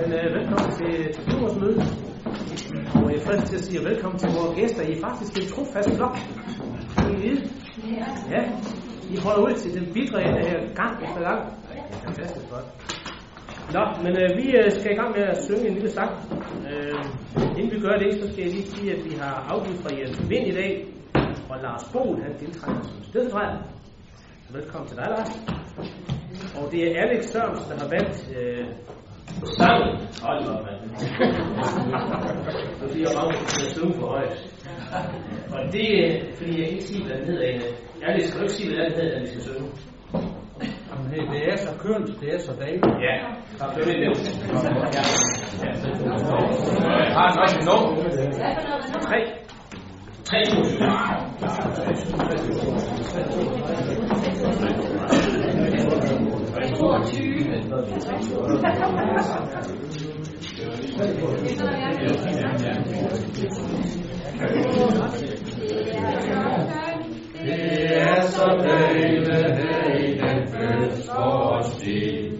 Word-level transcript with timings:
Men 0.00 0.12
øh, 0.12 0.34
velkommen 0.38 0.70
til, 0.78 1.40
vores 1.40 1.56
møde. 1.62 1.78
Og 2.94 3.10
jeg 3.12 3.18
er 3.20 3.24
frisk 3.26 3.46
til 3.46 3.56
at 3.56 3.64
sige 3.64 3.84
velkommen 3.84 4.18
til 4.18 4.28
vores 4.38 4.52
gæster. 4.58 4.82
I 4.82 4.92
er 4.92 5.00
faktisk 5.08 5.32
en 5.42 5.48
trofast 5.52 5.90
flok. 5.96 6.16
Kan 6.96 7.10
I 7.14 7.16
vide? 7.26 7.42
Ja. 8.34 8.42
I 9.10 9.16
holder 9.24 9.42
ud 9.48 9.54
til 9.62 9.70
den 9.78 9.92
bitre 9.94 10.18
ende 10.28 10.40
her 10.48 10.58
gang 10.80 10.94
efter 11.04 11.20
gang. 11.28 11.40
Fantastisk 12.04 12.46
godt. 12.52 12.66
Nå, 13.74 13.82
men 14.04 14.12
øh, 14.22 14.28
vi 14.38 14.46
øh, 14.58 14.70
skal 14.72 14.92
i 14.92 14.98
gang 15.00 15.10
med 15.16 15.24
at 15.32 15.38
synge 15.44 15.68
en 15.68 15.74
lille 15.74 15.90
sang. 15.90 16.12
Øh, 16.70 17.04
inden 17.58 17.72
vi 17.74 17.80
gør 17.86 17.96
det, 18.02 18.10
så 18.20 18.32
skal 18.32 18.42
jeg 18.44 18.52
lige 18.52 18.66
sige, 18.66 18.92
at 18.96 19.04
vi 19.04 19.12
har 19.20 19.34
afgivet 19.52 19.80
fra 19.82 19.90
Jens 19.98 20.30
Vind 20.30 20.46
i 20.46 20.54
dag. 20.60 20.72
Og 21.50 21.56
Lars 21.62 21.84
Bohl, 21.92 22.22
han 22.22 22.32
deltager 22.40 22.82
som 22.82 23.04
stedfortræder. 23.10 23.62
Velkommen 24.52 24.88
til 24.88 24.96
dig, 24.96 25.06
Lars. 25.14 25.32
Og 26.58 26.72
det 26.72 26.80
er 26.86 27.02
Alex 27.02 27.24
Sørens, 27.24 27.64
der 27.70 27.76
har 27.82 27.88
valgt 27.88 28.30
øh, 28.38 28.66
sangen. 29.46 29.96
Hold 30.22 30.48
op, 30.48 30.64
mand. 30.66 30.80
Nu 32.82 32.88
siger 32.92 33.06
jeg 33.08 33.14
mange, 33.18 33.32
at 33.38 33.58
jeg 33.62 33.70
synge 33.76 33.94
for 34.00 34.06
højt. 34.06 34.36
Og 35.52 35.72
det 35.72 35.86
er, 36.06 36.10
fordi 36.36 36.60
jeg 36.60 36.68
ikke 36.68 36.84
sige, 36.84 37.04
hvad 37.06 37.16
den 37.16 37.26
hedder. 37.26 37.46
Alex, 38.06 38.30
kan 38.30 38.36
du 38.36 38.42
ikke 38.42 38.54
sige, 38.54 38.68
hvad 38.74 38.84
den 38.84 38.94
hedder, 39.00 39.20
vi 39.20 39.26
skal 39.26 39.42
synge? 39.42 39.68
Jamen, 40.90 41.06
hey, 41.12 41.22
det 41.32 41.52
er 41.52 41.56
så 41.56 41.70
kønt, 41.78 42.20
det 42.20 42.34
er 42.34 42.38
så 42.38 42.52
dejligt. 42.60 42.86
Ja, 42.86 43.14
så 43.58 43.64
er 43.64 43.74
det. 43.74 43.86
Ja. 43.86 45.02
Ja. 45.64 45.72
Har 47.16 47.26
den 47.32 47.38
også 47.42 47.56
en 47.58 47.64
nummer? 47.64 47.90
Tre. 49.00 49.20
Tre 50.24 50.38
musik. 50.58 50.80
Det 56.70 56.78
er 67.96 68.20
så 68.22 68.46
dejligt 68.62 69.28
her 69.28 69.94
i 69.98 70.18
den 70.18 70.48
fødselsårstid. 70.48 72.30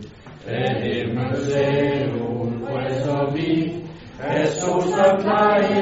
Den 0.46 0.76
himmelsævn 0.82 2.64
brænder 2.66 3.32
vi. 3.32 3.72
Af 4.22 4.46
sol 4.46 4.82
så 4.82 5.18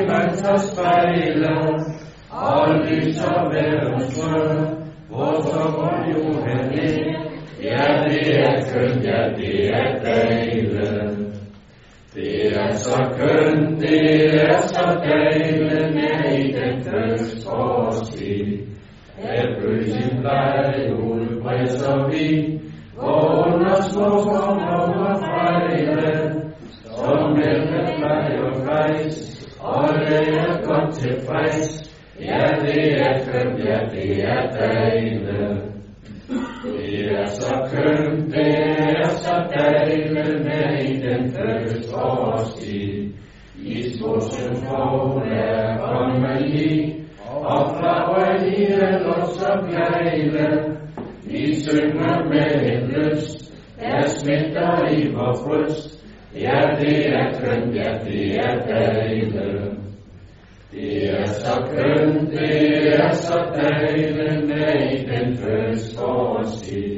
man 0.09 0.35
tager 0.35 0.59
spejle. 0.59 1.49
Og 2.31 2.75
lyser 2.75 3.49
verdens 3.53 4.21
grøn. 4.21 4.89
Hvor 5.09 5.43
så 5.43 5.73
går 5.77 6.05
jo 6.13 6.23
hen 6.47 7.28
Ja, 7.63 8.05
det 8.09 8.39
er 8.41 8.73
køn, 8.73 9.03
ja, 9.03 9.29
det 9.37 9.69
er 9.69 9.99
dejligt. 10.05 10.73
Det 12.15 12.57
er 12.57 12.73
så 12.75 13.15
køn, 13.19 13.81
det 13.81 14.35
er 14.43 14.61
så 14.61 15.01
dejligt 15.05 15.95
med 15.95 16.39
i 16.39 16.53
den 16.53 16.85
køns 16.85 16.89
fødselsårstid. 16.89 18.59
At 19.23 19.49
bøgen 19.63 20.21
pleje 20.21 20.97
udbredser 21.03 22.09
vi, 22.11 22.61
hvor 22.95 23.47
under 23.47 23.81
små 23.81 24.09
kommer 24.09 25.19
frejle, 25.25 26.33
som 26.85 27.33
mellem 27.33 28.01
mig 28.01 28.41
og 28.41 28.67
fejs, 28.67 29.49
og 29.61 29.89
det 29.95 30.29
er 30.29 30.67
godt 30.67 30.95
tilfreds. 30.95 31.95
Ja, 32.21 32.45
det 32.61 33.01
er 33.01 33.25
køn, 33.25 33.59
ja, 33.67 33.79
det 33.93 34.25
er 34.25 34.51
dejligt. 34.51 35.78
Er 37.19 37.27
så 37.27 37.55
køn, 37.73 38.31
det 38.31 38.47
er 39.01 39.09
så 39.09 39.35
dejligt 39.55 40.13
med 40.13 40.85
i 40.85 40.97
den 41.07 41.33
første 41.33 41.97
årstid. 41.97 43.13
I 43.59 43.83
skosen 43.97 44.57
får 44.57 45.23
er 45.23 45.77
kommet 45.79 46.41
i, 46.47 46.95
og 47.31 47.77
flagrer 47.77 48.45
i 48.45 48.65
er 48.65 48.87
ellers 48.87 49.29
så 49.29 49.53
glade. 49.69 50.77
Vi 51.25 51.55
synger 51.61 52.25
med 52.29 52.73
en 52.73 52.89
lyst, 52.89 53.55
der 53.81 54.07
smitter 54.07 54.89
i 54.91 55.13
vor 55.15 55.35
bryst. 55.47 56.05
Ja, 56.35 56.61
det 56.81 57.09
er 57.09 57.41
køn, 57.41 57.75
ja, 57.75 57.91
det 58.05 58.37
er 58.37 58.55
dejligt. 58.67 59.35
Det 60.73 61.11
er 61.11 61.27
så 61.27 61.55
kønt, 61.71 62.31
det 62.31 62.95
er 62.95 63.13
så 63.13 63.39
dejligt 63.55 64.17
med 64.47 64.93
i 64.93 65.07
den 65.07 65.37
første 65.37 66.05
årstid. 66.05 66.98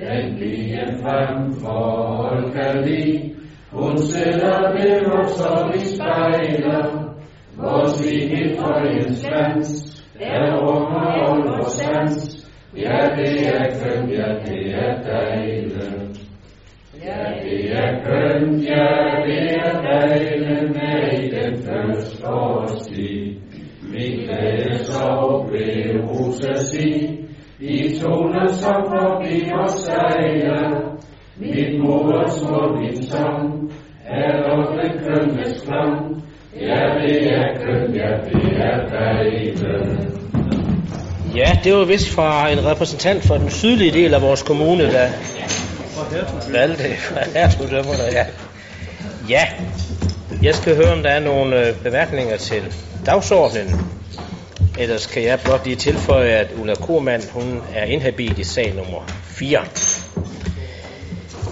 Den 0.00 0.34
lige 0.38 0.80
frem 1.02 1.52
for 1.52 2.50
kan 2.54 2.84
lide. 2.84 3.34
Hun 3.72 3.98
sætter 3.98 4.72
ved 4.72 5.06
os, 5.06 5.40
og 5.46 5.72
vi 5.72 5.78
spejler. 5.78 7.14
Vores 7.56 8.06
ligge 8.06 8.56
for 8.58 8.74
en 8.74 9.14
lands, 9.30 10.02
der 10.18 10.56
rummer 10.56 11.30
ånd 11.30 11.48
og 11.48 11.64
sans. 11.64 12.48
Ja, 12.76 12.98
det 13.16 13.46
er 13.46 13.64
kønt, 13.80 14.10
ja, 14.12 14.28
det 14.46 14.74
er 14.74 15.02
dejligt. 15.02 15.74
Ja, 17.04 17.22
det 17.42 17.72
er 17.72 18.04
kønt, 18.04 18.64
ja, 18.64 18.86
det 19.26 19.56
er 19.56 19.82
dejligt 19.82 20.70
med 20.76 21.24
i 21.24 21.28
den 21.30 21.62
første 21.62 22.28
årstid. 22.28 23.34
Vi 23.92 24.26
glædes 24.26 25.02
og 25.02 25.46
blev 25.50 26.02
huset 26.08 26.74
i, 26.84 27.23
i 27.68 27.98
toner 28.00 28.52
som 28.52 28.78
forbliver 28.92 29.58
os. 29.64 29.88
Mit 31.36 31.80
mors 31.80 32.42
må 32.42 32.76
min 32.80 33.06
sang, 33.06 33.72
er 34.06 34.32
også 34.50 34.90
kønnes 35.04 35.60
klang. 35.66 36.24
Ja, 36.60 36.80
det 37.00 37.32
er 37.32 37.46
køn, 37.64 37.94
ja, 37.94 38.10
det 38.28 38.44
er 38.56 38.78
dejligt. 38.88 39.64
Ja, 41.36 41.50
det 41.64 41.74
var 41.74 41.84
vist 41.84 42.14
fra 42.14 42.50
en 42.50 42.66
repræsentant 42.66 43.22
for 43.22 43.34
den 43.34 43.50
sydlige 43.50 43.90
del 43.90 44.14
af 44.14 44.22
vores 44.22 44.42
kommune, 44.42 44.82
der 44.82 45.08
valgte 46.52 46.82
hertugdømmerne, 47.34 48.04
ja. 48.12 48.24
Ja, 49.28 49.44
jeg 50.42 50.54
skal 50.54 50.76
høre, 50.76 50.92
om 50.92 51.02
der 51.02 51.10
er 51.10 51.20
nogle 51.20 51.68
øh, 51.68 51.74
bemærkninger 51.82 52.36
til 52.36 52.62
dagsordenen. 53.06 53.80
Ellers 54.78 55.06
kan 55.06 55.22
jeg 55.22 55.40
blot 55.44 55.64
lige 55.64 55.76
tilføje, 55.76 56.30
at 56.30 56.48
Ulla 56.60 56.74
Kormann, 56.74 57.22
hun 57.32 57.62
er 57.74 57.84
inhabil 57.84 58.38
i 58.38 58.44
sag 58.44 58.74
nummer 58.74 59.06
4. 59.24 59.64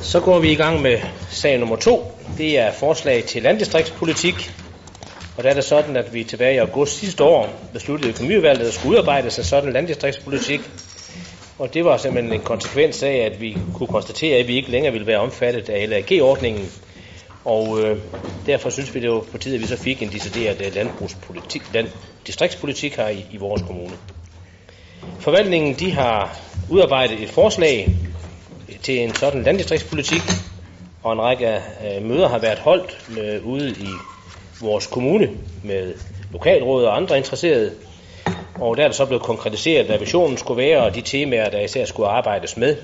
Så 0.03 0.21
går 0.21 0.39
vi 0.39 0.53
i 0.53 0.55
gang 0.55 0.83
med 0.83 0.99
sag 1.31 1.59
nummer 1.59 1.77
2. 1.77 2.19
Det 2.39 2.59
er 2.59 2.73
forslag 2.73 3.25
til 3.25 3.43
landdistriktspolitik. 3.43 4.53
Og 5.37 5.45
der 5.45 5.51
er 5.51 5.55
det 5.55 5.65
sådan, 5.65 5.97
at 5.97 6.15
vi 6.15 6.25
tilbage 6.25 6.55
i 6.55 6.59
august 6.59 6.99
sidste 6.99 7.25
år 7.25 7.49
besluttede 7.73 8.11
økonomivalget, 8.11 8.67
at 8.67 8.75
skulle 8.75 8.93
udarbejde 8.93 9.31
sig 9.31 9.45
sådan 9.45 9.73
landdistriktspolitik. 9.73 10.61
Og 11.59 11.75
det 11.75 11.85
var 11.85 11.97
simpelthen 11.97 12.33
en 12.33 12.41
konsekvens 12.41 13.03
af, 13.03 13.31
at 13.33 13.41
vi 13.41 13.59
kunne 13.75 13.87
konstatere, 13.87 14.37
at 14.39 14.49
vi 14.49 14.57
ikke 14.57 14.71
længere 14.71 14.93
ville 14.93 15.07
være 15.07 15.19
omfattet 15.19 15.69
af 15.69 15.89
LAG-ordningen. 15.89 16.71
Og 17.45 17.81
øh, 17.81 17.99
derfor 18.47 18.71
synes 18.71 18.95
vi, 18.95 19.01
det 19.01 19.11
var 19.11 19.21
på 19.33 19.39
tide, 19.39 19.55
at 19.55 19.61
vi 19.61 19.67
så 19.67 19.77
fik 19.77 20.03
en 20.03 20.13
decideret 20.13 20.67
øh, 20.67 20.75
landbrugspolitik, 20.75 21.63
distriktspolitik 22.27 22.97
her 22.97 23.09
i, 23.09 23.25
i 23.31 23.37
vores 23.37 23.63
kommune. 23.63 23.97
Forvaltningen 25.19 25.75
de 25.75 25.93
har 25.93 26.37
udarbejdet 26.71 27.23
et 27.23 27.31
forslag 27.31 27.97
til 28.83 28.99
en 28.99 29.15
sådan 29.15 29.43
landdistriktspolitik, 29.43 30.23
og 31.03 31.13
en 31.13 31.21
række 31.21 31.49
øh, 31.57 32.03
møder 32.03 32.29
har 32.29 32.39
været 32.39 32.59
holdt 32.59 33.19
øh, 33.19 33.47
ude 33.47 33.71
i 33.71 33.89
vores 34.61 34.87
kommune 34.87 35.31
med 35.65 35.95
lokalråd 36.33 36.85
og 36.85 36.97
andre 36.97 37.17
interesserede. 37.17 37.73
Og 38.55 38.77
der 38.77 38.83
er 38.83 38.89
det 38.89 38.97
så 38.97 39.07
blevet 39.07 39.23
konkretiseret, 39.23 39.87
hvad 39.87 39.99
visionen 39.99 40.39
skulle 40.39 40.63
være, 40.63 40.83
og 40.83 40.95
de 40.95 41.01
temaer, 41.01 41.51
der 41.51 41.61
især 41.61 41.85
skulle 41.85 42.09
arbejdes 42.09 42.57
med. 42.57 42.77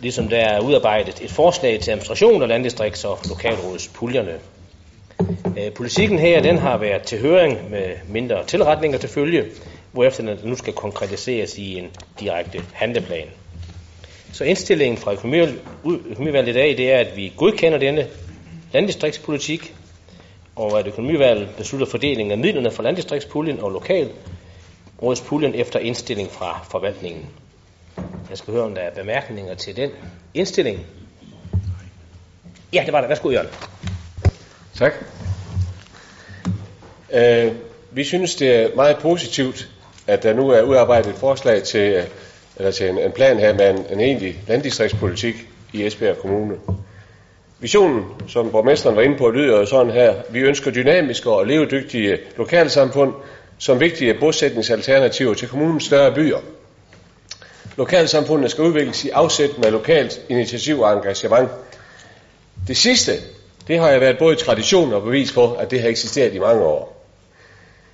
Ligesom 0.00 0.28
der 0.28 0.38
er 0.38 0.60
udarbejdet 0.60 1.20
et 1.22 1.30
forslag 1.30 1.80
til 1.80 1.90
administration 1.90 2.42
af 2.42 2.48
landdistrikts- 2.48 3.06
og 3.06 3.18
lokalrådspuljerne. 3.28 4.32
Øh, 5.58 5.72
politikken 5.72 6.18
her, 6.18 6.42
den 6.42 6.58
har 6.58 6.76
været 6.76 7.02
til 7.02 7.20
høring 7.20 7.70
med 7.70 7.96
mindre 8.08 8.46
tilretninger 8.46 8.98
til 8.98 9.08
følge, 9.08 9.44
hvorefter 9.92 10.22
den 10.24 10.38
nu 10.44 10.56
skal 10.56 10.72
konkretiseres 10.72 11.58
i 11.58 11.78
en 11.78 11.90
direkte 12.20 12.62
handleplan. 12.72 13.26
Så 14.32 14.44
indstillingen 14.44 14.98
fra 14.98 15.12
økonomivalget 15.12 16.48
i 16.48 16.52
dag, 16.52 16.76
det 16.76 16.92
er, 16.92 16.98
at 16.98 17.16
vi 17.16 17.32
godkender 17.36 17.78
denne 17.78 18.06
landdistriktspolitik, 18.72 19.74
og 20.56 20.78
at 20.78 20.86
økonomivalget 20.86 21.48
beslutter 21.56 21.86
fordelingen 21.86 22.32
af 22.32 22.38
midlerne 22.38 22.70
fra 22.70 22.82
landdistriktspuljen 22.82 23.60
og 23.60 23.70
lokalrådspuljen 23.70 25.54
efter 25.54 25.78
indstilling 25.78 26.30
fra 26.30 26.66
forvaltningen. 26.70 27.26
Jeg 28.30 28.38
skal 28.38 28.54
høre, 28.54 28.64
om 28.64 28.74
der 28.74 28.80
er 28.80 28.94
bemærkninger 28.94 29.54
til 29.54 29.76
den 29.76 29.90
indstilling. 30.34 30.86
Ja, 32.72 32.82
det 32.86 32.92
var 32.92 33.00
der. 33.00 33.08
Værsgo, 33.08 33.30
Jørgen. 33.30 33.48
Tak. 34.80 34.92
Øh, 37.12 37.52
vi 37.90 38.04
synes, 38.04 38.34
det 38.34 38.56
er 38.56 38.68
meget 38.74 38.96
positivt, 38.96 39.68
at 40.06 40.22
der 40.22 40.34
nu 40.34 40.48
er 40.48 40.62
udarbejdet 40.62 41.10
et 41.10 41.16
forslag 41.16 41.62
til, 41.62 41.80
øh, 41.80 42.04
eller 42.56 42.70
til 42.70 42.88
en, 42.88 42.98
en 42.98 43.12
plan 43.12 43.38
her 43.38 43.54
med 43.54 43.70
en, 43.70 43.86
en 43.90 44.00
egentlig 44.00 44.42
landdistriktspolitik 44.48 45.34
i 45.72 45.86
Esbjerg 45.86 46.18
Kommune. 46.18 46.54
Visionen, 47.58 48.04
som 48.28 48.50
borgmesteren 48.50 48.96
var 48.96 49.02
inde 49.02 49.16
på, 49.16 49.30
lyder 49.30 49.64
sådan 49.64 49.92
her. 49.92 50.14
Vi 50.30 50.38
ønsker 50.38 50.70
dynamiske 50.70 51.30
og 51.30 51.46
levedygtige 51.46 52.18
lokalsamfund 52.36 53.14
som 53.58 53.80
vigtige 53.80 54.14
bosætningsalternativer 54.14 55.34
til 55.34 55.48
kommunens 55.48 55.84
større 55.84 56.14
byer. 56.14 56.38
Lokalsamfundene 57.76 58.48
skal 58.48 58.64
udvikles 58.64 59.04
i 59.04 59.08
afsæt 59.08 59.58
med 59.58 59.70
lokalt 59.70 60.20
initiativ 60.28 60.80
og 60.80 60.92
engagement. 60.92 61.50
Det 62.68 62.76
sidste, 62.76 63.12
det 63.68 63.78
har 63.78 63.88
jeg 63.90 64.00
været 64.00 64.18
både 64.18 64.36
tradition 64.36 64.92
og 64.92 65.02
bevis 65.02 65.32
på, 65.32 65.52
at 65.52 65.70
det 65.70 65.80
har 65.80 65.88
eksisteret 65.88 66.34
i 66.34 66.38
mange 66.38 66.62
år. 66.64 66.96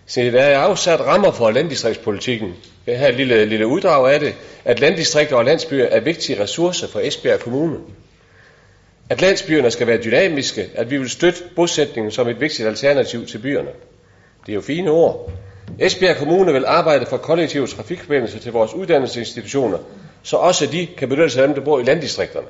Så 0.06 0.20
der 0.20 0.42
er 0.42 0.58
afsat 0.58 1.00
rammer 1.00 1.30
for 1.30 1.50
landdistriktspolitikken. 1.50 2.54
Jeg 2.86 2.98
har 2.98 3.08
et 3.08 3.14
lille, 3.14 3.44
lille 3.44 3.66
uddrag 3.66 4.12
af 4.14 4.20
det, 4.20 4.34
at 4.64 4.80
landdistrikter 4.80 5.36
og 5.36 5.44
landsbyer 5.44 5.84
er 5.84 6.00
vigtige 6.00 6.42
ressourcer 6.42 6.88
for 6.88 7.00
Esbjerg 7.00 7.40
Kommune. 7.40 7.78
At 9.10 9.20
landsbyerne 9.20 9.70
skal 9.70 9.86
være 9.86 10.02
dynamiske, 10.04 10.68
at 10.74 10.90
vi 10.90 10.96
vil 10.98 11.10
støtte 11.10 11.42
bosætningen 11.56 12.10
som 12.10 12.28
et 12.28 12.40
vigtigt 12.40 12.68
alternativ 12.68 13.26
til 13.26 13.38
byerne. 13.38 13.68
Det 14.46 14.52
er 14.52 14.54
jo 14.54 14.60
fine 14.60 14.90
ord. 14.90 15.30
Esbjerg 15.78 16.16
Kommune 16.16 16.52
vil 16.52 16.64
arbejde 16.66 17.06
for 17.06 17.16
kollektive 17.16 17.66
trafikforbindelser 17.66 18.38
til 18.38 18.52
vores 18.52 18.74
uddannelsesinstitutioner, 18.74 19.78
så 20.22 20.36
også 20.36 20.66
de 20.66 20.86
kan 20.98 21.08
benytte 21.08 21.30
sig 21.30 21.42
af 21.42 21.48
dem, 21.48 21.54
der 21.54 21.62
bor 21.62 21.80
i 21.80 21.82
landdistrikterne. 21.82 22.46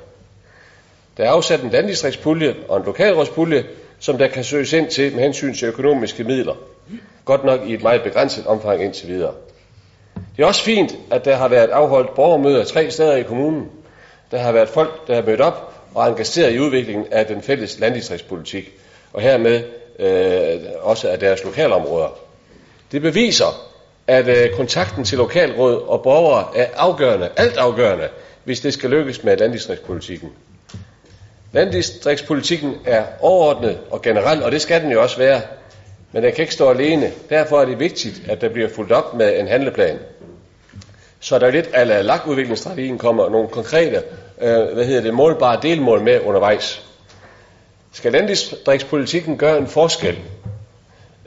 Der 1.17 1.23
er 1.23 1.29
afsat 1.29 1.61
en 1.61 1.69
landdistriktspulje 1.69 2.55
og 2.67 2.77
en 2.77 2.85
lokalrådspulje, 2.85 3.65
som 3.99 4.17
der 4.17 4.27
kan 4.27 4.43
søges 4.43 4.73
ind 4.73 4.89
til 4.89 5.15
med 5.15 5.23
hensyn 5.23 5.53
til 5.53 5.67
økonomiske 5.67 6.23
midler. 6.23 6.55
Godt 7.25 7.43
nok 7.43 7.59
i 7.67 7.73
et 7.73 7.83
meget 7.83 8.03
begrænset 8.03 8.47
omfang 8.47 8.83
indtil 8.83 9.07
videre. 9.07 9.33
Det 10.37 10.43
er 10.43 10.47
også 10.47 10.63
fint, 10.63 10.95
at 11.11 11.25
der 11.25 11.35
har 11.35 11.47
været 11.47 11.69
afholdt 11.69 12.15
borgermøder 12.15 12.63
tre 12.63 12.91
steder 12.91 13.15
i 13.15 13.23
kommunen. 13.23 13.69
Der 14.31 14.37
har 14.37 14.51
været 14.51 14.69
folk, 14.69 15.07
der 15.07 15.15
har 15.15 15.21
mødt 15.21 15.41
op 15.41 15.73
og 15.95 16.09
engageret 16.09 16.53
i 16.53 16.59
udviklingen 16.59 17.05
af 17.11 17.25
den 17.25 17.41
fælles 17.41 17.79
landdistriktspolitik, 17.79 18.71
og 19.13 19.21
hermed 19.21 19.63
øh, 19.99 20.59
også 20.81 21.09
af 21.09 21.19
deres 21.19 21.43
lokalområder. 21.43 22.19
Det 22.91 23.01
beviser, 23.01 23.69
at 24.07 24.27
øh, 24.27 24.55
kontakten 24.55 25.03
til 25.03 25.17
lokalråd 25.17 25.81
og 25.81 26.03
borgere 26.03 26.57
er 26.57 26.67
afgørende, 26.75 27.29
alt 27.37 27.57
afgørende, 27.57 28.07
hvis 28.43 28.59
det 28.59 28.73
skal 28.73 28.89
lykkes 28.89 29.23
med 29.23 29.37
landdistriktspolitikken. 29.37 30.29
Landdistriktspolitikken 31.51 32.75
er 32.85 33.03
overordnet 33.19 33.79
og 33.89 34.01
generel, 34.01 34.43
og 34.43 34.51
det 34.51 34.61
skal 34.61 34.81
den 34.81 34.91
jo 34.91 35.01
også 35.01 35.17
være, 35.17 35.41
men 36.11 36.23
den 36.23 36.33
kan 36.33 36.41
ikke 36.41 36.53
stå 36.53 36.69
alene. 36.69 37.11
Derfor 37.29 37.61
er 37.61 37.65
det 37.65 37.79
vigtigt, 37.79 38.21
at 38.29 38.41
der 38.41 38.49
bliver 38.49 38.69
fuldt 38.69 38.91
op 38.91 39.13
med 39.13 39.39
en 39.39 39.47
handleplan. 39.47 39.99
Så 41.19 41.39
der 41.39 41.47
er 41.47 41.51
lidt 41.51 41.69
af 41.73 42.05
lagudviklingsstrategien 42.05 42.97
kommer 42.97 43.29
nogle 43.29 43.47
konkrete, 43.47 44.03
øh, 44.41 44.73
hvad 44.73 44.85
hedder 44.85 45.01
det, 45.01 45.13
målbare 45.13 45.59
delmål 45.61 46.01
med 46.01 46.19
undervejs. 46.21 46.83
Skal 47.91 48.11
landdistriktspolitikken 48.11 49.37
gøre 49.37 49.57
en 49.57 49.67
forskel, 49.67 50.17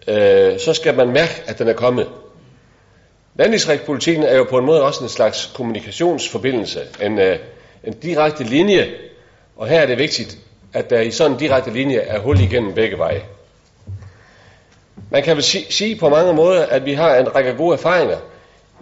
øh, 0.09 0.59
så 0.59 0.75
skal 0.75 0.97
man 0.97 1.09
mærke, 1.09 1.43
at 1.47 1.59
den 1.59 1.69
er 1.69 1.73
kommet. 1.73 2.09
Landdistriktspolitikken 3.35 4.25
er 4.25 4.37
jo 4.37 4.45
på 4.45 4.59
en 4.59 4.65
måde 4.65 4.83
også 4.83 5.03
en 5.03 5.09
slags 5.09 5.51
kommunikationsforbindelse, 5.55 6.81
en, 7.03 7.19
øh, 7.19 7.39
en 7.85 7.93
direkte 7.93 8.45
linje, 8.45 8.89
og 9.61 9.67
her 9.69 9.81
er 9.81 9.87
det 9.87 9.99
vigtigt, 9.99 10.39
at 10.73 10.91
der 10.91 11.01
i 11.01 11.11
sådan 11.11 11.33
en 11.33 11.39
direkte 11.39 11.71
linje 11.71 11.97
er 11.97 12.19
hul 12.19 12.41
igennem 12.41 12.75
begge 12.75 12.99
veje. 12.99 13.23
Man 15.11 15.23
kan 15.23 15.37
vel 15.37 15.43
sige 15.71 15.97
på 15.97 16.09
mange 16.09 16.33
måder, 16.33 16.67
at 16.67 16.87
vi 16.87 16.93
har 16.93 17.17
en 17.17 17.35
række 17.35 17.55
gode 17.55 17.73
erfaringer. 17.73 18.17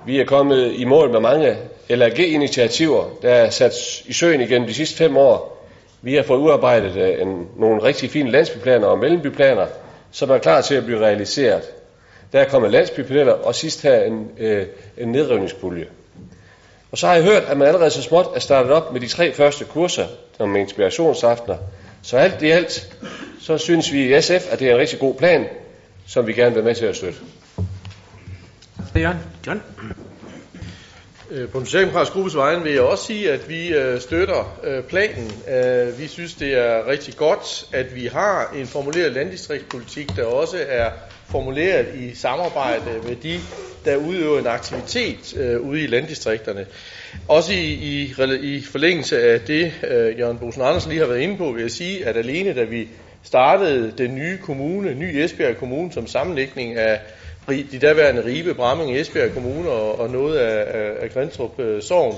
Vi 0.06 0.20
er 0.20 0.24
kommet 0.24 0.72
i 0.74 0.84
mål 0.84 1.10
med 1.10 1.20
mange 1.20 1.56
LRG-initiativer, 1.90 3.04
der 3.22 3.30
er 3.30 3.50
sat 3.50 3.72
i 4.06 4.12
søen 4.12 4.40
igennem 4.40 4.68
de 4.68 4.74
sidste 4.74 4.96
fem 4.96 5.16
år. 5.16 5.66
Vi 6.02 6.14
har 6.14 6.22
fået 6.22 6.38
udarbejdet 6.38 6.96
øh, 6.96 7.22
en, 7.22 7.48
nogle 7.56 7.82
rigtig 7.82 8.10
fine 8.10 8.30
landsbyplaner 8.30 8.86
og 8.86 8.98
mellembyplaner, 8.98 9.66
som 10.10 10.30
er 10.30 10.38
klar 10.38 10.60
til 10.60 10.74
at 10.74 10.84
blive 10.84 11.00
realiseret. 11.00 11.62
Der 12.32 12.40
er 12.40 12.48
kommet 12.48 12.70
landsbyplaner, 12.70 13.32
og 13.32 13.54
sidst 13.54 13.82
her 13.82 14.02
en, 14.02 14.30
øh, 14.38 14.66
en 14.98 15.08
nedrivningspulje. 15.08 15.86
Og 16.92 16.98
så 16.98 17.06
har 17.06 17.14
jeg 17.14 17.24
hørt, 17.24 17.42
at 17.42 17.56
man 17.56 17.68
allerede 17.68 17.90
så 17.90 18.02
småt 18.02 18.26
er 18.34 18.40
startet 18.40 18.72
op 18.72 18.92
med 18.92 19.00
de 19.00 19.08
tre 19.08 19.32
første 19.32 19.64
kurser 19.64 20.06
om 20.38 20.56
inspirationsaftener. 20.56 21.56
Så 22.02 22.16
alt 22.16 22.42
i 22.42 22.50
alt, 22.50 22.96
så 23.40 23.58
synes 23.58 23.92
vi 23.92 24.16
i 24.16 24.20
SF, 24.20 24.52
at 24.52 24.58
det 24.58 24.68
er 24.68 24.72
en 24.72 24.78
rigtig 24.78 24.98
god 24.98 25.14
plan, 25.14 25.46
som 26.06 26.26
vi 26.26 26.32
gerne 26.32 26.54
vil 26.54 26.64
med 26.64 26.74
til 26.74 26.84
at 26.84 26.96
støtte. 26.96 27.18
Jørgen. 28.96 29.18
John. 29.46 29.62
Øh, 31.30 31.48
på 31.48 31.58
den 31.58 31.66
socialdemokratiske 31.66 32.14
gruppes 32.14 32.36
vegne 32.36 32.62
vil 32.62 32.72
jeg 32.72 32.82
også 32.82 33.04
sige, 33.04 33.32
at 33.32 33.48
vi 33.48 33.68
øh, 33.68 34.00
støtter 34.00 34.58
øh, 34.64 34.82
planen. 34.82 35.32
Vi 35.98 36.06
synes, 36.06 36.34
det 36.34 36.54
er 36.54 36.86
rigtig 36.86 37.16
godt, 37.16 37.66
at 37.72 37.94
vi 37.94 38.06
har 38.06 38.52
en 38.56 38.66
formuleret 38.66 39.12
landdistriktspolitik, 39.12 40.16
der 40.16 40.24
også 40.24 40.56
er 40.68 40.90
formuleret 41.30 41.86
i 41.94 42.14
samarbejde 42.14 43.00
med 43.06 43.16
de, 43.16 43.40
der 43.84 43.96
udøver 43.96 44.38
en 44.38 44.46
aktivitet 44.46 45.34
ude 45.60 45.82
i 45.82 45.86
landdistrikterne. 45.86 46.66
Også 47.28 47.52
i, 47.52 47.72
i, 47.72 48.14
i 48.42 48.62
forlængelse 48.62 49.22
af 49.22 49.40
det, 49.40 49.72
øh, 49.90 50.18
Jørgen 50.18 50.38
Bosen 50.38 50.62
Andersen 50.62 50.90
lige 50.90 51.00
har 51.00 51.08
været 51.08 51.20
inde 51.20 51.36
på, 51.36 51.52
vil 51.52 51.62
jeg 51.62 51.70
sige, 51.70 52.06
at 52.06 52.16
alene 52.16 52.54
da 52.54 52.64
vi 52.64 52.88
startede 53.22 53.92
den 53.98 54.14
nye 54.14 54.38
kommune, 54.38 54.94
ny 54.94 55.16
Esbjerg 55.16 55.56
Kommune, 55.56 55.92
som 55.92 56.06
sammenlægning 56.06 56.76
af 56.76 57.00
de 57.48 57.78
daværende 57.78 58.24
Ribe, 58.24 58.54
Bramming, 58.54 58.96
Esbjerg 58.96 59.34
Kommune 59.34 59.70
og, 59.70 60.00
og 60.00 60.10
noget 60.10 60.38
af, 60.38 60.78
af, 60.78 60.92
af 61.00 61.10
Grindstrup 61.10 61.60
øh, 61.60 61.82
Sogn, 61.82 62.14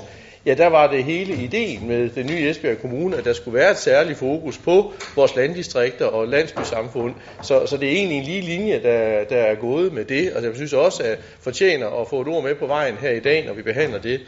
ja, 0.47 0.55
der 0.55 0.67
var 0.67 0.91
det 0.91 1.05
hele 1.05 1.35
ideen 1.35 1.89
med 1.89 2.09
den 2.09 2.27
nye 2.27 2.51
Esbjerg 2.51 2.79
Kommune, 2.81 3.17
at 3.17 3.25
der 3.25 3.33
skulle 3.33 3.59
være 3.59 3.71
et 3.71 3.79
særligt 3.79 4.19
fokus 4.19 4.59
på 4.59 4.93
vores 5.17 5.37
landdistrikter 5.37 6.07
og 6.07 6.29
landsbysamfund. 6.29 7.15
Så, 7.43 7.67
så 7.67 7.77
det 7.77 7.89
er 7.89 7.93
egentlig 7.93 8.19
en 8.19 8.25
lige 8.25 8.41
linje, 8.41 8.83
der, 8.83 9.25
der 9.25 9.37
er 9.37 9.55
gået 9.55 9.93
med 9.93 10.05
det, 10.05 10.33
og 10.33 10.43
jeg 10.43 10.51
synes 10.55 10.73
også, 10.73 11.03
at 11.03 11.19
fortjener 11.41 12.01
at 12.01 12.09
få 12.09 12.21
et 12.21 12.29
ord 12.29 12.45
med 12.45 12.55
på 12.55 12.67
vejen 12.67 12.95
her 13.01 13.11
i 13.11 13.21
dag, 13.21 13.47
når 13.47 13.53
vi 13.55 13.63
behandler 13.63 13.99
det. 13.99 14.21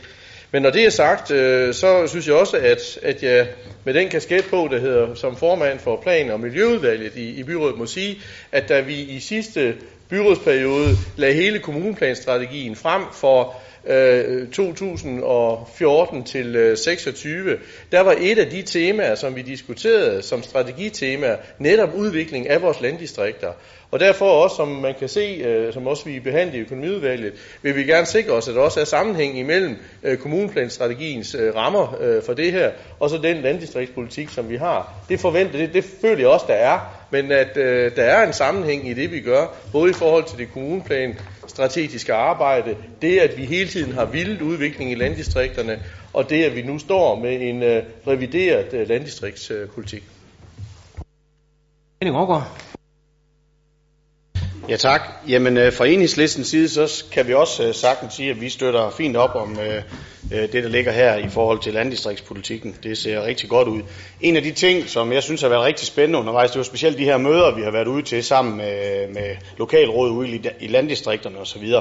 Men 0.52 0.62
når 0.62 0.70
det 0.70 0.84
er 0.84 0.90
sagt, 0.90 1.30
øh, 1.30 1.74
så 1.74 2.06
synes 2.06 2.26
jeg 2.26 2.34
også, 2.34 2.56
at, 2.56 2.98
at 3.02 3.22
jeg 3.22 3.48
med 3.84 3.94
den 3.94 4.08
kasket 4.08 4.44
på, 4.50 4.68
der 4.70 4.78
hedder 4.78 5.14
som 5.14 5.36
formand 5.36 5.78
for 5.78 6.00
plan- 6.02 6.30
og 6.30 6.40
miljøudvalget 6.40 7.16
i, 7.16 7.40
i 7.40 7.42
byrådet, 7.42 7.78
må 7.78 7.86
sige, 7.86 8.18
at 8.52 8.68
da 8.68 8.80
vi 8.80 8.94
i 8.94 9.20
sidste 9.20 9.74
byrådsperiode 10.10 10.96
lagde 11.16 11.34
hele 11.34 11.58
kommuneplanstrategien 11.58 12.76
frem 12.76 13.02
for 13.12 13.54
øh, 13.86 14.48
2014 14.48 16.24
til 16.24 16.56
øh, 16.56 16.76
26, 16.76 17.58
der 17.92 18.00
var 18.00 18.16
et 18.20 18.38
af 18.38 18.46
de 18.46 18.62
temaer, 18.62 19.14
som 19.14 19.36
vi 19.36 19.42
diskuterede 19.42 20.22
som 20.22 20.42
strategitema, 20.42 21.36
netop 21.58 21.94
udvikling 21.94 22.48
af 22.48 22.62
vores 22.62 22.80
landdistrikter. 22.80 23.52
Og 23.92 24.00
derfor 24.00 24.26
også, 24.26 24.56
som 24.56 24.68
man 24.68 24.94
kan 24.98 25.08
se, 25.08 25.20
øh, 25.20 25.72
som 25.72 25.86
også 25.86 26.04
vi 26.04 26.20
behandler 26.20 26.56
i 26.56 26.60
økonomiudvalget, 26.60 27.32
vil 27.62 27.76
vi 27.76 27.82
gerne 27.82 28.06
sikre 28.06 28.32
os, 28.32 28.48
at 28.48 28.54
der 28.54 28.60
også 28.60 28.80
er 28.80 28.84
sammenhæng 28.84 29.38
imellem 29.38 29.76
øh, 30.02 30.18
kommuneplanstrategiens 30.18 31.34
øh, 31.34 31.54
rammer 31.54 31.96
for 32.26 32.34
det 32.34 32.52
her, 32.52 32.70
og 33.00 33.10
så 33.10 33.18
den 33.18 33.42
landdistriktspolitik, 33.42 34.28
som 34.28 34.48
vi 34.48 34.56
har. 34.56 34.94
Det 35.08 35.20
forventer, 35.20 35.58
det, 35.58 35.74
det 35.74 35.84
føler 36.00 36.18
jeg 36.18 36.28
også, 36.28 36.46
der 36.48 36.54
er, 36.54 36.78
men 37.10 37.32
at 37.32 37.56
øh, 37.56 37.96
der 37.96 38.02
er 38.02 38.26
en 38.26 38.32
sammenhæng 38.32 38.88
i 38.88 38.94
det, 38.94 39.12
vi 39.12 39.20
gør, 39.20 39.46
både 39.72 39.90
i 39.90 39.94
forhold 39.94 40.24
til 40.24 40.38
det 40.38 40.52
kommuneplan 40.52 41.18
strategiske 41.46 42.14
arbejde, 42.14 42.76
det 43.02 43.18
at 43.18 43.36
vi 43.36 43.44
hele 43.44 43.68
tiden 43.68 43.92
har 43.92 44.04
vildt 44.04 44.42
udvikling 44.42 44.92
i 44.92 44.94
landdistrikterne, 44.94 45.82
og 46.12 46.30
det 46.30 46.44
at 46.44 46.56
vi 46.56 46.62
nu 46.62 46.78
står 46.78 47.14
med 47.14 47.40
en 47.40 47.62
øh, 47.62 47.82
revideret 48.06 48.74
øh, 48.74 48.88
landdistriktspolitik. 48.88 50.02
Øh, 50.02 50.08
Ja 54.68 54.76
tak. 54.76 55.02
Jamen 55.28 55.56
øh, 55.56 55.72
fra 55.72 55.86
enhedslistens 55.86 56.46
side, 56.48 56.68
så 56.68 57.04
kan 57.12 57.28
vi 57.28 57.34
også 57.34 57.66
øh, 57.68 57.74
sagtens 57.74 58.14
sige, 58.14 58.30
at 58.30 58.40
vi 58.40 58.48
støtter 58.48 58.90
fint 58.90 59.16
op 59.16 59.34
om 59.34 59.58
øh, 59.60 59.82
øh, 60.32 60.52
det, 60.52 60.64
der 60.64 60.68
ligger 60.68 60.92
her 60.92 61.16
i 61.16 61.28
forhold 61.28 61.60
til 61.60 61.74
landdistriktspolitikken. 61.74 62.76
Det 62.82 62.98
ser 62.98 63.22
rigtig 63.26 63.48
godt 63.48 63.68
ud. 63.68 63.82
En 64.20 64.36
af 64.36 64.42
de 64.42 64.50
ting, 64.50 64.88
som 64.88 65.12
jeg 65.12 65.22
synes 65.22 65.40
har 65.40 65.48
været 65.48 65.64
rigtig 65.64 65.86
spændende 65.86 66.18
undervejs, 66.18 66.50
det 66.50 66.58
var 66.58 66.64
specielt 66.64 66.98
de 66.98 67.04
her 67.04 67.16
møder, 67.16 67.54
vi 67.54 67.62
har 67.62 67.70
været 67.70 67.86
ude 67.86 68.02
til 68.02 68.24
sammen 68.24 68.56
med, 68.56 69.08
med 69.08 69.36
lokalrådet 69.58 70.12
ude 70.12 70.28
i, 70.28 70.40
i 70.60 70.66
landdistrikterne 70.66 71.38
osv. 71.38 71.74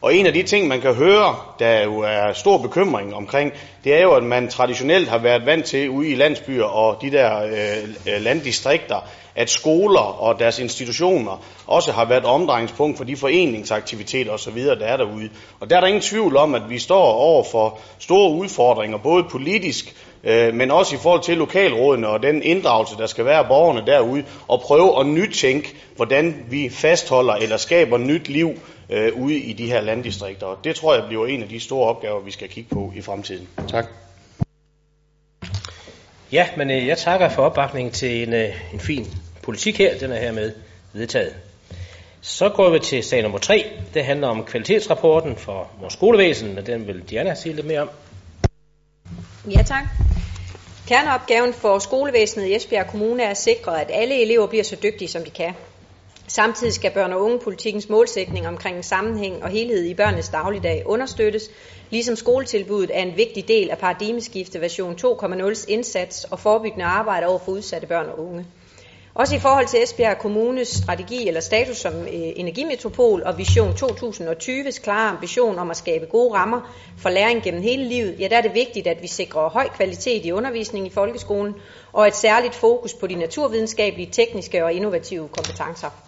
Og 0.00 0.14
en 0.14 0.26
af 0.26 0.32
de 0.32 0.42
ting, 0.42 0.68
man 0.68 0.80
kan 0.80 0.94
høre, 0.94 1.36
der 1.58 1.84
jo 1.84 1.98
er 2.00 2.32
stor 2.32 2.58
bekymring 2.58 3.14
omkring, 3.14 3.52
det 3.84 3.94
er 3.94 4.02
jo, 4.02 4.12
at 4.12 4.22
man 4.22 4.48
traditionelt 4.48 5.08
har 5.08 5.18
været 5.18 5.46
vant 5.46 5.64
til 5.64 5.90
ude 5.90 6.08
i 6.08 6.14
landsbyer 6.14 6.64
og 6.64 7.02
de 7.02 7.10
der 7.10 7.42
øh, 7.42 8.14
øh 8.14 8.22
landdistrikter, 8.22 8.96
at 9.34 9.50
skoler 9.50 10.22
og 10.22 10.38
deres 10.38 10.58
institutioner 10.58 11.44
også 11.66 11.92
har 11.92 12.04
været 12.04 12.24
omdrejningspunkt 12.24 12.96
for 12.96 13.04
de 13.04 13.16
foreningsaktiviteter 13.16 14.32
osv., 14.32 14.64
der 14.64 14.86
er 14.86 14.96
derude. 14.96 15.28
Og 15.60 15.70
der 15.70 15.76
er 15.76 15.80
der 15.80 15.86
ingen 15.86 16.02
tvivl 16.02 16.36
om, 16.36 16.54
at 16.54 16.62
vi 16.68 16.78
står 16.78 17.04
over 17.04 17.44
for 17.44 17.78
store 17.98 18.30
udfordringer, 18.30 18.98
både 18.98 19.24
politisk, 19.30 19.94
øh, 20.24 20.54
men 20.54 20.70
også 20.70 20.94
i 20.94 20.98
forhold 21.02 21.22
til 21.22 21.36
lokalrådene 21.36 22.08
og 22.08 22.22
den 22.22 22.42
inddragelse, 22.42 22.96
der 22.96 23.06
skal 23.06 23.24
være 23.24 23.38
af 23.38 23.48
borgerne 23.48 23.86
derude, 23.86 24.24
og 24.48 24.60
prøve 24.60 25.00
at 25.00 25.06
nytænke, 25.06 25.74
hvordan 25.96 26.46
vi 26.50 26.68
fastholder 26.68 27.34
eller 27.34 27.56
skaber 27.56 27.98
nyt 27.98 28.28
liv 28.28 28.54
øh, 28.90 29.12
ude 29.14 29.36
i 29.36 29.52
de 29.52 29.66
her 29.66 29.80
landdistrikter. 29.80 30.46
Og 30.46 30.58
det 30.64 30.76
tror 30.76 30.94
jeg 30.94 31.04
bliver 31.08 31.26
en 31.26 31.42
af 31.42 31.48
de 31.48 31.60
store 31.60 31.88
opgaver, 31.88 32.20
vi 32.20 32.30
skal 32.30 32.48
kigge 32.48 32.74
på 32.74 32.92
i 32.96 33.00
fremtiden. 33.00 33.48
Tak. 33.68 33.86
Ja, 36.32 36.48
men 36.56 36.70
øh, 36.70 36.86
jeg 36.86 36.98
takker 36.98 37.28
for 37.28 37.42
opbakningen 37.42 37.92
til 37.92 38.22
en, 38.22 38.34
øh, 38.34 38.72
en 38.72 38.80
fin 38.80 39.06
politik 39.42 39.78
her. 39.78 39.98
Den 39.98 40.12
er 40.12 40.20
hermed 40.20 40.52
vedtaget. 40.92 41.34
Så 42.20 42.48
går 42.48 42.70
vi 42.70 42.78
til 42.78 43.04
sag 43.04 43.22
nummer 43.22 43.38
3. 43.38 43.70
Det 43.94 44.04
handler 44.04 44.28
om 44.28 44.44
kvalitetsrapporten 44.44 45.36
for 45.36 45.70
vores 45.80 45.94
skolevæsen, 45.94 46.58
og 46.58 46.66
den 46.66 46.86
vil 46.86 47.02
Diana 47.10 47.34
sige 47.34 47.54
lidt 47.54 47.66
mere 47.66 47.80
om. 47.80 47.90
Ja, 49.50 49.62
tak. 49.62 49.84
Kerneopgaven 50.88 51.54
for 51.54 51.78
skolevæsenet 51.78 52.46
i 52.46 52.54
Esbjerg 52.54 52.86
Kommune 52.86 53.22
er 53.22 53.30
at 53.30 53.36
sikre, 53.36 53.80
at 53.80 53.90
alle 53.92 54.22
elever 54.22 54.46
bliver 54.46 54.64
så 54.64 54.76
dygtige, 54.82 55.08
som 55.08 55.24
de 55.24 55.30
kan. 55.30 55.54
Samtidig 56.28 56.72
skal 56.72 56.90
børn- 56.90 57.12
og 57.12 57.22
ungepolitikkens 57.22 57.88
målsætning 57.88 58.48
omkring 58.48 58.84
sammenhæng 58.84 59.42
og 59.42 59.48
helhed 59.48 59.84
i 59.84 59.94
børnenes 59.94 60.28
dagligdag 60.28 60.82
understøttes, 60.86 61.50
ligesom 61.90 62.16
skoletilbuddet 62.16 62.90
er 62.98 63.02
en 63.02 63.16
vigtig 63.16 63.48
del 63.48 63.70
af 63.70 63.78
paradigmeskifte 63.78 64.60
version 64.60 64.96
2.0's 65.04 65.64
indsats 65.68 66.24
og 66.24 66.38
forebyggende 66.38 66.84
arbejde 66.84 67.26
over 67.26 67.38
for 67.38 67.52
udsatte 67.52 67.86
børn 67.86 68.06
og 68.06 68.26
unge. 68.26 68.46
Også 69.14 69.36
i 69.36 69.38
forhold 69.38 69.66
til 69.66 69.82
Esbjerg 69.82 70.18
Kommunes 70.18 70.68
strategi 70.68 71.28
eller 71.28 71.40
status 71.40 71.76
som 71.76 71.94
øh, 71.94 72.08
energimetropol 72.12 73.22
og 73.22 73.38
Vision 73.38 73.70
2020's 73.70 74.82
klare 74.82 75.10
ambition 75.10 75.58
om 75.58 75.70
at 75.70 75.76
skabe 75.76 76.06
gode 76.06 76.34
rammer 76.34 76.74
for 76.98 77.08
læring 77.08 77.42
gennem 77.42 77.62
hele 77.62 77.84
livet, 77.84 78.20
ja, 78.20 78.28
der 78.28 78.36
er 78.36 78.42
det 78.42 78.54
vigtigt, 78.54 78.86
at 78.86 79.02
vi 79.02 79.06
sikrer 79.06 79.48
høj 79.48 79.68
kvalitet 79.68 80.26
i 80.26 80.32
undervisningen 80.32 80.86
i 80.86 80.94
folkeskolen 80.94 81.54
og 81.92 82.06
et 82.06 82.16
særligt 82.16 82.54
fokus 82.54 82.94
på 82.94 83.06
de 83.06 83.14
naturvidenskabelige, 83.14 84.10
tekniske 84.12 84.64
og 84.64 84.72
innovative 84.72 85.28
kompetencer. 85.28 86.07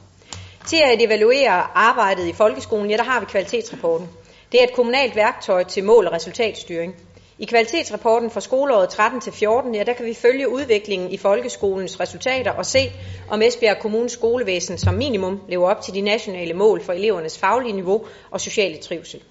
Til 0.71 0.83
at 0.85 1.03
evaluere 1.03 1.67
arbejdet 1.75 2.27
i 2.27 2.33
folkeskolen, 2.33 2.91
ja, 2.91 2.97
der 2.97 3.03
har 3.03 3.21
vi 3.21 3.27
kvalitetsrapporten. 3.27 4.09
Det 4.53 4.61
er 4.61 4.65
et 4.65 4.75
kommunalt 4.75 5.17
værktøj 5.17 5.65
til 5.65 5.85
mål- 5.85 6.07
og 6.07 6.12
resultatstyring. 6.12 6.95
I 7.39 7.45
kvalitetsrapporten 7.45 8.31
for 8.31 8.41
skoleåret 8.41 8.89
13-14, 8.89 9.77
ja, 9.77 9.83
der 9.85 9.93
kan 9.93 10.07
vi 10.07 10.15
følge 10.15 10.49
udviklingen 10.49 11.11
i 11.11 11.17
folkeskolens 11.17 12.00
resultater 12.00 12.50
og 12.50 12.67
se, 12.67 12.93
om 13.31 13.43
Esbjerg 13.43 13.79
Kommunes 13.79 14.12
skolevæsen 14.12 14.79
som 14.79 14.95
minimum 14.95 15.41
lever 15.49 15.71
op 15.71 15.83
til 15.83 15.95
de 15.95 16.00
nationale 16.00 16.55
mål 16.55 16.83
for 16.83 16.93
elevernes 16.93 17.39
faglige 17.39 17.73
niveau 17.73 18.05
og 18.31 18.41
sociale 18.41 18.77
trivsel. 18.77 19.23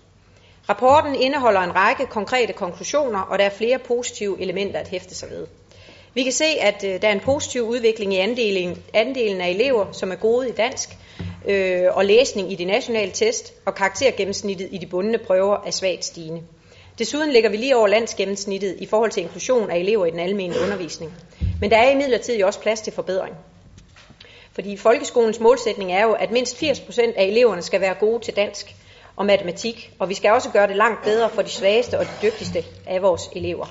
Rapporten 0.69 1.15
indeholder 1.15 1.62
en 1.62 1.75
række 1.75 2.05
konkrete 2.05 2.53
konklusioner, 2.53 3.19
og 3.19 3.39
der 3.39 3.46
er 3.46 3.50
flere 3.50 3.79
positive 3.79 4.41
elementer 4.41 4.79
at 4.79 4.88
hæfte 4.88 5.15
sig 5.15 5.29
ved. 5.29 5.48
Vi 6.13 6.24
kan 6.24 6.31
se, 6.31 6.46
at 6.62 6.84
øh, 6.84 7.01
der 7.01 7.08
er 7.08 7.12
en 7.12 7.19
positiv 7.19 7.62
udvikling 7.62 8.13
i 8.13 8.17
andelen, 8.17 8.84
andelen 8.93 9.41
af 9.41 9.50
elever, 9.50 9.91
som 9.91 10.12
er 10.12 10.15
gode 10.15 10.50
i 10.50 10.51
dansk, 10.51 10.98
øh, 11.48 11.86
og 11.91 12.05
læsning 12.05 12.51
i 12.51 12.55
de 12.55 12.65
nationale 12.65 13.12
test, 13.12 13.53
og 13.65 13.75
karaktergennemsnittet 13.75 14.69
i 14.72 14.77
de 14.77 14.86
bundne 14.86 15.17
prøver 15.17 15.58
er 15.65 15.72
svagt 15.72 16.05
stigende. 16.05 16.41
Desuden 17.00 17.31
ligger 17.31 17.50
vi 17.50 17.58
lige 17.58 17.77
over 17.77 17.88
landsgennemsnittet 17.88 18.75
i 18.79 18.86
forhold 18.86 19.12
til 19.12 19.24
inklusion 19.24 19.72
af 19.72 19.77
elever 19.77 20.05
i 20.05 20.12
den 20.12 20.19
almene 20.19 20.55
undervisning. 20.63 21.13
Men 21.62 21.72
der 21.72 21.77
er 21.77 21.91
imidlertid 21.91 22.43
også 22.43 22.60
plads 22.60 22.81
til 22.81 22.93
forbedring. 22.93 23.36
Fordi 24.51 24.77
folkeskolens 24.77 25.39
målsætning 25.39 25.91
er 25.91 26.03
jo, 26.03 26.12
at 26.12 26.31
mindst 26.31 26.63
80% 26.63 27.01
af 27.17 27.24
eleverne 27.24 27.62
skal 27.62 27.81
være 27.81 27.93
gode 28.00 28.24
til 28.24 28.36
dansk 28.36 28.75
og 29.15 29.25
matematik, 29.25 29.91
og 30.00 30.10
vi 30.10 30.13
skal 30.13 30.31
også 30.31 30.50
gøre 30.50 30.67
det 30.67 30.75
langt 30.75 31.03
bedre 31.03 31.29
for 31.29 31.41
de 31.41 31.50
svageste 31.50 32.00
og 32.00 32.05
de 32.05 32.12
dygtigste 32.22 32.63
af 32.88 33.01
vores 33.01 33.29
elever. 33.36 33.65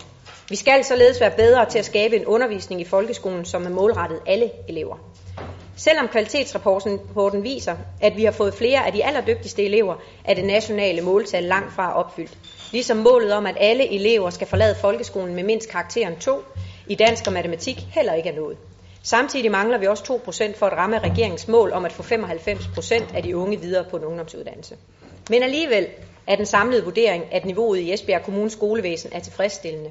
Vi 0.49 0.57
skal 0.57 0.85
således 0.85 1.21
være 1.21 1.31
bedre 1.31 1.71
til 1.71 1.79
at 1.79 1.85
skabe 1.85 2.17
en 2.17 2.27
undervisning 2.27 2.81
i 2.81 2.85
folkeskolen, 2.85 3.45
som 3.45 3.65
er 3.65 3.71
målrettet 3.71 4.21
alle 4.27 4.51
elever. 4.69 4.97
Selvom 5.79 6.09
kvalitetsrapporten 6.09 7.43
viser, 7.43 7.77
at 8.01 8.17
vi 8.17 8.25
har 8.25 8.33
fået 8.33 8.55
flere 8.55 8.87
af 8.87 8.93
de 8.93 9.05
allerdygtigste 9.05 9.65
elever, 9.65 9.95
er 10.25 10.35
det 10.35 10.45
nationale 10.45 11.03
måltal 11.03 11.43
langt 11.43 11.73
fra 11.73 11.95
opfyldt. 11.99 12.39
Ligesom 12.73 12.97
målet 12.97 13.33
om, 13.33 13.47
at 13.47 13.57
alle 13.61 13.95
elever 13.95 14.31
skal 14.31 14.47
forlade 14.47 14.75
folkeskolen 14.75 15.35
med 15.35 15.43
mindst 15.43 15.71
karakteren 15.71 16.17
2 16.17 16.43
i 16.87 16.95
dansk 16.95 17.27
og 17.27 17.33
matematik 17.33 17.87
heller 17.91 18.13
ikke 18.13 18.29
er 18.29 18.37
nået. 18.37 18.57
Samtidig 19.03 19.51
mangler 19.51 19.79
vi 19.79 19.87
også 19.87 20.21
2% 20.27 20.59
for 20.59 20.67
at 20.67 20.73
ramme 20.73 20.99
regeringens 20.99 21.49
mål 21.49 21.73
om 21.73 21.85
at 21.85 21.93
få 21.93 22.03
95% 22.03 23.17
af 23.17 23.23
de 23.23 23.37
unge 23.37 23.61
videre 23.61 23.85
på 23.91 23.97
en 23.97 24.05
ungdomsuddannelse. 24.05 24.77
Men 25.31 25.43
alligevel 25.43 25.87
er 26.27 26.37
den 26.37 26.47
samlede 26.47 26.85
vurdering, 26.85 27.25
at 27.33 27.45
niveauet 27.45 27.79
i 27.79 27.93
Esbjerg 27.93 28.23
Kommunes 28.23 28.53
skolevæsen 28.53 29.11
er 29.13 29.21
tilfredsstillende. 29.21 29.91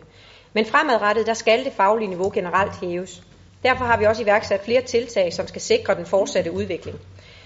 Men 0.54 0.66
fremadrettet, 0.66 1.28
der 1.28 1.34
skal 1.34 1.66
det 1.66 1.74
faglige 1.74 2.08
niveau 2.08 2.32
generelt 2.34 2.76
hæves. 2.82 3.24
Derfor 3.64 3.86
har 3.86 3.98
vi 3.98 4.06
også 4.06 4.22
iværksat 4.22 4.62
flere 4.64 4.82
tiltag, 4.82 5.34
som 5.34 5.48
skal 5.48 5.62
sikre 5.62 5.96
den 5.96 6.06
fortsatte 6.06 6.52
udvikling. 6.52 7.00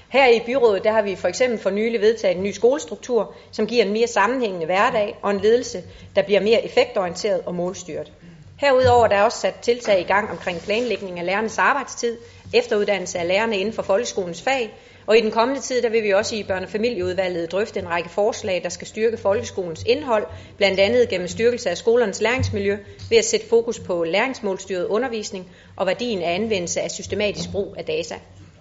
Her 0.09 0.27
i 0.27 0.39
byrådet 0.45 0.83
der 0.83 0.91
har 0.91 1.01
vi 1.01 1.15
for 1.15 1.27
eksempel 1.27 1.59
for 1.59 1.69
nylig 1.69 2.01
vedtaget 2.01 2.37
en 2.37 2.43
ny 2.43 2.51
skolestruktur, 2.51 3.33
som 3.51 3.67
giver 3.67 3.85
en 3.85 3.93
mere 3.93 4.07
sammenhængende 4.07 4.65
hverdag 4.65 5.15
og 5.21 5.31
en 5.31 5.39
ledelse, 5.39 5.83
der 6.15 6.21
bliver 6.21 6.39
mere 6.39 6.65
effektorienteret 6.65 7.41
og 7.45 7.55
målstyret. 7.55 8.11
Herudover 8.57 9.07
der 9.07 9.15
er 9.15 9.23
også 9.23 9.37
sat 9.39 9.55
tiltag 9.61 9.99
i 9.99 10.03
gang 10.03 10.31
omkring 10.31 10.59
planlægning 10.61 11.19
af 11.19 11.25
lærernes 11.25 11.57
arbejdstid, 11.57 12.17
efteruddannelse 12.53 13.19
af 13.19 13.27
lærerne 13.27 13.57
inden 13.57 13.73
for 13.73 13.81
folkeskolens 13.81 14.41
fag, 14.41 14.73
og 15.11 15.17
i 15.17 15.21
den 15.21 15.31
kommende 15.31 15.61
tid, 15.61 15.81
der 15.81 15.89
vil 15.89 16.03
vi 16.03 16.09
også 16.09 16.35
i 16.35 16.43
børne- 16.43 16.63
og 16.63 16.69
familieudvalget 16.69 17.51
drøfte 17.51 17.79
en 17.79 17.89
række 17.89 18.09
forslag, 18.09 18.63
der 18.63 18.69
skal 18.69 18.87
styrke 18.87 19.17
folkeskolens 19.17 19.83
indhold, 19.83 20.25
blandt 20.57 20.79
andet 20.79 21.09
gennem 21.09 21.27
styrkelse 21.27 21.69
af 21.69 21.77
skolernes 21.77 22.21
læringsmiljø, 22.21 22.77
ved 23.09 23.17
at 23.17 23.25
sætte 23.25 23.49
fokus 23.49 23.79
på 23.79 24.03
læringsmålstyret 24.03 24.85
undervisning 24.85 25.51
og 25.75 25.87
værdien 25.87 26.21
af 26.21 26.35
anvendelse 26.35 26.81
af 26.81 26.91
systematisk 26.91 27.51
brug 27.51 27.75
af 27.77 27.85
data. 27.85 28.15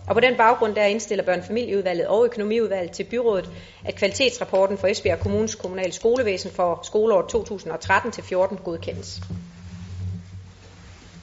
Og 0.07 0.15
på 0.15 0.21
den 0.21 0.37
baggrund 0.37 0.75
der 0.75 0.85
indstiller 0.85 1.25
børne- 1.25 1.39
og 1.39 1.45
familieudvalget 1.45 2.07
og 2.07 2.25
økonomiudvalget 2.25 2.93
til 2.93 3.05
byrådet, 3.05 3.51
at 3.85 3.95
kvalitetsrapporten 3.95 4.79
for 4.79 4.87
Esbjerg 4.87 5.21
Kommunes 5.21 5.55
kommunale 5.55 5.93
skolevæsen 5.93 6.51
for 6.51 6.81
skoleåret 6.83 7.35
2013-14 8.55 8.63
godkendes. 8.63 9.21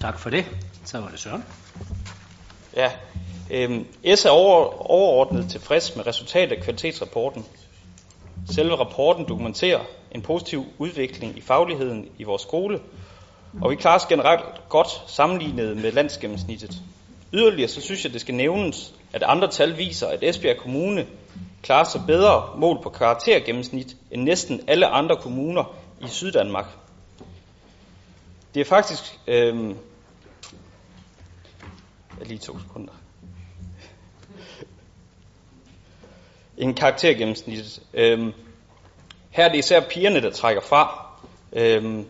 Tak 0.02 0.20
for 0.20 0.30
det. 0.30 0.46
Så 0.86 1.00
var 1.00 1.10
det 1.10 1.20
Søren. 1.20 1.44
Ja, 2.76 2.92
øhm, 3.52 3.86
S 4.16 4.26
er 4.26 4.30
over, 4.30 4.92
overordnet 4.92 5.50
tilfreds 5.50 5.96
med 5.96 6.08
resultatet 6.08 6.58
af 6.58 6.64
kvalitetsrapporten. 6.64 7.46
Selve 8.52 8.76
rapporten 8.76 9.28
dokumenterer 9.28 9.80
en 10.12 10.22
positiv 10.22 10.66
udvikling 10.78 11.38
i 11.38 11.42
fagligheden 11.42 12.10
i 12.18 12.24
vores 12.24 12.42
skole, 12.42 12.80
og 13.62 13.72
vi 13.72 13.76
klarer 13.76 13.96
os 13.96 14.06
generelt 14.06 14.70
godt 14.70 14.88
sammenlignet 15.08 15.78
med 15.78 15.92
landsgennemsnittet. 15.92 16.82
Yderligere 17.34 17.68
så 17.70 17.82
synes 17.82 18.04
jeg, 18.04 18.14
det 18.14 18.22
skal 18.22 18.36
nævnes, 18.36 18.94
at 19.14 19.24
andre 19.24 19.52
tal 19.52 19.78
viser, 19.78 20.08
at 20.08 20.24
Esbjerg 20.24 20.58
Kommune 20.58 21.08
klarer 21.62 21.84
sig 21.84 22.02
bedre 22.08 22.50
mål 22.58 22.80
på 22.84 22.90
karaktergennemsnit 22.90 23.96
end 24.12 24.24
næsten 24.24 24.62
alle 24.68 24.88
andre 24.88 25.16
kommuner 25.16 25.76
i 26.02 26.08
Syddanmark. 26.08 26.68
Det 28.54 28.62
er 28.62 28.66
faktisk... 28.66 29.20
Øhm, 29.28 29.78
lige 32.26 32.38
to 32.38 32.60
sekunder. 32.60 32.94
End 36.58 36.76
karaktergennemsnittet. 36.76 37.80
Øhm, 37.94 38.34
her 39.30 39.46
er 39.46 39.50
det 39.50 39.58
især 39.58 39.80
pigerne, 39.80 40.22
der 40.22 40.32
trækker 40.32 40.62
fra. 40.62 41.06
Øhm, 41.54 42.06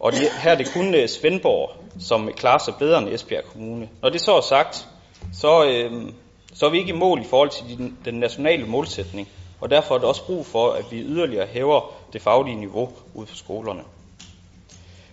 og 0.00 0.12
det, 0.12 0.28
her 0.42 0.50
er 0.50 0.56
det 0.56 0.72
kun 0.74 0.94
uh, 0.94 1.06
Svendborg, 1.06 1.70
som 2.00 2.30
klarer 2.36 2.58
sig 2.58 2.74
bedre 2.78 2.98
end 2.98 3.08
Esbjerg 3.08 3.44
Kommune. 3.44 3.88
Når 4.02 4.08
det 4.08 4.20
så 4.20 4.36
er 4.36 4.40
sagt, 4.40 4.88
så, 5.32 5.64
øhm, 5.64 6.14
så 6.54 6.66
er 6.66 6.70
vi 6.70 6.78
ikke 6.78 6.92
i 6.92 6.96
mål 6.96 7.20
i 7.20 7.24
forhold 7.24 7.50
til 7.50 7.78
den, 7.78 7.98
den 8.04 8.14
nationale 8.14 8.66
målsætning. 8.66 9.28
Og 9.60 9.70
derfor 9.70 9.94
er 9.94 9.98
der 9.98 10.06
også 10.06 10.24
brug 10.26 10.46
for, 10.46 10.70
at 10.70 10.84
vi 10.90 11.00
yderligere 11.00 11.46
hæver 11.46 11.94
det 12.12 12.22
faglige 12.22 12.56
niveau 12.56 12.90
ude 13.14 13.26
på 13.26 13.34
skolerne. 13.34 13.82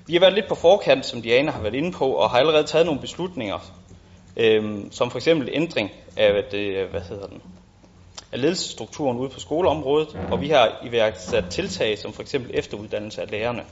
Vi 0.07 0.13
har 0.13 0.19
været 0.19 0.33
lidt 0.33 0.47
på 0.47 0.55
forkant, 0.55 1.05
som 1.05 1.21
Diana 1.21 1.51
har 1.51 1.61
været 1.61 1.75
inde 1.75 1.91
på, 1.91 2.05
og 2.05 2.29
har 2.29 2.37
allerede 2.37 2.63
taget 2.63 2.85
nogle 2.85 3.01
beslutninger, 3.01 3.59
øhm, 4.37 4.91
som 4.91 5.11
for 5.11 5.17
eksempel 5.17 5.49
ændring 5.51 5.91
af, 6.17 6.43
det, 6.51 6.87
hvad 6.87 7.01
hedder 7.01 7.27
den, 7.27 7.41
af 8.31 8.41
ledelsesstrukturen 8.41 9.17
ude 9.17 9.29
på 9.29 9.39
skoleområdet, 9.39 10.19
og 10.31 10.41
vi 10.41 10.49
har 10.49 10.79
iværksat 10.83 11.45
tiltag 11.49 11.97
som 11.97 12.13
for 12.13 12.21
eksempel 12.21 12.51
efteruddannelse 12.53 13.21
af 13.21 13.31
lærerne. 13.31 13.63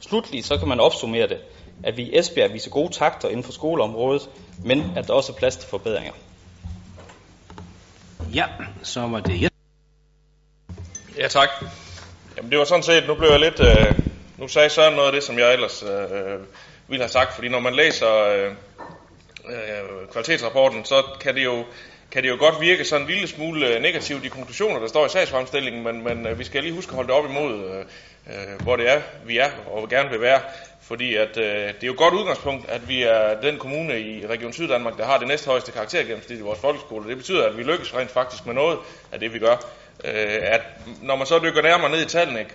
Slutlig 0.00 0.44
så 0.44 0.58
kan 0.58 0.68
man 0.68 0.80
opsummere 0.80 1.28
det, 1.28 1.38
at 1.82 1.96
vi 1.96 2.02
i 2.02 2.18
Esbjerg 2.18 2.52
viser 2.52 2.70
gode 2.70 2.92
takter 2.92 3.28
inden 3.28 3.44
for 3.44 3.52
skoleområdet, 3.52 4.30
men 4.64 4.92
at 4.96 5.06
der 5.06 5.14
også 5.14 5.32
er 5.32 5.36
plads 5.36 5.56
til 5.56 5.68
forbedringer. 5.68 6.12
Ja, 8.34 8.46
så 8.82 9.00
var 9.00 9.20
det 9.20 9.42
Jes. 9.42 9.50
Ja, 11.18 11.28
tak. 11.28 11.48
Jamen 12.36 12.50
det 12.50 12.58
var 12.58 12.64
sådan 12.64 12.82
set, 12.82 13.06
nu 13.06 13.14
blev 13.14 13.30
jeg 13.30 13.40
lidt, 13.40 13.60
øh, 13.60 14.00
nu 14.38 14.48
sagde 14.48 14.70
Søren 14.70 14.94
noget 14.94 15.06
af 15.06 15.12
det, 15.12 15.22
som 15.22 15.38
jeg 15.38 15.52
ellers 15.52 15.82
øh, 15.82 16.40
ville 16.88 17.02
have 17.02 17.08
sagt, 17.08 17.34
fordi 17.34 17.48
når 17.48 17.60
man 17.60 17.74
læser 17.74 18.14
øh, 18.14 18.50
øh, 19.48 20.08
kvalitetsrapporten, 20.12 20.84
så 20.84 21.02
kan 21.20 21.34
det 21.34 21.44
jo 21.44 21.64
kan 22.10 22.22
det 22.22 22.28
jo 22.28 22.36
godt 22.38 22.60
virke 22.60 22.84
sådan 22.84 23.06
en 23.06 23.12
lille 23.12 23.28
smule 23.28 23.74
øh, 23.74 23.82
negativt 23.82 24.22
de 24.22 24.28
konklusioner, 24.28 24.80
der 24.80 24.86
står 24.86 25.06
i 25.06 25.08
sagsfremstillingen, 25.08 25.82
men, 25.82 26.04
men 26.04 26.26
øh, 26.26 26.38
vi 26.38 26.44
skal 26.44 26.62
lige 26.62 26.74
huske 26.74 26.90
at 26.90 26.94
holde 26.94 27.08
det 27.08 27.16
op 27.16 27.30
imod, 27.30 27.64
øh, 27.64 27.84
øh, 28.26 28.62
hvor 28.62 28.76
det 28.76 28.90
er, 28.90 29.00
vi 29.26 29.38
er 29.38 29.50
og 29.66 29.88
gerne 29.88 30.10
vil 30.10 30.20
være. 30.20 30.40
Fordi 30.80 31.14
at, 31.14 31.36
øh, 31.36 31.44
det 31.44 31.82
er 31.82 31.86
jo 31.86 31.92
et 31.92 31.98
godt 31.98 32.14
udgangspunkt, 32.14 32.68
at 32.68 32.88
vi 32.88 33.02
er 33.02 33.40
den 33.40 33.58
kommune 33.58 34.00
i 34.00 34.26
Region 34.26 34.52
Syddanmark, 34.52 34.98
der 34.98 35.04
har 35.04 35.18
det 35.18 35.28
næsthøjeste 35.28 35.72
karaktergennemsnit 35.72 36.38
i 36.38 36.42
vores 36.42 36.58
folkeskole. 36.60 37.08
Det 37.08 37.16
betyder, 37.16 37.46
at 37.46 37.56
vi 37.56 37.62
lykkes 37.62 37.94
rent 37.94 38.10
faktisk 38.10 38.46
med 38.46 38.54
noget 38.54 38.78
af 39.12 39.20
det, 39.20 39.34
vi 39.34 39.38
gør. 39.38 39.56
Øh, 40.04 40.38
at 40.42 40.62
når 41.02 41.16
man 41.16 41.26
så 41.26 41.38
dykker 41.38 41.62
nærmere 41.62 41.90
ned 41.90 42.02
i 42.02 42.08
tallene, 42.08 42.46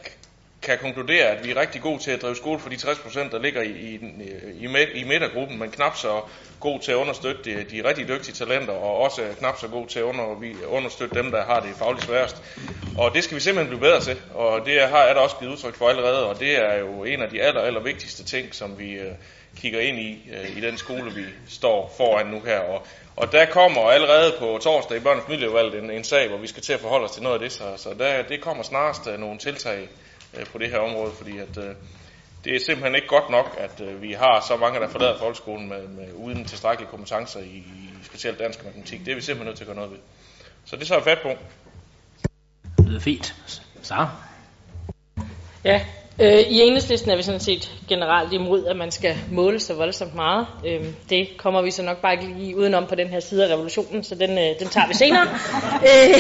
kan 0.62 0.78
konkludere, 0.78 1.26
at 1.26 1.46
vi 1.46 1.52
er 1.52 1.60
rigtig 1.60 1.82
gode 1.82 2.00
til 2.00 2.12
at 2.12 2.22
drive 2.22 2.36
skole 2.36 2.60
for 2.60 2.70
de 2.70 2.76
60 2.76 3.00
procent, 3.00 3.32
der 3.32 3.40
ligger 3.40 3.62
i, 3.62 3.70
i, 3.70 4.00
i, 4.60 4.68
i 4.94 5.04
midtergruppen, 5.04 5.60
men 5.60 5.72
knap 5.72 5.98
så 5.98 6.22
god 6.60 6.80
til 6.80 6.92
at 6.92 6.96
understøtte 6.96 7.44
de, 7.44 7.64
de 7.64 7.88
rigtig 7.88 8.08
dygtige 8.08 8.36
talenter, 8.36 8.74
og 8.74 8.98
også 8.98 9.22
knap 9.40 9.60
så 9.60 9.68
god 9.68 9.88
til 9.88 10.00
at 10.00 10.04
under, 10.04 10.40
vi, 10.40 10.56
understøtte 10.68 11.16
dem, 11.16 11.32
der 11.32 11.44
har 11.44 11.60
det 11.60 11.70
fagligt 11.76 12.06
sværest. 12.06 12.44
Og 12.98 13.14
det 13.14 13.24
skal 13.24 13.36
vi 13.36 13.42
simpelthen 13.42 13.78
blive 13.78 13.90
bedre 13.90 14.02
til, 14.02 14.22
og 14.34 14.66
det 14.66 14.82
har, 14.82 15.06
jeg 15.06 15.16
da 15.16 15.20
også 15.20 15.36
givet 15.40 15.52
udtryk 15.52 15.76
for 15.76 15.90
allerede, 15.90 16.26
og 16.30 16.40
det 16.40 16.58
er 16.58 16.80
jo 16.80 17.04
en 17.04 17.22
af 17.22 17.30
de 17.30 17.42
aller, 17.42 17.62
aller 17.62 17.82
vigtigste 17.82 18.24
ting, 18.24 18.56
som 18.56 18.80
vi 18.80 18.92
øh, 18.92 19.12
kigger 19.58 19.80
ind 19.80 20.00
i, 20.00 20.32
øh, 20.34 20.58
i 20.58 20.62
den 20.62 20.78
skole, 20.78 21.14
vi 21.14 21.26
står 21.48 21.94
foran 21.98 22.28
nu 22.28 22.40
her. 22.40 22.60
Og, 22.60 22.88
og 23.16 23.32
der 23.32 23.46
kommer 23.46 23.82
allerede 23.82 24.34
på 24.40 24.60
torsdag 24.62 24.98
i 24.98 25.00
børn- 25.00 25.20
og 25.56 25.78
en, 25.78 25.92
en 25.92 26.04
sag, 26.04 26.28
hvor 26.28 26.38
vi 26.38 26.48
skal 26.48 26.64
til 26.64 26.74
at 26.74 26.80
forholde 26.80 27.06
os 27.06 27.12
til 27.12 27.24
noget 27.24 27.36
af 27.36 27.42
det, 27.42 27.52
så, 27.52 27.64
så 27.78 27.90
der, 28.00 28.22
det 28.22 28.42
kommer 28.42 28.64
snarest 28.64 29.08
øh, 29.08 29.20
nogle 29.20 29.40
tiltag 29.40 29.90
øh, 30.38 30.46
på 30.46 30.58
det 30.58 30.70
her 30.70 30.78
område, 30.80 31.12
fordi 31.12 31.38
at, 31.38 31.58
øh, 31.58 31.76
det 32.44 32.56
er 32.56 32.60
simpelthen 32.60 32.96
ikke 32.96 33.08
godt 33.08 33.30
nok, 33.30 33.56
at 33.60 33.82
øh, 33.82 34.02
vi 34.02 34.12
har 34.12 34.46
så 34.48 34.58
mange, 34.58 34.80
der 34.80 34.88
forlader 34.88 35.20
folkeskolen 35.20 35.70
med, 35.70 35.88
med, 35.88 36.14
uden 36.14 36.46
tilstrækkelige 36.46 36.90
kompetencer 36.90 37.40
i, 37.40 37.58
i 37.58 37.90
specielt 38.04 38.40
dansk 38.40 38.60
og 38.60 38.66
matematik. 38.66 39.00
Det 39.00 39.12
er 39.12 39.16
vi 39.16 39.22
simpelthen 39.22 39.48
nødt 39.48 39.58
til 39.58 39.64
at 39.64 39.68
gøre 39.68 39.76
noget 39.76 39.92
ved. 39.92 40.00
Så 40.66 40.76
det 40.76 40.88
tager 40.88 41.00
vi 41.00 41.04
fat 41.04 41.20
på. 41.24 41.30
Det 42.78 42.88
lyder 42.88 43.00
fint. 43.00 43.36
Sara? 43.82 44.10
Ja, 45.64 45.86
øh, 46.22 46.40
i 46.40 46.62
enhedslisten 46.62 47.12
er 47.12 47.16
vi 47.16 47.24
sådan 47.24 47.40
set 47.40 47.72
generelt 47.90 48.34
imod, 48.34 48.66
at 48.66 48.76
man 48.76 48.92
skal 48.92 49.16
måle 49.32 49.60
så 49.60 49.74
voldsomt 49.74 50.16
meget. 50.16 50.48
Øh, 50.66 50.86
det 51.10 51.30
kommer 51.38 51.62
vi 51.62 51.72
så 51.72 51.84
nok 51.84 52.02
bare 52.02 52.14
ikke 52.14 52.28
lige 52.38 52.58
udenom 52.58 52.86
på 52.86 52.96
den 52.96 53.08
her 53.08 53.20
side 53.20 53.46
af 53.46 53.54
revolutionen, 53.54 54.04
så 54.04 54.16
den, 54.16 54.30
øh, 54.30 54.60
den 54.60 54.68
tager 54.68 54.88
vi 54.88 54.94
senere. 54.94 55.28
øh, 55.90 56.20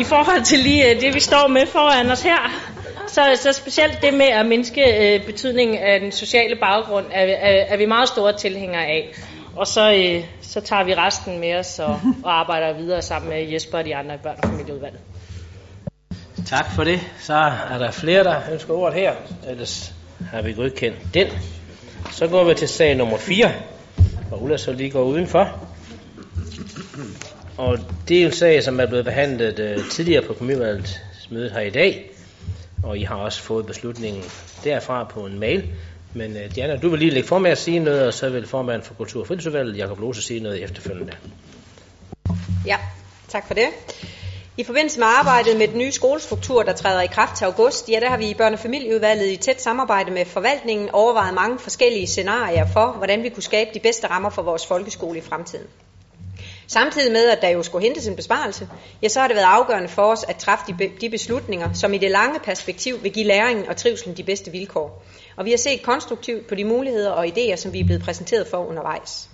I 0.00 0.04
forhold 0.04 0.44
til 0.44 0.58
lige 0.58 0.90
øh, 0.90 1.00
det, 1.00 1.14
vi 1.14 1.20
står 1.20 1.48
med 1.48 1.66
foran 1.66 2.10
os 2.10 2.22
her, 2.22 2.70
så, 3.06 3.22
så 3.34 3.52
specielt 3.52 4.02
det 4.02 4.14
med 4.14 4.26
at 4.26 4.46
mindske 4.46 5.14
øh, 5.14 5.26
betydningen 5.26 5.78
af 5.78 6.00
den 6.00 6.12
sociale 6.12 6.56
baggrund, 6.56 7.06
er, 7.12 7.22
er, 7.22 7.64
er 7.68 7.76
vi 7.76 7.86
meget 7.86 8.08
store 8.08 8.32
tilhængere 8.36 8.86
af. 8.86 9.14
Og 9.56 9.66
så, 9.66 9.92
øh, 9.92 10.24
så 10.42 10.60
tager 10.60 10.84
vi 10.84 10.94
resten 10.94 11.40
med 11.40 11.54
os 11.54 11.78
og, 11.78 12.00
og 12.24 12.40
arbejder 12.40 12.72
videre 12.72 13.02
sammen 13.02 13.30
med 13.30 13.48
Jesper 13.48 13.78
og 13.78 13.84
de 13.84 13.96
andre 13.96 14.14
i 14.14 14.18
børn- 14.18 14.38
og 14.42 14.48
familieudvalget. 14.48 15.00
Tak 16.46 16.72
for 16.74 16.84
det. 16.84 17.00
Så 17.20 17.34
er 17.70 17.78
der 17.78 17.90
flere, 17.90 18.24
der 18.24 18.40
ønsker 18.52 18.74
ordet 18.74 18.98
her. 18.98 19.14
Ellers 19.48 19.94
har 20.30 20.42
vi 20.42 20.52
godkendt 20.52 20.98
den. 21.14 21.26
Så 22.12 22.26
går 22.26 22.44
vi 22.44 22.54
til 22.54 22.68
sag 22.68 22.96
nummer 22.96 23.18
4, 23.18 23.52
hvor 24.28 24.36
Ulla 24.36 24.56
så 24.56 24.72
lige 24.72 24.90
går 24.90 25.02
udenfor. 25.02 25.60
Og 27.56 27.78
det 28.08 28.22
er 28.22 28.26
en 28.26 28.32
sag, 28.32 28.62
som 28.62 28.80
er 28.80 28.86
blevet 28.86 29.04
behandlet 29.04 29.78
uh, 29.78 29.88
tidligere 29.90 30.22
på 30.22 30.32
kommunevalget 30.32 31.00
her 31.30 31.60
i 31.60 31.70
dag. 31.70 32.10
Og 32.82 32.98
I 32.98 33.02
har 33.02 33.14
også 33.14 33.42
fået 33.42 33.66
beslutningen 33.66 34.22
derfra 34.64 35.04
på 35.04 35.26
en 35.26 35.38
mail. 35.40 35.70
Men 36.14 36.30
uh, 36.30 36.54
Diana, 36.54 36.76
du 36.76 36.88
vil 36.88 36.98
lige 36.98 37.10
lægge 37.10 37.28
for 37.28 37.38
med 37.38 37.50
at 37.50 37.58
sige 37.58 37.78
noget, 37.78 38.06
og 38.06 38.14
så 38.14 38.28
vil 38.28 38.46
formanden 38.46 38.86
for 38.86 38.94
Kultur- 38.94 39.20
og 39.20 39.26
Fritidsudvalget, 39.26 39.76
Jakob 39.76 40.00
Lose, 40.00 40.22
sige 40.22 40.40
noget 40.40 40.62
efterfølgende. 40.62 41.12
Ja, 42.66 42.76
tak 43.28 43.46
for 43.46 43.54
det. 43.54 43.66
I 44.56 44.64
forbindelse 44.64 44.98
med 44.98 45.06
arbejdet 45.06 45.56
med 45.56 45.68
den 45.68 45.78
nye 45.78 45.92
skolestruktur, 45.92 46.62
der 46.62 46.72
træder 46.72 47.02
i 47.02 47.06
kraft 47.06 47.36
til 47.36 47.44
august, 47.44 47.88
ja, 47.88 48.00
der 48.00 48.08
har 48.08 48.16
vi 48.16 48.30
i 48.30 48.34
børne- 48.34 48.52
og 48.52 48.58
familieudvalget 48.58 49.32
i 49.32 49.36
tæt 49.36 49.62
samarbejde 49.62 50.10
med 50.10 50.24
forvaltningen 50.24 50.90
overvejet 50.92 51.34
mange 51.34 51.58
forskellige 51.58 52.06
scenarier 52.06 52.66
for, 52.72 52.86
hvordan 52.86 53.22
vi 53.22 53.28
kunne 53.28 53.42
skabe 53.42 53.70
de 53.74 53.80
bedste 53.80 54.06
rammer 54.06 54.30
for 54.30 54.42
vores 54.42 54.66
folkeskole 54.66 55.18
i 55.18 55.22
fremtiden. 55.22 55.66
Samtidig 56.66 57.12
med, 57.12 57.28
at 57.28 57.42
der 57.42 57.48
jo 57.48 57.62
skulle 57.62 57.86
hentes 57.86 58.06
en 58.06 58.16
besparelse, 58.16 58.68
ja, 59.02 59.08
så 59.08 59.20
har 59.20 59.26
det 59.28 59.36
været 59.36 59.46
afgørende 59.46 59.88
for 59.88 60.02
os 60.02 60.24
at 60.28 60.36
træffe 60.36 60.64
de, 60.68 60.90
de 61.00 61.10
beslutninger, 61.10 61.72
som 61.72 61.94
i 61.94 61.98
det 61.98 62.10
lange 62.10 62.40
perspektiv 62.40 63.02
vil 63.02 63.12
give 63.12 63.26
læringen 63.26 63.68
og 63.68 63.76
trivselen 63.76 64.16
de 64.16 64.22
bedste 64.22 64.50
vilkår. 64.50 65.04
Og 65.36 65.44
vi 65.44 65.50
har 65.50 65.58
set 65.58 65.82
konstruktivt 65.82 66.46
på 66.46 66.54
de 66.54 66.64
muligheder 66.64 67.10
og 67.10 67.26
idéer, 67.26 67.56
som 67.56 67.72
vi 67.72 67.80
er 67.80 67.84
blevet 67.84 68.02
præsenteret 68.02 68.46
for 68.46 68.66
undervejs. 68.66 69.28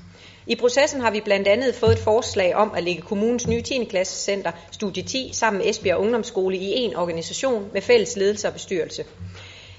I 0.47 0.55
processen 0.57 1.01
har 1.01 1.11
vi 1.11 1.21
blandt 1.21 1.49
andet 1.49 1.75
fået 1.75 1.93
et 1.93 1.99
forslag 1.99 2.55
om 2.55 2.73
at 2.77 2.83
lægge 2.85 3.03
kommunens 3.03 3.47
nye 3.49 3.63
10. 3.63 3.85
klassecenter 3.85 4.53
Studie 4.73 5.03
10 5.03 5.31
sammen 5.33 5.59
med 5.63 5.71
Esbjerg 5.71 5.99
Ungdomsskole 5.99 6.57
i 6.57 6.73
en 6.73 6.97
organisation 6.97 7.69
med 7.73 7.83
fælles 7.83 8.17
ledelse 8.17 8.49
og 8.49 8.53
bestyrelse. 8.53 9.05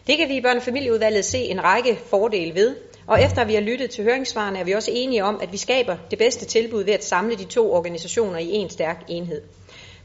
Det 0.08 0.18
kan 0.18 0.30
vi 0.30 0.36
i 0.36 0.42
børne- 0.42 0.56
og 0.58 0.64
familieudvalget 0.64 1.26
se 1.26 1.38
en 1.38 1.64
række 1.64 2.00
fordele 2.10 2.56
ved, 2.56 2.76
og 3.08 3.24
efter 3.24 3.42
at 3.42 3.48
vi 3.48 3.54
har 3.54 3.62
lyttet 3.62 3.90
til 3.90 4.04
høringssvarene, 4.04 4.60
er 4.60 4.64
vi 4.64 4.72
også 4.72 4.92
enige 4.94 5.24
om, 5.24 5.40
at 5.42 5.52
vi 5.52 5.58
skaber 5.58 5.98
det 6.12 6.20
bedste 6.20 6.46
tilbud 6.46 6.84
ved 6.84 6.94
at 6.94 7.04
samle 7.04 7.36
de 7.36 7.46
to 7.46 7.74
organisationer 7.74 8.38
i 8.40 8.52
en 8.52 8.70
stærk 8.70 9.04
enhed. 9.08 9.42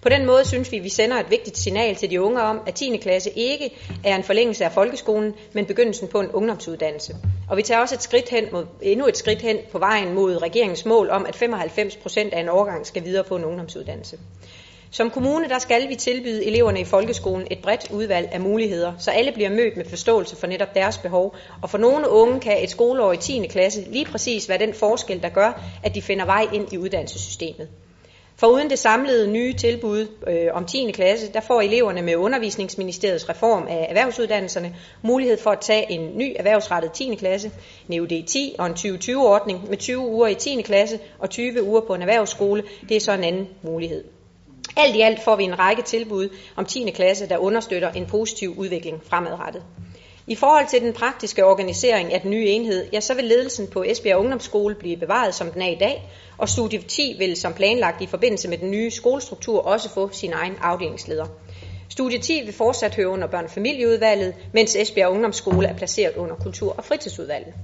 På 0.03 0.09
den 0.09 0.27
måde 0.27 0.45
synes 0.45 0.73
vi, 0.73 0.77
at 0.77 0.85
vi 0.85 0.89
sender 0.89 1.17
et 1.17 1.31
vigtigt 1.31 1.59
signal 1.59 1.97
til 1.97 2.11
de 2.11 2.23
unge 2.23 2.43
om, 2.43 2.61
at 2.67 2.75
10. 2.75 2.97
klasse 2.97 3.31
ikke 3.31 3.71
er 4.05 4.17
en 4.17 4.25
forlængelse 4.25 4.65
af 4.65 4.73
folkeskolen, 4.73 5.35
men 5.53 5.67
begyndelsen 5.67 6.09
på 6.09 6.21
en 6.21 6.31
ungdomsuddannelse. 6.31 7.17
Og 7.51 7.57
vi 7.57 7.63
tager 7.63 7.81
også 7.81 7.95
et 7.95 8.03
skridt 8.03 8.29
hen 8.29 8.45
mod, 8.53 8.67
endnu 8.83 9.07
et 9.07 9.17
skridt 9.17 9.43
hen 9.43 9.59
på 9.73 9.79
vejen 9.79 10.15
mod 10.15 10.43
regeringens 10.43 10.85
mål 10.85 11.11
om, 11.11 11.27
at 11.27 11.37
95 11.37 11.97
procent 11.97 12.33
af 12.33 12.41
en 12.41 12.49
årgang 12.49 12.87
skal 12.87 13.05
videre 13.05 13.25
på 13.25 13.37
en 13.37 13.45
ungdomsuddannelse. 13.45 14.19
Som 14.91 15.11
kommune 15.11 15.49
der 15.49 15.59
skal 15.59 15.89
vi 15.89 15.95
tilbyde 15.95 16.45
eleverne 16.45 16.81
i 16.81 16.85
folkeskolen 16.85 17.47
et 17.51 17.59
bredt 17.63 17.91
udvalg 17.91 18.29
af 18.33 18.41
muligheder, 18.41 18.93
så 18.99 19.11
alle 19.11 19.33
bliver 19.33 19.51
mødt 19.51 19.77
med 19.77 19.85
forståelse 19.85 20.37
for 20.37 20.47
netop 20.47 20.75
deres 20.75 20.99
behov. 20.99 21.37
Og 21.63 21.71
for 21.71 21.79
nogle 21.79 22.09
unge 22.09 22.41
kan 22.41 22.65
et 22.65 22.71
skoleår 22.71 23.13
i 23.13 23.17
10. 23.17 23.47
klasse 23.47 23.81
lige 23.91 24.05
præcis 24.05 24.49
være 24.49 24.59
den 24.59 24.75
forskel, 24.75 25.23
der 25.23 25.29
gør, 25.29 25.63
at 25.85 25.95
de 25.95 26.03
finder 26.03 26.25
vej 26.25 26.47
ind 26.53 26.73
i 26.73 26.79
uddannelsessystemet. 26.79 27.69
For 28.39 28.47
uden 28.47 28.71
det 28.71 28.79
samlede 28.79 29.33
nye 29.33 29.53
tilbud 29.53 30.07
øh, 30.29 30.49
om 30.53 30.65
10. 30.65 30.91
klasse, 30.93 31.33
der 31.33 31.41
får 31.41 31.61
eleverne 31.61 32.03
med 32.03 32.17
Undervisningsministeriets 32.17 33.29
reform 33.29 33.67
af 33.69 33.87
erhvervsuddannelserne 33.89 34.77
mulighed 35.03 35.39
for 35.39 35.51
at 35.51 35.61
tage 35.61 35.93
en 35.93 36.19
ny 36.19 36.33
erhvervsrettet 36.37 36.93
10. 36.93 37.15
klasse, 37.15 37.51
en 37.89 37.95
EUD 37.95 38.23
10 38.27 38.55
og 38.59 38.67
en 38.67 38.73
2020-ordning 38.73 39.69
med 39.69 39.77
20 39.77 39.99
uger 39.99 40.27
i 40.27 40.35
10. 40.35 40.63
klasse 40.63 40.99
og 41.19 41.31
20 41.31 41.63
uger 41.63 41.81
på 41.81 41.95
en 41.95 42.03
erhvervsskole. 42.03 42.63
Det 42.89 42.97
er 42.97 43.01
så 43.01 43.13
en 43.13 43.25
anden 43.25 43.49
mulighed. 43.63 44.05
Alt 44.77 44.97
i 44.97 45.01
alt 45.01 45.21
får 45.21 45.37
vi 45.37 45.45
en 45.45 45.59
række 45.59 45.83
tilbud 45.83 46.29
om 46.57 46.65
10. 46.65 46.91
klasse, 46.91 47.29
der 47.29 47.39
understøtter 47.39 47.93
en 47.93 48.07
positiv 48.07 48.55
udvikling 48.57 49.03
fremadrettet. 49.05 49.63
I 50.29 50.35
forhold 50.35 50.69
til 50.69 50.81
den 50.81 50.93
praktiske 50.93 51.45
organisering 51.45 52.13
af 52.13 52.21
den 52.21 52.31
nye 52.31 52.47
enhed, 52.47 52.87
ja, 52.93 53.01
så 53.01 53.15
vil 53.15 53.25
ledelsen 53.25 53.67
på 53.67 53.83
Esbjerg 53.83 54.19
Ungdomsskole 54.19 54.75
blive 54.75 54.97
bevaret, 54.97 55.35
som 55.35 55.51
den 55.51 55.63
er 55.63 55.69
i 55.69 55.75
dag, 55.75 56.11
og 56.39 56.49
Studie 56.49 56.83
10 56.83 57.17
vil 57.19 57.37
som 57.37 57.55
planlagt 57.55 58.03
i 58.03 58.07
forbindelse 58.07 58.49
med 58.49 58.59
den 58.59 58.71
nye 58.71 58.91
skolestruktur 58.91 59.61
også 59.61 59.89
få 59.89 60.09
sin 60.13 60.33
egen 60.33 60.55
afdelingsleder. 60.63 61.27
Studie 61.89 62.19
10 62.19 62.45
vil 62.45 62.53
fortsat 62.55 62.95
høre 62.95 63.09
under 63.09 63.27
børnefamilieudvalget, 63.27 64.35
mens 64.53 64.77
Esbjerg 64.77 65.11
Ungdomsskole 65.11 65.67
er 65.67 65.77
placeret 65.77 66.17
under 66.17 66.37
kultur- 66.37 66.75
og 66.79 66.85
fritidsudvalget. 66.85 67.55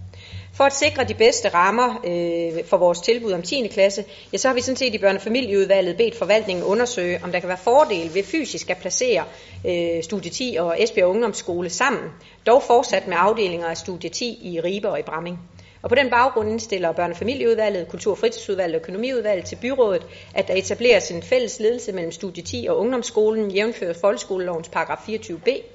For 0.54 0.64
at 0.64 0.76
sikre 0.76 1.04
de 1.04 1.14
bedste 1.14 1.48
rammer 1.48 2.00
øh, 2.04 2.64
for 2.64 2.76
vores 2.76 3.00
tilbud 3.00 3.32
om 3.32 3.42
10. 3.42 3.66
klasse, 3.66 4.04
ja, 4.32 4.38
så 4.38 4.48
har 4.48 4.54
vi 4.54 4.60
sådan 4.60 4.76
set 4.76 4.94
i 4.94 4.98
børnefamilieudvalget 4.98 5.96
bedt 5.96 6.18
forvaltningen 6.18 6.64
undersøge, 6.64 7.20
om 7.24 7.32
der 7.32 7.40
kan 7.40 7.48
være 7.48 7.58
fordel 7.58 8.14
ved 8.14 8.22
fysisk 8.22 8.70
at 8.70 8.76
placere 8.76 9.24
øh, 9.66 10.02
Studie 10.02 10.30
10 10.30 10.56
og 10.60 10.82
Esbjerg 10.82 11.08
Ungdomsskole 11.08 11.70
sammen, 11.70 12.02
dog 12.46 12.62
fortsat 12.62 13.06
med 13.06 13.16
afdelinger 13.18 13.66
af 13.66 13.76
Studie 13.76 14.10
10 14.10 14.38
i 14.42 14.60
Ribe 14.60 14.88
og 14.88 14.98
i 14.98 15.02
Bramming. 15.02 15.38
Og 15.82 15.88
på 15.88 15.94
den 15.94 16.10
baggrund 16.10 16.50
indstiller 16.50 16.92
børnefamilieudvalget, 16.92 17.88
kultur- 17.88 18.12
og 18.12 18.18
fritidsudvalget 18.18 18.74
og 18.74 18.80
økonomiudvalget 18.80 19.44
til 19.44 19.56
byrådet, 19.56 20.06
at 20.34 20.48
der 20.48 20.54
etableres 20.54 21.10
en 21.10 21.22
fælles 21.22 21.60
ledelse 21.60 21.92
mellem 21.92 22.12
Studie 22.12 22.42
10 22.42 22.66
og 22.70 22.78
ungdomsskolen, 22.78 23.50
jævnført 23.50 23.96
folkeskolelovens 23.96 24.68
paragraf 24.68 25.08
24b, 25.08 25.71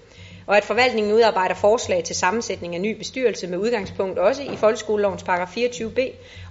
og 0.48 0.58
at 0.58 0.66
forvaltningen 0.66 1.14
udarbejder 1.14 1.56
forslag 1.56 2.04
til 2.04 2.16
sammensætning 2.16 2.76
af 2.76 2.82
ny 2.82 2.98
bestyrelse 2.98 3.48
med 3.48 3.58
udgangspunkt 3.58 4.20
også 4.20 4.42
i 4.42 4.56
folkeskolelovens 4.56 5.24
paragraf 5.24 5.58
24b, 5.58 6.00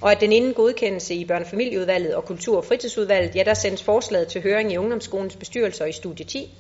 og 0.01 0.13
at 0.13 0.21
den 0.21 0.33
inden 0.33 0.55
godkendelse 0.55 1.15
i 1.15 1.25
børne- 1.25 1.41
og 1.41 1.47
familieudvalget 1.47 2.15
og 2.15 2.25
kultur- 2.25 2.57
og 2.57 2.65
fritidsudvalget, 2.65 3.37
ja, 3.37 3.43
der 3.43 3.55
sendes 3.55 3.83
forslaget 3.83 4.29
til 4.29 4.43
høring 4.43 4.73
i 4.73 4.77
ungdomsskolens 4.77 5.37
bestyrelse 5.37 5.85
og 5.85 5.89
i 5.89 5.93
studie 5.93 6.25
10, 6.25 6.55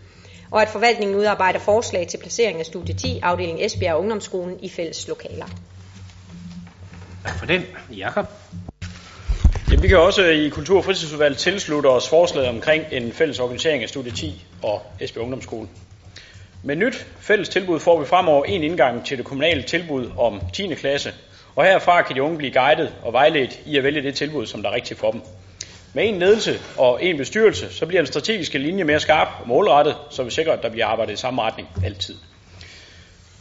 og 0.50 0.62
at 0.62 0.68
forvaltningen 0.68 1.16
udarbejder 1.16 1.58
forslag 1.58 2.06
til 2.06 2.18
placering 2.18 2.58
af 2.58 2.66
studie 2.66 2.94
10, 2.94 3.20
afdeling 3.22 3.64
Esbjerg 3.64 3.94
og 3.94 4.00
Ungdomsskolen 4.00 4.58
i 4.62 4.68
fælles 4.68 5.08
lokaler. 5.08 5.46
Tak 7.24 7.38
for 7.38 7.46
den. 7.46 7.62
Jakob? 7.96 8.26
Ja, 9.70 9.76
vi 9.76 9.88
kan 9.88 9.98
også 9.98 10.22
i 10.22 10.48
Kultur- 10.48 10.78
og 10.78 10.84
Fritidsudvalget 10.84 11.38
tilslutte 11.38 11.86
os 11.86 12.08
forslaget 12.08 12.48
omkring 12.48 12.84
en 12.92 13.12
fælles 13.12 13.40
organisering 13.40 13.82
af 13.82 13.88
Studie 13.88 14.12
10 14.12 14.44
og 14.62 14.82
Esbjerg 15.00 15.22
Ungdomsskole. 15.22 15.68
Med 16.62 16.76
nyt 16.76 17.06
fælles 17.20 17.48
tilbud 17.48 17.80
får 17.80 18.00
vi 18.00 18.06
fremover 18.06 18.44
en 18.44 18.62
indgang 18.62 19.06
til 19.06 19.18
det 19.18 19.26
kommunale 19.26 19.62
tilbud 19.62 20.10
om 20.18 20.40
10. 20.52 20.74
klasse, 20.74 21.12
og 21.56 21.64
herfra 21.64 22.02
kan 22.02 22.16
de 22.16 22.22
unge 22.22 22.38
blive 22.38 22.52
guidet 22.52 22.94
og 23.02 23.12
vejledt 23.12 23.60
i 23.66 23.76
at 23.76 23.84
vælge 23.84 24.02
det 24.02 24.14
tilbud, 24.14 24.46
som 24.46 24.62
der 24.62 24.70
er 24.70 24.74
rigtigt 24.74 25.00
for 25.00 25.10
dem. 25.10 25.20
Med 25.94 26.08
en 26.08 26.18
ledelse 26.18 26.60
og 26.78 27.04
en 27.04 27.16
bestyrelse, 27.16 27.72
så 27.72 27.86
bliver 27.86 28.02
den 28.02 28.06
strategiske 28.06 28.58
linje 28.58 28.84
mere 28.84 29.00
skarp 29.00 29.28
og 29.40 29.48
målrettet, 29.48 29.96
så 30.10 30.22
vi 30.22 30.30
sikrer, 30.30 30.52
at 30.52 30.62
der 30.62 30.70
bliver 30.70 30.86
arbejdet 30.86 31.12
i 31.12 31.16
samme 31.16 31.42
retning 31.42 31.68
altid. 31.84 32.14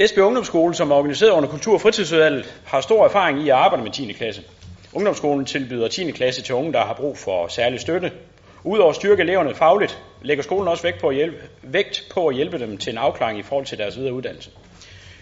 SB 0.07 0.17
Ungdomsskole, 0.17 0.75
som 0.75 0.91
er 0.91 0.95
organiseret 0.95 1.31
under 1.31 1.49
Kultur- 1.49 1.73
og 1.73 1.81
Fritidsudvalget, 1.81 2.53
har 2.65 2.81
stor 2.81 3.05
erfaring 3.05 3.41
i 3.41 3.49
at 3.49 3.55
arbejde 3.55 3.83
med 3.83 3.91
10. 3.91 4.13
klasse. 4.13 4.41
Ungdomsskolen 4.93 5.45
tilbyder 5.45 5.87
10. 5.87 6.11
klasse 6.11 6.41
til 6.41 6.55
unge, 6.55 6.73
der 6.73 6.85
har 6.85 6.93
brug 6.93 7.17
for 7.17 7.47
særlig 7.47 7.79
støtte. 7.79 8.11
Udover 8.63 8.89
at 8.89 8.95
styrke 8.95 9.21
eleverne 9.21 9.55
fagligt, 9.55 9.99
lægger 10.25 10.43
skolen 10.43 10.67
også 10.67 10.83
vægt 10.83 10.99
på, 11.01 11.07
at 11.07 11.15
hjælpe, 11.15 11.37
vægt 11.61 12.07
på 12.13 12.27
at 12.27 12.35
hjælpe 12.35 12.59
dem 12.59 12.77
til 12.77 12.91
en 12.91 12.97
afklaring 12.97 13.39
i 13.39 13.43
forhold 13.43 13.65
til 13.65 13.77
deres 13.77 13.97
videre 13.97 14.13
uddannelse. 14.13 14.49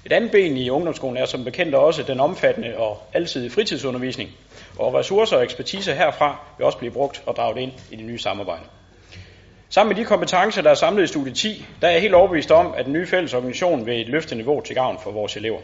Et 0.06 0.12
andet 0.12 0.32
ben 0.32 0.58
i 0.58 0.70
ungdomsskolen 0.70 1.18
er 1.18 1.26
som 1.26 1.44
bekendt 1.44 1.76
også 1.76 2.04
den 2.04 2.20
omfattende 2.20 2.78
og 2.78 3.02
alsidige 3.13 3.50
fritidsundervisning, 3.50 4.30
og 4.80 4.94
ressourcer 4.94 5.38
og 5.38 5.44
ekspertise 5.44 5.94
herfra 5.94 6.39
vil 6.58 6.66
også 6.66 6.78
blive 6.78 6.92
brugt 6.92 7.24
og 7.26 7.36
draget 7.36 7.58
ind 7.58 7.72
i 7.92 7.96
det 7.96 8.06
nye 8.06 8.18
samarbejde. 8.18 8.63
Sammen 9.70 9.96
med 9.96 10.04
de 10.04 10.08
kompetencer, 10.08 10.62
der 10.62 10.70
er 10.70 10.76
samlet 10.76 11.04
i 11.04 11.08
studie 11.08 11.34
10, 11.34 11.66
der 11.82 11.88
er 11.88 11.92
jeg 11.92 12.02
helt 12.02 12.13
overbevist 12.13 12.52
om, 12.52 12.74
at 12.78 12.86
den 12.86 12.94
nye 12.94 13.08
fælles 13.08 13.34
organisation 13.34 13.86
vil 13.86 14.06
løfte 14.08 14.36
niveau 14.36 14.62
til 14.62 14.76
gavn 14.76 15.00
for 15.04 15.12
vores 15.12 15.38
elever. 15.38 15.60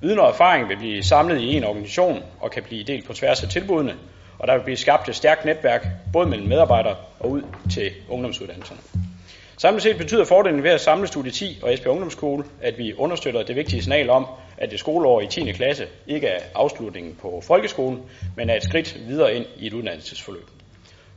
Viden 0.00 0.18
og 0.18 0.28
erfaring 0.28 0.68
vil 0.68 0.76
blive 0.76 1.02
samlet 1.02 1.40
i 1.40 1.56
en 1.56 1.64
organisation 1.64 2.22
og 2.40 2.50
kan 2.50 2.62
blive 2.62 2.84
delt 2.84 3.06
på 3.06 3.12
tværs 3.12 3.42
af 3.42 3.48
tilbudene, 3.48 3.94
og 4.38 4.48
der 4.48 4.56
vil 4.56 4.64
blive 4.64 4.76
skabt 4.76 5.08
et 5.08 5.16
stærkt 5.16 5.44
netværk, 5.44 5.86
både 6.12 6.28
mellem 6.28 6.48
medarbejdere 6.48 6.96
og 7.20 7.30
ud 7.30 7.42
til 7.72 7.90
ungdomsuddannelserne. 8.08 8.80
Samlet 9.56 9.82
set 9.82 9.98
betyder 9.98 10.24
fordelen 10.24 10.62
ved 10.62 10.70
at 10.70 10.80
samle 10.80 11.06
Studie 11.06 11.30
10 11.30 11.58
og 11.62 11.74
Esbjerg 11.74 11.92
Ungdomsskole, 11.92 12.44
at 12.62 12.78
vi 12.78 12.94
understøtter 12.94 13.42
det 13.42 13.56
vigtige 13.56 13.82
signal 13.82 14.10
om, 14.10 14.26
at 14.58 14.70
det 14.70 14.78
skoleår 14.78 15.20
i 15.20 15.26
10. 15.26 15.52
klasse 15.52 15.86
ikke 16.06 16.26
er 16.26 16.38
afslutningen 16.54 17.14
på 17.22 17.42
folkeskolen, 17.46 18.02
men 18.36 18.50
er 18.50 18.56
et 18.56 18.62
skridt 18.62 18.98
videre 19.08 19.34
ind 19.34 19.46
i 19.56 19.66
et 19.66 19.72
uddannelsesforløb. 19.72 20.46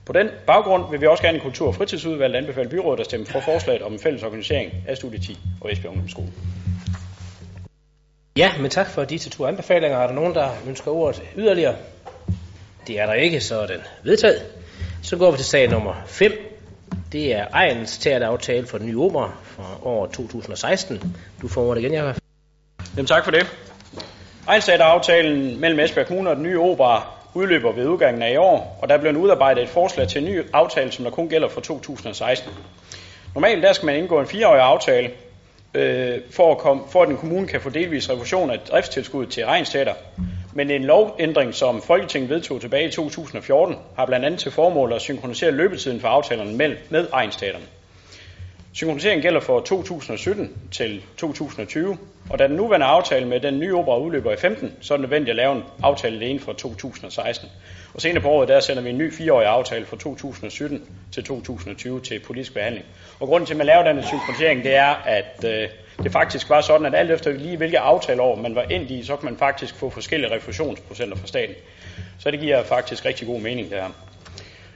På 0.06 0.14
den 0.14 0.30
baggrund 0.48 0.84
vil 0.92 1.02
vi 1.02 1.08
også 1.08 1.24
gerne 1.24 1.38
i 1.38 1.42
Kultur- 1.42 1.68
og 1.68 1.76
Fritidsudvalget 1.76 2.38
anbefale 2.38 2.70
byrådet 2.70 3.00
at 3.00 3.06
stemme 3.06 3.26
for 3.26 3.40
forslaget 3.40 3.82
om 3.82 3.94
en 3.94 4.00
fælles 4.00 4.24
organisering 4.24 4.72
af 4.88 4.98
Studie 4.98 5.20
10 5.20 5.38
og 5.62 5.72
Esbjerg 5.72 5.92
Ungdomsskole. 5.92 6.28
Ja, 8.38 8.52
men 8.60 8.70
tak 8.70 8.88
for 8.88 9.04
disse 9.04 9.30
to 9.30 9.46
anbefalinger. 9.46 9.98
Er 9.98 10.08
der 10.08 10.14
nogen, 10.14 10.36
der 10.36 10.50
ønsker 10.68 10.92
ordet 10.92 11.22
yderligere? 11.38 11.76
Det 12.88 13.00
er 13.00 13.06
der 13.06 13.13
ikke, 13.13 13.41
så 13.41 13.60
er 13.60 13.67
den 13.67 13.80
vedtaget. 14.04 14.41
Så 15.04 15.17
går 15.17 15.32
vi 15.32 15.38
til 15.38 15.46
sag 15.46 15.70
nummer 15.70 15.94
5. 16.06 16.32
Det 17.12 17.36
er 17.36 17.48
Ejens 17.48 17.98
teateraftale 17.98 18.67
for 18.67 18.78
den 18.78 18.88
nye 18.88 19.00
opera 19.00 19.32
fra 19.44 19.63
år 19.84 20.06
2016. 20.06 21.15
Du 21.41 21.48
får 21.48 21.62
ordet 21.62 21.82
igen, 21.82 21.94
Jacob. 21.94 22.15
Jamen 22.96 23.08
tak 23.08 23.24
for 23.24 23.32
det. 23.32 23.48
Egenstateraftalen 24.48 25.60
mellem 25.60 25.80
Esbjerg 25.80 26.08
Kommune 26.08 26.30
og 26.30 26.36
den 26.36 26.44
nye 26.44 26.60
opera 26.60 27.08
udløber 27.34 27.72
ved 27.72 27.88
udgangen 27.88 28.22
af 28.22 28.34
i 28.34 28.38
år, 28.38 28.80
og 28.82 28.89
der 28.89 28.98
bliver 28.98 29.17
udarbejdet 29.17 29.63
et 29.63 29.70
forslag 29.70 30.08
til 30.08 30.24
en 30.24 30.32
ny 30.32 30.41
aftale, 30.54 30.91
som 30.91 31.04
der 31.04 31.12
kun 31.12 31.30
gælder 31.30 31.50
for 31.50 31.62
2016. 31.62 32.52
Normalt 33.36 33.63
der 33.63 33.74
skal 33.74 33.86
man 33.86 33.96
indgå 33.96 34.20
en 34.20 34.28
fireårig 34.28 34.62
aftale, 34.62 35.12
øh, 35.74 36.20
for, 36.32 36.52
at 36.52 36.58
komme, 36.58 36.84
for 36.89 37.04
at 37.04 37.10
en 37.10 37.17
kommune 37.17 37.48
kan 37.48 37.62
få 37.62 37.70
delvis 37.70 38.10
refusion 38.10 38.52
af 38.52 38.60
driftstilskud 38.60 39.26
til 39.26 39.44
Teater. 39.65 39.94
Men 40.54 40.70
en 40.72 40.84
lovændring, 40.84 41.54
som 41.54 41.82
Folketinget 41.82 42.30
vedtog 42.30 42.62
tilbage 42.62 42.86
i 42.86 42.90
2014, 42.90 43.76
har 43.96 44.06
blandt 44.06 44.26
andet 44.26 44.40
til 44.40 44.52
formål 44.52 44.94
at 44.94 45.02
synkronisere 45.02 45.52
løbetiden 45.52 46.00
for 46.00 46.08
aftalerne 46.08 46.54
med, 46.54 46.76
med 46.90 47.08
egenstaterne. 47.12 47.66
Synkroniseringen 48.74 49.22
gælder 49.22 49.40
for 49.40 49.60
2017 49.60 50.52
til 50.72 51.04
2020, 51.18 51.98
og 52.30 52.40
da 52.40 52.48
den 52.48 52.56
nuværende 52.56 52.86
aftale 52.86 53.28
med 53.28 53.40
den 53.40 53.60
nye 53.60 53.76
opera 53.76 53.98
udløber 53.98 54.32
i 54.32 54.36
15, 54.36 54.74
så 54.82 54.94
er 54.94 54.98
det 54.98 55.02
nødvendigt 55.02 55.30
at 55.30 55.36
lave 55.36 55.56
en 55.56 55.64
aftale 55.84 56.16
alene 56.16 56.40
for 56.40 56.54
2016. 56.54 57.50
Og 57.94 58.02
senere 58.02 58.22
på 58.22 58.30
året, 58.30 58.50
der 58.50 58.60
sender 58.60 58.84
vi 58.84 58.90
en 58.90 58.98
ny 58.98 59.14
fireårig 59.14 59.48
aftale 59.48 59.86
fra 59.86 59.98
2017 59.98 60.82
til 61.12 61.24
2020 61.24 62.02
til 62.02 62.20
politisk 62.20 62.54
behandling. 62.54 62.86
Og 63.20 63.28
grunden 63.28 63.48
til, 63.48 63.54
at 63.54 63.58
man 63.58 63.66
laver 63.66 63.84
den 63.84 64.04
synkronisering, 64.04 64.64
det 64.64 64.76
er, 64.76 64.96
at 65.06 65.46
øh, 65.46 65.70
det 66.04 66.12
faktisk 66.12 66.50
var 66.50 66.62
sådan, 66.62 66.86
at 66.86 66.96
alt 66.96 67.12
efter 67.12 67.32
lige 67.32 67.58
hvilke 67.58 67.80
aftaleår 67.80 68.36
man 68.36 68.56
var 68.56 68.66
ind 68.70 68.92
i, 68.92 69.04
så 69.04 69.16
kan 69.16 69.26
man 69.26 69.38
faktisk 69.38 69.76
få 69.76 69.90
forskellige 69.90 70.36
refusionsprocenter 70.36 71.18
fra 71.18 71.28
staten. 71.28 71.56
Så 72.20 72.32
det 72.32 72.40
giver 72.40 72.64
faktisk 72.64 73.06
rigtig 73.06 73.28
god 73.28 73.40
mening, 73.40 73.70
det 73.70 73.78
her. 73.78 73.90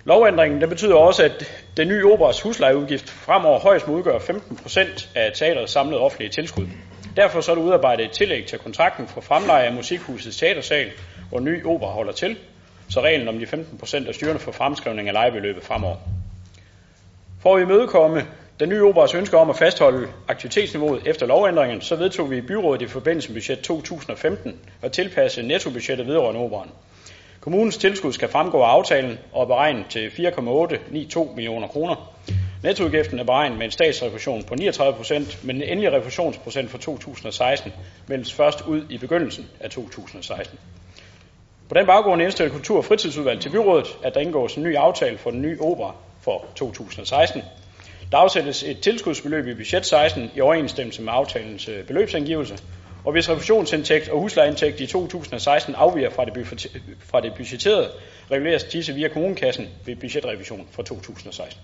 Lovændringen 0.03 0.61
det 0.61 0.69
betyder 0.69 0.95
også, 0.95 1.23
at 1.23 1.63
den 1.77 1.87
nye 1.87 2.05
operas 2.05 2.41
huslejeudgift 2.41 3.09
fremover 3.09 3.59
højst 3.59 3.87
må 3.87 3.93
udgøre 3.93 4.19
15% 4.19 5.07
af 5.15 5.31
teaterets 5.33 5.71
samlede 5.71 6.01
offentlige 6.01 6.29
tilskud. 6.29 6.67
Derfor 7.15 7.41
så 7.41 7.51
er 7.51 7.55
der 7.55 7.61
udarbejdet 7.61 8.05
et 8.05 8.11
tillæg 8.11 8.45
til 8.45 8.59
kontrakten 8.59 9.07
for 9.07 9.21
fremleje 9.21 9.65
af 9.65 9.73
musikhusets 9.73 10.37
teatersal, 10.37 10.91
hvor 11.29 11.39
ny 11.39 11.65
opera 11.65 11.91
holder 11.91 12.13
til, 12.13 12.37
så 12.89 13.01
reglen 13.01 13.27
om 13.27 13.39
de 13.39 13.45
15% 13.45 14.09
er 14.09 14.11
styrende 14.11 14.39
for 14.39 14.51
fremskrivning 14.51 15.07
af 15.07 15.13
lejebeløbet 15.13 15.63
fremover. 15.63 15.95
For 17.41 17.55
at 17.55 17.61
imødekomme 17.61 18.25
den 18.59 18.69
nye 18.69 18.83
operas 18.83 19.13
ønsker 19.13 19.37
om 19.37 19.49
at 19.49 19.57
fastholde 19.57 20.07
aktivitetsniveauet 20.27 21.07
efter 21.07 21.25
lovændringen, 21.25 21.81
så 21.81 21.95
vedtog 21.95 22.31
vi 22.31 22.37
i 22.37 22.41
byrådet 22.41 22.81
i 22.81 22.87
forbindelse 22.87 23.29
med 23.29 23.35
budget 23.35 23.59
2015 23.59 24.59
at 24.81 24.91
tilpasse 24.91 25.41
nettobudgettet 25.43 26.07
vedrørende 26.07 26.41
operen. 26.41 26.69
Kommunens 27.39 27.77
tilskud 27.77 28.13
skal 28.13 28.29
fremgå 28.29 28.61
af 28.61 28.67
aftalen 28.67 29.19
og 29.31 29.41
er 29.41 29.47
beregnet 29.47 29.85
til 29.89 30.11
4,892 30.11 31.35
millioner 31.35 31.67
kroner. 31.67 32.13
Nettoudgiften 32.63 33.19
er 33.19 33.23
beregnet 33.23 33.57
med 33.57 33.65
en 33.65 33.71
statsrefusion 33.71 34.43
på 34.43 34.55
39%, 34.61 35.13
men 35.45 35.55
den 35.55 35.63
endelige 35.63 35.97
refusionsprocent 35.97 36.69
for 36.69 36.77
2016 36.77 37.73
meldes 38.07 38.33
først 38.33 38.61
ud 38.61 38.81
i 38.89 38.97
begyndelsen 38.97 39.47
af 39.59 39.69
2016. 39.69 40.59
På 41.69 41.75
den 41.75 41.85
baggrund 41.85 42.21
indstiller 42.21 42.53
Kultur- 42.53 42.77
og 42.77 42.85
Fritidsudvalg 42.85 43.41
til 43.41 43.49
byrådet, 43.49 43.87
at 44.03 44.13
der 44.13 44.19
indgås 44.19 44.55
en 44.55 44.63
ny 44.63 44.75
aftale 44.75 45.17
for 45.17 45.31
den 45.31 45.41
nye 45.41 45.57
opera 45.61 45.95
for 46.21 46.45
2016. 46.55 47.41
Der 48.11 48.17
afsættes 48.17 48.63
et 48.63 48.79
tilskudsbeløb 48.79 49.47
i 49.47 49.53
budget 49.53 49.85
16 49.85 50.31
i 50.35 50.41
overensstemmelse 50.41 51.01
med 51.01 51.13
aftalens 51.15 51.67
øh, 51.67 51.83
beløbsangivelse, 51.83 52.57
og 53.05 53.11
hvis 53.11 53.29
refusionsindtægt 53.29 54.09
og 54.09 54.19
huslejeindtægt 54.19 54.79
i 54.79 54.87
2016 54.87 55.75
afviger 55.75 56.09
fra 56.09 56.25
det, 56.25 56.69
fra 56.99 57.21
det 57.21 57.33
budgetterede, 57.33 57.89
reguleres 58.31 58.63
disse 58.63 58.93
via 58.93 59.07
kommunekassen 59.07 59.67
ved 59.85 59.95
budgetrevision 59.95 60.67
for 60.71 60.83
2016. 60.83 61.61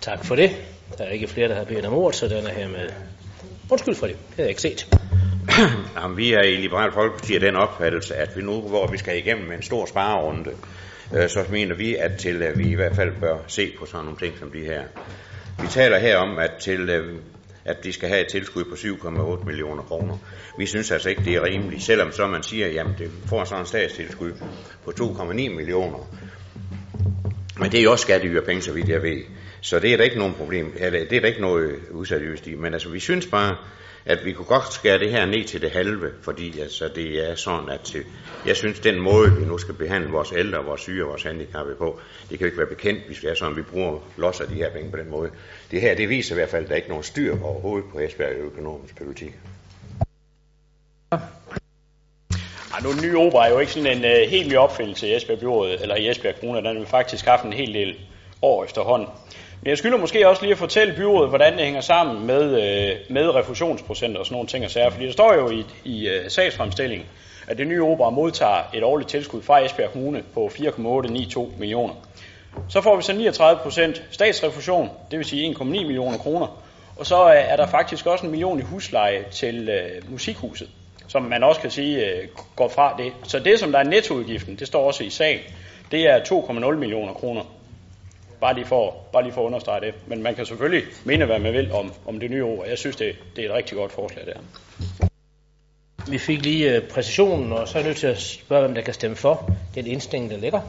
Tak 0.00 0.24
for 0.24 0.36
det. 0.36 0.50
Der 0.98 1.04
er 1.04 1.10
ikke 1.10 1.28
flere, 1.28 1.48
der 1.48 1.54
har 1.54 1.64
bedt 1.64 1.86
om 1.86 1.94
ordet, 1.94 2.16
så 2.16 2.28
den 2.28 2.46
er 2.46 2.52
her 2.52 2.68
med. 2.68 2.88
Undskyld 3.70 3.94
for 3.94 4.06
det, 4.06 4.16
det 4.16 4.36
havde 4.36 4.42
jeg 4.42 4.48
ikke 4.48 4.62
set. 4.62 4.88
Jamen, 5.96 6.16
vi 6.16 6.32
er 6.32 6.42
i 6.42 6.56
Liberal 6.56 6.92
Folkeparti 6.92 7.34
af 7.34 7.40
den 7.40 7.56
opfattelse, 7.56 8.14
at 8.14 8.36
vi 8.36 8.42
nu, 8.42 8.60
hvor 8.60 8.86
vi 8.86 8.98
skal 8.98 9.18
igennem 9.18 9.52
en 9.52 9.62
stor 9.62 9.86
sparerunde, 9.86 10.50
øh, 11.14 11.28
så 11.28 11.44
mener 11.50 11.74
vi, 11.74 11.96
at 11.96 12.18
til 12.18 12.42
at 12.42 12.58
vi 12.58 12.70
i 12.70 12.74
hvert 12.74 12.96
fald 12.96 13.12
bør 13.20 13.36
se 13.46 13.72
på 13.78 13.86
sådan 13.86 14.04
nogle 14.04 14.18
ting 14.18 14.38
som 14.38 14.50
de 14.50 14.60
her. 14.64 14.82
Vi 15.60 15.66
taler 15.66 15.98
her 15.98 16.16
om, 16.16 16.38
at 16.38 16.50
til 16.60 16.88
øh, 16.88 17.18
at 17.64 17.84
de 17.84 17.92
skal 17.92 18.08
have 18.08 18.20
et 18.20 18.28
tilskud 18.28 18.64
på 18.64 18.74
7,8 18.74 19.46
millioner 19.46 19.82
kroner. 19.82 20.18
Vi 20.58 20.66
synes 20.66 20.90
altså 20.90 21.08
ikke, 21.08 21.24
det 21.24 21.34
er 21.34 21.44
rimeligt, 21.44 21.82
selvom 21.82 22.12
så 22.12 22.26
man 22.26 22.42
siger, 22.42 22.68
jamen 22.68 22.94
det 22.98 23.10
får 23.26 23.44
sådan 23.44 23.60
en 23.60 23.66
statstilskud 23.66 24.32
på 24.84 24.90
2,9 25.00 25.32
millioner. 25.32 26.08
Men 27.58 27.72
det 27.72 27.80
er 27.80 27.84
jo 27.84 27.92
også 27.92 28.02
skatteyderpenge, 28.02 28.62
så 28.62 28.72
vidt 28.72 28.88
jeg 28.88 29.02
ved. 29.02 29.22
Så 29.60 29.78
det 29.78 29.92
er 29.92 29.96
der 29.96 30.04
ikke 30.04 30.18
nogen 30.18 30.34
problem, 30.34 30.72
eller 30.76 30.98
det 31.04 31.16
er 31.16 31.20
der 31.20 31.28
ikke 31.28 31.40
noget 31.40 31.74
udsat 31.90 32.46
i. 32.46 32.54
Men 32.54 32.72
altså, 32.72 32.88
vi 32.88 33.00
synes 33.00 33.26
bare, 33.26 33.56
at 34.06 34.24
vi 34.24 34.32
kunne 34.32 34.46
godt 34.46 34.72
skære 34.72 34.98
det 34.98 35.10
her 35.10 35.26
ned 35.26 35.44
til 35.44 35.62
det 35.62 35.70
halve, 35.70 36.10
fordi 36.22 36.60
altså, 36.60 36.88
det 36.94 37.30
er 37.30 37.34
sådan, 37.34 37.68
at 37.68 37.94
øh, 37.94 38.04
jeg 38.46 38.56
synes, 38.56 38.80
den 38.80 39.00
måde, 39.00 39.36
vi 39.36 39.44
nu 39.44 39.58
skal 39.58 39.74
behandle 39.74 40.10
vores 40.10 40.32
ældre, 40.36 40.64
vores 40.64 40.80
syge 40.80 41.04
og 41.04 41.08
vores 41.08 41.22
handicappede 41.22 41.76
på, 41.76 42.00
det 42.20 42.38
kan 42.38 42.40
jo 42.40 42.46
ikke 42.46 42.58
være 42.58 42.66
bekendt, 42.66 43.06
hvis 43.06 43.18
det 43.18 43.30
er 43.30 43.34
sådan, 43.34 43.52
at 43.52 43.56
vi 43.56 43.62
bruger 43.62 43.98
los 44.16 44.40
af 44.40 44.46
de 44.46 44.54
her 44.54 44.70
penge 44.70 44.90
på 44.90 44.96
den 44.96 45.10
måde. 45.10 45.30
Det 45.70 45.80
her, 45.80 45.94
det 45.94 46.08
viser 46.08 46.34
i 46.34 46.38
hvert 46.38 46.48
fald, 46.48 46.62
at 46.62 46.68
der 46.68 46.74
er 46.74 46.76
ikke 46.76 46.88
nogen 46.88 47.04
styr 47.04 47.42
overhovedet 47.42 47.90
på 47.92 47.98
Esbjerg 47.98 48.36
økonomisk 48.36 48.98
politik. 48.98 49.32
Ja, 52.72 52.82
nu 52.82 52.92
den 52.92 53.02
nye 53.02 53.18
opera 53.18 53.46
er 53.46 53.50
jo 53.50 53.58
ikke 53.58 53.72
sådan 53.72 53.98
en 53.98 54.04
uh, 54.04 54.30
helt 54.30 54.48
ny 54.48 54.56
opfindelse 54.56 55.08
i 55.08 55.14
Esbjerg 55.16 55.38
Byrådet, 55.38 55.82
eller 55.82 55.96
i 55.96 56.10
Esbjerg 56.10 56.40
Kommune, 56.40 56.68
den 56.68 56.76
har 56.76 56.84
faktisk 56.84 57.24
haft 57.24 57.44
en 57.44 57.52
hel 57.52 57.74
del 57.74 57.96
år 58.42 58.64
efterhånden. 58.64 59.08
Men 59.62 59.70
jeg 59.70 59.78
skylder 59.78 59.98
måske 59.98 60.28
også 60.28 60.42
lige 60.42 60.52
at 60.52 60.58
fortælle 60.58 60.94
byrådet, 60.96 61.28
hvordan 61.28 61.52
det 61.52 61.64
hænger 61.64 61.80
sammen 61.80 62.26
med, 62.26 62.42
øh, 62.42 62.96
med 63.08 63.34
refusionsprocenter 63.34 64.20
og 64.20 64.26
sådan 64.26 64.34
nogle 64.34 64.48
ting 64.48 64.64
og 64.64 64.70
sager. 64.70 64.90
Fordi 64.90 65.06
der 65.06 65.12
står 65.12 65.34
jo 65.34 65.50
i, 65.50 65.64
i 65.84 66.08
øh, 66.08 66.30
sagsfremstillingen, 66.30 67.06
at 67.46 67.58
det 67.58 67.66
nye 67.66 67.82
opera 67.84 68.10
modtager 68.10 68.70
et 68.74 68.82
årligt 68.82 69.10
tilskud 69.10 69.42
fra 69.42 69.64
Esbjerg 69.64 69.92
Kommune 69.92 70.22
på 70.34 70.48
4,892 70.48 71.58
millioner. 71.58 71.94
Så 72.68 72.80
får 72.80 72.96
vi 72.96 73.02
så 73.02 73.12
39% 73.96 74.02
statsrefusion, 74.10 74.90
det 75.10 75.18
vil 75.18 75.26
sige 75.26 75.50
1,9 75.50 75.64
millioner 75.64 76.18
kroner. 76.18 76.62
Og 76.96 77.06
så 77.06 77.28
øh, 77.28 77.52
er 77.52 77.56
der 77.56 77.66
faktisk 77.66 78.06
også 78.06 78.24
en 78.24 78.30
million 78.30 78.58
i 78.58 78.62
husleje 78.62 79.24
til 79.30 79.68
øh, 79.68 80.10
musikhuset, 80.10 80.68
som 81.08 81.22
man 81.22 81.42
også 81.42 81.60
kan 81.60 81.70
sige 81.70 82.06
øh, 82.06 82.28
går 82.56 82.68
fra 82.68 82.94
det. 82.98 83.12
Så 83.22 83.38
det, 83.38 83.60
som 83.60 83.72
der 83.72 83.78
er 83.78 83.84
nettoudgiften, 83.84 84.56
det 84.56 84.66
står 84.66 84.86
også 84.86 85.04
i 85.04 85.10
sagen, 85.10 85.40
det 85.90 86.00
er 86.10 86.18
2,0 86.18 86.74
millioner 86.74 87.12
kroner. 87.12 87.42
Bare 88.42 88.54
lige, 88.54 88.66
for, 88.66 88.96
bare 89.12 89.22
lige 89.22 89.32
for 89.32 89.40
at 89.40 89.46
understrege 89.46 89.80
det. 89.80 89.94
Men 90.06 90.22
man 90.22 90.34
kan 90.34 90.46
selvfølgelig 90.46 90.84
mene, 91.04 91.24
hvad 91.24 91.38
man 91.38 91.52
vil 91.52 91.72
om, 91.72 91.92
om 92.06 92.20
det 92.20 92.30
nye 92.30 92.44
ord. 92.44 92.66
Jeg 92.68 92.78
synes, 92.78 92.96
det, 92.96 93.16
det 93.36 93.44
er 93.44 93.48
et 93.48 93.54
rigtig 93.54 93.76
godt 93.76 93.92
forslag, 93.92 94.26
der. 94.26 94.34
Vi 96.10 96.18
fik 96.18 96.42
lige 96.42 96.76
øh, 96.76 96.88
præcisionen, 96.88 97.52
og 97.52 97.68
så 97.68 97.78
er 97.78 97.82
jeg 97.82 97.88
nødt 97.88 97.98
til 97.98 98.06
at 98.06 98.20
spørge, 98.20 98.62
hvem 98.62 98.74
der 98.74 98.82
kan 98.82 98.94
stemme 98.94 99.16
for 99.16 99.50
den 99.74 99.86
indstilling, 99.86 100.30
der 100.30 100.36
ligger. 100.36 100.60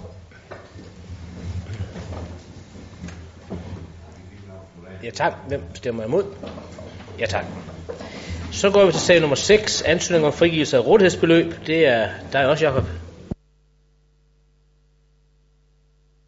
Ja 5.03 5.09
tak. 5.09 5.33
Hvem 5.47 5.75
stemmer 5.75 6.03
imod? 6.03 6.23
Ja 7.19 7.25
tak. 7.25 7.45
Så 8.51 8.71
går 8.71 8.85
vi 8.85 8.91
til 8.91 9.01
sag 9.01 9.19
nummer 9.19 9.35
6, 9.35 9.81
ansøgning 9.81 10.25
om 10.25 10.33
frigivelse 10.33 10.77
af 10.77 10.85
rådighedsbeløb. 10.85 11.53
Det 11.67 11.85
er 11.87 12.09
dig 12.31 12.47
også, 12.47 12.65
Jacob. 12.65 12.83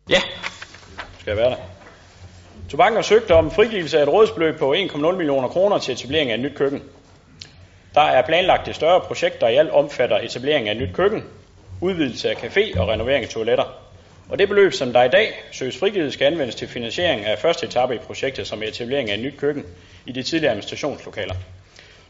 Ja, 0.09 0.21
skal 1.25 1.31
jeg 1.31 1.37
være 1.37 1.49
der. 1.49 1.57
Tobakken 2.69 2.95
har 2.95 3.01
søgt 3.01 3.31
om 3.31 3.51
frigivelse 3.51 3.97
af 3.99 4.03
et 4.03 4.09
rådsbeløb 4.09 4.57
på 4.59 4.73
1,0 4.73 5.11
millioner 5.11 5.47
kroner 5.47 5.77
til 5.77 5.93
etablering 5.93 6.31
af 6.31 6.35
et 6.35 6.39
nyt 6.39 6.55
køkken. 6.55 6.83
Der 7.95 8.01
er 8.01 8.21
planlagt 8.21 8.67
et 8.67 8.75
større 8.75 9.01
projekt, 9.01 9.41
der 9.41 9.47
i 9.47 9.55
alt 9.55 9.69
omfatter 9.69 10.19
etablering 10.19 10.69
af 10.69 10.71
et 10.71 10.81
nyt 10.81 10.95
køkken, 10.95 11.23
udvidelse 11.81 12.29
af 12.29 12.35
café 12.35 12.79
og 12.79 12.87
renovering 12.87 13.23
af 13.23 13.29
toiletter. 13.29 13.63
Og 14.29 14.39
det 14.39 14.47
beløb, 14.47 14.73
som 14.73 14.93
der 14.93 15.03
i 15.03 15.09
dag 15.09 15.33
søges 15.51 15.77
frigivet, 15.77 16.13
skal 16.13 16.25
anvendes 16.25 16.55
til 16.55 16.67
finansiering 16.67 17.25
af 17.25 17.39
første 17.39 17.65
etape 17.65 17.95
i 17.95 17.97
projektet, 17.97 18.47
som 18.47 18.63
er 18.63 18.67
etablering 18.67 19.09
af 19.09 19.13
et 19.13 19.19
nyt 19.23 19.37
køkken 19.37 19.65
i 20.05 20.11
de 20.11 20.23
tidligere 20.23 20.51
administrationslokaler. 20.51 21.35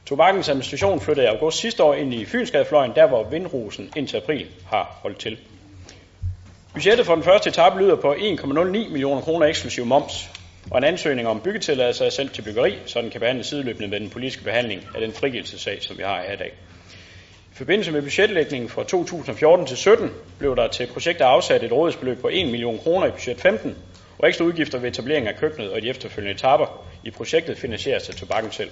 Tobakkens 0.06 0.50
administration 0.50 1.02
flyttede 1.02 1.28
i 1.28 1.30
august 1.30 1.58
sidste 1.58 1.84
år 1.84 1.94
ind 1.94 2.14
i 2.14 2.26
Fynsgadefløjen, 2.26 2.92
der 2.96 3.08
hvor 3.08 3.24
Vindrusen 3.24 3.94
indtil 3.96 4.18
april 4.18 4.48
har 4.70 5.00
holdt 5.02 5.20
til. 5.20 5.38
Budgettet 6.76 7.06
for 7.06 7.16
den 7.16 7.24
første 7.24 7.50
etape 7.50 7.80
lyder 7.80 7.96
på 7.96 8.14
1,09 8.14 8.54
millioner 8.68 9.22
kroner 9.22 9.46
eksklusiv 9.46 9.86
moms, 9.86 10.30
og 10.72 10.78
en 10.78 10.84
ansøgning 10.84 11.28
om 11.28 11.40
byggetilladelse 11.40 12.06
er 12.06 12.10
sendt 12.10 12.34
til 12.34 12.42
byggeri, 12.42 12.78
så 12.86 13.02
den 13.02 13.10
kan 13.10 13.20
behandles 13.20 13.48
sideløbende 13.48 13.88
med 13.88 14.00
den 14.00 14.10
politiske 14.10 14.44
behandling 14.44 14.82
af 14.96 15.02
den 15.02 15.14
frigivelsesag, 15.14 15.84
som 15.84 15.98
vi 15.98 16.04
har 16.04 16.24
her 16.28 16.34
i 16.34 16.38
dag. 16.38 16.54
I 17.52 17.56
forbindelse 17.56 17.92
med 17.92 18.02
budgetlægningen 18.02 18.70
fra 18.70 18.84
2014 18.84 19.66
til 19.66 19.78
17 19.78 20.12
blev 20.40 20.56
der 20.56 20.68
til 20.68 20.88
projektet 20.88 21.26
afsat 21.26 21.64
et 21.64 21.72
rådighedsbeløb 21.72 22.22
på 22.22 22.30
1 22.32 22.48
million 22.48 22.78
kroner 22.78 23.08
i 23.08 23.12
budget 23.12 23.42
15, 23.42 23.76
og 24.20 24.28
ekstra 24.28 24.46
udgifter 24.46 24.80
ved 24.80 24.90
etablering 24.90 25.28
af 25.28 25.36
køkkenet 25.36 25.72
og 25.72 25.82
de 25.82 25.90
efterfølgende 25.90 26.36
etaper 26.36 26.86
i 27.04 27.12
projektet 27.12 27.58
finansieres 27.58 28.10
af 28.10 28.16
tobakken 28.16 28.52
selv. 28.52 28.70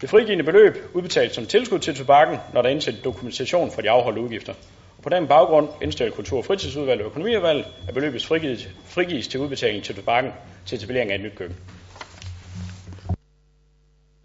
Det 0.00 0.10
frigivende 0.10 0.44
beløb 0.44 0.76
udbetales 0.94 1.32
som 1.32 1.46
tilskud 1.46 1.78
til 1.78 1.94
tobakken, 1.94 2.38
når 2.54 2.62
der 2.62 2.68
er 2.68 2.72
indsendt 2.72 3.04
dokumentation 3.04 3.70
for 3.72 3.80
de 3.80 3.90
afholdte 3.90 4.22
udgifter. 4.22 4.54
På 5.02 5.08
den 5.08 5.26
baggrund 5.28 5.68
indstiller 5.82 6.14
Kultur- 6.14 6.38
og 6.38 6.44
Fritidsudvalget 6.44 7.04
og 7.04 7.10
Økonomiudvalget, 7.10 7.66
at 7.88 7.94
beløbet 7.94 8.26
frigives, 8.26 8.68
frigives 8.84 9.28
til 9.28 9.40
udbetaling 9.40 9.84
til 9.84 9.94
tobakken 9.94 10.32
til 10.66 10.76
etablering 10.76 11.10
af 11.10 11.14
et 11.14 11.20
nyt 11.20 11.34
køkken. 11.36 11.56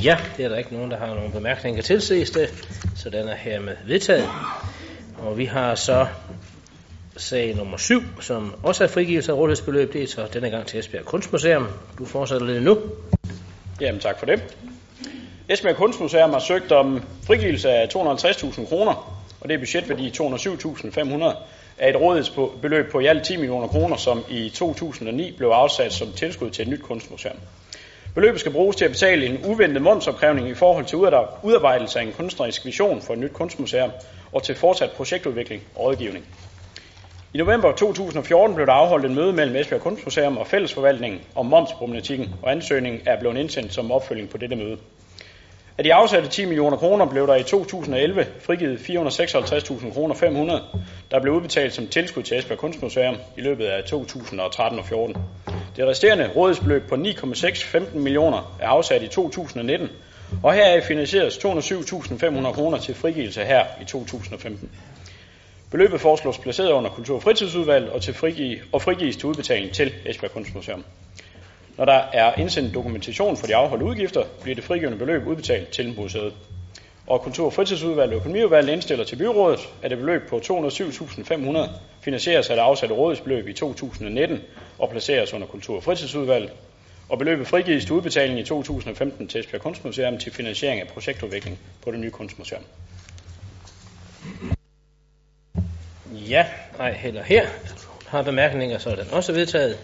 Ja, 0.03 0.17
det 0.37 0.45
er 0.45 0.49
der 0.49 0.57
ikke 0.57 0.73
nogen, 0.73 0.91
der 0.91 0.97
har 0.97 1.07
nogen 1.07 1.31
bemærkninger 1.31 1.81
til, 1.81 1.95
det, 2.09 2.65
så 2.95 3.09
den 3.09 3.27
er 3.27 3.35
hermed 3.35 3.75
vedtaget. 3.87 4.29
Og 5.17 5.37
vi 5.37 5.45
har 5.45 5.75
så 5.75 6.07
sag 7.17 7.55
nummer 7.55 7.77
7, 7.77 8.01
som 8.21 8.55
også 8.63 8.83
er 8.83 8.87
frigivelse 8.87 9.31
af 9.31 9.35
rådighedsbeløb. 9.35 9.93
Det 9.93 10.03
er 10.03 10.07
så 10.07 10.27
denne 10.33 10.49
gang 10.49 10.65
til 10.65 10.79
Esbjerg 10.79 11.05
Kunstmuseum. 11.05 11.67
Du 11.97 12.05
fortsætter 12.05 12.47
lidt 12.47 12.63
nu. 12.63 12.77
Jamen 13.81 14.01
tak 14.01 14.19
for 14.19 14.25
det. 14.25 14.55
Esbjerg 15.49 15.75
Kunstmuseum 15.75 16.29
har 16.29 16.39
søgt 16.39 16.71
om 16.71 17.03
frigivelse 17.27 17.69
af 17.69 17.87
250.000 17.95 18.69
kroner, 18.69 19.14
og 19.45 19.49
det 19.49 19.55
er 19.55 19.59
budgetværdi 19.59 20.09
207.500 20.09 21.35
af 21.79 21.89
et 21.89 21.95
rådighedsbeløb 21.95 22.91
på 22.91 22.99
i 22.99 23.05
alt 23.05 23.23
10 23.23 23.37
millioner 23.37 23.67
kroner, 23.67 23.97
som 23.97 24.23
i 24.29 24.49
2009 24.49 25.31
blev 25.31 25.47
afsat 25.47 25.93
som 25.93 26.11
tilskud 26.11 26.49
til 26.49 26.61
et 26.61 26.67
nyt 26.67 26.81
kunstmuseum. 26.81 27.35
Beløbet 28.15 28.39
skal 28.39 28.51
bruges 28.51 28.75
til 28.75 28.85
at 28.85 28.91
betale 28.91 29.25
en 29.25 29.45
uventet 29.45 29.81
momsopkrævning 29.81 30.49
i 30.49 30.53
forhold 30.53 30.85
til 30.85 30.97
udarbejdelse 31.43 31.99
af 31.99 32.03
en 32.03 32.11
kunstnerisk 32.11 32.65
vision 32.65 33.01
for 33.01 33.13
et 33.13 33.19
nyt 33.19 33.33
kunstmuseum 33.33 33.91
og 34.33 34.43
til 34.43 34.55
fortsat 34.55 34.91
projektudvikling 34.91 35.63
og 35.75 35.85
rådgivning. 35.85 36.25
I 37.33 37.37
november 37.37 37.71
2014 37.71 38.55
blev 38.55 38.67
der 38.67 38.73
afholdt 38.73 39.05
et 39.05 39.11
møde 39.11 39.33
mellem 39.33 39.55
Esbjerg 39.55 39.81
Kunstmuseum 39.81 40.37
og 40.37 40.47
Fællesforvaltningen 40.47 41.21
om 41.35 41.45
momsproblematikken, 41.45 42.29
og 42.41 42.51
ansøgningen 42.51 43.01
er 43.05 43.19
blevet 43.19 43.37
indsendt 43.37 43.73
som 43.73 43.91
opfølging 43.91 44.29
på 44.29 44.37
dette 44.37 44.55
møde. 44.55 44.77
Af 45.77 45.83
de 45.83 45.93
afsatte 45.93 46.29
10 46.29 46.45
millioner 46.45 46.77
kroner 46.77 47.05
blev 47.05 47.27
der 47.27 47.35
i 47.35 47.43
2011 47.43 48.25
frigivet 48.39 48.77
456.000 48.77 49.93
kroner 49.93 50.15
500, 50.15 50.63
der 51.11 51.21
blev 51.21 51.33
udbetalt 51.33 51.73
som 51.73 51.87
tilskud 51.87 52.23
til 52.23 52.37
Esbjerg 52.37 52.59
Kunstmuseum 52.59 53.15
i 53.37 53.41
løbet 53.41 53.65
af 53.65 53.83
2013 53.83 54.79
og 54.79 54.85
14. 54.85 55.15
Det 55.75 55.87
resterende 55.87 56.29
rådighedsbeløb 56.35 56.89
på 56.89 56.95
9,615 56.95 58.03
millioner 58.03 58.55
er 58.61 58.67
afsat 58.67 59.03
i 59.03 59.07
2019, 59.07 59.89
og 60.43 60.53
heraf 60.53 60.83
finansieres 60.83 61.37
207.500 61.37 62.51
kroner 62.51 62.77
til 62.77 62.95
frigivelse 62.95 63.43
her 63.43 63.65
i 63.81 63.85
2015. 63.85 64.69
Beløbet 65.71 66.01
foreslås 66.01 66.37
placeret 66.37 66.71
under 66.71 66.89
Kultur- 66.89 67.15
og 67.15 67.23
Fritidsudvalget 67.23 67.89
og, 67.89 68.01
til 68.01 68.13
frigive, 68.13 68.59
og 68.71 68.81
frigives 68.81 69.15
til 69.15 69.25
udbetaling 69.25 69.71
til 69.71 69.93
Esbjerg 70.05 70.31
Kunstmuseum. 70.31 70.85
Når 71.77 71.85
der 71.85 72.01
er 72.13 72.33
indsendt 72.33 72.73
dokumentation 72.73 73.37
for 73.37 73.47
de 73.47 73.55
afholdte 73.55 73.85
udgifter, 73.85 74.23
bliver 74.41 74.55
det 74.55 74.63
frigivende 74.63 74.97
beløb 74.97 75.27
udbetalt 75.27 75.69
til 75.69 75.93
museet. 75.95 76.33
Og 77.07 77.21
Kultur- 77.21 77.45
og 77.45 77.53
Fritidsudvalget 77.53 78.13
og 78.13 78.19
Økonomiudvalget 78.19 78.73
indstiller 78.73 79.05
til 79.05 79.15
byrådet, 79.15 79.59
at 79.81 79.91
det 79.91 79.99
beløb 79.99 80.21
på 80.29 80.37
207.500 80.37 81.69
finansieres 82.01 82.49
af 82.49 82.55
det 82.55 82.63
afsatte 82.63 82.95
rådighedsbeløb 82.95 83.47
i 83.47 83.53
2019 83.53 84.39
og 84.79 84.89
placeres 84.89 85.33
under 85.33 85.47
Kultur- 85.47 85.75
og 85.75 85.83
Fritidsudvalget, 85.83 86.51
og 87.09 87.17
beløbet 87.17 87.47
frigives 87.47 87.85
til 87.85 87.93
udbetaling 87.93 88.39
i 88.39 88.43
2015 88.43 89.27
til 89.27 89.39
Esbjerg 89.39 89.61
Kunstmuseum 89.61 90.17
til 90.17 90.31
finansiering 90.31 90.81
af 90.81 90.87
projektudvikling 90.87 91.59
på 91.83 91.91
det 91.91 91.99
nye 91.99 92.11
kunstmuseum. 92.11 92.63
Ja, 96.11 96.45
nej, 96.77 96.91
heller 96.93 97.23
her 97.23 97.45
har 98.07 98.21
bemærkninger, 98.21 98.77
så 98.77 98.89
er 98.89 98.95
den 98.95 99.07
også 99.11 99.33
vedtaget. 99.33 99.77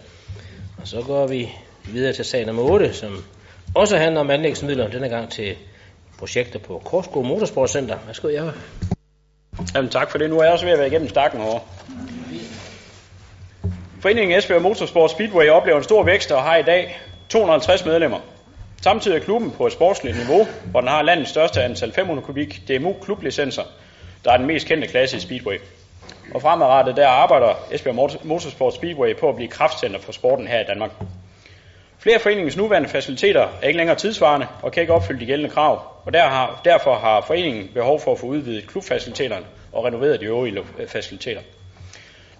Og 0.77 0.87
så 0.87 1.01
går 1.01 1.27
vi 1.27 1.49
videre 1.83 2.13
til 2.13 2.25
sag 2.25 2.45
nummer 2.45 2.63
8, 2.63 2.93
som 2.93 3.23
også 3.75 3.97
handler 3.97 4.21
om 4.21 4.29
anlægsmidler, 4.29 4.87
denne 4.87 5.09
gang 5.09 5.31
til 5.31 5.55
projekter 6.19 6.59
på 6.59 6.81
Korsko 6.85 7.21
Motorsportcenter. 7.21 7.97
Værsgo, 8.05 8.27
jeg 8.27 8.51
Jamen 9.75 9.89
tak 9.89 10.11
for 10.11 10.17
det. 10.17 10.29
Nu 10.29 10.39
er 10.39 10.43
jeg 10.43 10.53
også 10.53 10.65
ved 10.65 10.73
at 10.73 10.79
være 10.79 10.87
igennem 10.87 11.09
stakken 11.09 11.41
over. 11.41 11.59
Foreningen 14.01 14.37
Esbjerg 14.37 14.61
Motorsport 14.61 15.11
Speedway 15.11 15.49
oplever 15.49 15.77
en 15.77 15.83
stor 15.83 16.03
vækst 16.03 16.31
og 16.31 16.43
har 16.43 16.55
i 16.55 16.63
dag 16.63 16.99
250 17.29 17.85
medlemmer. 17.85 18.19
Samtidig 18.81 19.17
er 19.17 19.23
klubben 19.23 19.51
på 19.51 19.67
et 19.67 19.73
sportsligt 19.73 20.17
niveau, 20.17 20.47
hvor 20.71 20.79
den 20.79 20.89
har 20.89 21.01
landets 21.01 21.29
største 21.29 21.63
antal 21.63 21.93
500 21.93 22.25
kubik 22.25 22.61
DMU 22.67 22.93
klublicenser, 23.01 23.63
der 24.25 24.31
er 24.31 24.37
den 24.37 24.47
mest 24.47 24.67
kendte 24.67 24.87
klasse 24.87 25.17
i 25.17 25.19
Speedway. 25.19 25.57
Og 26.33 26.41
fremadrettet 26.41 26.95
der 26.95 27.07
arbejder 27.07 27.53
Esbjerg 27.71 27.95
Motorsport 28.23 28.73
Speedway 28.73 29.15
på 29.15 29.29
at 29.29 29.35
blive 29.35 29.49
kraftcenter 29.49 29.99
for 29.99 30.11
sporten 30.11 30.47
her 30.47 30.59
i 30.59 30.63
Danmark. 30.63 30.91
Flere 32.01 32.15
af 32.15 32.21
foreningens 32.21 32.57
nuværende 32.57 32.89
faciliteter 32.89 33.47
er 33.61 33.67
ikke 33.67 33.77
længere 33.77 33.97
tidsvarende 33.97 34.47
og 34.61 34.71
kan 34.71 34.81
ikke 34.81 34.93
opfylde 34.93 35.19
de 35.19 35.25
gældende 35.25 35.49
krav, 35.49 35.81
og 36.05 36.13
der 36.13 36.21
har, 36.21 36.61
derfor 36.65 36.95
har 36.95 37.21
foreningen 37.27 37.69
behov 37.73 37.99
for 37.99 38.11
at 38.11 38.19
få 38.19 38.25
udvidet 38.25 38.67
klubfaciliteterne 38.67 39.45
og 39.71 39.85
renoveret 39.85 40.19
de 40.19 40.25
øvrige 40.25 40.59
øh, 40.79 40.87
faciliteter. 40.87 41.41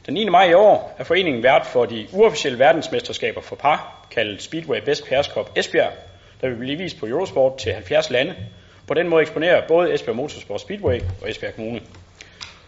Den 0.06 0.13
9. 0.13 0.30
maj 0.30 0.50
i 0.50 0.54
år 0.54 0.95
er 0.97 1.04
foreningen 1.04 1.43
vært 1.43 1.65
for 1.65 1.86
de 1.86 2.08
uofficielle 2.13 2.60
verdensmesterskaber 2.60 3.41
for 3.41 3.56
par, 3.56 4.08
kaldet 4.12 4.41
Speedway 4.41 4.82
Best 4.86 5.10
Pairs 5.10 5.26
Cup 5.26 5.52
Esbjerg, 5.56 5.91
der 6.41 6.47
vil 6.47 6.56
blive 6.56 6.78
vist 6.78 7.00
på 7.00 7.06
Eurosport 7.06 7.58
til 7.58 7.74
70 7.74 8.10
lande. 8.10 8.36
På 8.88 8.93
den 8.93 9.08
måde 9.08 9.21
eksponerer 9.21 9.67
både 9.67 9.93
Esbjerg 9.93 10.15
Motorsport 10.15 10.62
Speedway 10.62 11.00
og 11.21 11.30
Esbjerg 11.30 11.56
Kommune. 11.56 11.82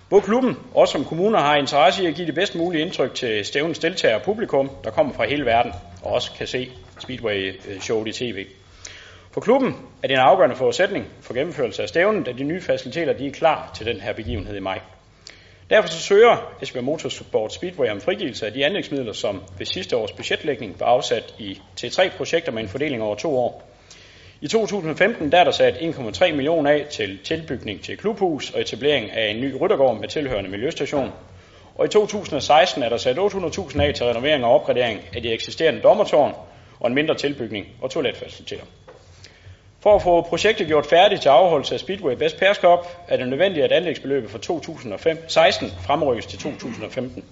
Både 0.09 0.21
klubben 0.21 0.57
og 0.73 0.87
som 0.87 1.05
kommuner 1.05 1.39
har 1.39 1.55
interesse 1.55 2.03
i 2.03 2.07
at 2.07 2.15
give 2.15 2.27
det 2.27 2.35
bedst 2.35 2.55
mulige 2.55 2.81
indtryk 2.81 3.13
til 3.15 3.45
stævnens 3.45 3.79
deltagere 3.79 4.15
og 4.15 4.21
publikum, 4.21 4.69
der 4.83 4.91
kommer 4.91 5.13
fra 5.13 5.25
hele 5.25 5.45
verden 5.45 5.73
og 6.03 6.13
også 6.13 6.31
kan 6.37 6.47
se 6.47 6.69
Speedway-showet 6.99 8.07
øh, 8.07 8.27
i 8.27 8.31
tv. 8.31 8.45
For 9.31 9.41
klubben 9.41 9.75
er 10.03 10.07
det 10.07 10.13
en 10.13 10.19
afgørende 10.19 10.55
forudsætning 10.55 11.05
for 11.21 11.33
gennemførelse 11.33 11.81
af 11.81 11.89
stævnen, 11.89 12.23
da 12.23 12.31
de 12.31 12.43
nye 12.43 12.61
faciliteter 12.61 13.13
de 13.13 13.27
er 13.27 13.31
klar 13.31 13.71
til 13.75 13.85
den 13.85 14.01
her 14.01 14.13
begivenhed 14.13 14.55
i 14.55 14.59
maj. 14.59 14.79
Derfor 15.69 15.87
så 15.87 15.99
søger 15.99 16.53
Esbjerg 16.61 16.83
Motorsport 16.83 17.53
Speedway 17.53 17.89
om 17.89 18.01
frigivelse 18.01 18.45
af 18.45 18.53
de 18.53 18.65
anlægsmidler, 18.65 19.13
som 19.13 19.41
ved 19.57 19.65
sidste 19.65 19.97
års 19.97 20.11
budgetlægning 20.11 20.79
var 20.79 20.85
afsat 20.85 21.35
i, 21.39 21.61
til 21.75 21.91
tre 21.91 22.09
projekter 22.17 22.51
med 22.51 22.63
en 22.63 22.69
fordeling 22.69 23.03
over 23.03 23.15
to 23.15 23.37
år. 23.37 23.69
I 24.41 24.47
2015 24.47 25.31
der 25.31 25.37
er 25.37 25.43
der 25.43 25.51
sat 25.51 25.73
1,3 25.73 26.31
millioner 26.31 26.71
af 26.71 26.85
til 26.91 27.19
tilbygning 27.23 27.81
til 27.81 27.97
klubhus 27.97 28.51
og 28.51 28.61
etablering 28.61 29.11
af 29.11 29.31
en 29.31 29.41
ny 29.41 29.55
ryttergård 29.61 29.99
med 29.99 30.07
tilhørende 30.07 30.49
miljøstation. 30.49 31.11
Og 31.75 31.85
i 31.85 31.89
2016 31.89 32.83
er 32.83 32.89
der 32.89 32.97
sat 32.97 33.17
800.000 33.17 33.81
af 33.81 33.93
til 33.93 34.05
renovering 34.05 34.45
og 34.45 34.51
opgradering 34.51 35.01
af 35.15 35.21
de 35.21 35.33
eksisterende 35.33 35.81
dommertårn 35.81 36.33
og 36.83 36.87
en 36.87 36.95
mindre 36.95 37.15
tilbygning 37.15 37.67
og 37.81 37.89
toiletfaciliteter. 37.91 38.63
For 39.79 39.95
at 39.95 40.01
få 40.01 40.21
projektet 40.21 40.67
gjort 40.67 40.85
færdigt 40.85 41.21
til 41.21 41.29
afholdelse 41.29 41.73
af 41.73 41.79
Speedway 41.79 42.15
Best 42.15 42.37
Pairs 42.37 42.57
Cup, 42.57 42.87
er 43.07 43.17
det 43.17 43.27
nødvendigt, 43.27 43.65
at 43.65 43.71
anlægsbeløbet 43.71 44.29
for 44.29 44.37
2016 44.37 45.71
fremrykkes 45.85 46.25
til 46.25 46.39
2015. 46.39 47.25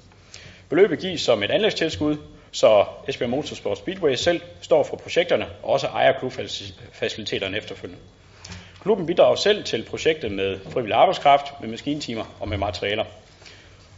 Beløbet 0.69 0.99
gives 0.99 1.21
som 1.21 1.43
et 1.43 1.51
anlægstilskud, 1.51 2.17
så 2.51 2.85
Esbjerg 3.07 3.29
Motorsport 3.29 3.77
Speedway 3.77 4.15
selv 4.15 4.41
står 4.61 4.83
for 4.83 4.97
projekterne 4.97 5.45
og 5.63 5.69
også 5.69 5.87
ejer 5.87 6.19
klubfaciliteterne 6.19 7.57
efterfølgende. 7.57 8.01
Klubben 8.81 9.05
bidrager 9.05 9.35
selv 9.35 9.63
til 9.63 9.83
projektet 9.83 10.31
med 10.31 10.59
frivillig 10.69 10.95
arbejdskraft, 10.95 11.45
med 11.61 11.69
maskintimer 11.69 12.35
og 12.39 12.49
med 12.49 12.57
materialer. 12.57 13.05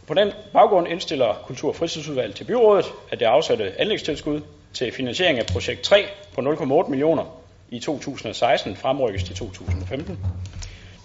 På 0.06 0.14
den 0.14 0.32
baggrund 0.52 0.88
indstiller 0.88 1.34
Kultur- 1.46 1.68
og 1.68 1.76
Fritidsudvalget 1.76 2.36
til 2.36 2.44
byrådet, 2.44 2.86
at 3.10 3.20
det 3.20 3.26
afsatte 3.26 3.80
anlægstilskud 3.80 4.40
til 4.74 4.92
finansiering 4.92 5.38
af 5.38 5.46
projekt 5.46 5.80
3 5.80 6.04
på 6.34 6.40
0,8 6.40 6.90
millioner 6.90 7.40
i 7.70 7.80
2016 7.80 8.76
fremrykkes 8.76 9.24
til 9.24 9.36
2015. 9.36 10.18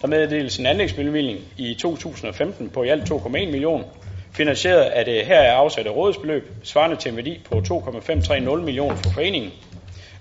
Der 0.02 0.06
meddeles 0.06 0.58
en 0.58 0.66
anlægsbevilling 0.66 1.38
i 1.56 1.74
2015 1.74 2.70
på 2.70 2.82
i 2.82 2.88
alt 2.88 3.10
2,1 3.10 3.28
millioner, 3.28 3.84
finansieret 4.32 4.82
af 4.82 5.04
det 5.04 5.26
her 5.26 5.38
er 5.40 5.52
afsatte 5.52 5.90
rådsbeløb, 5.90 6.50
svarende 6.62 6.96
til 6.96 7.10
en 7.10 7.16
værdi 7.16 7.40
på 7.44 7.60
2,530 7.60 8.64
millioner 8.64 8.96
for 8.96 9.10
foreningen. 9.10 9.52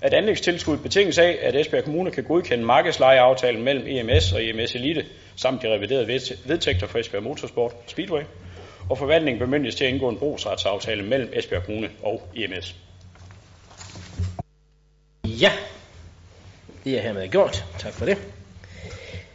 At 0.01 0.13
anlægstilskud 0.13 0.77
betinges 0.77 1.17
af, 1.17 1.37
at 1.41 1.55
Esbjerg 1.55 1.83
Kommune 1.83 2.11
kan 2.11 2.23
godkende 2.23 2.65
markedslejeaftalen 2.65 3.63
mellem 3.63 3.87
EMS 3.87 4.33
og 4.33 4.43
EMS 4.43 4.75
Elite, 4.75 5.05
samt 5.35 5.61
de 5.61 5.73
reviderede 5.73 6.07
vedtægter 6.45 6.87
for 6.87 6.99
Esbjerg 6.99 7.23
Motorsport 7.23 7.71
Speedway, 7.87 8.21
og 8.89 8.97
forvaltningen 8.97 9.39
bemyndiges 9.39 9.75
til 9.75 9.85
at 9.85 9.91
indgå 9.91 10.09
en 10.09 10.17
brugsretsaftale 10.17 11.03
mellem 11.03 11.29
Esbjerg 11.33 11.63
Kommune 11.63 11.89
og 12.03 12.21
EMS. 12.35 12.75
Ja, 15.41 15.51
det 16.83 16.97
er 16.97 17.01
hermed 17.01 17.27
gjort. 17.27 17.65
Tak 17.79 17.93
for 17.93 18.05
det. 18.05 18.17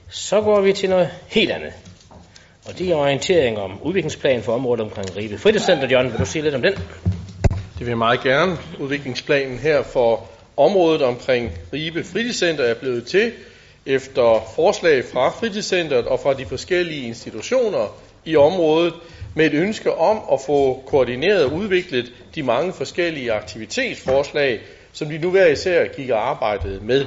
Så 0.08 0.40
går 0.40 0.60
vi 0.60 0.72
til 0.72 0.90
noget 0.90 1.10
helt 1.26 1.50
andet. 1.50 1.72
Og 2.66 2.78
det 2.78 2.90
er 2.90 2.94
orientering 2.94 3.58
om 3.58 3.82
udviklingsplanen 3.82 4.42
for 4.42 4.54
området 4.54 4.80
omkring 4.80 5.16
Ribe 5.16 5.38
Fritidscenter. 5.38 5.88
John, 5.88 6.10
vil 6.10 6.18
du 6.18 6.24
sige 6.24 6.42
lidt 6.42 6.54
om 6.54 6.62
den? 6.62 6.72
Det 7.52 7.80
vil 7.80 7.88
jeg 7.88 7.98
meget 7.98 8.20
gerne. 8.22 8.56
Udviklingsplanen 8.80 9.58
her 9.58 9.82
for 9.82 10.28
området 10.56 11.02
omkring 11.02 11.50
Ribe 11.72 12.04
Fritidscenter 12.04 12.64
er 12.64 12.74
blevet 12.74 13.06
til 13.06 13.32
efter 13.86 14.52
forslag 14.54 15.04
fra 15.04 15.30
fritidscenteret 15.30 16.06
og 16.06 16.20
fra 16.20 16.34
de 16.34 16.46
forskellige 16.46 17.06
institutioner 17.06 17.96
i 18.24 18.36
området 18.36 18.94
med 19.34 19.46
et 19.46 19.54
ønske 19.54 19.94
om 19.94 20.20
at 20.32 20.40
få 20.46 20.82
koordineret 20.86 21.44
og 21.44 21.52
udviklet 21.52 22.12
de 22.34 22.42
mange 22.42 22.72
forskellige 22.72 23.32
aktivitetsforslag, 23.32 24.60
som 24.94 25.08
de 25.08 25.18
nu 25.18 25.30
hver 25.30 25.46
især 25.46 25.86
gik 25.86 26.10
og 26.10 26.28
arbejdede 26.28 26.80
med. 26.82 27.06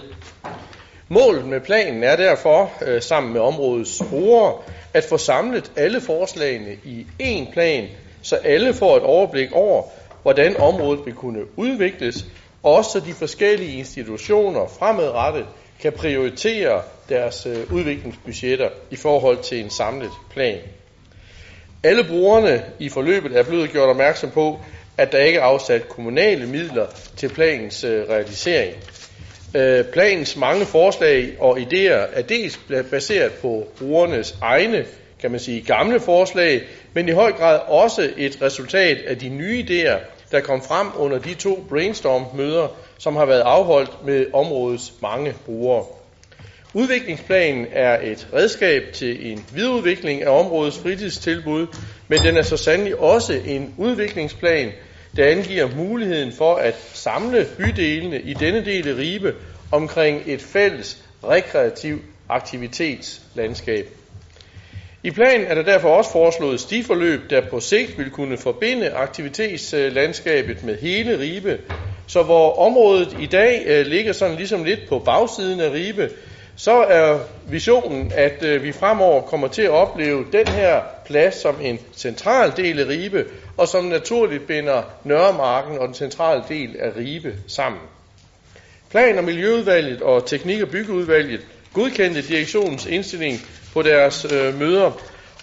Målet 1.10 1.46
med 1.46 1.60
planen 1.60 2.04
er 2.04 2.16
derfor, 2.16 2.72
øh, 2.86 3.02
sammen 3.02 3.34
med 3.34 3.42
områdets 3.42 4.02
brugere, 4.10 4.54
at 4.94 5.04
få 5.04 5.18
samlet 5.18 5.72
alle 5.76 6.02
forslagene 6.02 6.78
i 6.84 7.06
én 7.22 7.54
plan, 7.54 7.88
så 8.22 8.36
alle 8.36 8.74
får 8.74 8.98
et 8.98 9.04
overblik 9.04 9.52
over, 9.52 9.84
hvordan 10.22 10.58
området 10.58 11.06
vil 11.06 11.14
kunne 11.14 11.40
udvikles, 11.56 12.26
også 12.64 12.92
så 12.92 13.00
de 13.00 13.14
forskellige 13.14 13.78
institutioner 13.78 14.68
fremadrettet 14.80 15.46
kan 15.82 15.92
prioritere 15.92 16.82
deres 17.10 17.46
øh, 17.46 17.74
udviklingsbudgetter 17.74 18.70
i 18.92 18.96
forhold 18.96 19.44
til 19.44 19.60
en 19.60 19.70
samlet 19.70 20.12
plan. 20.32 20.58
Alle 21.84 22.04
brugerne 22.04 22.64
i 22.80 22.90
forløbet 22.90 23.38
er 23.38 23.44
blevet 23.44 23.72
gjort 23.72 23.90
opmærksom 23.90 24.32
på, 24.32 24.60
at 24.98 25.12
der 25.12 25.20
ikke 25.20 25.40
er 25.40 25.44
afsat 25.44 25.90
kommunale 25.90 26.48
midler 26.48 26.86
til 27.18 27.30
planens 27.30 27.84
øh, 27.84 28.10
realisering. 28.10 28.76
Øh, 29.56 29.86
planens 29.86 30.36
mange 30.36 30.66
forslag 30.66 31.34
og 31.40 31.58
idéer 31.60 32.08
er 32.14 32.22
dels 32.22 32.60
baseret 32.92 33.32
på 33.32 33.68
brugernes 33.80 34.38
egne, 34.42 34.86
kan 35.20 35.32
man 35.32 35.40
sige, 35.40 35.62
gamle 35.62 36.00
forslag, 36.00 36.62
men 36.94 37.10
i 37.10 37.12
høj 37.12 37.32
grad 37.32 37.60
også 37.68 38.10
et 38.18 38.42
resultat 38.42 38.98
af 39.08 39.18
de 39.18 39.30
nye 39.30 39.66
idéer, 39.70 39.98
der 40.32 40.40
kom 40.40 40.62
frem 40.62 40.88
under 40.96 41.20
de 41.20 41.34
to 41.34 41.66
brainstorm-møder, 41.70 42.68
som 42.98 43.16
har 43.16 43.26
været 43.26 43.42
afholdt 43.42 44.06
med 44.06 44.26
områdets 44.34 44.94
mange 45.02 45.34
brugere. 45.46 45.86
Udviklingsplanen 46.74 47.66
er 47.72 48.00
et 48.04 48.28
redskab 48.34 48.84
til 48.94 49.32
en 49.32 49.46
videreudvikling 49.54 50.24
af 50.24 50.40
områdets 50.40 50.80
fritidstilbud, 50.80 51.68
men 52.08 52.20
den 52.20 52.38
er 52.38 52.42
så 52.42 52.58
sandelig 52.58 53.00
også 53.00 53.34
en 53.46 53.74
udviklingsplan, 53.78 54.72
der 55.18 55.26
angiver 55.26 55.76
muligheden 55.76 56.32
for 56.32 56.56
at 56.56 56.76
samle 56.94 57.48
bydelene 57.58 58.22
i 58.22 58.34
denne 58.34 58.66
del 58.66 58.88
af 58.88 58.98
Ribe 58.98 59.36
omkring 59.72 60.22
et 60.26 60.42
fælles 60.42 60.98
rekreativ 61.24 62.02
aktivitetslandskab. 62.30 63.88
I 65.04 65.12
planen 65.12 65.48
er 65.48 65.56
der 65.56 65.64
derfor 65.64 65.90
også 65.90 66.12
foreslået 66.12 66.60
stiforløb, 66.60 67.30
der 67.30 67.42
på 67.50 67.60
sigt 67.60 67.98
vil 67.98 68.10
kunne 68.10 68.38
forbinde 68.38 68.92
aktivitetslandskabet 68.92 70.64
med 70.64 70.78
hele 70.78 71.20
Ribe, 71.20 71.58
så 72.08 72.24
hvor 72.24 72.60
området 72.60 73.18
i 73.20 73.26
dag 73.26 73.64
øh, 73.66 73.86
ligger 73.86 74.14
sådan 74.14 74.36
ligesom 74.36 74.64
lidt 74.64 74.80
på 74.90 75.00
bagsiden 75.00 75.60
af 75.60 75.72
Ribe, 75.72 76.10
så 76.56 76.72
er 76.72 77.20
visionen, 77.50 78.12
at 78.16 78.44
øh, 78.44 78.64
vi 78.64 78.72
fremover 78.72 79.22
kommer 79.22 79.48
til 79.48 79.62
at 79.62 79.70
opleve 79.70 80.26
den 80.32 80.48
her 80.48 80.82
plads 81.06 81.36
som 81.36 81.56
en 81.62 81.80
central 81.96 82.54
del 82.58 82.80
af 82.80 82.88
Ribe, 82.88 83.26
og 83.58 83.68
som 83.68 83.84
naturligt 83.86 84.48
binder 84.48 84.84
Nørremarken 85.04 85.78
og 85.78 85.88
den 85.88 85.96
centrale 85.96 86.44
del 86.50 86.76
af 86.80 86.92
Ribe 86.98 87.36
sammen. 87.48 87.82
Plan- 88.90 89.18
og 89.18 89.24
Miljøudvalget 89.24 90.02
og 90.02 90.26
Teknik- 90.26 90.62
og 90.62 90.70
Byggeudvalget 90.70 91.42
godkendte 91.74 92.22
direktionens 92.22 92.86
indstilling 92.86 93.40
på 93.74 93.82
deres 93.82 94.26
øh, 94.34 94.60
møder, 94.60 94.92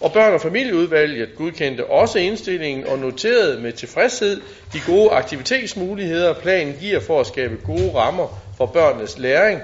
og 0.00 0.12
Børn- 0.12 0.35
og 0.35 0.40
Familieudvalget 0.40 1.29
godkendte 1.37 1.87
også 1.87 2.18
indstillingen 2.18 2.87
og 2.87 2.98
noterede 2.98 3.61
med 3.61 3.72
tilfredshed 3.72 4.40
de 4.72 4.81
gode 4.87 5.11
aktivitetsmuligheder, 5.11 6.35
planen 6.35 6.74
giver 6.81 7.00
for 7.00 7.20
at 7.20 7.27
skabe 7.27 7.57
gode 7.64 7.94
rammer 7.94 8.40
for 8.57 8.66
børnenes 8.66 9.18
læring. 9.18 9.61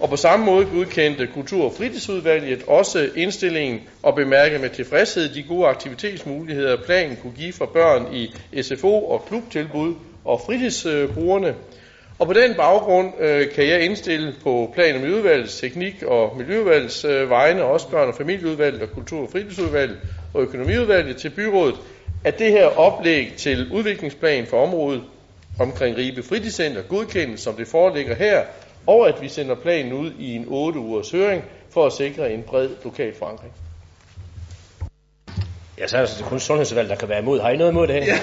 Og 0.00 0.08
på 0.08 0.16
samme 0.16 0.44
måde 0.44 0.66
godkendte 0.66 1.26
Kultur- 1.26 1.64
og 1.64 1.72
Fritidsudvalget 1.72 2.62
også 2.66 3.08
indstillingen 3.16 3.80
og 4.02 4.14
bemærkede 4.14 4.60
med 4.60 4.70
tilfredshed 4.70 5.28
de 5.34 5.42
gode 5.42 5.66
aktivitetsmuligheder, 5.66 6.76
planen 6.86 7.16
kunne 7.22 7.32
give 7.36 7.52
for 7.52 7.66
børn 7.66 8.14
i 8.14 8.34
SFO 8.62 9.08
og 9.08 9.24
klubtilbud 9.28 9.94
og 10.24 10.40
fritidsbrugerne. 10.46 11.54
Og 12.18 12.26
på 12.26 12.32
den 12.32 12.54
baggrund 12.54 13.12
øh, 13.20 13.50
kan 13.54 13.66
jeg 13.68 13.80
indstille 13.84 14.34
på 14.42 14.70
plan- 14.74 14.94
og 14.94 15.00
miljøudvalgets, 15.00 15.60
teknik- 15.60 16.02
og 16.02 16.36
miljøudvalgets 16.36 17.04
øh, 17.04 17.30
vegne, 17.30 17.62
også 17.64 17.88
børn- 17.88 18.08
og 18.08 18.14
familieudvalget 18.14 18.82
og 18.82 18.88
kultur- 18.94 19.22
og 19.22 19.28
fritidsudvalget 19.32 19.96
og 20.34 20.42
økonomiudvalget 20.42 21.16
til 21.16 21.30
byrådet, 21.30 21.74
at 22.24 22.38
det 22.38 22.52
her 22.52 22.66
oplæg 22.66 23.32
til 23.36 23.72
udviklingsplan 23.72 24.46
for 24.46 24.62
området 24.62 25.02
omkring 25.58 25.96
Ribe 25.96 26.22
Fritidscenter 26.22 26.82
godkendes, 26.82 27.40
som 27.40 27.54
det 27.54 27.68
foreligger 27.68 28.14
her, 28.14 28.42
og 28.86 29.08
at 29.08 29.22
vi 29.22 29.28
sender 29.28 29.54
planen 29.54 29.92
ud 29.92 30.12
i 30.18 30.34
en 30.34 30.44
8 30.48 30.78
ugers 30.78 31.10
høring 31.10 31.44
for 31.70 31.86
at 31.86 31.92
sikre 31.92 32.32
en 32.32 32.42
bred 32.42 32.68
lokal 32.84 33.14
forankring. 33.18 33.52
Ja, 35.78 35.86
så 35.86 35.96
er 35.98 36.06
det 36.06 36.24
kun 36.24 36.40
sundhedsvalg, 36.40 36.88
der 36.88 36.94
kan 36.94 37.08
være 37.08 37.18
imod. 37.18 37.40
Har 37.40 37.50
I 37.50 37.56
noget 37.56 37.70
imod 37.70 37.86
det? 37.86 37.94
Ja. 37.94 38.18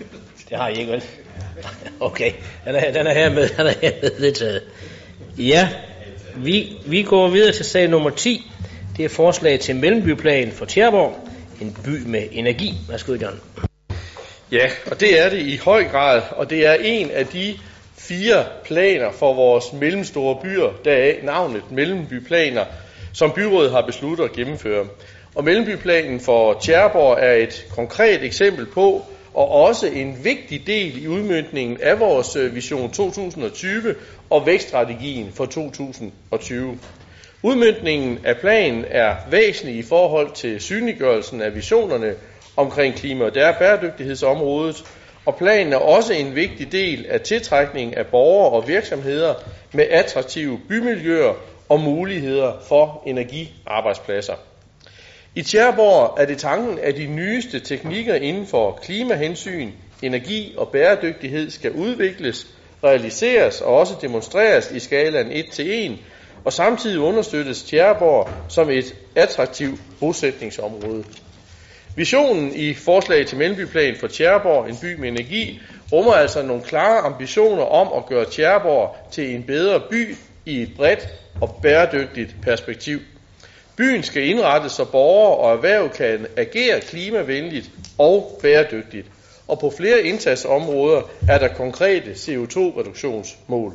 det 0.48 0.56
har 0.56 0.68
I 0.68 0.78
ikke, 0.78 0.92
vel? 0.92 1.04
Okay, 2.00 2.32
den 2.64 2.74
er, 2.74 2.92
den 2.92 3.06
er 3.06 3.14
hermed, 3.14 3.48
den 3.48 3.66
er 3.66 3.74
hermed 3.82 4.20
vedtaget. 4.20 4.62
Ja, 5.38 5.68
vi, 6.36 6.76
vi 6.86 7.02
går 7.02 7.28
videre 7.28 7.52
til 7.52 7.64
sag 7.64 7.88
nummer 7.88 8.10
10. 8.10 8.50
Det 8.96 9.04
er 9.04 9.08
forslag 9.08 9.60
til 9.60 9.76
mellembyplan 9.76 10.52
for 10.52 10.64
Tjerborg. 10.64 11.28
En 11.60 11.76
by 11.84 12.06
med 12.06 12.28
energi. 12.32 12.74
Værsgo, 12.88 13.12
John. 13.12 13.40
Ja, 14.52 14.70
og 14.86 15.00
det 15.00 15.20
er 15.20 15.28
det 15.28 15.38
i 15.38 15.56
høj 15.56 15.84
grad, 15.84 16.22
og 16.30 16.50
det 16.50 16.66
er 16.66 16.74
en 16.74 17.10
af 17.10 17.26
de 17.26 17.58
fire 18.08 18.44
planer 18.64 19.12
for 19.12 19.34
vores 19.34 19.72
mellemstore 19.72 20.38
byer, 20.42 20.70
der 20.84 20.92
er 20.92 21.12
navnet 21.22 21.62
mellembyplaner, 21.70 22.64
som 23.12 23.32
byrådet 23.32 23.70
har 23.72 23.86
besluttet 23.86 24.24
at 24.24 24.32
gennemføre. 24.32 24.86
Og 25.34 25.44
mellembyplanen 25.44 26.20
for 26.20 26.60
Tjerborg 26.60 27.18
er 27.20 27.32
et 27.32 27.66
konkret 27.70 28.24
eksempel 28.24 28.66
på, 28.66 29.02
og 29.34 29.50
også 29.50 29.86
en 29.86 30.24
vigtig 30.24 30.66
del 30.66 31.04
i 31.04 31.06
udmyndningen 31.06 31.78
af 31.82 32.00
vores 32.00 32.36
øh, 32.36 32.54
Vision 32.54 32.90
2020 32.90 33.94
og 34.30 34.46
vækststrategien 34.46 35.32
for 35.34 35.46
2020. 35.46 36.78
Udmyndningen 37.42 38.18
af 38.24 38.36
planen 38.36 38.84
er 38.90 39.16
væsentlig 39.30 39.76
i 39.76 39.82
forhold 39.82 40.32
til 40.34 40.60
synliggørelsen 40.60 41.42
af 41.42 41.54
visionerne 41.54 42.14
omkring 42.56 42.94
klima- 42.94 43.24
og 43.24 43.32
bæredygtighedsområdet, 43.32 44.84
og 45.26 45.36
planen 45.36 45.72
er 45.72 45.76
også 45.76 46.12
en 46.12 46.34
vigtig 46.34 46.72
del 46.72 47.06
af 47.08 47.20
tiltrækningen 47.20 47.94
af 47.94 48.06
borgere 48.06 48.50
og 48.50 48.68
virksomheder 48.68 49.34
med 49.72 49.86
attraktive 49.90 50.60
bymiljøer 50.68 51.34
og 51.68 51.80
muligheder 51.80 52.52
for 52.68 53.02
energiarbejdspladser. 53.06 54.34
I 55.34 55.42
Tjerborg 55.42 56.20
er 56.20 56.26
det 56.26 56.38
tanken, 56.38 56.78
at 56.82 56.96
de 56.96 57.06
nyeste 57.06 57.60
teknikker 57.60 58.14
inden 58.14 58.46
for 58.46 58.78
klimahensyn, 58.82 59.70
energi 60.02 60.54
og 60.56 60.68
bæredygtighed 60.68 61.50
skal 61.50 61.72
udvikles, 61.72 62.46
realiseres 62.84 63.60
og 63.60 63.78
også 63.78 63.94
demonstreres 64.00 64.70
i 64.70 64.78
skalaen 64.78 65.32
1 65.32 65.46
til 65.52 65.86
1, 65.86 65.98
og 66.44 66.52
samtidig 66.52 67.00
understøttes 67.00 67.62
Tjerborg 67.62 68.28
som 68.48 68.70
et 68.70 68.94
attraktivt 69.14 69.80
bosætningsområde. 70.00 71.04
Visionen 71.96 72.52
i 72.54 72.74
forslag 72.74 73.26
til 73.26 73.38
Mellembyplan 73.38 73.96
for 74.00 74.06
Tjæreborg, 74.06 74.68
en 74.68 74.76
by 74.82 74.94
med 74.94 75.08
energi, 75.08 75.60
rummer 75.92 76.12
altså 76.12 76.42
nogle 76.42 76.62
klare 76.62 76.98
ambitioner 76.98 77.62
om 77.62 77.88
at 77.96 78.06
gøre 78.06 78.24
Tjæreborg 78.24 78.96
til 79.10 79.34
en 79.34 79.42
bedre 79.42 79.80
by 79.90 80.16
i 80.44 80.62
et 80.62 80.70
bredt 80.76 81.08
og 81.40 81.58
bæredygtigt 81.62 82.36
perspektiv. 82.42 82.98
Byen 83.76 84.02
skal 84.02 84.22
indrettes, 84.22 84.72
så 84.72 84.84
borgere 84.84 85.36
og 85.36 85.52
erhverv 85.52 85.90
kan 85.90 86.26
agere 86.36 86.80
klimavenligt 86.80 87.70
og 87.98 88.38
bæredygtigt. 88.42 89.06
Og 89.48 89.58
på 89.58 89.72
flere 89.76 90.02
indsatsområder 90.02 91.02
er 91.28 91.38
der 91.38 91.48
konkrete 91.48 92.10
CO2-reduktionsmål. 92.10 93.72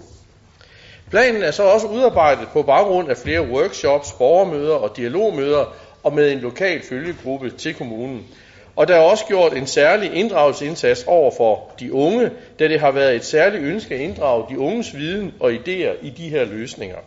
Planen 1.10 1.44
er 1.44 1.52
så 1.52 1.64
også 1.64 1.88
udarbejdet 1.88 2.48
på 2.54 2.64
baggrund 2.64 3.10
af 3.10 3.18
flere 3.18 3.42
workshops, 3.42 4.12
borgermøder 4.12 4.76
og 4.76 4.98
dialogmøder 4.98 5.76
og 6.04 6.14
med 6.14 6.32
en 6.32 6.40
lokal 6.40 6.82
følgegruppe 6.82 7.50
til 7.50 7.74
kommunen. 7.74 8.28
Og 8.76 8.88
der 8.88 8.96
er 8.96 9.00
også 9.00 9.26
gjort 9.26 9.54
en 9.54 9.68
særlig 9.68 10.14
inddragelsesindsats 10.14 11.04
over 11.08 11.32
for 11.38 11.72
de 11.80 11.94
unge, 11.94 12.30
da 12.60 12.68
det 12.68 12.80
har 12.80 12.92
været 12.92 13.16
et 13.16 13.26
særligt 13.26 13.64
ønske 13.64 13.96
at 13.96 14.02
inddrage 14.02 14.46
de 14.50 14.60
unges 14.60 14.98
viden 14.98 15.34
og 15.40 15.52
idéer 15.52 16.06
i 16.06 16.10
de 16.10 16.30
her 16.30 16.46
løsninger. 16.46 16.98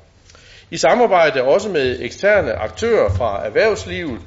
I 0.70 0.76
samarbejde 0.76 1.42
også 1.42 1.68
med 1.68 1.98
eksterne 2.00 2.52
aktører 2.52 3.10
fra 3.14 3.46
erhvervslivet, 3.46 4.20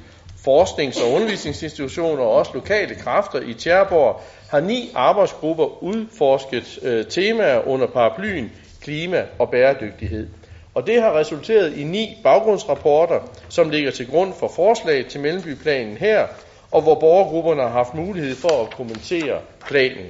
forsknings- 0.47 1.01
og 1.03 1.11
undervisningsinstitutioner 1.11 2.23
og 2.23 2.31
også 2.31 2.51
lokale 2.53 2.95
kræfter 2.95 3.41
i 3.41 3.53
Tjærborg 3.53 4.21
har 4.49 4.59
ni 4.59 4.91
arbejdsgrupper 4.95 5.83
udforsket 5.83 6.79
øh, 6.83 7.05
temaer 7.05 7.67
under 7.67 7.87
paraplyen 7.87 8.51
klima 8.81 9.23
og 9.39 9.49
bæredygtighed. 9.51 10.27
Og 10.75 10.87
det 10.87 11.01
har 11.01 11.19
resulteret 11.19 11.77
i 11.77 11.83
ni 11.83 12.17
baggrundsrapporter, 12.23 13.19
som 13.49 13.69
ligger 13.69 13.91
til 13.91 14.07
grund 14.07 14.33
for 14.39 14.47
forslag 14.55 15.05
til 15.05 15.19
Mellembyplanen 15.21 15.97
her, 15.97 16.27
og 16.71 16.81
hvor 16.81 16.95
borgergrupperne 16.95 17.61
har 17.61 17.69
haft 17.69 17.93
mulighed 17.93 18.35
for 18.35 18.63
at 18.63 18.69
kommentere 18.69 19.39
planen. 19.67 20.05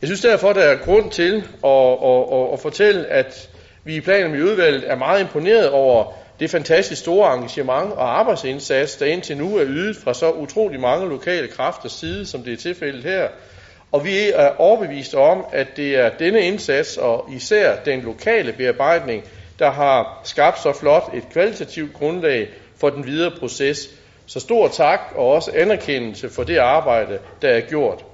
Jeg 0.00 0.08
synes 0.08 0.20
derfor, 0.20 0.52
der 0.52 0.60
er 0.62 0.76
grund 0.84 1.10
til 1.10 1.34
at, 1.64 1.92
at, 2.04 2.38
at, 2.38 2.52
at 2.52 2.60
fortælle, 2.60 3.06
at 3.06 3.48
vi 3.84 3.96
i 3.96 4.00
planen 4.00 4.34
i 4.38 4.42
udvalget 4.42 4.90
er 4.90 4.96
meget 4.96 5.20
imponeret 5.20 5.70
over 5.70 6.12
det 6.40 6.50
fantastisk 6.50 7.00
store 7.02 7.34
engagement 7.34 7.92
og 7.92 8.18
arbejdsindsats, 8.18 8.96
der 8.96 9.06
indtil 9.06 9.36
nu 9.36 9.56
er 9.56 9.64
ydet 9.66 9.96
fra 9.96 10.14
så 10.14 10.30
utrolig 10.30 10.80
mange 10.80 11.08
lokale 11.08 11.48
kræfters 11.48 11.92
side, 11.92 12.26
som 12.26 12.42
det 12.42 12.52
er 12.52 12.56
tilfældet 12.56 13.04
her. 13.04 13.28
Og 13.92 14.04
vi 14.04 14.30
er 14.34 14.48
overbevist 14.58 15.14
om, 15.14 15.44
at 15.52 15.66
det 15.76 15.96
er 15.96 16.10
denne 16.18 16.40
indsats 16.40 16.96
og 16.96 17.28
især 17.36 17.76
den 17.84 18.00
lokale 18.00 18.52
bearbejdning, 18.52 19.24
der 19.58 19.70
har 19.70 20.20
skabt 20.24 20.62
så 20.62 20.72
flot 20.72 21.10
et 21.14 21.24
kvalitativt 21.32 21.92
grundlag 21.92 22.48
for 22.80 22.90
den 22.90 23.06
videre 23.06 23.32
proces. 23.40 23.88
Så 24.26 24.40
stor 24.40 24.68
tak 24.68 25.00
og 25.14 25.28
også 25.28 25.50
anerkendelse 25.54 26.30
for 26.30 26.42
det 26.42 26.56
arbejde, 26.56 27.18
der 27.42 27.48
er 27.48 27.60
gjort. 27.60 28.04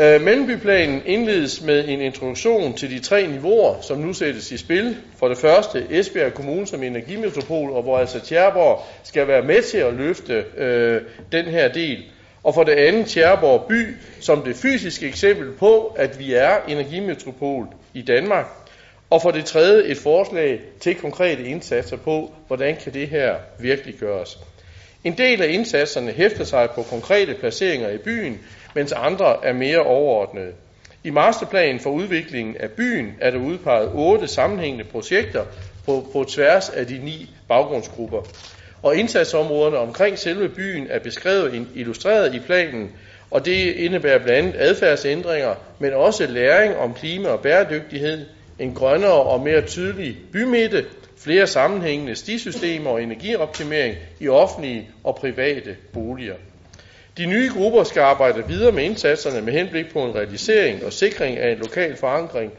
Øh, 0.00 0.20
Mellembyplanen 0.20 1.02
indledes 1.06 1.62
med 1.62 1.88
en 1.88 2.00
introduktion 2.00 2.74
til 2.74 2.90
de 2.90 2.98
tre 2.98 3.26
niveauer, 3.26 3.80
som 3.80 3.98
nu 3.98 4.12
sættes 4.12 4.52
i 4.52 4.56
spil. 4.56 4.96
For 5.18 5.28
det 5.28 5.38
første 5.38 5.86
Esbjerg 5.90 6.34
Kommune 6.34 6.66
som 6.66 6.82
energimetropol, 6.82 7.70
og 7.70 7.82
hvor 7.82 7.98
altså 7.98 8.20
Tjerborg 8.20 8.82
skal 9.04 9.28
være 9.28 9.42
med 9.42 9.62
til 9.62 9.78
at 9.78 9.94
løfte 9.94 10.44
øh, 10.56 11.02
den 11.32 11.44
her 11.44 11.68
del. 11.68 12.04
Og 12.42 12.54
for 12.54 12.64
det 12.64 12.72
andet 12.72 13.06
Tjerborg 13.06 13.66
by 13.68 13.96
som 14.20 14.42
det 14.42 14.56
fysiske 14.56 15.06
eksempel 15.08 15.52
på, 15.52 15.94
at 15.96 16.18
vi 16.18 16.34
er 16.34 16.56
energimetropol 16.68 17.66
i 17.94 18.02
Danmark. 18.02 18.59
Og 19.10 19.22
for 19.22 19.30
det 19.30 19.44
tredje 19.44 19.84
et 19.84 19.96
forslag 19.98 20.60
til 20.80 20.94
konkrete 20.94 21.44
indsatser 21.44 21.96
på, 21.96 22.32
hvordan 22.46 22.76
kan 22.76 22.94
det 22.94 23.08
her 23.08 23.34
virkelig 23.58 23.94
gøres. 23.94 24.38
En 25.04 25.18
del 25.18 25.42
af 25.42 25.48
indsatserne 25.48 26.10
hæfter 26.12 26.44
sig 26.44 26.68
på 26.74 26.82
konkrete 26.82 27.34
placeringer 27.34 27.90
i 27.90 27.98
byen, 27.98 28.40
mens 28.74 28.92
andre 28.92 29.44
er 29.44 29.52
mere 29.52 29.78
overordnede. 29.78 30.52
I 31.04 31.10
masterplanen 31.10 31.80
for 31.80 31.90
udviklingen 31.90 32.56
af 32.56 32.70
byen 32.70 33.14
er 33.20 33.30
der 33.30 33.38
udpeget 33.38 33.90
otte 33.94 34.28
sammenhængende 34.28 34.84
projekter 34.84 35.44
på, 35.86 36.06
på 36.12 36.24
tværs 36.24 36.68
af 36.68 36.86
de 36.86 36.98
ni 36.98 37.30
baggrundsgrupper. 37.48 38.22
Og 38.82 38.96
indsatsområderne 38.96 39.78
omkring 39.78 40.18
selve 40.18 40.48
byen 40.48 40.86
er 40.90 40.98
beskrevet 40.98 41.66
illustreret 41.74 42.34
i 42.34 42.38
planen, 42.38 42.92
og 43.30 43.44
det 43.44 43.72
indebærer 43.74 44.18
blandt 44.18 44.38
andet 44.56 44.60
adfærdsændringer, 44.60 45.54
men 45.78 45.92
også 45.92 46.26
læring 46.26 46.76
om 46.76 46.94
klima 46.94 47.28
og 47.28 47.40
bæredygtighed, 47.40 48.26
en 48.60 48.74
grønnere 48.74 49.12
og 49.12 49.40
mere 49.40 49.62
tydelig 49.62 50.16
bymidte, 50.32 50.84
flere 51.18 51.46
sammenhængende 51.46 52.14
stisystemer 52.14 52.90
og 52.90 53.02
energioptimering 53.02 53.96
i 54.20 54.28
offentlige 54.28 54.88
og 55.04 55.16
private 55.16 55.76
boliger. 55.92 56.34
De 57.18 57.26
nye 57.26 57.50
grupper 57.56 57.84
skal 57.84 58.00
arbejde 58.00 58.48
videre 58.48 58.72
med 58.72 58.84
indsatserne 58.84 59.42
med 59.42 59.52
henblik 59.52 59.92
på 59.92 60.04
en 60.04 60.14
realisering 60.14 60.84
og 60.84 60.92
sikring 60.92 61.38
af 61.38 61.52
en 61.52 61.58
lokal 61.58 61.96
forankring, 61.96 62.52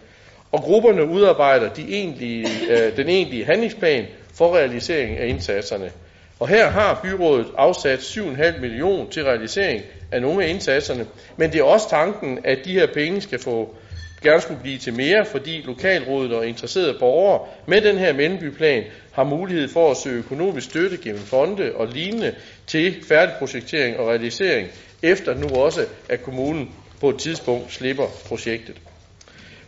og 0.52 0.60
grupperne 0.60 1.06
udarbejder 1.06 1.74
de 1.74 1.82
egentlige, 1.90 2.48
øh, 2.70 2.98
den 2.98 3.10
egentlige 3.10 3.46
handlingsplan 3.46 4.06
for 4.34 4.56
realisering 4.56 5.18
af 5.18 5.28
indsatserne. 5.28 5.92
Og 6.40 6.48
her 6.48 6.70
har 6.70 7.00
byrådet 7.04 7.48
afsat 7.58 8.00
7,5 8.00 8.62
millioner 8.62 9.10
til 9.10 9.24
realisering 9.24 9.82
af 10.12 10.22
nogle 10.22 10.46
af 10.46 10.50
indsatserne, 10.50 11.06
men 11.38 11.52
det 11.52 11.60
er 11.60 11.64
også 11.64 11.90
tanken, 11.90 12.40
at 12.44 12.58
de 12.66 12.74
her 12.74 12.88
penge 12.94 13.22
skal 13.22 13.40
få 13.40 13.76
gerne 14.24 14.42
skulle 14.42 14.60
blive 14.62 14.78
til 14.78 14.94
mere, 14.94 15.26
fordi 15.26 15.62
lokalrådet 15.66 16.34
og 16.34 16.48
interesserede 16.48 16.98
borgere 17.00 17.48
med 17.66 17.82
den 17.82 17.98
her 17.98 18.14
mellembyplan 18.14 18.84
har 19.12 19.24
mulighed 19.24 19.68
for 19.68 19.92
at 19.92 19.98
søge 19.98 20.18
økonomisk 20.18 20.70
støtte 20.70 20.98
gennem 20.98 21.22
fonde 21.22 21.72
og 21.76 21.88
lignende 21.88 22.36
til 22.68 22.96
færdigprojektering 23.08 23.98
og 23.98 24.08
realisering, 24.08 24.68
efter 25.04 25.36
nu 25.36 25.48
også 25.48 25.86
at 26.10 26.24
kommunen 26.24 26.72
på 27.00 27.10
et 27.10 27.20
tidspunkt 27.20 27.74
slipper 27.74 28.06
projektet. 28.26 28.76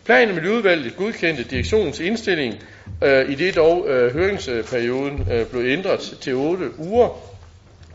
Planen 0.06 0.30
og 0.30 0.36
Miljøudvalget 0.36 0.96
godkendte 0.98 1.44
direktionens 1.44 2.00
indstilling, 2.00 2.64
øh, 3.04 3.32
i 3.32 3.36
det 3.36 3.56
dog 3.56 3.90
øh, 3.90 4.14
høringsperioden 4.14 5.28
øh, 5.32 5.46
blev 5.46 5.64
ændret 5.66 6.00
til 6.22 6.36
8 6.36 6.80
uger. 6.80 7.10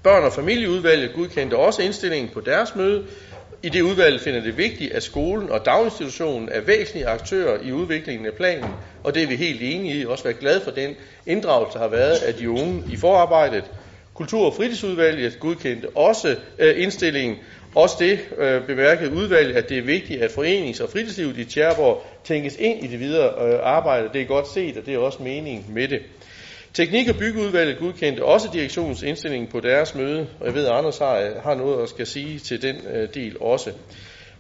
Børn- 0.02 0.24
og 0.24 0.32
familieudvalget 0.32 1.14
godkendte 1.14 1.56
også 1.56 1.82
indstillingen 1.82 2.30
på 2.34 2.40
deres 2.40 2.74
møde, 2.74 3.04
i 3.62 3.68
det 3.68 3.82
udvalg 3.82 4.20
finder 4.20 4.40
det 4.40 4.56
vigtigt, 4.56 4.92
at 4.92 5.02
skolen 5.02 5.50
og 5.50 5.64
daginstitutionen 5.64 6.48
er 6.52 6.60
væsentlige 6.60 7.06
aktører 7.06 7.58
i 7.62 7.72
udviklingen 7.72 8.26
af 8.26 8.32
planen, 8.32 8.70
og 9.04 9.14
det 9.14 9.22
er 9.22 9.26
vi 9.26 9.36
helt 9.36 9.60
enige 9.62 10.00
i. 10.00 10.06
Også 10.06 10.24
være 10.24 10.32
glade 10.32 10.60
for 10.60 10.70
den 10.70 10.96
inddragelse, 11.26 11.78
der 11.78 11.82
har 11.84 11.88
været 11.90 12.16
af 12.16 12.34
de 12.34 12.50
unge 12.50 12.82
i 12.90 12.96
forarbejdet. 12.96 13.64
Kultur- 14.14 14.46
og 14.46 14.54
fritidsudvalget 14.54 15.40
godkendte 15.40 15.88
også 15.96 16.36
øh, 16.58 16.82
indstillingen. 16.82 17.36
Også 17.74 17.96
det 17.98 18.18
øh, 18.38 18.66
bemærkede 18.66 19.12
udvalget, 19.12 19.56
at 19.56 19.68
det 19.68 19.78
er 19.78 19.82
vigtigt, 19.82 20.22
at 20.22 20.30
forenings- 20.30 20.82
og 20.82 20.90
fritidslivet 20.90 21.38
i 21.38 21.44
Tjerborg 21.44 22.06
tænkes 22.24 22.56
ind 22.58 22.84
i 22.84 22.86
det 22.86 23.00
videre 23.00 23.52
øh, 23.52 23.60
arbejde. 23.62 24.08
Det 24.12 24.20
er 24.20 24.26
godt 24.26 24.48
set, 24.48 24.76
og 24.76 24.86
det 24.86 24.94
er 24.94 24.98
også 24.98 25.22
meningen 25.22 25.64
med 25.74 25.88
det. 25.88 26.02
Teknik- 26.74 27.08
og 27.08 27.16
byggeudvalget 27.16 27.78
godkendte 27.78 28.24
også 28.24 28.48
direktionens 28.52 29.02
indstilling 29.02 29.48
på 29.48 29.60
deres 29.60 29.94
møde, 29.94 30.26
og 30.40 30.46
jeg 30.46 30.54
ved, 30.54 30.66
at 30.66 30.72
Anders 30.72 30.98
har, 30.98 31.30
har 31.42 31.54
noget 31.54 31.82
at 31.82 31.88
skal 31.88 32.06
sige 32.06 32.38
til 32.38 32.62
den 32.62 32.76
øh, 32.94 33.08
del 33.14 33.36
også. 33.40 33.70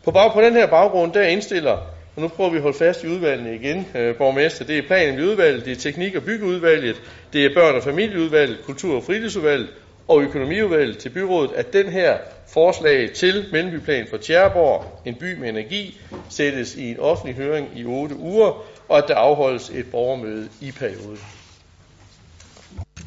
På, 0.04 0.10
bag, 0.10 0.32
på 0.32 0.40
den 0.40 0.52
her 0.52 0.66
baggrund, 0.66 1.12
der 1.12 1.22
indstiller, 1.22 1.78
og 2.16 2.22
nu 2.22 2.28
prøver 2.28 2.50
vi 2.50 2.56
at 2.56 2.62
holde 2.62 2.78
fast 2.78 3.04
i 3.04 3.06
udvalgene 3.06 3.54
igen, 3.54 3.86
øh, 3.94 4.16
borgmester, 4.16 4.64
det 4.64 4.78
er 4.78 4.82
planen 4.86 5.18
i 5.18 5.22
udvalget, 5.22 5.64
det 5.64 5.72
er 5.72 5.76
teknik- 5.76 6.16
og 6.16 6.22
byggeudvalget, 6.22 7.02
det 7.32 7.44
er 7.44 7.54
børn- 7.54 7.74
og 7.74 7.82
familieudvalget, 7.82 8.58
kultur- 8.64 8.96
og 8.96 9.02
fritidsudvalget 9.02 9.68
og 10.08 10.22
økonomiudvalget 10.22 10.98
til 10.98 11.08
byrådet, 11.10 11.50
at 11.56 11.72
den 11.72 11.88
her 11.88 12.16
forslag 12.48 13.10
til 13.12 13.44
Mellembyplan 13.52 14.06
for 14.10 14.16
Tjæreborg, 14.16 15.00
en 15.04 15.14
by 15.14 15.38
med 15.38 15.48
energi, 15.48 16.00
sættes 16.30 16.74
i 16.74 16.90
en 16.90 17.00
offentlig 17.00 17.36
høring 17.36 17.68
i 17.76 17.84
8 17.84 18.16
uger, 18.16 18.64
og 18.88 18.98
at 18.98 19.04
der 19.08 19.14
afholdes 19.14 19.70
et 19.70 19.90
borgermøde 19.90 20.48
i 20.60 20.72
perioden. 20.72 21.37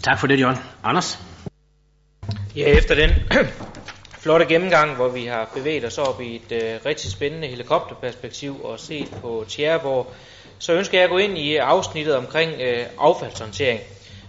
Tak 0.04 0.20
for 0.20 0.28
det, 0.28 0.40
John. 0.40 0.58
Anders? 0.84 1.20
Ja, 2.56 2.66
efter 2.66 2.96
den 2.96 3.10
flotte 4.22 4.46
gennemgang, 4.46 4.96
hvor 4.96 5.08
vi 5.08 5.26
har 5.26 5.50
bevæget 5.56 5.86
os 5.86 5.98
op 5.98 6.22
i 6.22 6.36
et 6.36 6.52
øh, 6.52 6.80
rigtig 6.86 7.12
spændende 7.12 7.48
helikopterperspektiv 7.48 8.64
og 8.64 8.80
set 8.80 9.12
på 9.22 9.46
Tjæreborg, 9.48 10.14
så 10.60 10.74
ønsker 10.74 10.98
jeg 10.98 11.04
at 11.04 11.10
gå 11.10 11.18
ind 11.18 11.38
i 11.38 11.56
afsnittet 11.56 12.16
omkring 12.16 12.52
øh, 12.62 12.86
affaldshåndtering. 13.00 13.80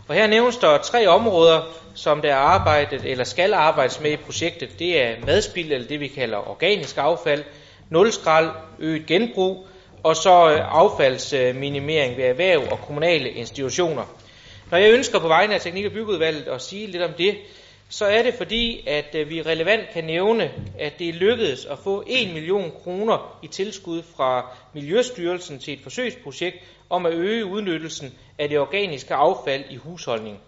Og 0.08 0.14
her 0.14 0.26
nævnes 0.26 0.56
der 0.56 0.78
tre 0.78 1.06
områder, 1.06 1.60
som 1.94 2.20
der 2.20 2.32
er 2.32 2.36
arbejdet 2.36 3.04
eller 3.04 3.24
skal 3.24 3.54
arbejdes 3.54 4.00
med 4.00 4.10
i 4.10 4.16
projektet. 4.16 4.78
Det 4.78 5.02
er 5.02 5.14
madspild, 5.26 5.72
eller 5.72 5.88
det 5.88 6.00
vi 6.00 6.08
kalder 6.08 6.50
organisk 6.50 6.96
affald, 6.98 7.44
nulskrald, 7.90 8.50
øget 8.78 9.06
genbrug, 9.06 9.66
og 10.02 10.16
så 10.16 10.50
øh, 10.52 10.60
affaldsminimering 10.80 12.16
ved 12.16 12.24
erhverv 12.24 12.62
og 12.70 12.78
kommunale 12.86 13.30
institutioner. 13.30 14.04
Når 14.72 14.78
jeg 14.78 14.92
ønsker 14.92 15.18
på 15.18 15.28
vegne 15.28 15.54
af 15.54 15.60
Teknik- 15.60 15.86
og 15.86 15.92
Byggeudvalget 15.92 16.42
at 16.42 16.62
sige 16.62 16.86
lidt 16.86 17.02
om 17.02 17.12
det, 17.12 17.36
så 17.88 18.04
er 18.04 18.22
det 18.22 18.34
fordi, 18.34 18.84
at 18.86 19.14
øh, 19.14 19.30
vi 19.30 19.42
relevant 19.42 19.90
kan 19.92 20.04
nævne, 20.04 20.50
at 20.78 20.98
det 20.98 21.08
er 21.08 21.12
lykkedes 21.12 21.64
at 21.64 21.78
få 21.78 22.04
1 22.06 22.32
million 22.34 22.72
kroner 22.84 23.38
i 23.42 23.46
tilskud 23.46 24.02
fra 24.16 24.50
Miljøstyrelsen 24.74 25.58
til 25.58 25.74
et 25.74 25.80
forsøgsprojekt 25.82 26.56
om 26.90 27.06
at 27.06 27.12
øge 27.12 27.46
udnyttelsen 27.46 28.14
af 28.38 28.48
det 28.48 28.58
organiske 28.58 29.14
affald 29.14 29.64
i 29.70 29.76
husholdningen. 29.76 30.40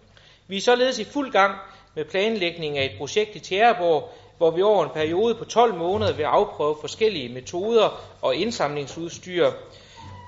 Vi 0.49 0.57
er 0.57 0.61
således 0.61 0.99
i 0.99 1.05
fuld 1.05 1.33
gang 1.33 1.55
med 1.95 2.05
planlægning 2.05 2.79
af 2.79 2.85
et 2.85 2.99
projekt 2.99 3.37
i 3.37 3.39
Tjæreborg, 3.39 4.11
hvor 4.39 4.51
vi 4.51 4.63
over 4.63 4.85
en 4.85 4.91
periode 4.95 5.35
på 5.35 5.45
12 5.45 5.75
måneder 5.75 6.13
vil 6.13 6.23
afprøve 6.23 6.77
forskellige 6.81 7.29
metoder 7.29 8.05
og 8.23 8.35
indsamlingsudstyr. 8.35 9.51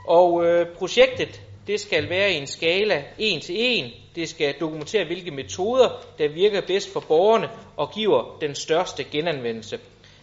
Og 0.08 0.46
øh, 0.46 0.66
projektet 0.66 1.40
det 1.66 1.80
skal 1.80 2.08
være 2.08 2.32
i 2.32 2.36
en 2.36 2.46
skala 2.46 3.04
1 3.18 3.42
til 3.42 3.54
1. 3.58 3.92
Det 4.14 4.28
skal 4.28 4.54
dokumentere, 4.60 5.04
hvilke 5.04 5.30
metoder, 5.30 5.88
der 6.18 6.28
virker 6.28 6.60
bedst 6.60 6.92
for 6.92 7.00
borgerne 7.00 7.48
og 7.76 7.90
giver 7.92 8.36
den 8.40 8.54
største 8.54 9.04
genanvendelse. 9.04 9.78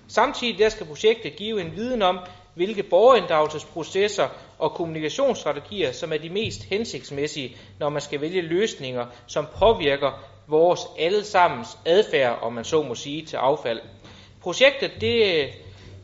Samtidig 0.07 0.59
der 0.59 0.69
skal 0.69 0.85
projektet 0.85 1.35
give 1.35 1.61
en 1.61 1.75
viden 1.75 2.01
om, 2.01 2.19
hvilke 2.55 2.83
borgerinddragelsesprocesser 2.83 4.27
og 4.59 4.71
kommunikationsstrategier, 4.71 5.91
som 5.91 6.13
er 6.13 6.17
de 6.17 6.29
mest 6.29 6.63
hensigtsmæssige, 6.63 7.57
når 7.79 7.89
man 7.89 8.01
skal 8.01 8.21
vælge 8.21 8.41
løsninger, 8.41 9.05
som 9.27 9.47
påvirker 9.59 10.23
vores 10.47 10.81
allesammens 10.99 11.77
adfærd, 11.85 12.39
om 12.41 12.53
man 12.53 12.63
så 12.63 12.81
må 12.81 12.95
sige, 12.95 13.25
til 13.25 13.37
affald. 13.37 13.79
projektet 14.41 14.91
det, 15.01 15.47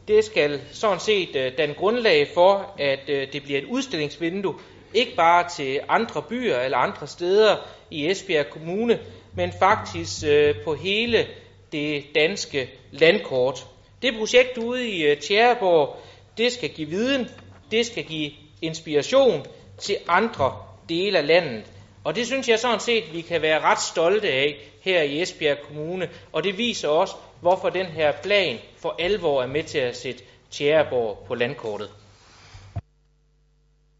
det 0.07 0.25
skal 0.25 0.61
sådan 0.71 0.99
set 0.99 1.35
øh, 1.35 1.57
danne 1.57 1.75
grundlag 1.75 2.27
for, 2.33 2.73
at 2.77 3.09
øh, 3.09 3.33
det 3.33 3.43
bliver 3.43 3.59
et 3.59 3.65
udstillingsvindue, 3.65 4.55
ikke 4.93 5.15
bare 5.15 5.49
til 5.49 5.79
andre 5.89 6.21
byer 6.21 6.59
eller 6.59 6.77
andre 6.77 7.07
steder 7.07 7.55
i 7.91 8.09
Esbjerg 8.09 8.49
Kommune, 8.49 8.99
men 9.35 9.51
faktisk 9.59 10.23
øh, 10.27 10.55
på 10.63 10.75
hele 10.75 11.27
det 11.71 12.03
danske 12.15 12.69
landkort. 12.91 13.67
Det 14.01 14.13
projekt 14.17 14.57
ude 14.57 14.89
i 14.89 15.03
øh, 15.03 15.17
Tjæreborg, 15.17 15.97
det 16.37 16.51
skal 16.53 16.69
give 16.69 16.89
viden, 16.89 17.27
det 17.71 17.85
skal 17.85 18.03
give 18.03 18.31
inspiration 18.61 19.45
til 19.77 19.97
andre 20.07 20.53
dele 20.89 21.17
af 21.17 21.27
landet. 21.27 21.63
Og 22.03 22.15
det 22.15 22.27
synes 22.27 22.49
jeg 22.49 22.59
sådan 22.59 22.79
set, 22.79 23.13
vi 23.13 23.21
kan 23.21 23.41
være 23.41 23.59
ret 23.59 23.81
stolte 23.81 24.27
af 24.27 24.57
her 24.81 25.01
i 25.01 25.21
Esbjerg 25.21 25.57
Kommune, 25.67 26.09
og 26.31 26.43
det 26.43 26.57
viser 26.57 26.87
også, 26.87 27.13
hvorfor 27.41 27.69
den 27.69 27.85
her 27.85 28.11
plan 28.11 28.57
for 28.77 28.95
alvor 28.99 29.43
er 29.43 29.47
med 29.47 29.63
til 29.63 29.77
at 29.77 29.97
sætte 29.97 30.23
Tjæreborg 30.51 31.23
på 31.27 31.35
landkortet. 31.35 31.89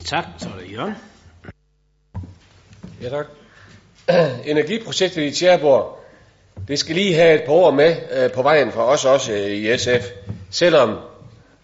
Tak, 0.06 0.26
så 0.38 0.50
er 0.50 0.64
det 0.64 0.72
Jørgen. 0.72 0.96
Ja, 3.02 3.10
tak. 3.10 3.26
Energiprojektet 4.52 5.22
i 5.22 5.32
Tjæreborg, 5.32 6.00
det 6.68 6.80
skal 6.80 6.96
lige 6.96 7.16
have 7.16 7.36
et 7.36 7.44
par 7.46 7.54
ord 7.54 7.74
med 7.74 7.96
øh, 8.12 8.32
på 8.32 8.42
vejen 8.42 8.72
for 8.72 8.82
os 8.82 9.06
også 9.06 9.34
øh, 9.34 9.52
i 9.52 9.78
SF, 9.78 10.12
selvom 10.52 10.98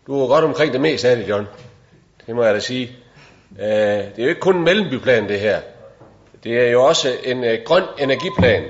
du 0.08 0.22
er 0.22 0.28
godt 0.28 0.44
omkring 0.46 0.74
det 0.74 0.82
meste 0.82 1.10
af 1.10 1.16
det, 1.16 1.30
John. 1.30 1.48
Det 2.28 2.36
må 2.36 2.44
jeg 2.44 2.54
da 2.56 2.60
sige. 2.60 2.96
Øh, 3.60 3.68
det 3.68 4.18
er 4.18 4.24
jo 4.24 4.30
ikke 4.30 4.42
kun 4.42 4.56
en 4.56 4.64
mellembyplan, 4.64 5.30
det 5.30 5.40
her. 5.40 5.62
Det 6.44 6.60
er 6.68 6.72
jo 6.72 6.84
også 6.84 7.14
en 7.24 7.44
øh, 7.44 7.60
grøn 7.66 7.84
energiplan, 8.00 8.64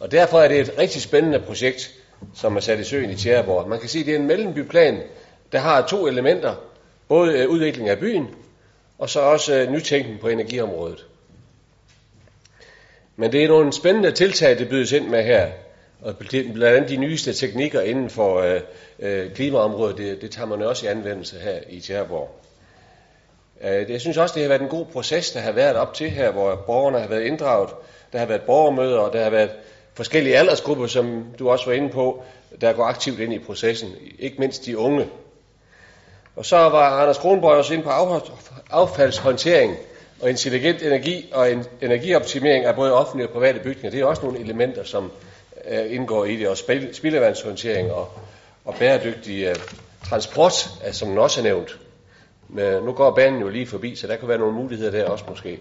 og 0.00 0.10
derfor 0.10 0.40
er 0.40 0.48
det 0.48 0.60
et 0.60 0.74
rigtig 0.78 1.02
spændende 1.02 1.40
projekt, 1.40 1.90
som 2.34 2.56
er 2.56 2.60
sat 2.60 2.78
i 2.78 2.84
søen 2.84 3.10
i 3.10 3.14
Tjæreborg. 3.16 3.68
Man 3.68 3.80
kan 3.80 3.88
sige, 3.88 4.02
at 4.02 4.06
det 4.06 4.14
er 4.14 4.18
en 4.18 4.26
mellembyplan, 4.26 5.02
der 5.52 5.58
har 5.58 5.86
to 5.86 6.06
elementer. 6.06 6.54
Både 7.08 7.38
øh, 7.38 7.48
udvikling 7.48 7.88
af 7.88 7.98
byen, 7.98 8.28
og 8.98 9.10
så 9.10 9.20
også 9.20 9.54
øh, 9.54 9.72
nytænkning 9.72 10.20
på 10.20 10.28
energiområdet. 10.28 11.06
Men 13.16 13.32
det 13.32 13.44
er 13.44 13.48
nogle 13.48 13.72
spændende 13.72 14.10
tiltag, 14.10 14.58
det 14.58 14.68
bydes 14.68 14.92
ind 14.92 15.08
med 15.08 15.24
her. 15.24 15.50
Og 16.02 16.16
blandt 16.16 16.64
andet 16.64 16.90
de 16.90 16.96
nyeste 16.96 17.32
teknikker 17.32 17.80
inden 17.80 18.10
for 18.10 18.40
øh, 18.40 18.60
øh, 18.98 19.34
klimaområdet, 19.34 19.98
det, 19.98 20.22
det 20.22 20.30
tager 20.30 20.46
man 20.46 20.62
også 20.62 20.86
i 20.86 20.88
anvendelse 20.88 21.38
her 21.38 21.58
i 21.68 21.80
Tjæreborg. 21.80 22.40
Øh, 23.64 23.90
jeg 23.90 24.00
synes 24.00 24.16
også, 24.16 24.34
det 24.34 24.42
har 24.42 24.48
været 24.48 24.62
en 24.62 24.68
god 24.68 24.86
proces, 24.86 25.30
der 25.30 25.40
har 25.40 25.52
været 25.52 25.76
op 25.76 25.94
til 25.94 26.10
her, 26.10 26.30
hvor 26.30 26.56
borgerne 26.66 27.00
har 27.00 27.08
været 27.08 27.22
inddraget. 27.22 27.70
Der 28.12 28.18
har 28.18 28.26
været 28.26 28.42
borgermøder, 28.42 28.98
og 28.98 29.12
der 29.12 29.22
har 29.22 29.30
været 29.30 29.50
forskellige 29.94 30.36
aldersgrupper, 30.36 30.86
som 30.86 31.24
du 31.38 31.50
også 31.50 31.66
var 31.66 31.72
inde 31.72 31.88
på, 31.88 32.22
der 32.60 32.72
går 32.72 32.84
aktivt 32.84 33.20
ind 33.20 33.32
i 33.32 33.38
processen, 33.38 33.88
ikke 34.18 34.36
mindst 34.38 34.66
de 34.66 34.78
unge. 34.78 35.06
Og 36.38 36.46
så 36.46 36.56
var 36.56 37.00
Anders 37.00 37.18
Kronborg 37.18 37.56
også 37.56 37.74
inde 37.74 37.84
på 37.84 37.90
affaldshåndtering 38.70 39.76
og 40.20 40.30
intelligent 40.30 40.82
energi 40.82 41.30
og 41.32 41.52
en 41.52 41.64
energioptimering 41.82 42.64
af 42.64 42.74
både 42.74 42.92
offentlige 42.92 43.28
og 43.28 43.32
private 43.32 43.58
bygninger. 43.58 43.90
Det 43.90 44.00
er 44.00 44.04
også 44.04 44.22
nogle 44.22 44.40
elementer, 44.40 44.84
som 44.84 45.12
uh, 45.70 45.94
indgår 45.94 46.24
i 46.24 46.36
det, 46.36 46.48
og 46.48 46.56
spildevandshåndtering 46.92 47.92
og, 47.92 48.08
og 48.64 48.74
bæredygtig 48.74 49.44
øh, 49.44 49.56
transport, 50.08 50.52
som 50.92 51.08
den 51.08 51.18
også 51.18 51.40
er 51.40 51.44
nævnt. 51.44 51.78
Men 52.48 52.82
nu 52.82 52.92
går 52.92 53.10
banen 53.10 53.40
jo 53.40 53.48
lige 53.48 53.66
forbi, 53.66 53.96
så 53.96 54.06
der 54.06 54.16
kan 54.16 54.28
være 54.28 54.38
nogle 54.38 54.54
muligheder 54.54 54.90
der 54.90 55.04
også 55.04 55.24
måske. 55.28 55.58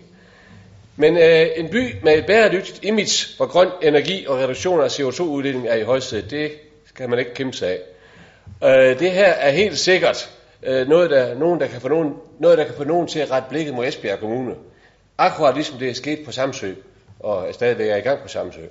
Men 0.95 1.17
øh, 1.17 1.47
en 1.55 1.69
by 1.69 1.95
med 2.03 2.17
et 2.17 2.25
bæredygtigt 2.25 2.79
image 2.83 3.37
for 3.37 3.45
grøn 3.45 3.69
energi 3.81 4.25
og 4.27 4.37
reduktion 4.37 4.81
af 4.81 4.99
CO2-udledning 4.99 5.67
er 5.67 5.75
i 5.75 5.83
højsædet. 5.83 6.31
Det 6.31 6.51
kan 6.95 7.09
man 7.09 7.19
ikke 7.19 7.33
kæmpe 7.33 7.57
sig 7.57 7.69
af. 7.69 7.79
Øh, 8.63 8.99
det 8.99 9.11
her 9.11 9.31
er 9.31 9.51
helt 9.51 9.79
sikkert 9.79 10.36
øh, 10.63 10.87
noget, 10.87 11.09
der, 11.09 11.35
nogen, 11.35 11.59
der 11.59 11.67
kan 11.67 11.81
få 11.81 11.87
nogen, 11.87 12.13
noget, 12.39 12.57
der 12.57 12.63
kan 12.63 12.75
få 12.75 12.83
nogen 12.83 13.07
til 13.07 13.19
at 13.19 13.31
rette 13.31 13.49
blikket 13.49 13.73
mod 13.73 13.87
Esbjerg 13.87 14.19
Kommune. 14.19 14.55
Akkurat 15.17 15.55
ligesom 15.55 15.79
det 15.79 15.89
er 15.89 15.93
sket 15.93 16.19
på 16.25 16.31
Samsø, 16.31 16.73
og 17.19 17.47
stadigvæk 17.51 17.89
er 17.89 17.95
i 17.95 18.01
gang 18.01 18.21
på 18.21 18.27
Samsø. 18.27 18.61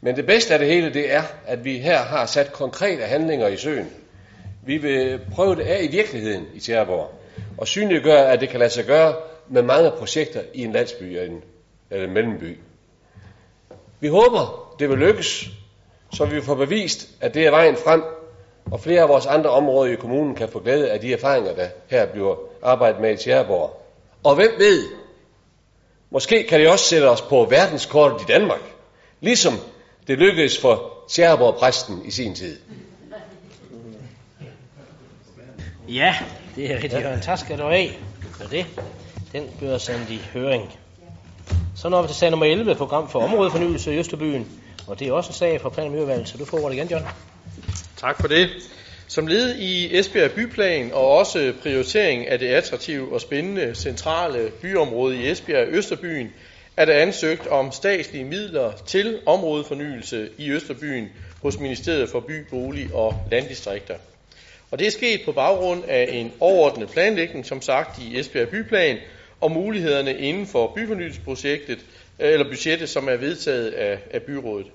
Men 0.00 0.16
det 0.16 0.26
bedste 0.26 0.52
af 0.52 0.58
det 0.58 0.68
hele, 0.68 0.94
det 0.94 1.12
er, 1.12 1.22
at 1.46 1.64
vi 1.64 1.78
her 1.78 1.98
har 1.98 2.26
sat 2.26 2.52
konkrete 2.52 3.02
handlinger 3.02 3.48
i 3.48 3.56
søen. 3.56 3.90
Vi 4.66 4.76
vil 4.76 5.20
prøve 5.34 5.56
det 5.56 5.62
af 5.62 5.82
i 5.82 5.88
virkeligheden 5.88 6.46
i 6.54 6.60
Tjæreborg, 6.60 7.10
og 7.58 7.68
synliggøre, 7.68 8.32
at 8.32 8.40
det 8.40 8.48
kan 8.48 8.58
lade 8.58 8.70
sig 8.70 8.84
gøre 8.84 9.14
med 9.48 9.62
mange 9.62 9.90
projekter 9.90 10.40
i 10.54 10.64
en 10.64 10.72
landsby 10.72 11.02
eller 11.02 11.22
en, 11.24 11.42
eller 11.90 12.06
en 12.06 12.14
mellemby. 12.14 12.58
Vi 14.00 14.08
håber, 14.08 14.74
det 14.78 14.88
vil 14.88 14.98
lykkes, 14.98 15.50
så 16.12 16.24
vi 16.24 16.40
får 16.40 16.54
bevist, 16.54 17.08
at 17.20 17.34
det 17.34 17.46
er 17.46 17.50
vejen 17.50 17.76
frem, 17.76 18.02
og 18.72 18.80
flere 18.80 19.02
af 19.02 19.08
vores 19.08 19.26
andre 19.26 19.50
områder 19.50 19.92
i 19.92 19.96
kommunen 19.96 20.34
kan 20.34 20.48
få 20.48 20.58
glæde 20.58 20.90
af 20.90 21.00
de 21.00 21.12
erfaringer, 21.12 21.54
der 21.54 21.68
her 21.88 22.06
bliver 22.06 22.36
arbejdet 22.62 23.00
med 23.00 23.12
i 23.12 23.16
Tjerborg. 23.16 23.82
Og 24.24 24.34
hvem 24.34 24.50
ved, 24.58 24.84
måske 26.10 26.46
kan 26.48 26.60
det 26.60 26.68
også 26.68 26.84
sætte 26.84 27.10
os 27.10 27.22
på 27.22 27.46
verdenskortet 27.50 28.22
i 28.22 28.24
Danmark, 28.32 28.60
ligesom 29.20 29.54
det 30.06 30.18
lykkedes 30.18 30.60
for 30.60 30.92
Tjerborg 31.08 31.54
præsten 31.54 32.02
i 32.04 32.10
sin 32.10 32.34
tid. 32.34 32.58
Ja, 35.88 36.14
det 36.56 36.70
er 36.70 36.74
rigtig 36.74 36.90
ja. 36.90 37.18
Tak 37.22 37.38
skal 37.38 37.58
du 37.58 37.62
have 37.62 37.88
for 38.32 38.48
det. 38.48 38.66
Den 39.32 39.50
bliver 39.58 39.78
sendt 39.78 40.10
i 40.10 40.20
høring. 40.32 40.78
Så 41.76 41.88
når 41.88 42.02
vi 42.02 42.08
til 42.08 42.16
sag 42.16 42.30
nummer 42.30 42.46
11, 42.46 42.74
program 42.74 43.08
for 43.08 43.20
områdefornyelse 43.20 43.94
i 43.94 43.98
Østerbyen. 43.98 44.48
Og 44.86 44.98
det 44.98 45.08
er 45.08 45.12
også 45.12 45.30
en 45.30 45.34
sag 45.34 45.60
fra 45.60 45.68
plan- 45.68 46.20
og 46.20 46.28
så 46.28 46.38
du 46.38 46.44
får 46.44 46.64
ordet 46.64 46.76
igen, 46.76 46.88
John. 46.88 47.04
Tak 47.96 48.20
for 48.20 48.28
det. 48.28 48.48
Som 49.08 49.26
led 49.26 49.56
i 49.58 49.98
Esbjerg 49.98 50.30
Byplan 50.30 50.92
og 50.92 51.10
også 51.10 51.52
prioritering 51.62 52.28
af 52.28 52.38
det 52.38 52.46
attraktive 52.46 53.12
og 53.12 53.20
spændende 53.20 53.74
centrale 53.74 54.50
byområde 54.62 55.16
i 55.16 55.30
Esbjerg 55.30 55.68
Østerbyen, 55.68 56.32
er 56.76 56.84
der 56.84 56.94
ansøgt 56.94 57.46
om 57.46 57.72
statslige 57.72 58.24
midler 58.24 58.72
til 58.86 59.18
områdefornyelse 59.26 60.28
i 60.38 60.50
Østerbyen 60.50 61.08
hos 61.42 61.58
Ministeriet 61.58 62.08
for 62.08 62.20
By, 62.20 62.40
Bolig 62.50 62.94
og 62.94 63.26
Landdistrikter. 63.30 63.94
Og 64.70 64.78
det 64.78 64.86
er 64.86 64.90
sket 64.90 65.20
på 65.24 65.32
baggrund 65.32 65.84
af 65.88 66.08
en 66.12 66.32
overordnet 66.40 66.88
planlægning, 66.88 67.46
som 67.46 67.62
sagt 67.62 67.98
i 68.02 68.18
Esbjerg 68.18 68.48
Byplan, 68.48 68.98
og 69.40 69.50
mulighederne 69.50 70.18
inden 70.18 70.46
for 70.46 70.72
byfornyelsesprojektet, 70.74 71.78
eller 72.18 72.48
budgettet, 72.48 72.88
som 72.88 73.08
er 73.08 73.16
vedtaget 73.16 73.70
af, 73.70 73.98
af 74.10 74.22
byrådet. 74.22 74.66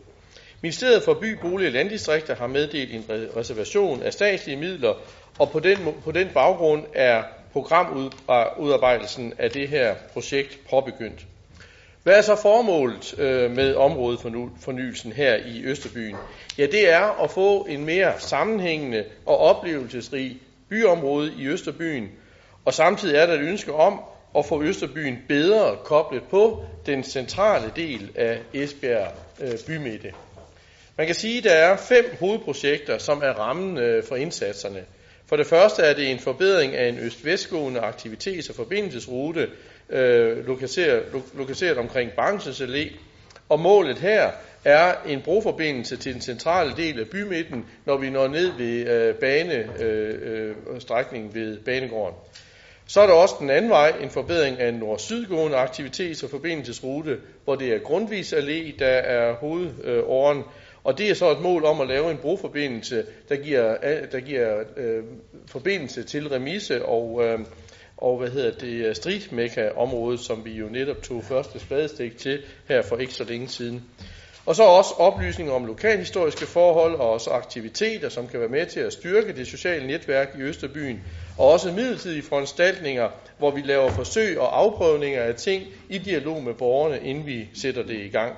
Ministeriet 0.62 1.04
for 1.04 1.14
By, 1.14 1.38
Bolig 1.42 1.68
og 1.68 1.74
Landdistrikter 1.74 2.36
har 2.36 2.48
meddelt 2.48 2.94
en 2.94 3.06
reservation 3.10 4.04
af 4.04 4.14
statslige 4.14 4.58
midler, 4.58 4.94
og 5.40 5.50
på 5.52 5.60
den, 5.60 5.78
på 6.04 6.12
den 6.12 6.28
baggrund 6.34 6.84
er 6.94 7.24
programudarbejdelsen 7.54 9.34
af 9.38 9.52
det 9.52 9.68
her 9.68 9.96
projekt 10.14 10.60
påbegyndt. 10.70 11.26
Hvad 12.04 12.18
er 12.18 12.22
så 12.22 12.36
formålet 12.36 13.20
øh, 13.20 13.52
med 13.52 13.76
områdefornyelsen 13.76 15.12
her 15.12 15.36
i 15.36 15.64
Østerbyen? 15.64 16.16
Ja, 16.58 16.66
det 16.66 16.94
er 16.94 17.24
at 17.24 17.32
få 17.32 17.66
en 17.70 17.86
mere 17.86 18.14
sammenhængende 18.18 19.06
og 19.26 19.38
oplevelsesrig 19.38 20.38
byområde 20.70 21.34
i 21.38 21.48
Østerbyen, 21.48 22.10
og 22.66 22.74
samtidig 22.74 23.16
er 23.16 23.26
der 23.26 23.34
et 23.34 23.42
ønske 23.42 23.74
om 23.74 24.00
at 24.38 24.46
få 24.46 24.64
Østerbyen 24.64 25.18
bedre 25.28 25.78
koblet 25.84 26.24
på 26.24 26.66
den 26.86 27.04
centrale 27.04 27.72
del 27.76 28.12
af 28.16 28.40
Esbjerg 28.54 29.12
øh, 29.42 29.54
bymidte. 29.68 30.12
Man 30.98 31.08
kan 31.08 31.16
sige, 31.16 31.38
at 31.38 31.44
der 31.44 31.52
er 31.52 31.78
fem 31.78 32.16
hovedprojekter, 32.20 32.98
som 32.98 33.22
er 33.24 33.32
rammen 33.32 33.78
øh, 33.78 34.04
for 34.04 34.16
indsatserne. 34.16 34.84
For 35.28 35.36
det 35.36 35.48
første 35.48 35.82
er 35.82 35.94
det 35.94 36.12
en 36.12 36.20
forbedring 36.20 36.76
af 36.76 36.90
en 36.90 37.00
øst-vestgående 37.00 37.80
aktivitets- 37.80 38.50
og 38.50 38.56
forbindelsesrute, 38.56 39.50
øh, 39.90 40.48
lokaliseret, 40.48 41.04
lo, 41.14 41.22
lokaliseret 41.34 41.78
omkring 41.78 42.12
Bangsens 42.12 42.62
Allé. 42.62 42.94
Og 43.50 43.60
målet 43.60 44.00
her 44.00 44.32
er 44.66 44.94
en 45.08 45.22
broforbindelse 45.22 45.98
til 45.98 46.14
den 46.14 46.22
centrale 46.22 46.74
del 46.78 47.00
af 47.00 47.08
bymidten, 47.08 47.66
når 47.86 47.98
vi 47.98 48.10
når 48.10 48.28
ned 48.28 48.52
ved 48.58 48.88
øh, 48.88 49.16
banestrækningen 49.16 51.32
øh, 51.36 51.42
øh 51.42 51.50
ved 51.50 51.58
Banegården. 51.58 52.16
Så 52.88 53.02
er 53.02 53.08
der 53.08 53.14
også 53.14 53.36
den 53.40 53.50
anden 53.50 53.72
vej, 53.72 53.94
en 54.02 54.10
forbedring 54.10 54.60
af 54.60 54.70
en 54.70 54.76
nord-sydgående 54.76 55.58
aktivitets- 55.58 56.24
og 56.24 56.30
forbindelsesrute, 56.30 57.18
hvor 57.44 57.56
det 57.56 57.74
er 57.74 57.80
grundvis 57.80 58.34
allé, 58.34 58.76
der 58.80 58.88
er 58.88 59.34
hovedåren. 59.34 60.38
Øh, 60.38 60.44
og 60.86 60.98
det 60.98 61.10
er 61.10 61.14
så 61.14 61.32
et 61.32 61.42
mål 61.42 61.66
om 61.66 61.82
at 61.82 61.88
lave 61.88 62.12
en 62.12 62.18
broforbindelse, 62.18 63.06
der 63.30 63.36
giver, 63.36 63.76
øh, 63.84 64.12
der 64.12 64.20
giver 64.20 64.64
øh, 64.78 65.04
forbindelse 65.48 66.04
til 66.04 66.30
Remise 66.30 66.86
og, 66.86 67.24
øh, 67.24 67.40
og 67.98 68.18
hvad 68.18 68.30
hedder 68.30 68.52
det, 68.52 68.98
Stridmekka-området, 68.98 70.20
som 70.20 70.46
vi 70.46 70.52
jo 70.52 70.66
netop 70.66 71.02
tog 71.04 71.24
første 71.24 71.60
spadestik 71.60 72.18
til 72.18 72.44
her 72.68 72.82
for 72.82 72.98
ikke 72.98 73.14
så 73.14 73.24
længe 73.24 73.48
siden. 73.48 73.84
Og 74.46 74.56
så 74.56 74.64
også 74.64 74.94
oplysninger 74.98 75.54
om 75.54 75.66
lokalhistoriske 75.66 76.46
forhold 76.46 76.96
og 76.96 77.10
også 77.10 77.30
aktiviteter, 77.30 78.10
som 78.10 78.28
kan 78.28 78.40
være 78.40 78.50
med 78.50 78.66
til 78.66 78.80
at 78.80 78.94
styrke 78.94 79.36
det 79.36 79.48
sociale 79.48 79.88
netværk 79.88 80.36
i 80.40 80.42
Østerbyen, 80.42 81.04
og 81.38 81.52
også 81.52 81.72
midlertidige 81.72 82.24
foranstaltninger, 82.24 83.10
hvor 83.38 83.52
vi 83.52 83.62
laver 83.62 83.90
forsøg 83.90 84.40
og 84.40 84.60
afprøvninger 84.60 85.24
af 85.24 85.36
ting 85.36 85.64
i 85.90 85.98
dialog 85.98 86.44
med 86.44 86.54
borgerne, 86.54 87.00
inden 87.04 87.26
vi 87.26 87.50
sætter 87.54 87.84
det 87.84 87.96
i 88.06 88.10
gang. 88.10 88.36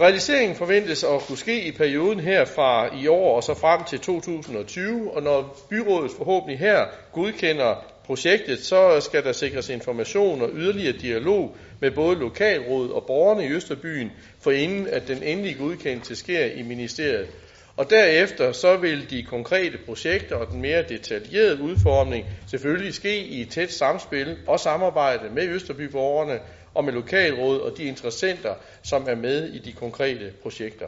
Realiseringen 0.00 0.56
forventes 0.56 1.04
at 1.04 1.20
kunne 1.20 1.38
ske 1.38 1.62
i 1.62 1.72
perioden 1.72 2.20
her 2.20 2.44
fra 2.44 2.96
i 3.02 3.06
år 3.06 3.36
og 3.36 3.42
så 3.42 3.54
frem 3.54 3.84
til 3.84 4.00
2020, 4.00 5.16
og 5.16 5.22
når 5.22 5.56
byrådet 5.70 6.10
forhåbentlig 6.16 6.58
her 6.58 6.86
godkender 7.12 7.84
projektet, 8.06 8.58
så 8.58 9.00
skal 9.00 9.24
der 9.24 9.32
sikres 9.32 9.68
information 9.68 10.42
og 10.42 10.50
yderligere 10.54 10.98
dialog 10.98 11.56
med 11.80 11.90
både 11.90 12.18
lokalråd 12.18 12.90
og 12.90 13.04
borgerne 13.06 13.46
i 13.46 13.50
Østerbyen, 13.50 14.12
for 14.40 14.50
inden 14.50 14.86
at 14.86 15.08
den 15.08 15.22
endelige 15.22 15.58
godkendelse 15.58 16.16
sker 16.16 16.44
i 16.44 16.62
ministeriet. 16.62 17.28
Og 17.76 17.90
derefter 17.90 18.52
så 18.52 18.76
vil 18.76 19.10
de 19.10 19.22
konkrete 19.22 19.78
projekter 19.86 20.36
og 20.36 20.46
den 20.50 20.60
mere 20.60 20.82
detaljerede 20.88 21.62
udformning 21.62 22.26
selvfølgelig 22.46 22.94
ske 22.94 23.18
i 23.18 23.40
et 23.40 23.50
tæt 23.50 23.72
samspil 23.72 24.36
og 24.46 24.60
samarbejde 24.60 25.30
med 25.34 25.48
Østerbyborgerne 25.48 26.38
og 26.76 26.84
med 26.84 26.92
lokalråd 26.92 27.60
og 27.60 27.78
de 27.78 27.84
interessenter, 27.84 28.54
som 28.82 29.06
er 29.08 29.14
med 29.14 29.48
i 29.48 29.58
de 29.58 29.72
konkrete 29.72 30.32
projekter. 30.42 30.86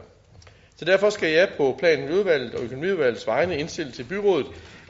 Så 0.75 0.85
derfor 0.85 1.09
skal 1.09 1.29
jeg 1.29 1.49
på 1.57 1.75
planudvalget 1.79 2.55
og 2.55 2.63
økonomiudvalgets 2.63 3.27
vegne 3.27 3.57
indstille 3.57 3.91
til 3.91 4.03
byrådet, 4.03 4.47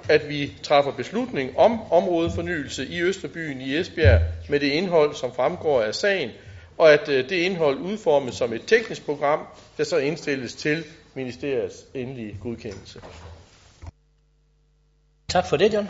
at 0.10 0.30
vi 0.30 0.54
træffer 0.64 0.92
beslutning 0.92 1.58
om 1.58 1.92
områdefornyelse 1.92 2.88
i 2.88 3.02
Østerbyen 3.02 3.62
i 3.62 3.78
Esbjerg 3.78 4.22
med 4.50 4.60
det 4.60 4.68
indhold, 4.68 5.16
som 5.16 5.34
fremgår 5.34 5.82
af 5.82 5.96
sagen, 5.96 6.30
og 6.78 6.94
at 6.94 7.10
øh, 7.10 7.30
det 7.30 7.36
indhold 7.36 7.78
udformes 7.78 8.36
som 8.36 8.54
et 8.54 8.62
teknisk 8.68 9.06
program, 9.06 9.40
der 9.78 9.84
så 9.84 9.98
indstilles 9.98 10.56
til 10.56 10.84
ministeriets 11.14 11.86
endelige 11.94 12.38
godkendelse. 12.42 13.02
Tak 15.28 15.46
for 15.50 15.58
det, 15.58 15.74
John. 15.74 15.90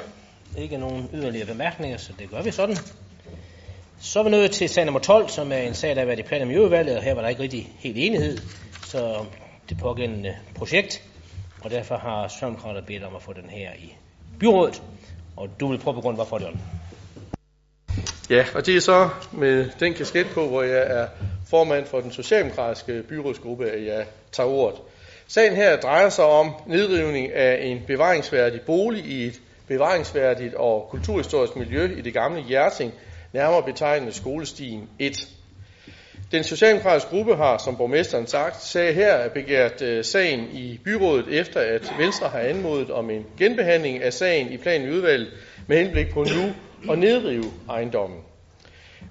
Ikke 0.57 0.77
nogen 0.77 1.09
yderligere 1.13 1.47
bemærkninger, 1.47 1.97
så 1.97 2.13
det 2.19 2.29
gør 2.29 2.41
vi 2.41 2.51
sådan. 2.51 2.77
Så 4.01 4.19
er 4.19 4.23
vi 4.23 4.29
nået 4.29 4.51
til 4.51 4.69
sag 4.69 4.85
nummer 4.85 4.99
12, 4.99 5.29
som 5.29 5.51
er 5.51 5.57
en 5.57 5.73
sag, 5.73 5.89
der 5.89 6.01
har 6.01 6.05
været 6.05 6.19
i 6.19 6.23
plan- 6.23 6.41
og 6.41 6.47
miljøudvalget, 6.47 6.97
og 6.97 7.03
her 7.03 7.13
var 7.13 7.21
der 7.21 7.29
ikke 7.29 7.41
rigtig 7.41 7.69
helt 7.79 7.97
enighed, 7.97 8.37
så 8.85 9.25
det 9.69 9.77
pågældende 9.77 10.35
projekt, 10.55 11.03
og 11.61 11.71
derfor 11.71 11.97
har 11.97 12.27
Socialdemokraterne 12.27 12.85
bedt 12.87 13.03
om 13.03 13.15
at 13.15 13.21
få 13.21 13.33
den 13.33 13.49
her 13.49 13.69
i 13.73 13.95
byrådet, 14.39 14.81
og 15.37 15.49
du 15.59 15.67
vil 15.67 15.77
prøve 15.77 15.93
på 15.93 16.01
grund, 16.01 16.15
hvorfor 16.15 16.41
John. 16.41 16.61
Ja, 18.29 18.45
og 18.55 18.65
det 18.65 18.75
er 18.75 18.81
så 18.81 19.09
med 19.31 19.69
den 19.79 19.93
kasket 19.93 20.27
på, 20.33 20.47
hvor 20.47 20.63
jeg 20.63 20.83
er 20.87 21.07
formand 21.49 21.85
for 21.85 21.99
den 21.99 22.11
socialdemokratiske 22.11 23.03
byrådsgruppe, 23.03 23.69
at 23.69 23.85
jeg 23.85 24.05
tager 24.31 24.49
ordet. 24.49 24.79
Sagen 25.27 25.55
her 25.55 25.77
drejer 25.77 26.09
sig 26.09 26.25
om 26.25 26.53
nedrivning 26.67 27.33
af 27.33 27.65
en 27.65 27.81
bevaringsværdig 27.87 28.61
bolig 28.61 29.05
i 29.05 29.23
et 29.23 29.41
bevaringsværdigt 29.67 30.53
og 30.53 30.87
kulturhistorisk 30.89 31.55
miljø 31.55 31.97
i 31.97 32.01
det 32.01 32.13
gamle 32.13 32.41
Hjerting, 32.41 32.93
nærmere 33.33 33.63
betegnet 33.63 34.15
skolestien 34.15 34.89
1. 34.99 35.27
Den 36.31 36.43
socialdemokratiske 36.43 37.09
gruppe 37.09 37.35
har, 37.35 37.57
som 37.57 37.77
borgmesteren 37.77 38.27
sagt, 38.27 38.61
sagde 38.63 38.93
her 38.93 39.29
begært 39.29 39.81
øh, 39.81 40.05
sagen 40.05 40.47
i 40.53 40.79
byrådet 40.83 41.39
efter, 41.39 41.59
at 41.59 41.93
Venstre 41.99 42.29
har 42.29 42.39
anmodet 42.39 42.91
om 42.91 43.09
en 43.09 43.25
genbehandling 43.37 44.03
af 44.03 44.13
sagen 44.13 44.51
i 44.51 44.57
planen 44.57 44.87
i 44.87 44.91
udvalget 44.91 45.27
med 45.67 45.77
henblik 45.77 46.09
på 46.13 46.23
nu 46.23 46.53
at 46.93 46.99
nedrive 46.99 47.43
ejendommen. 47.69 48.19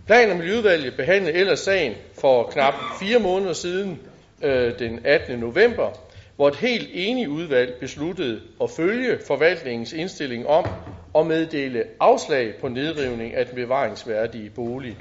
Plan- 0.07 0.31
og 0.31 0.37
Miljøudvalget 0.37 0.97
behandlede 0.97 1.37
ellers 1.37 1.61
sagen 1.61 1.95
for 2.21 2.51
knap 2.51 2.75
fire 3.01 3.19
måneder 3.19 3.53
siden, 3.53 4.01
øh, 4.43 4.79
den 4.79 5.01
18. 5.05 5.39
november, 5.39 5.91
hvor 6.37 6.49
et 6.49 6.57
helt 6.57 6.89
enigt 6.93 7.29
udvalg 7.29 7.75
besluttede 7.81 8.41
at 8.63 8.71
følge 8.71 9.19
forvaltningens 9.27 9.93
indstilling 9.93 10.47
om 10.47 10.67
og 11.15 11.27
meddele 11.27 11.85
afslag 12.01 12.55
på 12.61 12.69
nedrivning 12.69 13.35
af 13.35 13.47
den 13.47 13.55
bevaringsværdige 13.55 14.51
bolig. 14.51 14.97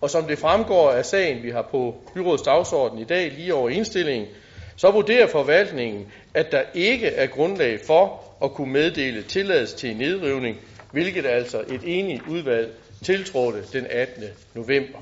Og 0.00 0.10
som 0.10 0.24
det 0.24 0.38
fremgår 0.38 0.90
af 0.90 1.04
sagen, 1.04 1.42
vi 1.42 1.50
har 1.50 1.62
på 1.70 1.94
byrådets 2.14 2.42
dagsorden 2.42 2.98
i 2.98 3.04
dag, 3.04 3.32
lige 3.36 3.54
over 3.54 3.68
indstillingen, 3.68 4.28
så 4.76 4.90
vurderer 4.90 5.26
forvaltningen, 5.26 6.12
at 6.34 6.52
der 6.52 6.62
ikke 6.74 7.06
er 7.06 7.26
grundlag 7.26 7.80
for 7.86 8.22
at 8.44 8.52
kunne 8.52 8.72
meddele 8.72 9.22
tilladelse 9.22 9.76
til 9.76 9.96
nedrivning, 9.96 10.56
hvilket 10.92 11.26
altså 11.26 11.60
et 11.60 11.80
enigt 11.84 12.22
udvalg 12.28 12.70
tiltrådte 13.04 13.62
den 13.72 13.86
18. 13.90 14.24
november. 14.54 14.98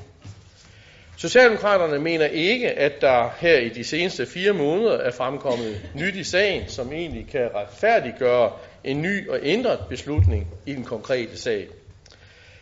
Socialdemokraterne 1.17 1.99
mener 1.99 2.27
ikke, 2.27 2.71
at 2.71 3.01
der 3.01 3.31
her 3.41 3.59
i 3.59 3.69
de 3.69 3.85
seneste 3.85 4.27
fire 4.27 4.53
måneder 4.53 4.99
er 4.99 5.11
fremkommet 5.11 5.91
nyt 5.95 6.15
i 6.15 6.25
sagen, 6.25 6.69
som 6.69 6.93
egentlig 6.93 7.27
kan 7.31 7.49
retfærdiggøre 7.55 8.53
en 8.85 9.03
ny 9.03 9.28
og 9.28 9.39
ændret 9.43 9.78
beslutning 9.89 10.47
i 10.66 10.74
den 10.74 10.85
konkrete 10.85 11.39
sag. 11.39 11.68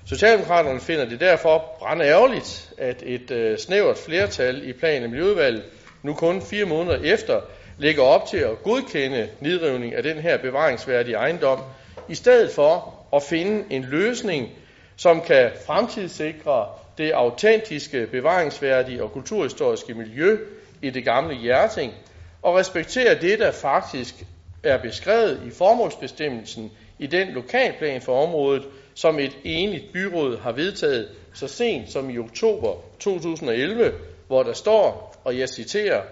Socialdemokraterne 0.04 0.80
finder 0.80 1.04
det 1.04 1.20
derfor 1.20 1.76
brænde 1.78 2.04
ærgerligt, 2.04 2.72
at 2.78 3.02
et 3.06 3.30
øh, 3.30 3.58
snævert 3.58 3.98
flertal 3.98 4.68
i 4.68 4.72
plan- 4.72 5.04
og 5.04 5.10
miljøudvalget 5.10 5.62
nu 6.02 6.14
kun 6.14 6.42
fire 6.42 6.64
måneder 6.64 6.98
efter 7.02 7.40
lægger 7.78 8.02
op 8.02 8.26
til 8.26 8.36
at 8.36 8.62
godkende 8.62 9.28
nedrivning 9.40 9.94
af 9.94 10.02
den 10.02 10.18
her 10.18 10.36
bevaringsværdige 10.38 11.16
ejendom, 11.16 11.60
i 12.08 12.14
stedet 12.14 12.50
for 12.50 12.94
at 13.12 13.22
finde 13.22 13.64
en 13.70 13.84
løsning, 13.84 14.48
som 14.96 15.20
kan 15.20 15.50
fremtidssikre 15.66 16.66
det 16.98 17.10
autentiske, 17.10 18.06
bevaringsværdige 18.06 19.02
og 19.02 19.12
kulturhistoriske 19.12 19.94
miljø 19.94 20.38
i 20.82 20.90
det 20.90 21.04
gamle 21.04 21.34
Hjerting, 21.34 21.94
og 22.42 22.56
respektere 22.56 23.14
det, 23.20 23.38
der 23.38 23.50
faktisk 23.52 24.14
er 24.62 24.82
beskrevet 24.82 25.40
i 25.46 25.50
formålsbestemmelsen 25.50 26.72
i 26.98 27.06
den 27.06 27.28
lokalplan 27.28 28.00
for 28.00 28.22
området, 28.22 28.62
som 28.94 29.18
et 29.18 29.36
enigt 29.44 29.92
byråd 29.92 30.38
har 30.38 30.52
vedtaget 30.52 31.08
så 31.34 31.48
sent 31.48 31.92
som 31.92 32.10
i 32.10 32.18
oktober 32.18 32.74
2011, 33.00 33.92
hvor 34.26 34.42
der 34.42 34.52
står, 34.52 35.16
og 35.24 35.38
jeg 35.38 35.48
citerer, 35.48 36.02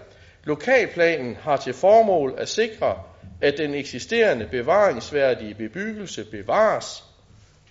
Lokalplanen 0.46 1.36
har 1.40 1.56
til 1.56 1.72
formål 1.72 2.34
at 2.38 2.48
sikre, 2.48 3.02
at 3.40 3.58
den 3.58 3.74
eksisterende 3.74 4.48
bevaringsværdige 4.50 5.54
bebyggelse 5.54 6.24
bevares, 6.24 7.04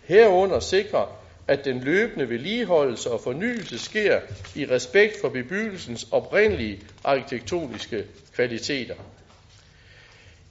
herunder 0.03 0.59
sikre, 0.59 1.07
at 1.47 1.65
den 1.65 1.79
løbende 1.79 2.29
vedligeholdelse 2.29 3.11
og 3.11 3.21
fornyelse 3.21 3.79
sker 3.79 4.19
i 4.55 4.65
respekt 4.65 5.21
for 5.21 5.29
bebyggelsens 5.29 6.07
oprindelige 6.11 6.79
arkitektoniske 7.03 8.03
kvaliteter. 8.35 8.95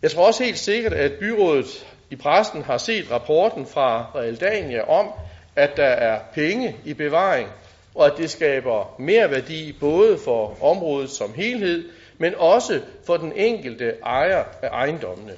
Jeg 0.05 0.11
tror 0.11 0.27
også 0.27 0.45
helt 0.45 0.59
sikkert, 0.59 0.93
at 0.93 1.13
byrådet 1.13 1.87
i 2.11 2.17
pressen 2.17 2.63
har 2.63 2.79
set 2.79 3.11
rapporten 3.11 3.67
fra 3.67 4.07
Realdania 4.15 4.89
om, 4.89 5.09
at 5.57 5.77
der 5.77 5.85
er 5.85 6.21
penge 6.35 6.77
i 6.85 6.95
bevaring, 6.95 7.49
og 7.95 8.07
at 8.07 8.13
det 8.17 8.31
skaber 8.31 8.95
mere 8.99 9.31
værdi 9.31 9.73
både 9.81 10.19
for 10.19 10.57
området 10.63 11.11
som 11.11 11.35
helhed, 11.35 11.85
men 12.19 12.35
også 12.37 12.81
for 13.07 13.17
den 13.17 13.33
enkelte 13.37 13.95
ejer 14.07 14.45
af 14.63 14.69
ejendommene. 14.69 15.33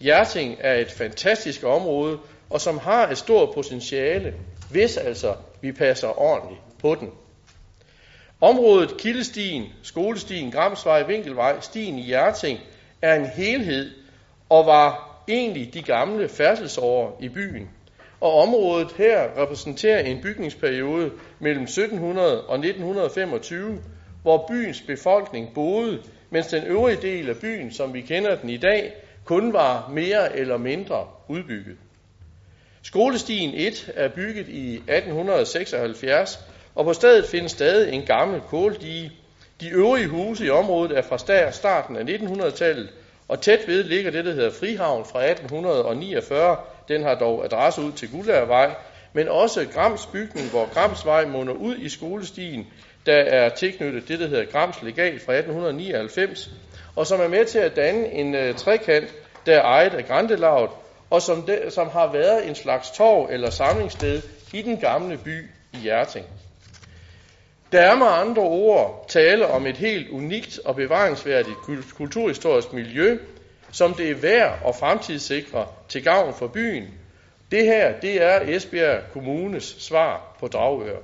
Hjerting 0.00 0.56
er 0.60 0.74
et 0.74 0.90
fantastisk 0.90 1.64
område, 1.64 2.18
og 2.50 2.60
som 2.60 2.78
har 2.78 3.08
et 3.08 3.18
stort 3.18 3.54
potentiale, 3.54 4.34
hvis 4.70 4.96
altså 4.96 5.34
vi 5.60 5.72
passer 5.72 6.20
ordentligt 6.20 6.60
på 6.78 6.94
den. 6.94 7.10
Området 8.40 8.96
Kildestien, 8.96 9.64
Skolestien, 9.82 10.50
Gramsvej, 10.50 11.02
Vinkelvej, 11.02 11.60
Stien 11.60 11.98
i 11.98 12.02
Hjerting 12.02 12.60
er 13.02 13.14
en 13.14 13.26
helhed 13.26 13.90
og 14.48 14.66
var 14.66 15.22
egentlig 15.28 15.74
de 15.74 15.82
gamle 15.82 16.28
færdselsårer 16.28 17.12
i 17.20 17.28
byen. 17.28 17.70
Og 18.20 18.34
området 18.34 18.92
her 18.92 19.42
repræsenterer 19.42 20.00
en 20.00 20.22
bygningsperiode 20.22 21.10
mellem 21.38 21.62
1700 21.62 22.46
og 22.46 22.54
1925, 22.54 23.78
hvor 24.22 24.46
byens 24.48 24.80
befolkning 24.80 25.54
boede, 25.54 26.02
mens 26.30 26.46
den 26.46 26.64
øvrige 26.64 27.02
del 27.02 27.28
af 27.28 27.36
byen, 27.36 27.72
som 27.72 27.94
vi 27.94 28.00
kender 28.00 28.36
den 28.36 28.50
i 28.50 28.56
dag, 28.56 28.92
kun 29.24 29.52
var 29.52 29.88
mere 29.92 30.36
eller 30.36 30.56
mindre 30.56 31.06
udbygget. 31.28 31.76
Skolestien 32.82 33.54
1 33.54 33.92
er 33.94 34.08
bygget 34.08 34.48
i 34.48 34.74
1876, 34.74 36.40
og 36.74 36.84
på 36.84 36.92
stedet 36.92 37.26
findes 37.26 37.52
stadig 37.52 37.92
en 37.92 38.02
gammel 38.02 38.40
kåldige. 38.40 39.12
De 39.60 39.68
øvrige 39.68 40.08
huse 40.08 40.46
i 40.46 40.50
området 40.50 40.98
er 40.98 41.02
fra 41.02 41.50
starten 41.52 41.96
af 41.96 42.02
1900-tallet, 42.02 42.88
og 43.28 43.40
tæt 43.40 43.60
ved 43.66 43.84
ligger 43.84 44.10
det, 44.10 44.24
der 44.24 44.32
hedder 44.32 44.50
Frihavn 44.50 45.04
fra 45.04 45.24
1849. 45.24 46.56
Den 46.88 47.02
har 47.02 47.14
dog 47.14 47.44
adresse 47.44 47.80
ud 47.80 47.92
til 47.92 48.10
Guldagervej, 48.10 48.74
men 49.12 49.28
også 49.28 49.66
Grams 49.74 50.06
bygning, 50.06 50.50
hvor 50.50 50.74
Gramsvej 50.74 51.26
munder 51.26 51.52
ud 51.52 51.76
i 51.76 51.88
skolestien, 51.88 52.66
der 53.06 53.16
er 53.16 53.48
tilknyttet 53.48 54.08
det, 54.08 54.20
der 54.20 54.26
hedder 54.26 54.44
Grams 54.44 54.82
Legat 54.82 55.20
fra 55.26 55.32
1899, 55.32 56.50
og 56.96 57.06
som 57.06 57.20
er 57.20 57.28
med 57.28 57.44
til 57.44 57.58
at 57.58 57.76
danne 57.76 58.12
en 58.12 58.34
uh, 58.34 58.56
trekant, 58.56 59.08
der 59.46 59.56
er 59.56 59.62
ejet 59.62 59.94
af 59.94 60.06
Grandelavet, 60.06 60.70
og 61.10 61.22
som, 61.22 61.42
de, 61.42 61.70
som 61.70 61.88
har 61.88 62.12
været 62.12 62.48
en 62.48 62.54
slags 62.54 62.90
torv 62.90 63.28
eller 63.30 63.50
samlingssted 63.50 64.22
i 64.52 64.62
den 64.62 64.76
gamle 64.76 65.16
by 65.16 65.50
i 65.72 65.76
Hjerting. 65.76 66.26
Der 67.72 67.80
er 67.80 67.96
med 67.96 68.06
andre 68.06 68.42
ord 68.42 69.04
tale 69.08 69.46
om 69.46 69.66
et 69.66 69.76
helt 69.76 70.08
unikt 70.10 70.60
og 70.64 70.76
bevaringsværdigt 70.76 71.56
kulturhistorisk 71.94 72.72
miljø, 72.72 73.18
som 73.72 73.94
det 73.94 74.10
er 74.10 74.14
værd 74.14 74.58
at 74.66 74.74
fremtidssikre 74.74 75.66
til 75.88 76.04
gavn 76.04 76.34
for 76.34 76.46
byen. 76.46 76.84
Det 77.50 77.64
her, 77.64 78.00
det 78.00 78.22
er 78.22 78.40
Esbjerg 78.56 79.00
Kommunes 79.12 79.76
svar 79.78 80.36
på 80.40 80.46
Dragør. 80.46 80.96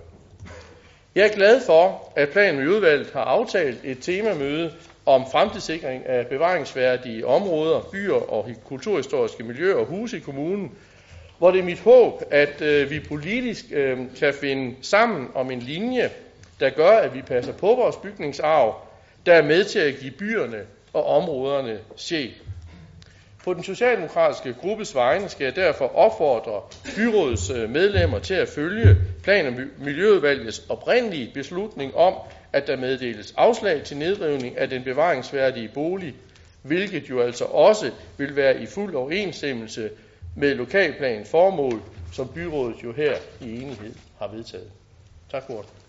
Jeg 1.14 1.26
er 1.26 1.32
glad 1.32 1.60
for, 1.66 2.12
at 2.16 2.28
planen 2.28 2.62
i 2.62 2.66
udvalget 2.66 3.10
har 3.12 3.20
aftalt 3.20 3.78
et 3.84 3.98
temamøde 4.00 4.72
om 5.06 5.24
fremtidssikring 5.32 6.06
af 6.06 6.26
bevaringsværdige 6.26 7.26
områder, 7.26 7.80
byer 7.92 8.32
og 8.32 8.48
kulturhistoriske 8.64 9.44
miljøer 9.44 9.76
og 9.76 9.86
huse 9.86 10.16
i 10.16 10.20
kommunen, 10.20 10.72
hvor 11.38 11.50
det 11.50 11.60
er 11.60 11.64
mit 11.64 11.80
håb, 11.80 12.22
at 12.30 12.62
øh, 12.62 12.90
vi 12.90 13.00
politisk 13.08 13.64
øh, 13.72 13.98
kan 14.18 14.34
finde 14.34 14.74
sammen 14.82 15.28
om 15.34 15.50
en 15.50 15.60
linje, 15.60 16.10
der 16.60 16.70
gør, 16.70 16.90
at 16.90 17.14
vi 17.14 17.22
passer 17.22 17.52
på 17.52 17.66
vores 17.66 17.96
bygningsarv, 17.96 18.80
der 19.26 19.34
er 19.34 19.42
med 19.42 19.64
til 19.64 19.78
at 19.78 19.96
give 20.00 20.10
byerne 20.10 20.60
og 20.92 21.06
områderne 21.06 21.78
sjæl. 21.96 22.34
På 23.44 23.54
den 23.54 23.64
socialdemokratiske 23.64 24.54
gruppes 24.60 24.94
vegne 24.94 25.28
skal 25.28 25.44
jeg 25.44 25.56
derfor 25.56 25.96
opfordre 25.96 26.60
byrådets 26.96 27.50
øh, 27.50 27.70
medlemmer 27.70 28.18
til 28.18 28.34
at 28.34 28.48
følge 28.48 28.96
plan- 29.22 29.46
og 29.46 29.54
miljøudvalgets 29.78 30.62
oprindelige 30.68 31.30
beslutning 31.34 31.96
om, 31.96 32.14
at 32.52 32.66
der 32.66 32.76
meddeles 32.76 33.34
afslag 33.36 33.82
til 33.82 33.96
nedrivning 33.96 34.58
af 34.58 34.68
den 34.68 34.84
bevaringsværdige 34.84 35.70
bolig, 35.74 36.14
hvilket 36.62 37.10
jo 37.10 37.20
altså 37.20 37.44
også 37.44 37.90
vil 38.18 38.36
være 38.36 38.62
i 38.62 38.66
fuld 38.66 38.94
overensstemmelse 38.94 39.90
med 40.36 40.54
lokalplanens 40.54 41.30
formål, 41.30 41.82
som 42.12 42.28
byrådet 42.28 42.76
jo 42.84 42.92
her 42.92 43.14
i 43.40 43.62
enighed 43.62 43.94
har 44.18 44.28
vedtaget. 44.28 44.70
Tak 45.30 45.42
for 45.46 45.54
ordet. 45.54 45.85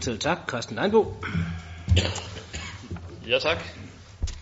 Selv 0.00 0.18
tak, 0.18 0.38
Carsten 0.46 0.76
Leinbo. 0.76 1.14
Ja, 3.28 3.38
tak. 3.38 3.58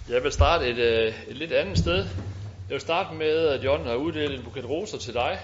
Jeg 0.09 0.23
vil 0.23 0.33
starte 0.33 0.69
et, 0.69 0.79
øh, 0.79 1.15
et 1.29 1.37
lidt 1.37 1.53
andet 1.53 1.79
sted. 1.79 1.97
Jeg 1.97 2.75
vil 2.75 2.81
starte 2.81 3.15
med, 3.15 3.49
at 3.49 3.65
John 3.65 3.87
har 3.87 3.95
uddelt 3.95 4.35
en 4.35 4.43
buket 4.45 4.69
roser 4.69 4.99
til 4.99 5.15
dig, 5.15 5.39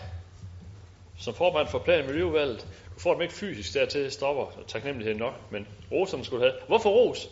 som 1.18 1.34
formand 1.34 1.68
for 1.68 1.78
Plan- 1.78 2.08
og 2.08 2.58
Du 2.94 3.00
får 3.00 3.12
dem 3.12 3.22
ikke 3.22 3.34
fysisk 3.34 3.74
dertil, 3.74 4.10
stopper 4.10 4.46
taknemmeligheden 4.68 5.18
nok, 5.18 5.34
men 5.50 5.66
roserne 5.92 6.24
skulle 6.24 6.42
have. 6.42 6.54
Hvorfor 6.66 6.90
ros? 6.90 7.28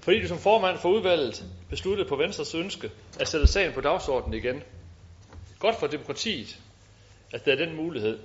Fordi 0.00 0.22
du 0.22 0.28
som 0.28 0.38
formand 0.38 0.78
for 0.78 0.88
udvalget 0.88 1.44
besluttede 1.70 2.08
på 2.08 2.16
Venstres 2.16 2.54
ønske 2.54 2.90
at 3.20 3.28
sætte 3.28 3.46
sagen 3.46 3.72
på 3.72 3.80
dagsordenen 3.80 4.34
igen. 4.34 4.62
Godt 5.58 5.76
for 5.76 5.86
demokratiet, 5.86 6.58
at 7.32 7.44
der 7.44 7.52
er 7.52 7.56
den 7.56 7.76
mulighed. 7.76 8.18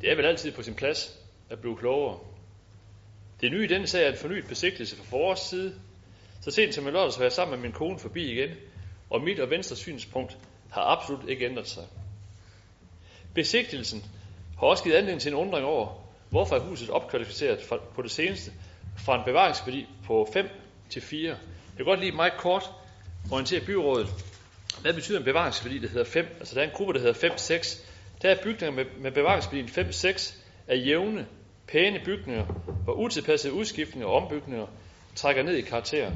Det 0.00 0.10
er 0.10 0.16
vel 0.16 0.24
altid 0.24 0.52
på 0.52 0.62
sin 0.62 0.74
plads 0.74 1.18
at 1.50 1.58
blive 1.58 1.76
klogere. 1.76 2.18
Det 3.40 3.52
nye 3.52 3.64
i 3.64 3.66
den 3.66 3.86
sag 3.86 4.06
er 4.06 4.10
en 4.10 4.16
fornyet 4.16 4.46
besigtelse 4.48 4.96
fra 4.96 5.16
vores 5.16 5.40
side. 5.40 5.74
Så 6.40 6.50
sent 6.50 6.74
som 6.74 6.88
i 6.88 6.90
lørdags 6.90 7.18
var 7.18 7.24
jeg 7.24 7.32
sammen 7.32 7.56
med 7.60 7.68
min 7.68 7.72
kone 7.72 7.98
forbi 7.98 8.32
igen, 8.32 8.50
og 9.10 9.20
mit 9.20 9.40
og 9.40 9.50
venstre 9.50 9.76
synspunkt 9.76 10.38
har 10.70 10.82
absolut 10.82 11.28
ikke 11.28 11.44
ændret 11.44 11.68
sig. 11.68 11.84
Besigtelsen 13.34 14.04
har 14.58 14.66
også 14.66 14.84
givet 14.84 14.96
anledning 14.96 15.20
til 15.20 15.28
en 15.28 15.34
undring 15.34 15.66
over, 15.66 16.08
hvorfor 16.30 16.56
er 16.56 16.60
huset 16.60 16.90
opkvalificeret 16.90 17.58
på 17.94 18.02
det 18.02 18.10
seneste 18.10 18.52
fra 18.96 19.18
en 19.18 19.24
bevaringsværdi 19.24 19.86
på 20.06 20.28
5 20.32 20.48
til 20.90 21.02
4. 21.02 21.28
Jeg 21.28 21.36
kan 21.76 21.84
godt 21.84 22.00
lige 22.00 22.12
meget 22.12 22.32
kort 22.38 22.70
orientere 23.32 23.60
byrådet. 23.60 24.08
Hvad 24.80 24.94
betyder 24.94 25.18
en 25.18 25.24
bevaringsværdi, 25.24 25.78
der 25.78 25.88
hedder 25.88 26.04
5? 26.04 26.26
Altså 26.38 26.54
der 26.54 26.60
er 26.60 26.64
en 26.64 26.74
gruppe, 26.74 26.92
der 26.94 27.00
hedder 27.00 27.28
5-6. 27.28 27.82
Der 28.22 28.30
er 28.30 28.42
bygninger 28.42 28.76
med, 28.76 28.84
med 29.00 29.12
bevaringsværdien 29.12 29.68
5-6 29.68 30.34
af 30.68 30.76
jævne, 30.86 31.26
pæne 31.68 32.00
bygninger, 32.04 32.46
og 32.86 32.98
utilpassede 32.98 33.52
udskiftninger 33.52 34.08
og 34.08 34.14
ombygninger 34.14 34.66
trækker 35.14 35.42
ned 35.42 35.56
i 35.56 35.60
karakter. 35.60 36.12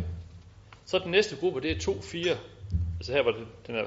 Så 0.86 0.98
den 0.98 1.10
næste 1.10 1.36
gruppe, 1.36 1.60
det 1.60 1.70
er 1.70 1.92
2-4. 1.92 2.36
Altså 2.96 3.12
her, 3.12 3.22
hvor 3.22 3.32
den 3.66 3.74
er 3.76 3.84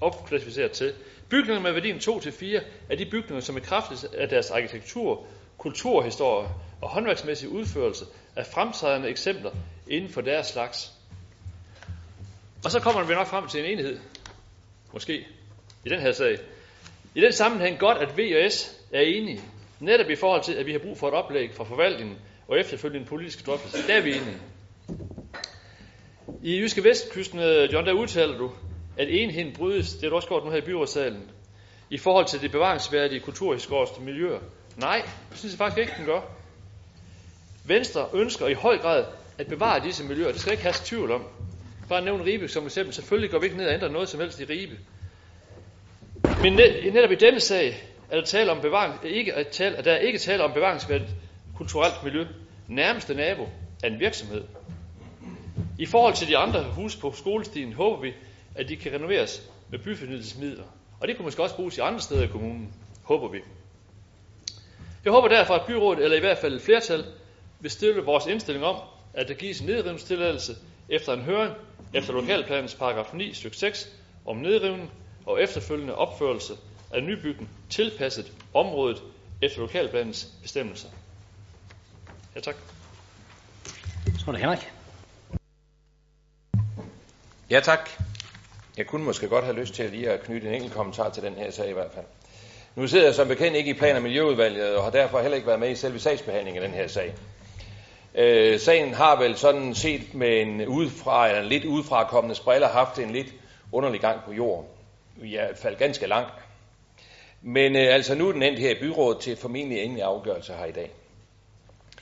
opklassificeret 0.00 0.72
til. 0.72 0.94
Bygninger 1.28 1.62
med 1.62 1.72
værdien 1.72 1.96
2-4 1.96 2.62
er 2.90 2.96
de 2.96 3.06
bygninger, 3.10 3.40
som 3.40 3.56
i 3.56 3.60
kraft 3.60 4.04
af 4.04 4.28
deres 4.28 4.50
arkitektur, 4.50 5.26
kulturhistorie 5.58 6.48
og 6.82 6.88
håndværksmæssig 6.88 7.48
udførelse 7.48 8.04
er 8.36 8.44
fremtrædende 8.44 9.08
eksempler 9.08 9.50
inden 9.88 10.10
for 10.10 10.20
deres 10.20 10.46
slags. 10.46 10.92
Og 12.64 12.70
så 12.70 12.80
kommer 12.80 13.04
vi 13.04 13.14
nok 13.14 13.26
frem 13.26 13.48
til 13.48 13.60
en 13.60 13.66
enighed, 13.66 13.98
måske, 14.92 15.26
i 15.84 15.88
den 15.88 16.00
her 16.00 16.12
sag. 16.12 16.38
I 17.14 17.20
den 17.20 17.32
sammenhæng 17.32 17.78
godt, 17.78 17.98
at 17.98 18.18
V 18.18 18.20
og 18.44 18.52
S 18.52 18.80
er 18.92 19.00
enige, 19.00 19.40
netop 19.82 20.10
i 20.10 20.16
forhold 20.16 20.42
til, 20.42 20.52
at 20.52 20.66
vi 20.66 20.72
har 20.72 20.78
brug 20.78 20.98
for 20.98 21.08
et 21.08 21.14
oplæg 21.14 21.54
fra 21.54 21.64
forvaltningen 21.64 22.16
og 22.48 22.58
efterfølgende 22.58 23.00
en 23.00 23.08
politisk 23.08 23.46
drøftelse. 23.46 23.86
Der 23.86 23.94
er 23.94 24.00
vi 24.00 24.10
enige. 24.10 24.38
I 26.42 26.60
Jyske 26.60 26.84
Vestkysten, 26.84 27.38
øh, 27.38 27.72
John, 27.72 27.86
der 27.86 27.92
udtaler 27.92 28.38
du, 28.38 28.50
at 28.96 29.08
enheden 29.10 29.52
brydes, 29.52 29.94
det 29.94 30.04
er 30.04 30.10
du 30.10 30.16
også 30.16 30.28
gjort 30.28 30.44
nu 30.44 30.50
her 30.50 30.58
i 30.58 30.64
byrådssalen, 30.64 31.30
i 31.90 31.98
forhold 31.98 32.26
til 32.26 32.40
det 32.42 32.52
bevaringsværdige 32.52 33.20
kulturhistoriske 33.20 34.00
miljøer. 34.02 34.40
Nej, 34.76 35.02
det 35.30 35.38
synes 35.38 35.52
jeg 35.52 35.58
faktisk 35.58 35.78
ikke, 35.78 35.92
den 35.98 36.06
gør. 36.06 36.20
Venstre 37.64 38.08
ønsker 38.14 38.46
i 38.46 38.54
høj 38.54 38.78
grad 38.78 39.04
at 39.38 39.46
bevare 39.46 39.84
disse 39.84 40.04
miljøer. 40.04 40.32
Det 40.32 40.40
skal 40.40 40.52
ikke 40.52 40.62
have 40.62 40.74
tvivl 40.84 41.10
om. 41.10 41.24
Bare 41.88 42.04
nævne 42.04 42.24
Ribe 42.24 42.48
som 42.48 42.64
eksempel. 42.64 42.94
Selvfølgelig 42.94 43.30
går 43.30 43.38
vi 43.38 43.46
ikke 43.46 43.56
ned 43.56 43.66
og 43.66 43.74
ændrer 43.74 43.88
noget 43.88 44.08
som 44.08 44.20
helst 44.20 44.40
i 44.40 44.44
Ribe. 44.44 44.78
Men 46.42 46.52
netop 46.92 47.10
i 47.10 47.14
denne 47.14 47.40
sag 47.40 47.91
er 48.12 48.16
der 48.16 48.24
tale 48.24 48.50
om 48.50 48.60
bevaring, 48.60 48.94
ikke 49.04 49.34
at, 49.34 49.48
tale, 49.48 49.76
at 49.76 49.84
der 49.84 49.96
ikke 49.96 50.18
tale 50.18 50.44
om 50.44 50.52
bevaringsværdigt 50.52 51.10
kulturelt 51.56 52.04
miljø. 52.04 52.26
Nærmeste 52.68 53.14
nabo 53.14 53.48
er 53.82 53.88
en 53.88 54.00
virksomhed. 54.00 54.44
I 55.78 55.86
forhold 55.86 56.14
til 56.14 56.28
de 56.28 56.36
andre 56.36 56.64
huse 56.64 56.98
på 56.98 57.12
skolestien 57.12 57.72
håber 57.72 58.02
vi, 58.02 58.12
at 58.54 58.68
de 58.68 58.76
kan 58.76 58.92
renoveres 58.92 59.42
med 59.70 59.78
byfornyelsesmidler. 59.78 60.64
Og 61.00 61.08
det 61.08 61.16
kunne 61.16 61.24
måske 61.24 61.42
også 61.42 61.56
bruges 61.56 61.78
i 61.78 61.80
andre 61.80 62.00
steder 62.00 62.22
i 62.22 62.26
kommunen, 62.26 62.72
håber 63.02 63.28
vi. 63.28 63.38
Jeg 65.04 65.12
håber 65.12 65.28
derfor, 65.28 65.54
at 65.54 65.66
byrådet, 65.66 66.04
eller 66.04 66.16
i 66.16 66.20
hvert 66.20 66.38
fald 66.38 66.54
et 66.54 66.62
flertal, 66.62 67.04
vil 67.60 67.70
støtte 67.70 68.04
vores 68.04 68.26
indstilling 68.26 68.64
om, 68.64 68.76
at 69.14 69.28
der 69.28 69.34
gives 69.34 69.60
en 69.60 69.66
nedrivningstilladelse 69.66 70.56
efter 70.88 71.12
en 71.12 71.20
høring 71.20 71.54
efter 71.94 72.12
lokalplanens 72.12 72.74
paragraf 72.74 73.14
9 73.14 73.32
stykke 73.32 73.56
6 73.56 73.88
om 74.26 74.36
nedrivning 74.36 74.90
og 75.26 75.42
efterfølgende 75.42 75.94
opførelse 75.94 76.52
af 76.92 77.02
nybyggen 77.02 77.48
tilpasset 77.70 78.32
området 78.54 79.02
efter 79.42 79.60
lokalplanens 79.60 80.28
bestemmelser. 80.42 80.88
Ja, 82.34 82.40
tak. 82.40 82.56
Så 84.18 84.24
er 84.26 84.32
det 84.32 84.40
Henrik. 84.40 84.72
Ja, 87.50 87.60
tak. 87.60 87.90
Jeg 88.76 88.86
kunne 88.86 89.04
måske 89.04 89.28
godt 89.28 89.44
have 89.44 89.56
lyst 89.56 89.74
til 89.74 89.90
lige 89.90 90.10
at 90.10 90.22
knytte 90.22 90.48
en 90.48 90.54
enkelt 90.54 90.74
kommentar 90.74 91.10
til 91.10 91.22
den 91.22 91.34
her 91.34 91.50
sag 91.50 91.68
i 91.68 91.72
hvert 91.72 91.90
fald. 91.94 92.04
Nu 92.76 92.86
sidder 92.86 93.04
jeg 93.04 93.14
som 93.14 93.28
bekendt 93.28 93.56
ikke 93.56 93.70
i 93.70 93.78
plan- 93.78 93.96
og 93.96 94.02
miljøudvalget, 94.02 94.76
og 94.76 94.84
har 94.84 94.90
derfor 94.90 95.20
heller 95.20 95.36
ikke 95.36 95.46
været 95.46 95.60
med 95.60 95.70
i 95.70 95.74
selve 95.74 95.98
sagsbehandlingen 95.98 96.62
af 96.62 96.68
den 96.68 96.78
her 96.78 96.86
sag. 96.86 97.14
Øh, 98.14 98.60
sagen 98.60 98.94
har 98.94 99.16
vel 99.16 99.36
sådan 99.36 99.74
set 99.74 100.14
med 100.14 100.42
en 100.42 100.66
udefra, 100.66 101.28
eller 101.28 101.40
en 101.42 101.48
lidt 101.48 101.64
udefra 101.64 102.04
kommende 102.04 102.40
briller 102.44 102.68
haft 102.68 102.98
en 102.98 103.10
lidt 103.10 103.34
underlig 103.72 104.00
gang 104.00 104.20
på 104.24 104.32
jorden. 104.32 104.66
I 105.22 105.36
hvert 105.36 105.58
fald 105.58 105.76
ganske 105.76 106.06
langt. 106.06 106.32
Men 107.42 107.76
øh, 107.76 107.94
altså 107.94 108.14
nu 108.14 108.28
er 108.28 108.32
den 108.32 108.42
endt 108.42 108.58
her 108.58 108.70
i 108.70 108.80
byrådet 108.80 109.20
til 109.20 109.36
formentlig 109.36 109.82
endelig 109.82 110.02
afgørelse 110.02 110.52
her 110.52 110.64
i 110.64 110.72
dag. 110.72 110.90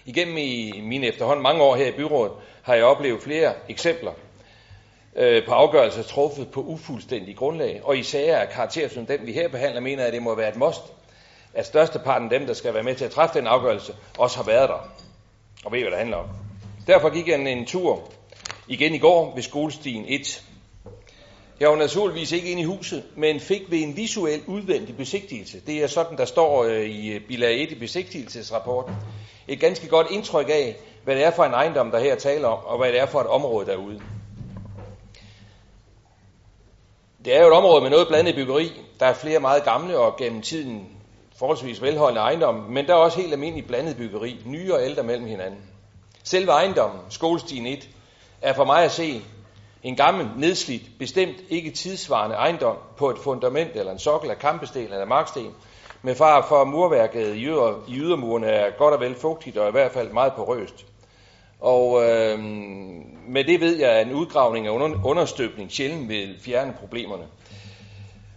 Igennem 0.07 0.37
i 0.37 0.81
mine 0.83 1.07
efterhånden 1.07 1.43
mange 1.43 1.63
år 1.63 1.77
her 1.77 1.87
i 1.87 1.93
byrådet 1.97 2.33
har 2.63 2.75
jeg 2.75 2.85
oplevet 2.85 3.23
flere 3.23 3.55
eksempler 3.69 4.13
øh, 5.17 5.47
på 5.47 5.53
afgørelser 5.53 6.03
truffet 6.03 6.51
på 6.51 6.63
ufuldstændig 6.63 7.37
grundlag. 7.37 7.81
Og 7.85 7.99
i 7.99 8.03
sager 8.03 8.37
af 8.37 8.49
karakter 8.49 8.89
som 8.89 9.07
den, 9.07 9.27
vi 9.27 9.33
her 9.33 9.49
behandler, 9.49 9.81
mener 9.81 9.99
jeg, 9.99 10.07
at 10.07 10.13
det 10.13 10.23
må 10.23 10.35
være 10.35 10.49
et 10.49 10.57
must, 10.57 10.83
at 11.55 11.67
størsteparten 11.67 12.33
af 12.33 12.39
dem, 12.39 12.47
der 12.47 12.55
skal 12.55 12.75
være 12.75 12.83
med 12.83 12.95
til 12.95 13.05
at 13.05 13.11
træffe 13.11 13.39
den 13.39 13.47
afgørelse, 13.47 13.95
også 14.19 14.37
har 14.37 14.45
været 14.45 14.69
der 14.69 14.91
og 15.65 15.73
ved, 15.73 15.81
hvad 15.81 15.91
det 15.91 15.99
handler 15.99 16.17
om. 16.17 16.27
Derfor 16.87 17.11
gik 17.11 17.29
jeg 17.29 17.41
en, 17.41 17.47
en 17.47 17.67
tur 17.67 18.11
igen 18.69 18.95
i 18.95 18.99
går 18.99 19.35
ved 19.35 19.43
skolestien 19.43 20.05
1. 20.09 20.45
Jeg 21.61 21.69
var 21.69 21.77
naturligvis 21.77 22.33
ikke 22.33 22.51
inde 22.51 22.63
i 22.63 22.65
huset, 22.65 23.05
men 23.17 23.41
fik 23.41 23.71
ved 23.71 23.79
en 23.79 23.97
visuel 23.97 24.43
udvendig 24.47 24.97
besigtigelse, 24.97 25.61
det 25.67 25.83
er 25.83 25.87
sådan, 25.87 26.19
der 26.19 26.25
står 26.25 26.65
øh, 26.65 26.83
i 26.83 27.13
øh, 27.13 27.21
bilag 27.21 27.63
1 27.63 27.71
i 27.71 27.75
besigtigelsesrapporten, 27.75 28.95
et 29.49 29.61
ganske 29.61 29.89
godt 29.89 30.07
indtryk 30.11 30.49
af, 30.49 30.77
hvad 31.05 31.15
det 31.15 31.25
er 31.25 31.31
for 31.31 31.45
en 31.45 31.53
ejendom, 31.53 31.91
der 31.91 31.99
her 31.99 32.15
taler 32.15 32.49
om, 32.49 32.65
og 32.65 32.79
hvad 32.79 32.93
det 32.93 33.01
er 33.01 33.07
for 33.07 33.21
et 33.21 33.27
område 33.27 33.67
derude. 33.67 34.01
Det 37.25 37.37
er 37.37 37.41
jo 37.41 37.49
et 37.49 37.55
område 37.55 37.83
med 37.83 37.91
noget 37.91 38.09
blandet 38.09 38.35
byggeri. 38.35 38.73
Der 39.01 39.07
er 39.07 39.15
flere 39.15 39.41
meget 39.41 39.65
gamle 39.65 39.99
og 39.99 40.17
gennem 40.17 40.43
tiden 40.43 40.89
forholdsvis 41.39 41.83
velholdende 41.83 42.21
ejendomme, 42.21 42.71
men 42.71 42.87
der 42.87 42.93
er 42.93 42.99
også 42.99 43.21
helt 43.21 43.33
almindelig 43.33 43.67
blandet 43.67 43.97
byggeri, 43.97 44.37
nye 44.47 44.75
og 44.75 44.85
ældre 44.85 45.03
mellem 45.03 45.27
hinanden. 45.27 45.61
Selve 46.25 46.51
ejendommen, 46.51 47.01
skolestien 47.11 47.67
1, 47.67 47.89
er 48.43 48.53
for 48.53 48.65
mig 48.65 48.85
at 48.85 48.93
se 48.93 49.23
en 49.83 49.97
gammel, 49.97 50.29
nedslidt, 50.37 50.83
bestemt 50.99 51.37
ikke 51.49 51.71
tidsvarende 51.71 52.37
ejendom 52.37 52.77
på 52.97 53.11
et 53.11 53.19
fundament 53.19 53.77
eller 53.77 53.93
en 53.93 53.99
sokkel 53.99 54.31
af 54.31 54.39
kampesten 54.39 54.83
eller 54.83 55.05
marksten, 55.05 55.55
med 56.03 56.15
far 56.15 56.47
for 56.49 56.65
murværket 56.65 57.37
i, 57.37 57.45
yder, 57.45 57.85
i 57.89 57.97
ydermurene 57.97 58.47
er 58.47 58.71
godt 58.79 58.95
og 58.95 59.01
vel 59.01 59.15
fugtigt 59.15 59.57
og 59.57 59.69
i 59.69 59.73
hvert 59.73 59.93
fald 59.93 60.13
meget 60.13 60.33
porøst. 60.33 60.87
Og 61.61 62.03
øh, 62.03 62.39
med 63.29 63.45
det 63.45 63.61
ved 63.61 63.79
jeg, 63.79 63.91
at 63.91 64.07
en 64.07 64.13
udgravning 64.13 64.67
af 64.67 64.71
under, 64.71 65.05
understøbning 65.05 65.73
sjældent 65.73 66.09
vil 66.09 66.37
fjerne 66.41 66.75
problemerne. 66.81 67.25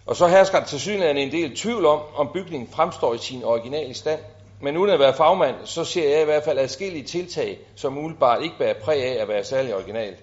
Og 0.06 0.16
så 0.16 0.28
hersker 0.28 0.60
der 0.60 0.66
tilsyneladende 0.66 1.22
en 1.22 1.32
del 1.32 1.56
tvivl 1.56 1.86
om, 1.86 2.00
om 2.16 2.30
bygningen 2.34 2.70
fremstår 2.72 3.14
i 3.14 3.18
sin 3.18 3.44
originale 3.44 3.94
stand. 3.94 4.20
men 4.62 4.78
uden 4.78 4.92
at 4.92 5.00
være 5.00 5.14
fagmand, 5.14 5.56
så 5.66 5.84
ser 5.84 6.10
jeg 6.10 6.22
i 6.22 6.26
hvert 6.26 6.44
fald 6.44 6.60
adskillige 6.60 7.04
tiltag, 7.04 7.60
som 7.76 7.98
umiddelbart 7.98 8.44
ikke 8.44 8.58
bærer 8.58 8.74
præg 8.74 9.04
af 9.04 9.22
at 9.22 9.28
være 9.28 9.44
særlig 9.44 9.76
originalt. 9.76 10.18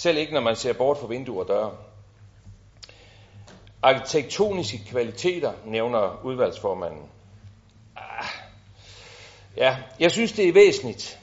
Selv 0.00 0.18
ikke 0.18 0.34
når 0.34 0.40
man 0.40 0.56
ser 0.56 0.72
bort 0.72 0.98
fra 0.98 1.06
vinduer 1.06 1.42
og 1.42 1.48
døre. 1.48 1.72
Arkitektoniske 3.82 4.82
kvaliteter, 4.86 5.52
nævner 5.64 6.24
udvalgsformanden. 6.24 7.08
Ah, 7.96 8.24
ja, 9.56 9.76
jeg 9.98 10.10
synes, 10.10 10.32
det 10.32 10.48
er 10.48 10.52
væsentligt, 10.52 11.18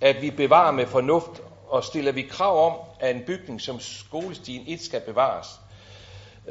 at 0.00 0.22
vi 0.22 0.30
bevarer 0.30 0.70
med 0.70 0.86
fornuft, 0.86 1.42
og 1.68 1.84
stiller 1.84 2.12
vi 2.12 2.22
krav 2.22 2.66
om, 2.66 2.78
at 3.00 3.16
en 3.16 3.22
bygning 3.26 3.60
som 3.60 3.80
skolestien 3.80 4.64
1 4.66 4.80
skal 4.80 5.00
bevares, 5.00 5.60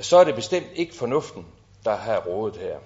så 0.02 0.18
er 0.18 0.24
det 0.24 0.36
bestemt 0.36 0.70
ikke 0.76 0.96
fornuften, 0.96 1.46
der 1.86 1.96
har 1.96 2.18
rådet 2.18 2.58
her. 2.58 2.78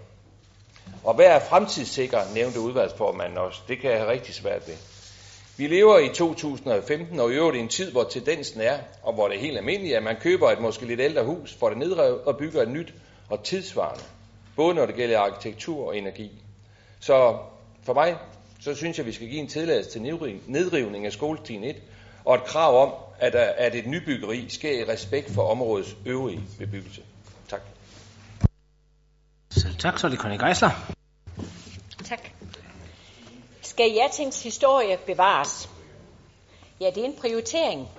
Og 1.03 1.13
hvad 1.13 1.25
er 1.25 1.39
fremtidssikker, 1.39 2.19
nævnte 2.33 2.59
udvalgsformanden 2.59 3.37
også. 3.37 3.61
Det 3.67 3.79
kan 3.79 3.91
jeg 3.91 3.99
have 3.99 4.11
rigtig 4.11 4.35
svært 4.35 4.67
ved. 4.67 4.94
Vi 5.57 5.67
lever 5.67 5.99
i 5.99 6.09
2015, 6.13 7.19
og 7.19 7.31
i 7.31 7.35
øvrigt 7.35 7.57
i 7.57 7.59
en 7.59 7.67
tid, 7.67 7.91
hvor 7.91 8.03
tendensen 8.03 8.61
er, 8.61 8.79
og 9.03 9.13
hvor 9.13 9.27
det 9.27 9.37
er 9.37 9.41
helt 9.41 9.57
almindeligt, 9.57 9.95
at 9.95 10.03
man 10.03 10.15
køber 10.15 10.51
et 10.51 10.59
måske 10.59 10.85
lidt 10.85 10.99
ældre 10.99 11.23
hus, 11.23 11.53
får 11.53 11.69
det 11.69 11.77
nedrevet 11.77 12.21
og 12.21 12.37
bygger 12.37 12.61
et 12.61 12.69
nyt 12.69 12.93
og 13.29 13.43
tidsvarende. 13.43 14.03
Både 14.55 14.75
når 14.75 14.85
det 14.85 14.95
gælder 14.95 15.19
arkitektur 15.19 15.87
og 15.87 15.97
energi. 15.97 16.31
Så 16.99 17.37
for 17.83 17.93
mig, 17.93 18.17
så 18.59 18.75
synes 18.75 18.97
jeg, 18.97 19.03
at 19.03 19.07
vi 19.07 19.11
skal 19.11 19.27
give 19.27 19.41
en 19.41 19.47
tilladelse 19.47 19.89
til 19.91 20.01
nedrivning 20.47 21.05
af 21.05 21.11
skolestien 21.11 21.63
1, 21.63 21.75
og 22.25 22.35
et 22.35 22.43
krav 22.43 22.81
om, 22.83 22.93
at, 23.19 23.35
at 23.35 23.75
et 23.75 23.87
nybyggeri 23.87 24.45
sker 24.49 24.79
i 24.81 24.91
respekt 24.91 25.31
for 25.31 25.51
områdets 25.51 25.95
øvrige 26.05 26.43
bebyggelse. 26.59 27.01
Tak. 27.49 27.61
Selv 29.51 29.75
tak, 29.75 29.99
så 29.99 30.07
er 30.07 30.11
det 30.11 30.19
Conny 30.19 30.37
Geisler. 30.45 30.95
Skal 33.75 33.91
Jatings 33.91 34.43
historie 34.43 34.97
bevares? 34.97 35.69
Ja, 36.79 36.89
det 36.89 36.97
er 36.97 37.05
en 37.05 37.15
prioritering 37.21 37.89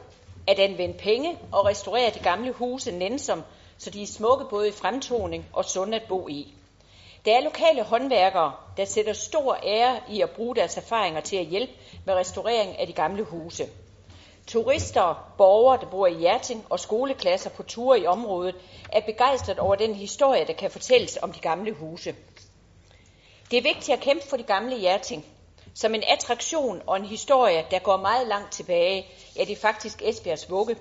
at 0.47 0.59
anvende 0.59 0.99
penge 0.99 1.39
og 1.53 1.67
restaurere 1.67 2.11
de 2.11 2.19
gamle 2.19 2.53
huse 2.53 2.93
nænsom, 2.93 3.43
så 3.79 3.91
de 3.91 4.03
er 4.03 4.07
smukke 4.07 4.45
både 4.51 4.69
i 4.69 4.73
fremtoning 4.73 5.47
og 5.53 5.65
sunde 5.65 5.97
at 5.97 6.09
bo 6.09 6.29
i. 6.29 6.55
Der 7.25 7.37
er 7.37 7.41
lokale 7.41 7.83
håndværkere, 7.83 8.53
der 8.77 8.85
sætter 8.85 9.13
stor 9.13 9.59
ære 9.63 10.01
i 10.11 10.21
at 10.21 10.31
bruge 10.31 10.57
deres 10.57 10.77
erfaringer 10.77 11.21
til 11.21 11.37
at 11.37 11.47
hjælpe 11.47 11.73
med 12.05 12.15
restaurering 12.15 12.79
af 12.79 12.87
de 12.87 12.93
gamle 12.93 13.23
huse. 13.23 13.69
Turister, 14.47 15.33
borgere, 15.39 15.81
der 15.81 15.87
bor 15.87 16.07
i 16.07 16.15
Hjerting 16.15 16.67
og 16.71 16.81
skoleklasser 16.81 17.51
på 17.51 17.63
ture 17.63 18.01
i 18.01 18.07
området, 18.07 18.55
er 18.93 19.01
begejstret 19.01 19.59
over 19.59 19.75
den 19.75 19.95
historie, 19.95 20.47
der 20.47 20.53
kan 20.53 20.71
fortælles 20.71 21.19
om 21.23 21.33
de 21.33 21.41
gamle 21.41 21.73
huse. 21.73 22.15
Det 23.51 23.57
er 23.59 23.63
vigtigt 23.63 23.97
at 23.97 24.01
kæmpe 24.01 24.27
for 24.27 24.37
de 24.37 24.43
gamle 24.43 24.77
Hjerting, 24.77 25.27
som 25.77 25.95
en 25.95 26.03
attraktion 26.09 26.83
og 26.87 26.97
en 26.97 27.05
historie, 27.05 27.67
der 27.71 27.79
går 27.79 27.97
meget 27.97 28.29
langt 28.29 28.53
tilbage. 28.53 29.07
Ja, 29.37 29.45
det 29.45 29.53
er 29.53 29.61
faktisk 29.61 30.03
Esbjergs 30.03 30.51
vugge. 30.51 30.77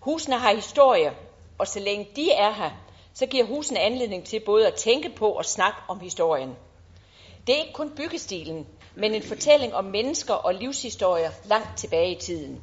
Husene 0.00 0.38
har 0.38 0.54
historie, 0.54 1.16
og 1.58 1.68
så 1.68 1.80
længe 1.80 2.08
de 2.16 2.32
er 2.32 2.52
her, 2.52 2.70
så 3.14 3.26
giver 3.26 3.44
husene 3.44 3.80
anledning 3.80 4.24
til 4.24 4.40
både 4.40 4.66
at 4.66 4.74
tænke 4.74 5.08
på 5.08 5.28
og 5.28 5.44
snakke 5.44 5.78
om 5.88 6.00
historien. 6.00 6.56
Det 7.46 7.54
er 7.54 7.60
ikke 7.60 7.72
kun 7.72 7.90
byggestilen, 7.96 8.66
men 8.94 9.14
en 9.14 9.22
fortælling 9.22 9.74
om 9.74 9.84
mennesker 9.84 10.34
og 10.34 10.54
livshistorier 10.54 11.30
langt 11.44 11.78
tilbage 11.78 12.16
i 12.16 12.20
tiden. 12.20 12.62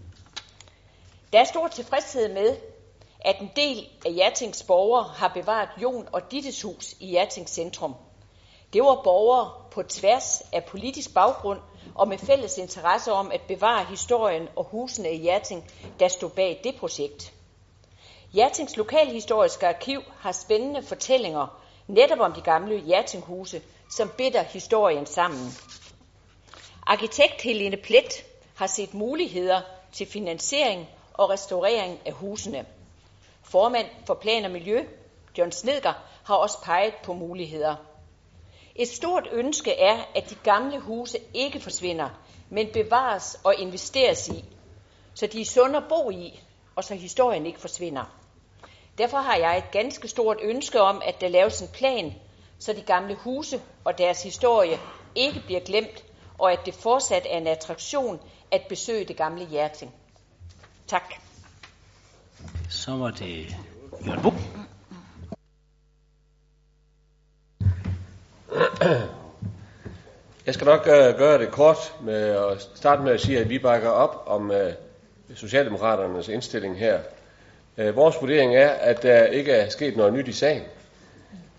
Der 1.33 1.39
er 1.39 1.43
stor 1.43 1.67
tilfredshed 1.67 2.33
med, 2.33 2.57
at 3.19 3.39
en 3.39 3.51
del 3.55 3.87
af 4.05 4.13
Hjertings 4.13 4.63
borgere 4.63 5.03
har 5.03 5.27
bevaret 5.27 5.69
Jon 5.81 6.07
og 6.11 6.31
Dittes 6.31 6.61
hus 6.61 6.95
i 6.99 7.07
Hjertings 7.07 7.51
centrum. 7.51 7.95
Det 8.74 8.84
var 8.84 9.01
borgere 9.03 9.51
på 9.72 9.84
tværs 9.84 10.41
af 10.51 10.65
politisk 10.65 11.13
baggrund 11.13 11.59
og 11.95 12.07
med 12.07 12.17
fælles 12.17 12.57
interesse 12.57 13.11
om 13.11 13.32
at 13.32 13.41
bevare 13.41 13.86
historien 13.86 14.47
og 14.55 14.63
husene 14.63 15.11
i 15.11 15.17
Hjerting, 15.17 15.72
der 15.99 16.07
stod 16.07 16.30
bag 16.30 16.61
det 16.63 16.76
projekt. 16.76 17.34
Hjertings 18.34 18.78
lokalhistoriske 18.78 19.67
arkiv 19.67 20.01
har 20.20 20.32
spændende 20.32 20.84
fortællinger 20.84 21.61
netop 21.88 22.20
om 22.20 22.34
de 22.34 22.41
gamle 22.41 22.80
Hjertinghuse, 22.80 23.61
som 23.91 24.09
binder 24.17 24.43
historien 24.43 25.05
sammen. 25.05 25.47
Arkitekt 26.88 27.41
Helene 27.41 27.78
Plet 27.78 28.24
har 28.55 28.67
set 28.67 28.93
muligheder 28.93 29.61
til 29.91 30.07
finansiering 30.07 30.89
og 31.13 31.30
restaurering 31.30 31.99
af 32.05 32.13
husene. 32.13 32.65
Formand 33.43 33.88
for 34.07 34.13
Plan 34.13 34.45
og 34.45 34.51
Miljø, 34.51 34.84
John 35.38 35.51
Snedker, 35.51 35.93
har 36.24 36.36
også 36.36 36.57
peget 36.63 36.93
på 37.03 37.13
muligheder. 37.13 37.76
Et 38.76 38.88
stort 38.88 39.28
ønske 39.32 39.80
er, 39.80 39.97
at 40.15 40.30
de 40.30 40.36
gamle 40.36 40.80
huse 40.80 41.17
ikke 41.34 41.59
forsvinder, 41.59 42.09
men 42.49 42.67
bevares 42.74 43.39
og 43.43 43.55
investeres 43.55 44.28
i, 44.28 44.45
så 45.13 45.28
de 45.28 45.41
er 45.41 45.45
sunde 45.45 45.78
at 45.78 45.84
bo 45.89 46.11
i, 46.11 46.39
og 46.76 46.84
så 46.84 46.95
historien 46.95 47.45
ikke 47.45 47.59
forsvinder. 47.59 48.03
Derfor 48.97 49.17
har 49.17 49.36
jeg 49.36 49.57
et 49.57 49.72
ganske 49.72 50.07
stort 50.07 50.38
ønske 50.41 50.82
om, 50.82 51.01
at 51.05 51.22
der 51.22 51.28
laves 51.28 51.61
en 51.61 51.67
plan, 51.67 52.13
så 52.59 52.74
de 52.74 52.82
gamle 52.82 53.15
huse 53.15 53.61
og 53.86 53.97
deres 53.97 54.24
historie 54.24 54.80
ikke 55.15 55.43
bliver 55.45 55.59
glemt, 55.59 56.03
og 56.38 56.51
at 56.51 56.59
det 56.65 56.74
fortsat 56.74 57.28
er 57.30 57.38
en 57.38 57.47
attraktion 57.47 58.20
at 58.51 58.61
besøge 58.70 59.05
det 59.05 59.17
gamle 59.17 59.45
Hjerting. 59.45 59.93
Tak. 60.88 61.13
Så 62.70 62.91
var 62.91 63.11
det 63.11 63.55
Jørgen 64.05 64.59
Jeg 70.45 70.53
skal 70.53 70.65
nok 70.65 70.88
øh, 70.88 71.17
gøre 71.17 71.38
det 71.38 71.51
kort 71.51 71.93
med 72.03 72.21
at 72.21 72.69
starte 72.75 73.01
med 73.01 73.11
at 73.11 73.21
sige, 73.21 73.39
at 73.39 73.49
vi 73.49 73.59
bakker 73.59 73.89
op 73.89 74.23
om 74.25 74.51
øh, 74.51 74.73
Socialdemokraternes 75.36 76.27
indstilling 76.27 76.80
her. 76.80 76.99
Øh, 77.77 77.95
vores 77.95 78.15
vurdering 78.21 78.55
er, 78.55 78.69
at 78.69 79.03
der 79.03 79.25
ikke 79.25 79.51
er 79.51 79.69
sket 79.69 79.97
noget 79.97 80.13
nyt 80.13 80.27
i 80.27 80.32
sagen. 80.32 80.63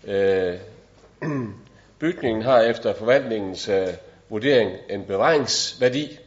Øh, 0.03 0.55
bygningen 1.99 2.43
har 2.43 2.59
efter 2.59 2.93
forvaltningens 2.93 3.69
øh, 3.69 3.87
vurdering 4.29 4.71
en 4.89 5.03
bevaringsværdi, 5.03 6.19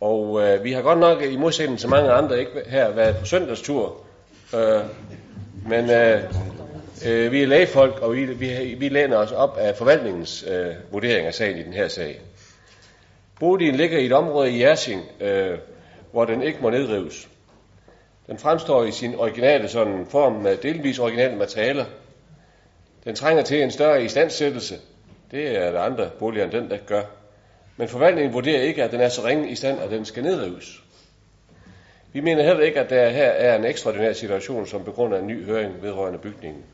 og 0.00 0.42
øh, 0.42 0.64
vi 0.64 0.72
har 0.72 0.82
godt 0.82 0.98
nok 0.98 1.22
i 1.22 1.36
modsætning 1.36 1.78
til 1.78 1.88
mange 1.88 2.10
andre 2.10 2.38
ikke 2.38 2.50
her 2.66 2.90
været 2.90 3.16
på 3.16 3.24
søndagstur, 3.24 3.96
øh, 4.54 4.80
men 5.68 5.90
øh, 5.90 6.22
Øh, 7.06 7.32
vi 7.32 7.42
er 7.42 7.46
lægefolk, 7.46 7.98
og 8.02 8.12
vi, 8.12 8.24
vi, 8.24 8.74
vi 8.78 8.88
læner 8.88 9.16
os 9.16 9.32
op 9.32 9.56
af 9.56 9.76
forvaltningens 9.76 10.44
øh, 10.48 10.74
vurdering 10.92 11.26
af 11.26 11.34
sagen 11.34 11.58
i 11.58 11.62
den 11.62 11.72
her 11.72 11.88
sag. 11.88 12.20
Boligen 13.40 13.74
ligger 13.74 13.98
i 13.98 14.06
et 14.06 14.12
område 14.12 14.50
i 14.50 14.62
Jersing, 14.62 15.02
øh, 15.20 15.58
hvor 16.12 16.24
den 16.24 16.42
ikke 16.42 16.58
må 16.62 16.70
nedrives. 16.70 17.28
Den 18.26 18.38
fremstår 18.38 18.84
i 18.84 18.92
sin 18.92 19.14
originale 19.14 19.68
sådan 19.68 20.06
form 20.10 20.32
med 20.32 20.56
delvis 20.56 20.98
originale 20.98 21.36
materialer. 21.36 21.84
Den 23.04 23.14
trænger 23.14 23.42
til 23.42 23.62
en 23.62 23.70
større 23.70 24.04
istandsættelse. 24.04 24.74
Det 25.30 25.56
er 25.58 25.72
der 25.72 25.80
andre 25.80 26.10
boliger 26.18 26.44
end 26.44 26.52
den, 26.52 26.70
der 26.70 26.76
gør. 26.86 27.02
Men 27.76 27.88
forvaltningen 27.88 28.34
vurderer 28.34 28.62
ikke, 28.62 28.84
at 28.84 28.92
den 28.92 29.00
er 29.00 29.08
så 29.08 29.24
ringe 29.24 29.50
i 29.50 29.54
stand, 29.54 29.80
at 29.80 29.90
den 29.90 30.04
skal 30.04 30.22
nedrives. 30.22 30.82
Vi 32.12 32.20
mener 32.20 32.42
heller 32.42 32.62
ikke, 32.62 32.80
at 32.80 32.90
der 32.90 33.08
her 33.08 33.28
er 33.28 33.56
en 33.56 33.64
ekstraordinær 33.64 34.12
situation, 34.12 34.66
som 34.66 34.84
begrunder 34.84 35.18
en 35.18 35.26
ny 35.26 35.44
høring 35.44 35.82
vedrørende 35.82 36.18
bygningen. 36.18 36.64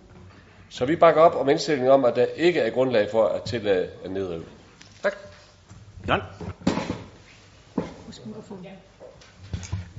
Så 0.74 0.84
vi 0.84 0.96
bakker 0.96 1.20
op 1.22 1.34
om 1.34 1.48
indstillingen 1.48 1.92
om, 1.92 2.04
at 2.04 2.16
der 2.16 2.26
ikke 2.36 2.60
er 2.60 2.70
grundlag 2.70 3.10
for 3.10 3.26
at 3.26 3.42
tillade 3.42 3.88
en 4.04 4.10
nedrivning. 4.10 4.50
Tak. 5.02 5.16
Jan? 6.08 6.20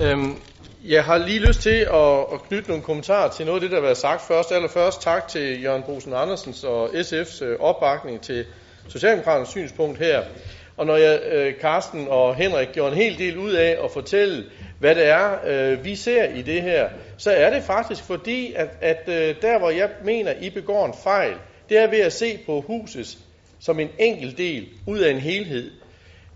Øhm, 0.01 0.37
jeg 0.85 1.03
har 1.03 1.17
lige 1.17 1.39
lyst 1.39 1.61
til 1.61 1.87
at, 1.93 2.19
at 2.33 2.41
knytte 2.47 2.69
nogle 2.69 2.83
kommentarer 2.83 3.29
til 3.29 3.45
noget 3.45 3.57
af 3.57 3.61
det, 3.61 3.71
der 3.71 3.77
har 3.77 3.81
været 3.81 3.97
sagt 3.97 4.21
først. 4.21 4.51
Allerførst 4.51 5.01
tak 5.01 5.27
til 5.27 5.63
Jørgen 5.63 5.83
Bosen 5.83 6.13
Andersens 6.13 6.63
og 6.63 6.89
SF's 6.89 7.43
øh, 7.43 7.59
opbakning 7.59 8.21
til 8.21 8.45
Socialdemokraternes 8.87 9.49
synspunkt 9.49 9.97
her. 9.97 10.23
Og 10.77 10.85
når 10.85 10.95
jeg, 10.95 11.21
øh, 11.31 11.53
Carsten 11.61 12.07
og 12.09 12.35
Henrik, 12.35 12.67
gjorde 12.73 12.91
en 12.91 12.97
hel 12.97 13.17
del 13.17 13.37
ud 13.37 13.51
af 13.51 13.77
at 13.83 13.91
fortælle, 13.91 14.45
hvad 14.79 14.95
det 14.95 15.07
er, 15.07 15.37
øh, 15.45 15.85
vi 15.85 15.95
ser 15.95 16.23
i 16.23 16.41
det 16.41 16.61
her, 16.61 16.89
så 17.17 17.31
er 17.31 17.49
det 17.49 17.63
faktisk 17.63 18.03
fordi, 18.03 18.53
at, 18.53 18.69
at 18.81 19.03
øh, 19.07 19.35
der 19.41 19.59
hvor 19.59 19.69
jeg 19.69 19.89
mener, 20.03 20.33
I 20.41 20.49
begår 20.49 20.85
en 20.85 20.93
fejl, 21.03 21.33
det 21.69 21.77
er 21.77 21.89
ved 21.89 21.99
at 21.99 22.13
se 22.13 22.39
på 22.45 22.61
huset 22.61 23.17
som 23.59 23.79
en 23.79 23.89
enkelt 23.99 24.37
del 24.37 24.67
ud 24.87 24.99
af 24.99 25.11
en 25.11 25.19
helhed. 25.19 25.71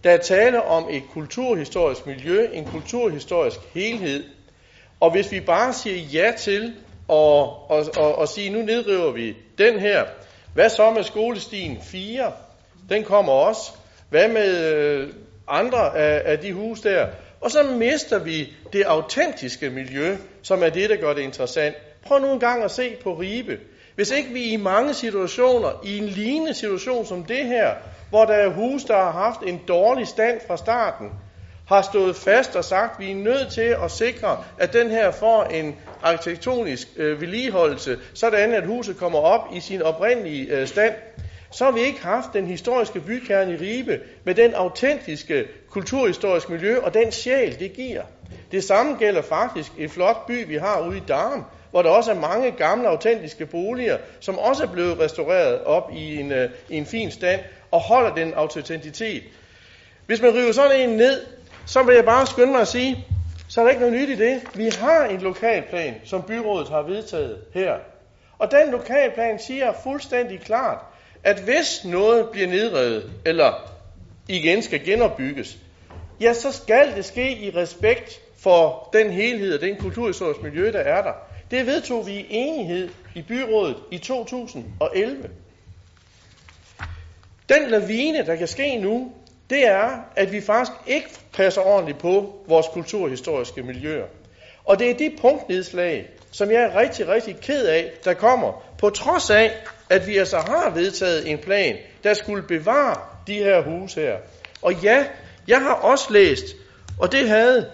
Der 0.03 0.11
er 0.11 0.17
tale 0.17 0.63
om 0.63 0.88
et 0.91 1.03
kulturhistorisk 1.11 2.05
miljø, 2.05 2.47
en 2.53 2.65
kulturhistorisk 2.65 3.59
helhed, 3.73 4.23
og 4.99 5.11
hvis 5.11 5.32
vi 5.32 5.39
bare 5.39 5.73
siger 5.73 5.97
ja 5.97 6.32
til 6.38 6.73
og, 7.07 7.71
og, 7.71 7.86
og, 7.97 8.15
og 8.15 8.27
sige, 8.27 8.49
nu 8.49 8.61
nedriver 8.61 9.11
vi 9.11 9.36
den 9.57 9.80
her, 9.80 10.03
hvad 10.53 10.69
så 10.69 10.91
med 10.91 11.03
skolestien 11.03 11.77
4? 11.82 12.32
Den 12.89 13.03
kommer 13.03 13.34
også. 13.34 13.71
Hvad 14.09 14.27
med 14.27 14.73
øh, 14.73 15.09
andre 15.47 15.97
af, 15.97 16.32
af 16.32 16.39
de 16.39 16.53
huse 16.53 16.89
der? 16.89 17.07
Og 17.41 17.51
så 17.51 17.63
mister 17.63 18.19
vi 18.19 18.53
det 18.73 18.83
autentiske 18.83 19.69
miljø, 19.69 20.17
som 20.41 20.63
er 20.63 20.69
det, 20.69 20.89
der 20.89 20.95
gør 20.95 21.13
det 21.13 21.21
interessant. 21.21 21.75
Prøv 22.05 22.19
nu 22.19 22.33
en 22.33 22.39
gang 22.39 22.63
at 22.63 22.71
se 22.71 22.95
på 23.03 23.13
Ribe. 23.13 23.57
Hvis 23.95 24.11
ikke 24.11 24.29
vi 24.29 24.43
i 24.43 24.57
mange 24.57 24.93
situationer, 24.93 25.81
i 25.83 25.97
en 25.97 26.05
lignende 26.05 26.53
situation 26.53 27.05
som 27.05 27.23
det 27.23 27.45
her, 27.45 27.73
hvor 28.09 28.25
der 28.25 28.33
er 28.33 28.49
hus, 28.49 28.83
der 28.83 28.95
har 28.95 29.11
haft 29.11 29.41
en 29.41 29.61
dårlig 29.67 30.07
stand 30.07 30.41
fra 30.47 30.57
starten, 30.57 31.11
har 31.67 31.81
stået 31.81 32.15
fast 32.15 32.55
og 32.55 32.65
sagt, 32.65 32.93
at 32.93 33.05
vi 33.05 33.11
er 33.11 33.15
nødt 33.15 33.51
til 33.51 33.75
at 33.83 33.91
sikre, 33.91 34.43
at 34.57 34.73
den 34.73 34.89
her 34.89 35.11
får 35.11 35.43
en 35.43 35.75
arkitektonisk 36.03 36.87
øh, 36.97 37.21
vedligeholdelse, 37.21 37.97
sådan 38.13 38.53
at 38.53 38.65
huset 38.65 38.97
kommer 38.97 39.19
op 39.19 39.47
i 39.53 39.59
sin 39.59 39.81
oprindelige 39.81 40.47
øh, 40.47 40.67
stand, 40.67 40.93
så 41.51 41.65
har 41.65 41.71
vi 41.71 41.79
ikke 41.79 42.01
haft 42.01 42.33
den 42.33 42.45
historiske 42.45 42.99
bykerne 42.99 43.53
i 43.53 43.57
Ribe 43.57 43.99
med 44.23 44.35
den 44.35 44.53
autentiske 44.53 45.45
kulturhistorisk 45.70 46.49
miljø 46.49 46.80
og 46.80 46.93
den 46.93 47.11
sjæl, 47.11 47.59
det 47.59 47.74
giver. 47.74 48.03
Det 48.51 48.63
samme 48.63 48.95
gælder 48.99 49.22
faktisk 49.22 49.72
et 49.78 49.91
flot 49.91 50.26
by, 50.28 50.47
vi 50.47 50.55
har 50.55 50.82
ude 50.88 50.97
i 50.97 51.03
Darm, 51.07 51.45
hvor 51.72 51.82
der 51.82 51.89
også 51.89 52.11
er 52.11 52.20
mange 52.20 52.51
gamle, 52.51 52.88
autentiske 52.88 53.45
boliger, 53.45 53.97
som 54.20 54.38
også 54.38 54.63
er 54.63 54.67
blevet 54.67 54.99
restaureret 54.99 55.63
op 55.63 55.91
i 55.93 56.20
en, 56.20 56.32
øh, 56.32 56.49
i 56.70 56.78
en 56.78 56.86
fin 56.86 57.11
stand 57.11 57.41
og 57.72 57.80
holder 57.80 58.15
den 58.15 58.34
autenticitet. 58.34 59.24
Hvis 60.05 60.22
man 60.22 60.34
river 60.34 60.51
sådan 60.51 60.89
en 60.89 60.97
ned, 60.97 61.26
så 61.65 61.84
vil 61.84 61.95
jeg 61.95 62.05
bare 62.05 62.28
skynde 62.28 62.51
mig 62.51 62.61
at 62.61 62.67
sige, 62.67 63.05
så 63.49 63.61
er 63.61 63.65
der 63.65 63.70
ikke 63.70 63.82
noget 63.82 64.01
nyt 64.01 64.09
i 64.09 64.15
det. 64.15 64.41
Vi 64.53 64.70
har 64.80 65.05
en 65.05 65.22
lokalplan, 65.22 65.95
som 66.05 66.22
byrådet 66.22 66.70
har 66.70 66.82
vedtaget 66.82 67.38
her. 67.53 67.76
Og 68.39 68.51
den 68.51 68.72
lokalplan 68.72 69.39
siger 69.39 69.74
fuldstændig 69.84 70.39
klart, 70.39 70.78
at 71.24 71.39
hvis 71.39 71.86
noget 71.86 72.30
bliver 72.30 72.47
nedrevet, 72.47 73.11
eller 73.26 73.78
igen 74.30 74.61
skal 74.61 74.86
genopbygges, 74.86 75.57
ja, 76.21 76.34
så 76.34 76.51
skal 76.51 76.95
det 76.95 77.05
ske 77.05 77.38
i 77.38 77.51
respekt 77.55 78.21
for 78.38 78.89
den 78.93 79.09
helhed 79.11 79.53
og 79.53 79.61
den 79.61 79.75
kulturhistoriske 79.75 80.43
miljø, 80.43 80.71
der 80.71 80.80
er 80.80 81.01
der. 81.01 81.13
Det 81.51 81.65
vedtog 81.65 82.07
vi 82.07 82.11
i 82.11 82.25
enighed 82.30 82.89
i 83.15 83.21
byrådet 83.21 83.77
i 83.91 83.97
2011. 83.97 85.30
Den 87.49 87.69
lavine, 87.69 88.25
der 88.25 88.36
kan 88.36 88.47
ske 88.47 88.77
nu, 88.77 89.11
det 89.49 89.67
er, 89.67 89.89
at 90.15 90.32
vi 90.32 90.41
faktisk 90.41 90.77
ikke 90.88 91.09
passer 91.34 91.61
ordentligt 91.61 91.99
på 91.99 92.43
vores 92.47 92.67
kulturhistoriske 92.73 93.63
miljøer. 93.63 94.05
Og 94.65 94.80
det 94.80 94.89
er 94.89 94.93
de 94.93 95.11
punktnedslag, 95.21 96.09
som 96.32 96.51
jeg 96.51 96.61
er 96.61 96.80
rigtig, 96.80 97.07
rigtig 97.07 97.38
ked 97.41 97.65
af, 97.65 97.91
der 98.03 98.13
kommer, 98.13 98.75
på 98.77 98.89
trods 98.89 99.30
af, 99.30 99.51
at 99.89 100.07
vi 100.07 100.17
altså 100.17 100.38
har 100.38 100.69
vedtaget 100.69 101.32
en 101.32 101.38
plan, 101.38 101.77
der 102.03 102.13
skulle 102.13 102.43
bevare 102.43 103.09
de 103.30 103.43
her 103.43 103.61
huse 103.61 104.01
her. 104.01 104.15
Og 104.61 104.73
ja, 104.73 105.05
jeg 105.47 105.61
har 105.61 105.73
også 105.73 106.13
læst, 106.13 106.45
og 106.99 107.11
det 107.11 107.30
havde 107.30 107.65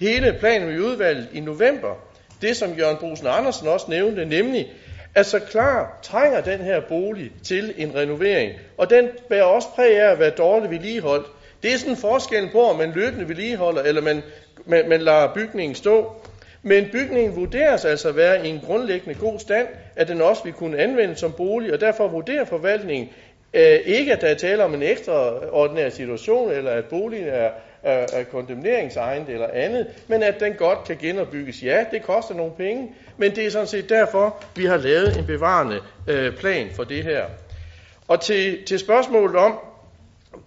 hele 0.00 0.36
planen 0.40 0.74
i 0.74 0.78
udvalget 0.78 1.28
i 1.32 1.40
november, 1.40 1.94
det 2.42 2.56
som 2.56 2.72
Jørgen 2.72 2.96
Brusen 2.96 3.26
Andersen 3.26 3.68
også 3.68 3.86
nævnte, 3.88 4.24
nemlig 4.24 4.72
at 5.14 5.26
så 5.26 5.38
klar 5.38 5.98
trænger 6.02 6.40
den 6.40 6.60
her 6.60 6.80
bolig 6.80 7.30
til 7.44 7.74
en 7.76 7.94
renovering. 7.94 8.52
Og 8.78 8.90
den 8.90 9.08
bærer 9.28 9.44
også 9.44 9.68
præg 9.74 10.00
af 10.00 10.12
at 10.12 10.18
være 10.18 10.30
dårligt 10.30 10.70
vedligeholdt. 10.72 11.26
Det 11.62 11.72
er 11.72 11.78
sådan 11.78 11.92
en 11.92 11.96
forskel 11.96 12.48
på, 12.52 12.62
om 12.62 12.76
man 12.76 12.92
løbende 12.94 13.28
vedligeholder, 13.28 13.82
eller 13.82 14.02
man, 14.02 14.22
man, 14.64 14.88
man 14.88 15.00
lader 15.00 15.34
bygningen 15.34 15.74
stå. 15.74 16.12
Men 16.62 16.88
bygningen 16.92 17.36
vurderes 17.36 17.84
altså 17.84 18.08
at 18.08 18.16
være 18.16 18.46
i 18.46 18.50
en 18.50 18.60
grundlæggende 18.66 19.14
god 19.14 19.38
stand, 19.38 19.68
at 19.96 20.08
den 20.08 20.20
også 20.20 20.44
vil 20.44 20.52
kunne 20.52 20.78
anvendes 20.78 21.18
som 21.18 21.32
bolig, 21.32 21.72
og 21.72 21.80
derfor 21.80 22.08
vurderer 22.08 22.44
forvaltningen 22.44 23.08
øh, 23.56 23.80
ikke, 23.84 24.12
at 24.12 24.20
der 24.20 24.26
er 24.26 24.34
tale 24.34 24.64
om 24.64 24.74
en 24.74 24.82
ekstraordinær 24.82 25.88
situation, 25.88 26.52
eller 26.52 26.70
at 26.70 26.84
boligen 26.84 27.28
er, 27.28 27.50
er, 27.82 28.06
er 28.12 28.24
kondemneringsegnet 28.24 29.28
eller 29.28 29.48
andet, 29.52 29.86
men 30.08 30.22
at 30.22 30.40
den 30.40 30.52
godt 30.52 30.84
kan 30.86 30.96
genopbygges. 30.96 31.62
Ja, 31.62 31.84
det 31.90 32.02
koster 32.02 32.34
nogle 32.34 32.52
penge, 32.56 32.90
men 33.16 33.36
det 33.36 33.46
er 33.46 33.50
sådan 33.50 33.66
set 33.66 33.88
derfor, 33.88 34.42
vi 34.56 34.64
har 34.64 34.76
lavet 34.76 35.16
en 35.16 35.26
bevarende 35.26 35.80
øh, 36.08 36.36
plan 36.36 36.68
for 36.74 36.84
det 36.84 37.04
her. 37.04 37.24
Og 38.08 38.20
til, 38.20 38.64
til 38.64 38.78
spørgsmålet 38.78 39.36
om, 39.36 39.58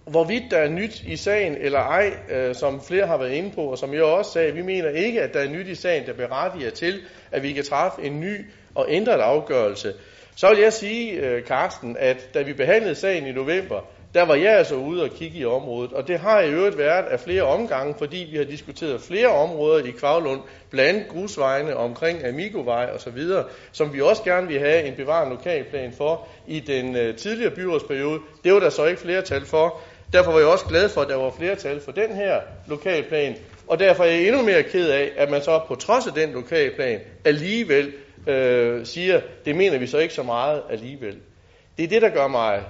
hvorvidt 0.06 0.44
der 0.50 0.56
er 0.56 0.68
nyt 0.68 1.02
i 1.02 1.16
sagen 1.16 1.56
eller 1.60 1.78
ej, 1.78 2.12
øh, 2.30 2.54
som 2.54 2.80
flere 2.80 3.06
har 3.06 3.18
været 3.18 3.32
inde 3.32 3.50
på, 3.54 3.62
og 3.62 3.78
som 3.78 3.94
jeg 3.94 4.02
også 4.02 4.32
sagde, 4.32 4.52
vi 4.52 4.62
mener 4.62 4.88
ikke, 4.88 5.22
at 5.22 5.34
der 5.34 5.40
er 5.40 5.48
nyt 5.48 5.66
i 5.66 5.74
sagen, 5.74 6.06
der 6.06 6.12
berettiger 6.12 6.70
til, 6.70 7.00
at 7.32 7.42
vi 7.42 7.52
kan 7.52 7.64
træffe 7.64 8.02
en 8.02 8.20
ny 8.20 8.46
og 8.74 8.86
ændret 8.88 9.20
afgørelse. 9.20 9.92
Så 10.36 10.48
vil 10.48 10.58
jeg 10.58 10.72
sige, 10.72 11.12
øh, 11.12 11.44
Karsten, 11.44 11.96
at 11.98 12.34
da 12.34 12.42
vi 12.42 12.52
behandlede 12.52 12.94
sagen 12.94 13.26
i 13.26 13.32
november, 13.32 13.80
der 14.14 14.22
var 14.22 14.34
jeg 14.34 14.58
altså 14.58 14.74
ude 14.74 15.02
og 15.02 15.10
kigge 15.10 15.38
i 15.38 15.44
området, 15.44 15.92
og 15.92 16.08
det 16.08 16.18
har 16.18 16.40
i 16.40 16.50
øvrigt 16.50 16.78
været 16.78 17.04
af 17.04 17.20
flere 17.20 17.42
omgange, 17.42 17.94
fordi 17.98 18.28
vi 18.30 18.36
har 18.36 18.44
diskuteret 18.44 19.00
flere 19.00 19.28
områder 19.28 19.84
i 19.84 19.90
Kvavlund, 19.90 20.40
blandt 20.70 20.88
andet 20.88 21.08
grusvejene 21.08 21.76
omkring 21.76 22.24
Amigovej 22.24 22.90
og 22.94 23.00
så 23.00 23.10
videre, 23.10 23.44
som 23.72 23.94
vi 23.94 24.00
også 24.00 24.22
gerne 24.22 24.46
vil 24.48 24.58
have 24.58 24.82
en 24.82 24.94
bevarende 24.94 25.36
lokalplan 25.36 25.92
for 25.92 26.28
i 26.46 26.60
den 26.60 26.96
øh, 26.96 27.16
tidligere 27.16 27.50
byrådsperiode. 27.50 28.20
Det 28.44 28.52
var 28.52 28.60
der 28.60 28.70
så 28.70 28.84
ikke 28.84 29.00
flertal 29.00 29.44
for. 29.44 29.80
Derfor 30.12 30.32
var 30.32 30.38
jeg 30.38 30.48
også 30.48 30.64
glad 30.64 30.88
for, 30.88 31.00
at 31.00 31.08
der 31.08 31.16
var 31.16 31.30
flertal 31.30 31.80
for 31.80 31.92
den 31.92 32.14
her 32.14 32.40
lokalplan, 32.68 33.36
og 33.66 33.78
derfor 33.78 34.04
er 34.04 34.08
jeg 34.08 34.26
endnu 34.26 34.42
mere 34.42 34.62
ked 34.62 34.90
af, 34.90 35.10
at 35.16 35.30
man 35.30 35.42
så 35.42 35.60
på 35.68 35.74
trods 35.74 36.06
af 36.06 36.12
den 36.12 36.32
lokalplan 36.32 37.00
alligevel 37.24 37.92
øh, 38.26 38.86
siger, 38.86 39.20
det 39.44 39.56
mener 39.56 39.78
vi 39.78 39.86
så 39.86 39.98
ikke 39.98 40.14
så 40.14 40.22
meget 40.22 40.62
alligevel. 40.70 41.16
Det 41.76 41.84
er 41.84 41.88
det, 41.88 42.02
der 42.02 42.10
gør 42.10 42.28
mig 42.28 42.62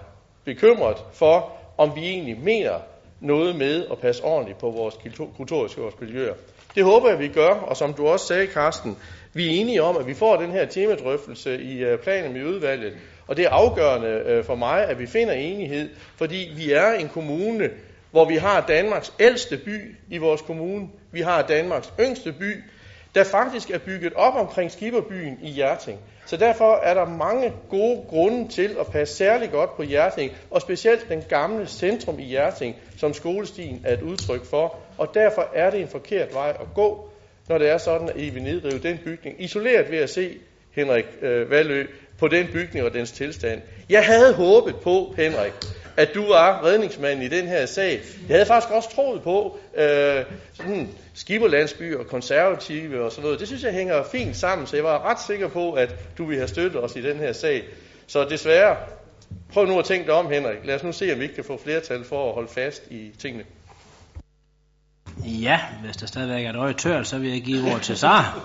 bekymret 0.44 0.96
for, 1.12 1.52
om 1.78 1.92
vi 1.96 2.00
egentlig 2.00 2.38
mener 2.38 2.74
noget 3.20 3.56
med 3.56 3.86
at 3.90 3.98
passe 3.98 4.24
ordentligt 4.24 4.58
på 4.58 4.70
vores 4.70 4.94
kulturhistoriske 5.36 6.04
miljøer. 6.04 6.34
Det 6.74 6.84
håber 6.84 7.08
jeg, 7.08 7.18
vi 7.18 7.28
gør, 7.28 7.48
og 7.48 7.76
som 7.76 7.94
du 7.94 8.06
også 8.06 8.26
sagde, 8.26 8.46
Karsten, 8.46 8.96
vi 9.32 9.46
er 9.46 9.60
enige 9.60 9.82
om, 9.82 9.96
at 9.96 10.06
vi 10.06 10.14
får 10.14 10.36
den 10.36 10.50
her 10.50 10.66
temadrøftelse 10.66 11.62
i 11.62 11.78
øh, 11.78 11.98
planen 11.98 12.32
med 12.32 12.44
udvalget, 12.44 12.92
og 13.26 13.36
det 13.36 13.44
er 13.44 13.50
afgørende 13.50 14.08
øh, 14.08 14.44
for 14.44 14.54
mig, 14.54 14.84
at 14.84 14.98
vi 14.98 15.06
finder 15.06 15.34
enighed, 15.34 15.90
fordi 16.16 16.52
vi 16.56 16.72
er 16.72 16.92
en 16.92 17.08
kommune, 17.08 17.70
hvor 18.10 18.24
vi 18.24 18.36
har 18.36 18.66
Danmarks 18.66 19.12
ældste 19.20 19.56
by 19.56 19.96
i 20.08 20.18
vores 20.18 20.42
kommune, 20.42 20.88
vi 21.12 21.20
har 21.20 21.42
Danmarks 21.42 21.92
yngste 22.00 22.32
by, 22.32 22.64
der 23.14 23.24
faktisk 23.24 23.70
er 23.70 23.78
bygget 23.78 24.12
op 24.14 24.34
omkring 24.34 24.70
Skiberbyen 24.70 25.38
i 25.42 25.50
Hjerting. 25.50 25.98
Så 26.26 26.36
derfor 26.36 26.76
er 26.76 26.94
der 26.94 27.04
mange 27.04 27.52
gode 27.70 28.02
grunde 28.08 28.48
til 28.48 28.76
at 28.80 28.86
passe 28.86 29.16
særlig 29.16 29.50
godt 29.50 29.76
på 29.76 29.82
Hjerting, 29.82 30.32
og 30.50 30.60
specielt 30.60 31.08
den 31.08 31.22
gamle 31.28 31.66
centrum 31.66 32.18
i 32.18 32.24
Hjerting, 32.24 32.76
som 32.96 33.14
skolestien 33.14 33.82
er 33.84 33.92
et 33.94 34.02
udtryk 34.02 34.44
for. 34.44 34.76
Og 34.98 35.14
derfor 35.14 35.48
er 35.54 35.70
det 35.70 35.80
en 35.80 35.88
forkert 35.88 36.34
vej 36.34 36.56
at 36.60 36.66
gå, 36.74 37.10
når 37.48 37.58
det 37.58 37.68
er 37.68 37.78
sådan, 37.78 38.08
at 38.08 38.16
I 38.16 38.30
vil 38.30 38.42
nedrive 38.42 38.78
den 38.78 38.98
bygning. 39.04 39.42
Isoleret 39.42 39.90
ved 39.90 39.98
at 39.98 40.10
se, 40.10 40.38
Henrik 40.72 41.04
øh, 41.22 41.50
Valø, 41.50 41.86
på 42.18 42.28
den 42.28 42.46
bygning 42.52 42.86
og 42.86 42.94
dens 42.94 43.12
tilstand. 43.12 43.60
Jeg 43.88 44.06
havde 44.06 44.34
håbet 44.34 44.76
på, 44.76 45.14
Henrik, 45.16 45.52
at 45.96 46.14
du 46.14 46.28
var 46.28 46.64
redningsmand 46.64 47.22
i 47.22 47.28
den 47.28 47.46
her 47.46 47.66
sag. 47.66 48.00
Jeg 48.28 48.36
havde 48.36 48.46
faktisk 48.46 48.72
også 48.72 48.94
troet 48.94 49.22
på 49.22 49.58
øh, 49.76 50.24
sådan 50.54 50.88
skiberlandsby 51.14 51.96
og 51.96 52.06
konservative 52.06 53.04
og 53.04 53.12
sådan 53.12 53.22
noget. 53.24 53.40
Det 53.40 53.48
synes 53.48 53.62
jeg 53.62 53.72
hænger 53.72 54.02
fint 54.12 54.36
sammen, 54.36 54.66
så 54.66 54.76
jeg 54.76 54.84
var 54.84 55.10
ret 55.10 55.20
sikker 55.20 55.48
på, 55.48 55.72
at 55.72 55.94
du 56.18 56.24
ville 56.24 56.40
have 56.40 56.48
støttet 56.48 56.84
os 56.84 56.96
i 56.96 57.02
den 57.02 57.16
her 57.16 57.32
sag. 57.32 57.62
Så 58.06 58.24
desværre, 58.24 58.76
prøv 59.52 59.66
nu 59.66 59.78
at 59.78 59.84
tænke 59.84 60.06
dig 60.06 60.14
om, 60.14 60.30
Henrik. 60.30 60.58
Lad 60.64 60.74
os 60.74 60.82
nu 60.82 60.92
se, 60.92 61.12
om 61.12 61.18
vi 61.18 61.22
ikke 61.22 61.34
kan 61.34 61.44
få 61.44 61.60
flertal 61.64 62.04
for 62.04 62.28
at 62.28 62.34
holde 62.34 62.48
fast 62.48 62.82
i 62.90 63.10
tingene. 63.18 63.44
Ja, 65.24 65.60
hvis 65.84 65.96
der 65.96 66.06
stadigvæk 66.06 66.44
er 66.44 66.50
et 66.50 66.56
øje 66.56 66.72
tørt, 66.72 67.06
så 67.06 67.18
vil 67.18 67.30
jeg 67.30 67.42
give 67.42 67.72
ord 67.72 67.80
til 67.80 67.96
Sara. 67.96 68.40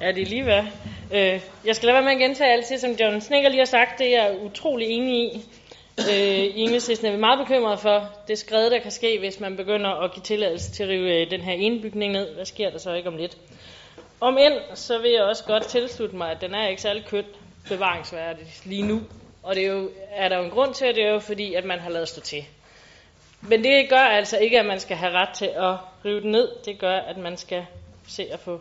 Ja, 0.00 0.12
det 0.12 0.22
er 0.22 0.26
lige 0.26 0.42
hvad. 0.42 0.62
Øh, 1.14 1.40
jeg 1.64 1.76
skal 1.76 1.86
lade 1.86 1.94
være 1.94 2.04
med 2.04 2.12
at 2.12 2.18
gentage 2.18 2.52
alt 2.52 2.68
det, 2.68 2.80
som 2.80 2.90
John 2.90 3.20
Snikker 3.20 3.48
lige 3.48 3.60
har 3.60 3.64
sagt. 3.64 3.98
Det 3.98 4.16
er 4.16 4.24
jeg 4.24 4.38
utrolig 4.42 4.86
enig 4.88 5.24
i. 5.24 5.44
Øh, 6.08 6.44
I 6.56 6.60
enhedslisten 6.60 7.06
er 7.06 7.12
vi 7.12 7.18
meget 7.18 7.38
bekymrede 7.38 7.78
for 7.78 8.10
det 8.28 8.38
skred, 8.38 8.70
der 8.70 8.78
kan 8.78 8.90
ske, 8.90 9.18
hvis 9.18 9.40
man 9.40 9.56
begynder 9.56 9.90
at 9.90 10.12
give 10.12 10.22
tilladelse 10.22 10.72
til 10.72 10.82
at 10.82 10.88
rive 10.88 11.20
øh, 11.20 11.30
den 11.30 11.40
her 11.40 11.52
ene 11.52 11.82
bygning 11.82 12.12
ned. 12.12 12.34
Hvad 12.34 12.44
sker 12.44 12.70
der 12.70 12.78
så 12.78 12.92
ikke 12.92 13.08
om 13.08 13.16
lidt? 13.16 13.36
Om 14.20 14.38
end, 14.38 14.54
så 14.74 14.98
vil 14.98 15.10
jeg 15.10 15.22
også 15.22 15.44
godt 15.44 15.64
tilslutte 15.66 16.16
mig, 16.16 16.30
at 16.30 16.40
den 16.40 16.54
er 16.54 16.68
ikke 16.68 16.82
særlig 16.82 17.04
kønt 17.06 17.26
bevaringsværdig 17.68 18.46
lige 18.64 18.82
nu. 18.82 19.00
Og 19.42 19.54
det 19.54 19.66
er, 19.66 19.72
jo, 19.72 19.90
er 20.10 20.28
der 20.28 20.36
jo 20.36 20.44
en 20.44 20.50
grund 20.50 20.74
til, 20.74 20.84
at 20.84 20.94
det 20.94 21.04
er 21.04 21.12
jo 21.12 21.18
fordi, 21.18 21.54
at 21.54 21.64
man 21.64 21.78
har 21.78 21.90
lavet 21.90 22.08
stå 22.08 22.20
til. 22.20 22.44
Men 23.42 23.64
det 23.64 23.88
gør 23.90 23.96
altså 23.96 24.38
ikke, 24.38 24.60
at 24.60 24.66
man 24.66 24.80
skal 24.80 24.96
have 24.96 25.12
ret 25.12 25.34
til 25.34 25.46
at 25.56 25.76
rive 26.04 26.20
den 26.20 26.30
ned. 26.30 26.48
Det 26.64 26.78
gør, 26.78 26.96
at 26.96 27.16
man 27.16 27.36
skal 27.36 27.66
se 28.08 28.26
at 28.32 28.40
få 28.40 28.60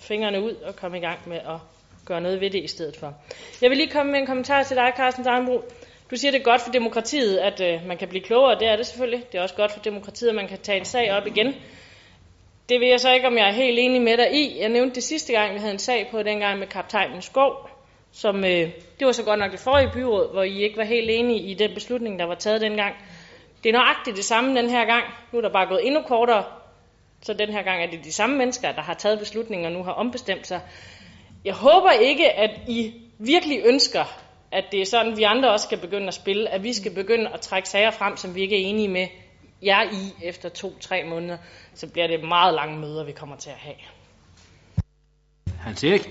fingrene 0.00 0.42
ud 0.42 0.54
og 0.54 0.76
komme 0.76 0.98
i 0.98 1.00
gang 1.00 1.28
med 1.28 1.36
at 1.36 1.58
gøre 2.06 2.20
noget 2.20 2.40
ved 2.40 2.50
det 2.50 2.64
i 2.64 2.66
stedet 2.66 2.96
for. 2.96 3.14
Jeg 3.62 3.70
vil 3.70 3.78
lige 3.78 3.90
komme 3.90 4.12
med 4.12 4.20
en 4.20 4.26
kommentar 4.26 4.62
til 4.62 4.76
dig, 4.76 4.92
Carsten 4.96 5.24
Darnbro. 5.24 5.62
Du 6.10 6.16
siger, 6.16 6.30
det 6.32 6.40
er 6.40 6.44
godt 6.44 6.60
for 6.60 6.72
demokratiet, 6.72 7.38
at 7.38 7.60
øh, 7.60 7.86
man 7.86 7.96
kan 7.98 8.08
blive 8.08 8.24
klogere. 8.24 8.58
Det 8.58 8.68
er 8.68 8.76
det 8.76 8.86
selvfølgelig. 8.86 9.32
Det 9.32 9.38
er 9.38 9.42
også 9.42 9.54
godt 9.54 9.72
for 9.72 9.80
demokratiet, 9.80 10.28
at 10.28 10.34
man 10.34 10.48
kan 10.48 10.58
tage 10.58 10.78
en 10.78 10.84
sag 10.84 11.12
op 11.12 11.26
igen. 11.26 11.54
Det 12.68 12.80
ved 12.80 12.88
jeg 12.88 13.00
så 13.00 13.12
ikke, 13.12 13.26
om 13.26 13.36
jeg 13.36 13.48
er 13.48 13.52
helt 13.52 13.78
enig 13.78 14.02
med 14.02 14.16
dig 14.16 14.34
i. 14.34 14.60
Jeg 14.60 14.68
nævnte 14.68 14.94
det 14.94 15.02
sidste 15.02 15.32
gang, 15.32 15.54
vi 15.54 15.58
havde 15.58 15.72
en 15.72 15.78
sag 15.78 16.08
på, 16.10 16.22
dengang 16.22 16.58
med 16.58 16.66
kaptajnen 16.66 17.22
Skov. 17.22 17.70
Som, 18.12 18.44
øh, 18.44 18.70
det 18.98 19.06
var 19.06 19.12
så 19.12 19.24
godt 19.24 19.38
nok 19.38 19.52
det 19.52 19.60
forrige 19.60 19.90
byråd, 19.92 20.32
hvor 20.32 20.42
I 20.42 20.62
ikke 20.62 20.76
var 20.76 20.84
helt 20.84 21.10
enige 21.10 21.40
i 21.40 21.54
den 21.54 21.74
beslutning, 21.74 22.18
der 22.18 22.24
var 22.24 22.34
taget 22.34 22.60
dengang. 22.60 22.94
Det 23.62 23.68
er 23.68 23.72
nøjagtigt 23.72 24.16
det 24.16 24.24
samme 24.24 24.60
den 24.60 24.70
her 24.70 24.84
gang. 24.84 25.04
Nu 25.32 25.38
er 25.38 25.42
der 25.42 25.52
bare 25.52 25.66
gået 25.66 25.86
endnu 25.86 26.02
kortere. 26.02 26.44
Så 27.22 27.32
den 27.32 27.48
her 27.48 27.62
gang 27.62 27.82
er 27.82 27.90
det 27.90 28.04
de 28.04 28.12
samme 28.12 28.36
mennesker, 28.36 28.72
der 28.72 28.82
har 28.82 28.94
taget 28.94 29.18
beslutningen 29.18 29.66
og 29.66 29.72
nu 29.72 29.82
har 29.82 29.92
ombestemt 29.92 30.46
sig. 30.46 30.60
Jeg 31.44 31.54
håber 31.54 31.90
ikke, 31.90 32.30
at 32.30 32.50
I 32.68 32.94
virkelig 33.18 33.60
ønsker 33.64 34.27
at 34.52 34.64
det 34.72 34.80
er 34.80 34.86
sådan, 34.86 35.16
vi 35.16 35.22
andre 35.22 35.50
også 35.52 35.64
skal 35.64 35.78
begynde 35.78 36.08
at 36.08 36.14
spille, 36.14 36.48
at 36.48 36.62
vi 36.62 36.72
skal 36.72 36.94
begynde 36.94 37.30
at 37.34 37.40
trække 37.40 37.68
sager 37.68 37.90
frem, 37.90 38.16
som 38.16 38.34
vi 38.34 38.40
ikke 38.40 38.62
er 38.62 38.66
enige 38.66 38.88
med 38.88 39.06
jer 39.62 39.82
i 39.82 40.26
efter 40.26 40.48
to-tre 40.48 41.04
måneder, 41.04 41.36
så 41.74 41.86
bliver 41.86 42.06
det 42.06 42.24
meget 42.24 42.54
lange 42.54 42.78
møder, 42.78 43.04
vi 43.04 43.12
kommer 43.12 43.36
til 43.36 43.50
at 43.50 43.56
have. 43.56 43.76
Hans 45.58 45.84
Erik? 45.84 46.10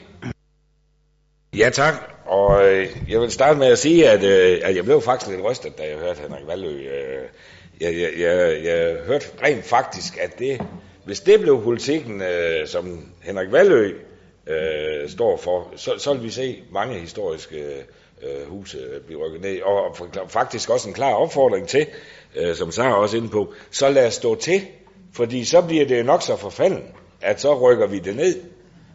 Ja 1.58 1.70
tak, 1.70 1.94
og 2.26 2.68
øh, 2.68 2.88
jeg 3.10 3.22
vil 3.22 3.32
starte 3.32 3.60
med 3.60 3.68
at 3.68 3.80
sige, 3.80 4.10
at, 4.10 4.24
øh, 4.24 4.60
at 4.64 4.76
jeg 4.76 4.84
blev 4.84 5.02
faktisk 5.02 5.32
lidt 5.32 5.44
rystet, 5.44 5.78
da 5.78 5.84
jeg 5.84 5.98
hørte 5.98 6.22
Henrik 6.22 6.48
Valø. 6.48 6.68
Øh, 6.68 7.26
jeg, 7.82 7.96
jeg, 7.96 8.10
jeg, 8.20 8.64
jeg 8.64 8.98
hørte 9.06 9.26
rent 9.44 9.66
faktisk, 9.66 10.18
at 10.18 10.40
det, 10.40 10.62
hvis 11.06 11.20
det 11.20 11.42
blev 11.42 11.64
politikken, 11.64 12.22
øh, 12.22 12.68
som 12.68 13.14
Henrik 13.24 13.52
Valø 13.52 13.92
øh, 14.48 15.10
står 15.10 15.38
for, 15.38 15.74
så, 15.76 15.92
så 15.98 16.14
vil 16.14 16.24
vi 16.24 16.30
se 16.30 16.64
mange 16.72 17.00
historiske 17.00 17.86
øh, 18.24 18.50
huse 18.50 18.78
blive 19.06 19.26
rykket 19.26 19.42
ned. 19.42 19.62
Og, 19.62 19.96
og 20.22 20.32
faktisk 20.32 20.70
også 20.70 20.88
en 20.88 20.94
klar 20.94 21.14
opfordring 21.14 21.68
til, 21.68 21.88
øh, 22.36 22.56
som 22.56 22.72
Sara 22.72 22.94
også 22.94 23.18
inde 23.18 23.30
på, 23.30 23.54
så 23.72 23.90
lad 23.90 24.08
os 24.08 24.14
stå 24.14 24.36
til, 24.36 24.62
fordi 25.14 25.46
så 25.46 25.62
bliver 25.62 25.86
det 25.86 26.06
nok 26.06 26.22
så 26.22 26.36
forfalden, 26.36 26.84
at 27.22 27.42
så 27.42 27.60
rykker 27.60 27.88
vi 27.88 28.00
det 28.00 28.16
ned. 28.16 28.44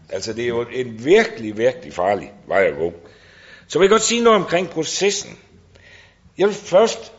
Altså 0.08 0.32
det 0.32 0.44
er 0.44 0.48
jo 0.48 0.66
en 0.72 1.04
virkelig, 1.04 1.58
virkelig 1.58 1.92
farlig 1.92 2.32
vej 2.46 2.64
at 2.64 2.76
gå. 2.76 2.92
Så 3.68 3.78
vil 3.78 3.86
jeg 3.86 3.90
godt 3.90 4.02
sige 4.02 4.24
noget 4.24 4.40
omkring 4.40 4.70
processen. 4.70 5.38
Jeg 6.38 6.46
vil 6.46 6.54
først 6.54 7.12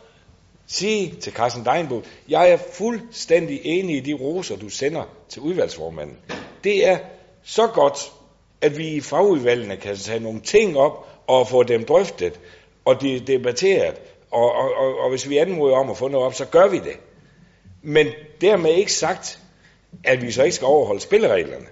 sige 0.66 1.14
til 1.20 1.32
Carsten 1.32 1.64
Deinbo, 1.64 2.02
jeg 2.28 2.50
er 2.50 2.56
fuldstændig 2.72 3.60
enig 3.64 3.96
i 3.96 4.00
de 4.00 4.12
roser, 4.12 4.56
du 4.56 4.68
sender 4.68 5.02
til 5.28 5.42
udvalgsformanden. 5.42 6.16
Det 6.64 6.88
er 6.88 6.98
så 7.42 7.66
godt, 7.66 8.12
at 8.60 8.78
vi 8.78 8.88
i 8.88 9.00
fagudvalgene 9.00 9.76
kan 9.76 9.96
tage 9.96 10.20
nogle 10.20 10.40
ting 10.40 10.78
op 10.78 11.06
og 11.26 11.48
få 11.48 11.62
dem 11.62 11.84
drøftet 11.84 12.40
og 12.84 13.00
de 13.00 13.20
debatteret. 13.26 13.94
Og, 14.30 14.52
og, 14.52 14.74
og, 14.76 14.98
og 14.98 15.10
hvis 15.10 15.28
vi 15.28 15.36
anmoder 15.36 15.76
om 15.76 15.90
at 15.90 15.96
få 15.96 16.08
noget 16.08 16.26
op, 16.26 16.34
så 16.34 16.44
gør 16.44 16.68
vi 16.68 16.78
det. 16.78 16.96
Men 17.82 18.06
dermed 18.40 18.70
ikke 18.70 18.92
sagt, 18.92 19.38
at 20.04 20.22
vi 20.22 20.30
så 20.30 20.42
ikke 20.42 20.56
skal 20.56 20.66
overholde 20.66 21.00
spillereglerne. 21.00 21.66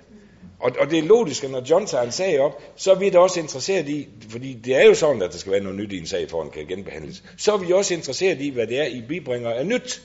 Og, 0.61 0.73
og 0.79 0.91
det 0.91 0.99
er 0.99 1.03
logisk, 1.03 1.45
at 1.45 1.51
når 1.51 1.63
John 1.71 1.87
tager 1.87 2.05
en 2.05 2.13
sag 2.13 2.41
op, 2.41 2.63
så 2.77 2.91
er 2.91 2.99
vi 2.99 3.11
da 3.11 3.19
også 3.19 3.41
interesseret 3.41 3.89
i, 3.89 4.09
fordi 4.29 4.55
det 4.55 4.77
er 4.77 4.85
jo 4.85 4.95
sådan, 4.95 5.23
at 5.23 5.33
der 5.33 5.39
skal 5.39 5.53
være 5.53 5.61
noget 5.61 5.79
nyt 5.79 5.93
i 5.93 5.99
en 5.99 6.07
sag, 6.07 6.31
for 6.31 6.41
at 6.41 6.45
den 6.45 6.53
kan 6.53 6.77
genbehandles. 6.77 7.23
Så 7.37 7.53
er 7.53 7.59
vi 7.59 7.73
også 7.73 7.95
interesseret 7.95 8.41
i, 8.41 8.51
hvad 8.51 8.67
det 8.67 8.81
er, 8.81 8.85
I 8.85 9.03
bibringer 9.09 9.51
af 9.51 9.67
nyt, 9.67 10.03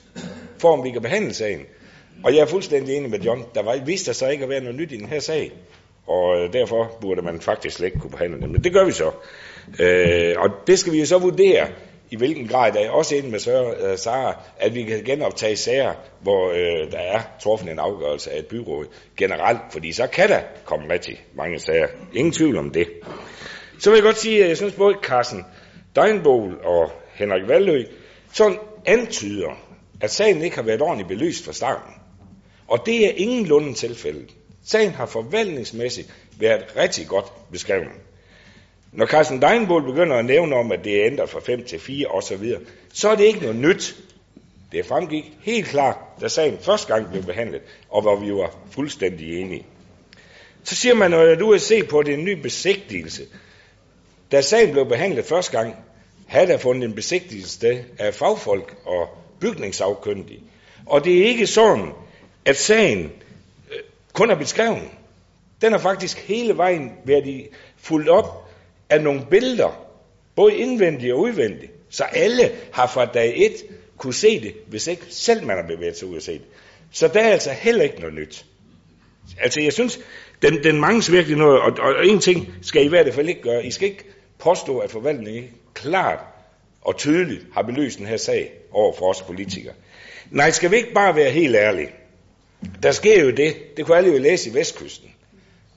for 0.57 0.73
om 0.73 0.83
vi 0.83 0.91
kan 0.91 1.01
behandle 1.01 1.33
sagen. 1.33 1.61
Og 2.23 2.35
jeg 2.35 2.41
er 2.41 2.45
fuldstændig 2.45 2.95
enig 2.95 3.09
med 3.09 3.19
John. 3.19 3.45
Der 3.55 3.61
var, 3.61 3.77
viste 3.85 4.13
sig 4.13 4.31
ikke 4.31 4.43
at 4.43 4.49
være 4.49 4.61
noget 4.61 4.75
nyt 4.75 4.91
i 4.91 4.97
den 4.97 5.05
her 5.05 5.19
sag. 5.19 5.51
Og 6.07 6.37
øh, 6.39 6.53
derfor 6.53 6.97
burde 7.01 7.21
man 7.21 7.41
faktisk 7.41 7.75
slet 7.75 7.85
ikke 7.85 7.99
kunne 7.99 8.11
behandle 8.11 8.41
dem. 8.41 8.49
Men 8.49 8.63
det 8.63 8.73
gør 8.73 8.85
vi 8.85 8.91
så. 8.91 9.11
Øh, 9.79 10.35
og 10.37 10.49
det 10.67 10.79
skal 10.79 10.93
vi 10.93 10.99
jo 10.99 11.05
så 11.05 11.17
vurdere 11.17 11.67
i 12.11 12.15
hvilken 12.15 12.47
grad 12.47 12.71
der 12.71 12.79
er 12.79 12.89
også 12.89 13.15
inde 13.15 13.29
med 13.29 13.39
øh, 13.81 13.97
Sara, 13.97 14.41
at 14.59 14.75
vi 14.75 14.83
kan 14.83 15.03
genoptage 15.03 15.55
sager, 15.55 15.93
hvor 16.21 16.49
øh, 16.49 16.91
der 16.91 16.97
er 16.97 17.21
truffet 17.43 17.71
en 17.71 17.79
afgørelse 17.79 18.31
af 18.31 18.39
et 18.39 18.45
byråd 18.45 18.85
generelt, 19.17 19.59
fordi 19.71 19.91
så 19.91 20.07
kan 20.07 20.29
der 20.29 20.39
komme 20.65 20.93
rigtig 20.93 21.25
mange 21.33 21.59
sager. 21.59 21.87
Ingen 22.13 22.31
tvivl 22.31 22.57
om 22.57 22.69
det. 22.69 22.87
Så 23.79 23.89
vil 23.89 23.97
jeg 23.97 24.03
godt 24.03 24.17
sige, 24.17 24.43
at 24.43 24.49
jeg 24.49 24.57
synes 24.57 24.73
både 24.73 24.95
Carsten 25.03 25.45
Deinbol 25.95 26.59
og 26.63 26.91
Henrik 27.13 27.47
Vallø 27.47 27.83
sådan 28.33 28.57
antyder, 28.85 29.49
at 30.01 30.11
sagen 30.11 30.41
ikke 30.41 30.55
har 30.55 30.63
været 30.63 30.81
ordentligt 30.81 31.07
belyst 31.07 31.45
fra 31.45 31.53
starten. 31.53 31.93
Og 32.67 32.85
det 32.85 33.05
er 33.05 33.11
ingenlunde 33.15 33.73
tilfældet. 33.73 34.35
Sagen 34.67 34.91
har 34.91 35.05
forvaltningsmæssigt 35.05 36.13
været 36.39 36.65
rigtig 36.77 37.07
godt 37.07 37.51
beskrevet. 37.51 37.87
Når 38.91 39.05
Carsten 39.05 39.41
Deinbold 39.41 39.85
begynder 39.85 40.15
at 40.15 40.25
nævne 40.25 40.55
om, 40.55 40.71
at 40.71 40.79
det 40.83 41.01
er 41.01 41.05
ændret 41.05 41.29
fra 41.29 41.39
5 41.39 41.65
til 41.65 41.79
4 41.79 42.07
osv., 42.07 42.53
så 42.93 43.09
er 43.09 43.15
det 43.15 43.23
ikke 43.23 43.39
noget 43.39 43.55
nyt. 43.55 43.95
Det 44.71 44.85
fremgik 44.85 45.23
helt 45.41 45.67
klart, 45.67 45.97
da 46.21 46.27
sagen 46.27 46.57
første 46.61 46.93
gang 46.93 47.11
blev 47.11 47.23
behandlet, 47.23 47.61
og 47.89 48.01
hvor 48.01 48.15
vi 48.15 48.33
var 48.33 48.55
fuldstændig 48.71 49.41
enige. 49.41 49.65
Så 50.63 50.75
siger 50.75 50.95
man, 50.95 51.13
at 51.13 51.39
du 51.39 51.51
er 51.51 51.57
set 51.57 51.87
på, 51.87 51.99
at 51.99 52.05
det 52.05 52.13
er 52.13 52.17
en 52.17 52.25
ny 52.25 52.41
besigtigelse. 52.41 53.23
Da 54.31 54.41
sagen 54.41 54.71
blev 54.71 54.85
behandlet 54.85 55.25
første 55.25 55.57
gang, 55.57 55.75
havde 56.27 56.47
der 56.47 56.57
fundet 56.57 56.89
en 56.89 56.95
besigtigelse 56.95 57.49
sted 57.49 57.83
af 57.99 58.13
fagfolk 58.13 58.75
og 58.85 59.07
bygningsafkyndige. 59.39 60.43
Og 60.85 61.05
det 61.05 61.19
er 61.19 61.25
ikke 61.25 61.47
sådan, 61.47 61.91
at 62.45 62.57
sagen 62.57 63.11
kun 64.17 64.29
er 64.29 64.35
beskrevet. 64.35 64.89
Den 65.61 65.71
har 65.71 65.79
faktisk 65.79 66.17
hele 66.27 66.57
vejen 66.57 66.91
været 67.05 67.47
fuldt 67.77 68.09
op 68.09 68.49
af 68.89 69.01
nogle 69.01 69.21
billeder, 69.29 69.87
både 70.35 70.55
indvendigt 70.55 71.13
og 71.13 71.19
udvendigt, 71.19 71.71
så 71.89 72.03
alle 72.03 72.51
har 72.73 72.87
fra 72.87 73.05
dag 73.05 73.33
et 73.35 73.55
kunne 73.97 74.13
se 74.13 74.41
det, 74.41 74.53
hvis 74.67 74.87
ikke 74.87 75.03
selv 75.09 75.45
man 75.45 75.57
har 75.57 75.67
bevæget 75.67 75.97
sig 75.97 76.07
ud 76.07 76.15
og 76.15 76.21
se 76.21 76.33
det. 76.33 76.45
Så 76.91 77.07
der 77.07 77.19
er 77.19 77.31
altså 77.31 77.51
heller 77.51 77.83
ikke 77.83 77.99
noget 77.99 78.15
nyt. 78.15 78.45
Altså 79.41 79.61
jeg 79.61 79.73
synes, 79.73 79.99
den, 80.41 80.63
den 80.63 80.79
mangler 80.79 81.11
virkelig 81.11 81.37
noget, 81.37 81.61
og, 81.61 81.71
og, 81.79 81.95
og 81.95 82.07
en 82.07 82.19
ting 82.19 82.53
skal 82.61 82.81
I 82.81 82.85
i 82.85 82.89
hvert 82.89 83.13
fald 83.13 83.29
ikke 83.29 83.41
gøre. 83.41 83.65
I 83.65 83.71
skal 83.71 83.87
ikke 83.87 84.03
påstå, 84.39 84.77
at 84.77 84.91
forvaltningen 84.91 85.43
ikke 85.43 85.53
klart 85.73 86.19
og 86.81 86.97
tydeligt 86.97 87.45
har 87.53 87.61
belyst 87.61 87.99
den 87.99 88.07
her 88.07 88.17
sag 88.17 88.51
over 88.71 88.93
for 88.97 89.09
os 89.09 89.21
politikere. 89.21 89.73
Nej, 90.31 90.51
skal 90.51 90.71
vi 90.71 90.75
ikke 90.75 90.93
bare 90.93 91.15
være 91.15 91.31
helt 91.31 91.55
ærlige? 91.55 91.89
Der 92.83 92.91
sker 92.91 93.23
jo 93.23 93.31
det, 93.31 93.77
det 93.77 93.85
kunne 93.85 93.97
alle 93.97 94.11
jo 94.11 94.17
læse 94.17 94.49
i 94.49 94.53
Vestkysten, 94.53 95.09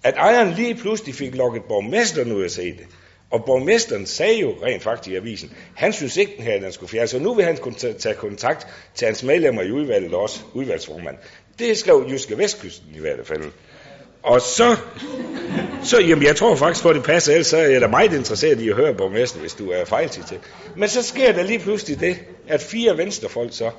at 0.03 0.15
ejeren 0.17 0.55
lige 0.55 0.75
pludselig 0.75 1.15
fik 1.15 1.35
lukket 1.35 1.63
borgmesteren 1.69 2.33
ud 2.33 2.45
at 2.45 2.53
se 2.53 2.73
det. 2.73 2.87
Og 3.31 3.45
borgmesteren 3.45 4.07
sagde 4.07 4.41
jo 4.41 4.55
rent 4.63 4.83
faktisk 4.83 5.13
i 5.13 5.17
avisen, 5.17 5.53
han 5.75 5.93
synes 5.93 6.17
ikke, 6.17 6.33
den 6.37 6.45
her 6.45 6.61
den 6.61 6.73
skulle 6.73 6.91
fjernes, 6.91 7.11
så 7.11 7.19
nu 7.19 7.35
vil 7.35 7.45
han 7.45 7.59
tage 7.99 8.15
kontakt 8.15 8.67
til 8.95 9.07
hans 9.07 9.23
medlemmer 9.23 9.63
i 9.63 9.71
udvalget 9.71 10.15
også, 10.15 10.41
udvalgsformand. 10.55 11.17
Det 11.59 11.79
skrev 11.79 12.07
Jyske 12.11 12.39
Vestkysten 12.39 12.89
i 12.95 13.01
hvert 13.01 13.27
fald. 13.27 13.43
Og 14.23 14.41
så, 14.41 14.77
så 15.85 15.99
jamen 16.01 16.25
jeg 16.25 16.37
tror 16.37 16.55
faktisk, 16.55 16.83
for 16.83 16.93
det 16.93 17.03
passer, 17.03 17.33
ellers 17.33 17.47
så 17.47 17.57
er 17.57 17.69
jeg 17.69 17.81
da 17.81 17.87
meget 17.87 18.13
interesseret 18.13 18.61
i 18.61 18.69
at 18.69 18.77
høre 18.77 18.95
borgmesteren, 18.95 19.41
hvis 19.41 19.53
du 19.53 19.71
er 19.71 19.85
fejlciteret. 19.85 20.41
Men 20.77 20.89
så 20.89 21.03
sker 21.03 21.33
der 21.33 21.43
lige 21.43 21.59
pludselig 21.59 22.01
det, 22.01 22.19
at 22.49 22.61
fire 22.61 22.97
venstrefolk 22.97 23.53
så, 23.53 23.71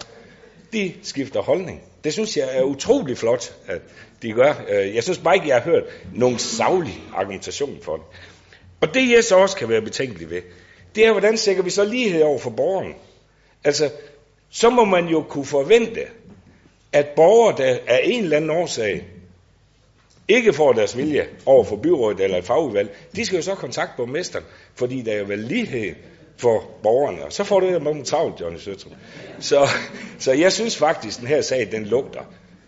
de 0.73 0.93
skifter 1.03 1.41
holdning. 1.41 1.81
Det 2.03 2.13
synes 2.13 2.37
jeg 2.37 2.57
er 2.57 2.63
utrolig 2.63 3.17
flot, 3.17 3.55
at 3.67 3.81
de 4.21 4.33
gør. 4.33 4.53
Øh, 4.69 4.95
jeg 4.95 5.03
synes 5.03 5.17
bare 5.17 5.35
ikke, 5.35 5.47
jeg 5.47 5.55
har 5.55 5.71
hørt 5.71 5.83
nogen 6.15 6.39
savlig 6.39 7.03
argumentation 7.13 7.77
for 7.81 7.95
det. 7.95 8.05
Og 8.81 8.93
det 8.93 9.11
jeg 9.11 9.23
så 9.23 9.35
også 9.35 9.55
kan 9.55 9.69
være 9.69 9.81
betænkelig 9.81 10.29
ved, 10.29 10.41
det 10.95 11.05
er, 11.05 11.11
hvordan 11.11 11.37
sikrer 11.37 11.63
vi 11.63 11.69
så 11.69 11.85
lighed 11.85 12.21
over 12.21 12.39
for 12.39 12.49
borgeren? 12.49 12.93
Altså, 13.63 13.89
så 14.49 14.69
må 14.69 14.85
man 14.85 15.07
jo 15.07 15.21
kunne 15.29 15.45
forvente, 15.45 16.01
at 16.93 17.07
borgere, 17.15 17.57
der 17.57 17.77
af 17.87 18.01
en 18.03 18.23
eller 18.23 18.37
anden 18.37 18.49
årsag 18.49 19.05
ikke 20.27 20.53
får 20.53 20.73
deres 20.73 20.97
vilje 20.97 21.27
over 21.45 21.63
for 21.63 21.75
byrådet 21.75 22.19
eller 22.19 22.37
et 22.37 22.45
fagudvalg, 22.45 22.95
de 23.15 23.25
skal 23.25 23.35
jo 23.35 23.41
så 23.41 23.55
kontakte 23.55 23.93
borgmesteren, 23.97 24.45
fordi 24.75 25.01
der 25.01 25.13
er 25.13 25.19
jo 25.19 25.25
vel 25.25 25.39
lighed 25.39 25.95
for 26.37 26.63
borgerne. 26.83 27.25
Og 27.25 27.33
så 27.33 27.43
får 27.43 27.59
du 27.59 27.67
jo 27.67 27.79
mange 27.79 28.03
travlt, 28.03 28.41
Johnny 28.41 28.59
Søtrup. 28.59 28.91
Så, 29.39 29.67
så 30.19 30.33
jeg 30.33 30.51
synes 30.51 30.77
faktisk, 30.77 31.19
den 31.19 31.27
her 31.27 31.41
sag, 31.41 31.71
den 31.71 31.85
lugter 31.85 32.21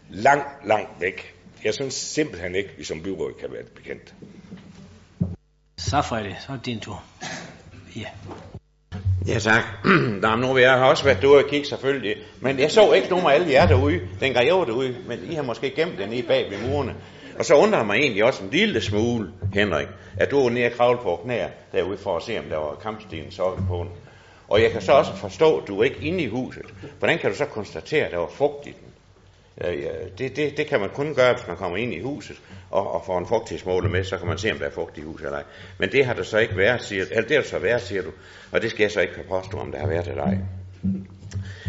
langt, 0.09 0.67
langt 0.67 0.89
væk. 0.99 1.33
Jeg 1.63 1.73
synes 1.73 1.93
simpelthen 1.93 2.55
ikke, 2.55 2.69
at 2.69 2.77
vi 2.77 2.83
som 2.83 3.01
byråd 3.01 3.33
kan 3.39 3.51
være 3.51 3.63
bekendt. 3.63 4.13
Så 5.77 6.01
Fredrik, 6.01 6.35
så 6.39 6.51
er 6.51 6.55
det 6.55 6.65
din 6.65 6.79
tur. 6.79 7.03
Ja. 7.95 8.07
Ja 9.27 9.39
tak. 9.39 9.63
Nå, 10.21 10.35
nu 10.35 10.57
jeg 10.57 10.71
har 10.71 10.85
også 10.85 11.03
været 11.03 11.21
derude 11.21 11.43
og 11.43 11.49
kigge 11.49 11.67
selvfølgelig. 11.67 12.15
Men 12.39 12.59
jeg 12.59 12.71
så 12.71 12.91
ikke 12.91 13.09
nogen 13.09 13.25
af 13.25 13.33
alle 13.33 13.51
jer 13.51 13.67
derude, 13.67 13.99
dengang 14.19 14.47
jeg 14.47 14.55
var 14.55 14.65
derude. 14.65 14.95
Men 15.07 15.31
I 15.31 15.35
har 15.35 15.43
måske 15.43 15.69
gemt 15.75 15.97
den 15.97 16.13
i 16.13 16.21
bag 16.21 16.51
ved 16.51 16.69
murene. 16.69 16.95
Og 17.39 17.45
så 17.45 17.53
undrer 17.55 17.83
mig 17.83 17.97
egentlig 17.97 18.23
også 18.23 18.43
en 18.43 18.49
lille 18.49 18.81
smule, 18.81 19.31
Henrik, 19.53 19.87
at 20.17 20.31
du 20.31 20.43
var 20.43 20.49
nede 20.49 20.65
og 20.65 20.71
kravle 20.71 20.99
på 21.03 21.19
knæer 21.23 21.49
derude 21.71 21.97
for 21.97 22.17
at 22.17 22.23
se, 22.23 22.39
om 22.39 22.45
der 22.45 22.57
var 22.57 22.79
kampsten 22.83 23.31
sokke 23.31 23.63
på 23.67 23.77
den. 23.77 23.89
Og 24.47 24.61
jeg 24.61 24.71
kan 24.71 24.81
så 24.81 24.91
også 24.91 25.15
forstå, 25.15 25.57
at 25.57 25.67
du 25.67 25.79
er 25.79 25.83
ikke 25.83 26.01
inde 26.01 26.23
i 26.23 26.27
huset. 26.27 26.65
Hvordan 26.99 27.19
kan 27.19 27.29
du 27.29 27.35
så 27.35 27.45
konstatere, 27.45 28.05
at 28.05 28.11
der 28.11 28.17
var 28.17 28.27
fugt 28.27 28.67
i 28.67 28.69
den? 28.69 28.93
Det, 30.17 30.35
det, 30.35 30.57
det 30.57 30.67
kan 30.67 30.79
man 30.79 30.89
kun 30.89 31.15
gøre, 31.15 31.33
hvis 31.33 31.47
man 31.47 31.57
kommer 31.57 31.77
ind 31.77 31.93
i 31.93 32.01
huset 32.01 32.41
og, 32.71 32.93
og 32.93 33.03
får 33.05 33.17
en 33.17 33.27
fugtighedsmåler 33.27 33.89
med, 33.89 34.03
så 34.03 34.17
kan 34.17 34.27
man 34.27 34.37
se, 34.37 34.51
om 34.51 34.57
der 34.57 34.65
er 34.65 34.71
fugt 34.71 34.97
i 34.97 35.01
huset 35.01 35.25
eller 35.25 35.37
ej. 35.37 35.43
Men 35.77 35.91
det 35.91 36.05
har 36.05 36.13
der 36.13 36.23
så 36.23 36.37
ikke 36.37 36.57
været, 36.57 36.81
siger, 36.81 37.05
eller 37.11 37.27
det 37.27 37.35
har 37.35 37.43
så 37.43 37.59
været, 37.59 37.81
siger 37.81 38.01
du, 38.01 38.09
og 38.51 38.61
det 38.61 38.71
skal 38.71 38.83
jeg 38.83 38.91
så 38.91 39.01
ikke 39.01 39.13
kan 39.13 39.23
påstå, 39.29 39.57
om 39.57 39.71
der 39.71 39.79
har 39.79 39.87
været 39.87 40.07
eller 40.07 40.23
ej. 40.23 40.37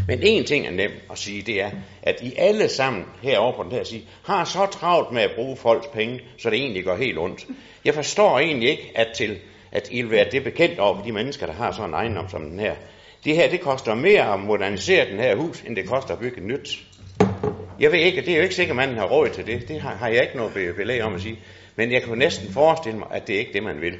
Men 0.08 0.22
en 0.22 0.44
ting 0.44 0.66
er 0.66 0.70
nemt 0.70 1.02
at 1.10 1.18
sige, 1.18 1.42
det 1.42 1.60
er, 1.60 1.70
at 2.02 2.20
I 2.22 2.34
alle 2.38 2.68
sammen 2.68 3.04
herovre 3.22 3.56
på 3.56 3.62
den 3.62 3.72
her 3.72 3.84
side, 3.84 4.02
har 4.24 4.44
så 4.44 4.66
travlt 4.66 5.12
med 5.12 5.22
at 5.22 5.30
bruge 5.36 5.56
folks 5.56 5.86
penge, 5.86 6.20
så 6.38 6.50
det 6.50 6.58
egentlig 6.58 6.84
går 6.84 6.96
helt 6.96 7.18
ondt. 7.18 7.46
Jeg 7.84 7.94
forstår 7.94 8.38
egentlig 8.38 8.68
ikke, 8.68 8.92
at, 8.94 9.08
til, 9.16 9.38
at 9.72 9.88
I 9.90 10.02
vil 10.02 10.10
være 10.10 10.30
det 10.32 10.44
bekendt 10.44 10.78
over 10.78 10.96
for 10.96 11.04
de 11.04 11.12
mennesker, 11.12 11.46
der 11.46 11.52
har 11.52 11.72
sådan 11.72 11.90
en 11.90 11.94
ejendom 11.94 12.28
som 12.28 12.50
den 12.50 12.60
her. 12.60 12.74
Det 13.24 13.36
her, 13.36 13.50
det 13.50 13.60
koster 13.60 13.94
mere 13.94 14.34
at 14.34 14.40
modernisere 14.40 15.10
den 15.10 15.18
her 15.18 15.36
hus, 15.36 15.62
end 15.66 15.76
det 15.76 15.88
koster 15.88 16.14
at 16.14 16.20
bygge 16.20 16.40
nyt. 16.40 16.78
Jeg 17.80 17.92
ved 17.92 17.98
ikke, 17.98 18.20
det 18.20 18.28
er 18.28 18.36
jo 18.36 18.42
ikke 18.42 18.54
sikkert, 18.54 18.72
at 18.72 18.76
manden 18.76 18.96
har 18.96 19.06
råd 19.06 19.28
til 19.28 19.46
det. 19.46 19.68
Det 19.68 19.80
har, 19.80 19.94
har 19.94 20.08
jeg 20.08 20.22
ikke 20.22 20.36
noget 20.36 20.52
belæg 20.76 21.02
om 21.02 21.14
at 21.14 21.20
sige. 21.20 21.38
Men 21.76 21.92
jeg 21.92 22.02
kan 22.02 22.18
næsten 22.18 22.52
forestille 22.52 22.98
mig, 22.98 23.08
at 23.10 23.26
det 23.26 23.34
er 23.34 23.38
ikke 23.38 23.52
det, 23.52 23.62
man 23.62 23.80
vil. 23.80 23.94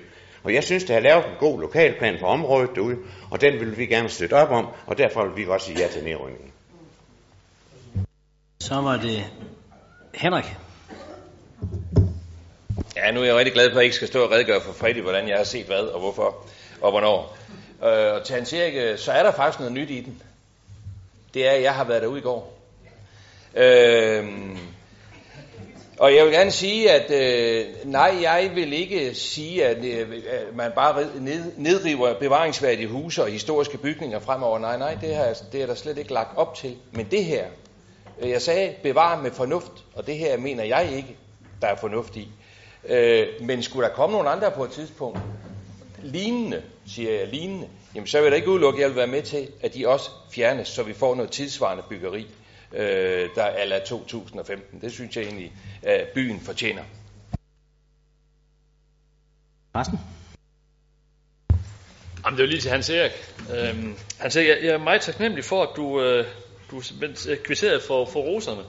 Og 0.45 0.55
jeg 0.55 0.65
synes, 0.65 0.85
det 0.85 0.95
har 0.95 1.01
lavet 1.01 1.25
en 1.25 1.37
god 1.39 1.61
lokalplan 1.61 2.19
for 2.21 2.27
området 2.27 2.71
derude, 2.75 2.97
og 3.31 3.41
den 3.41 3.61
vil 3.61 3.79
vi 3.79 3.87
gerne 3.87 4.09
støtte 4.09 4.35
op 4.35 4.51
om, 4.51 4.67
og 4.87 4.99
derfor 4.99 5.25
vil 5.27 5.37
vi 5.37 5.45
godt 5.45 5.63
sige 5.63 5.79
ja 5.79 5.89
til 5.89 6.05
nedrykningen. 6.05 6.53
Så 8.61 8.75
var 8.75 8.97
det 8.97 9.25
Henrik. 10.15 10.45
Ja, 12.97 13.11
nu 13.11 13.21
er 13.21 13.25
jeg 13.25 13.35
rigtig 13.35 13.55
glad 13.55 13.71
for, 13.71 13.71
at 13.71 13.77
jeg 13.77 13.85
ikke 13.85 13.97
skal 13.97 14.09
stå 14.09 14.25
og 14.25 14.31
redegøre 14.31 14.61
for 14.61 14.73
Freddy, 14.73 15.01
hvordan 15.01 15.29
jeg 15.29 15.37
har 15.37 15.45
set 15.45 15.67
hvad 15.67 15.83
og 15.83 16.01
hvorfor 16.01 16.47
og 16.81 16.91
hvornår. 16.91 17.37
Øh, 17.85 18.15
og 18.15 18.25
til 18.25 18.35
Hans 18.35 18.53
Erik, 18.53 18.75
øh, 18.77 18.99
så 18.99 19.13
er 19.13 19.23
der 19.23 19.33
faktisk 19.33 19.59
noget 19.59 19.73
nyt 19.73 19.91
i 19.91 20.01
den. 20.01 20.23
Det 21.35 21.47
er, 21.47 21.51
at 21.51 21.63
jeg 21.63 21.75
har 21.75 21.85
været 21.85 22.03
derude 22.03 22.19
i 22.19 22.23
går. 22.23 22.59
Øh, 23.55 24.25
og 25.99 26.15
jeg 26.15 26.25
vil 26.25 26.33
gerne 26.33 26.51
sige, 26.51 26.91
at 26.91 27.11
øh, 27.11 27.67
nej, 27.85 28.19
jeg 28.23 28.51
vil 28.55 28.73
ikke 28.73 29.15
sige, 29.15 29.67
at, 29.67 29.85
øh, 29.85 30.09
man 30.57 30.73
bare 30.75 31.07
ned, 31.21 31.53
nedriver 31.57 32.15
bevaringsværdige 32.19 32.89
huse 32.89 33.23
og 33.23 33.29
historiske 33.29 33.79
bygninger 33.79 34.19
fremover. 34.21 34.59
Nej, 34.59 34.79
nej, 34.79 34.99
det, 35.01 35.09
her, 35.09 35.35
det 35.53 35.63
er 35.63 35.67
der 35.67 35.75
slet 35.75 35.99
ikke 35.99 36.13
lagt 36.13 36.37
op 36.37 36.55
til. 36.55 36.77
Men 36.93 37.07
det 37.11 37.25
her, 37.25 37.45
øh, 38.21 38.31
jeg 38.31 38.43
sagde 38.43 38.75
bevare 38.83 39.23
med 39.23 39.31
fornuft, 39.31 39.73
og 39.95 40.07
det 40.07 40.17
her 40.17 40.39
mener 40.39 40.65
jeg 40.65 40.93
ikke, 40.97 41.17
der 41.61 41.67
er 41.67 41.77
fornuft 41.77 42.17
i. 42.17 42.29
Øh, 42.89 43.27
men 43.41 43.63
skulle 43.63 43.89
der 43.89 43.95
komme 43.95 44.13
nogle 44.13 44.31
andre 44.31 44.51
på 44.51 44.65
et 44.65 44.71
tidspunkt, 44.71 45.19
lignende, 46.03 46.63
siger 46.87 47.19
jeg 47.19 47.29
lignende, 47.29 47.67
jamen 47.95 48.07
så 48.07 48.21
vil 48.21 48.29
jeg 48.29 48.37
ikke 48.37 48.51
udelukke, 48.51 48.77
at 48.77 48.81
jeg 48.81 48.89
vil 48.89 48.97
være 48.97 49.07
med 49.07 49.23
til, 49.23 49.49
at 49.63 49.75
de 49.75 49.89
også 49.89 50.11
fjernes, 50.31 50.69
så 50.69 50.83
vi 50.83 50.93
får 50.93 51.15
noget 51.15 51.31
tidsvarende 51.31 51.85
byggeri, 51.89 52.27
øh, 52.73 53.29
der 53.35 53.45
er 53.45 53.65
la 53.65 53.79
2015. 53.79 54.81
Det 54.81 54.93
synes 54.93 55.17
jeg 55.17 55.25
egentlig, 55.25 55.53
at 55.83 56.09
byen 56.15 56.41
fortjener. 56.41 56.83
Carsten? 59.73 59.99
Jamen, 62.25 62.37
det 62.39 62.43
er 62.43 62.47
jo 62.47 62.51
lige 62.51 62.61
til 62.61 62.71
Hans 62.71 62.91
Erik. 62.91 63.13
Øhm, 63.57 63.97
Hans 64.19 64.37
Erik, 64.37 64.49
jeg, 64.49 64.59
jeg 64.63 64.75
er 64.75 64.79
meget 64.79 65.01
taknemmelig 65.01 65.45
for, 65.45 65.63
at 65.63 65.69
du, 65.77 66.03
øh, 66.03 66.27
du 66.71 66.83
kvitterede 67.45 67.81
for, 67.81 68.07
for 68.07 68.21
roserne. 68.21 68.63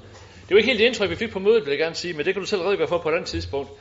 Det 0.47 0.51
var 0.51 0.57
ikke 0.57 0.67
helt 0.67 0.79
det 0.79 0.85
indtryk, 0.85 1.09
vi 1.09 1.15
fik 1.15 1.31
på 1.31 1.39
mødet, 1.39 1.65
vil 1.65 1.71
jeg 1.71 1.79
gerne 1.79 1.95
sige, 1.95 2.13
men 2.13 2.25
det 2.25 2.33
kan 2.33 2.41
du 2.41 2.47
selv 2.47 2.61
redegøre 2.61 2.87
for 2.87 2.97
på 2.97 3.09
et 3.09 3.13
andet 3.13 3.29
tidspunkt. 3.29 3.71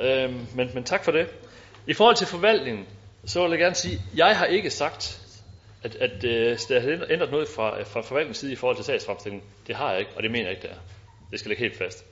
Øhm, 0.00 0.46
men, 0.54 0.70
men 0.74 0.84
tak 0.84 1.04
for 1.04 1.12
det. 1.12 1.26
I 1.86 1.94
forhold 1.94 2.16
til 2.16 2.26
forvaltningen, 2.26 2.86
så 3.24 3.42
vil 3.42 3.50
jeg 3.50 3.58
gerne 3.58 3.74
sige, 3.74 3.94
at 3.94 4.18
jeg 4.18 4.36
har 4.36 4.46
ikke 4.46 4.70
sagt, 4.70 5.20
at, 5.82 5.94
at 5.94 6.24
øh, 6.24 6.58
der 6.68 6.80
har 6.80 7.06
ændret 7.10 7.30
noget 7.30 7.48
fra, 7.48 7.80
øh, 7.80 7.86
fra 7.86 8.00
forvaltningens 8.00 8.38
side 8.38 8.52
i 8.52 8.56
forhold 8.56 8.76
til 8.76 8.84
sagsfremstillingen. 8.84 9.48
Det 9.66 9.76
har 9.76 9.90
jeg 9.90 10.00
ikke, 10.00 10.10
og 10.16 10.22
det 10.22 10.30
mener 10.30 10.44
jeg 10.44 10.50
ikke, 10.50 10.62
det 10.62 10.70
er. 10.70 10.80
Det 11.30 11.38
skal 11.38 11.48
ligge 11.48 11.62
helt 11.62 11.78
fast. 11.78 12.04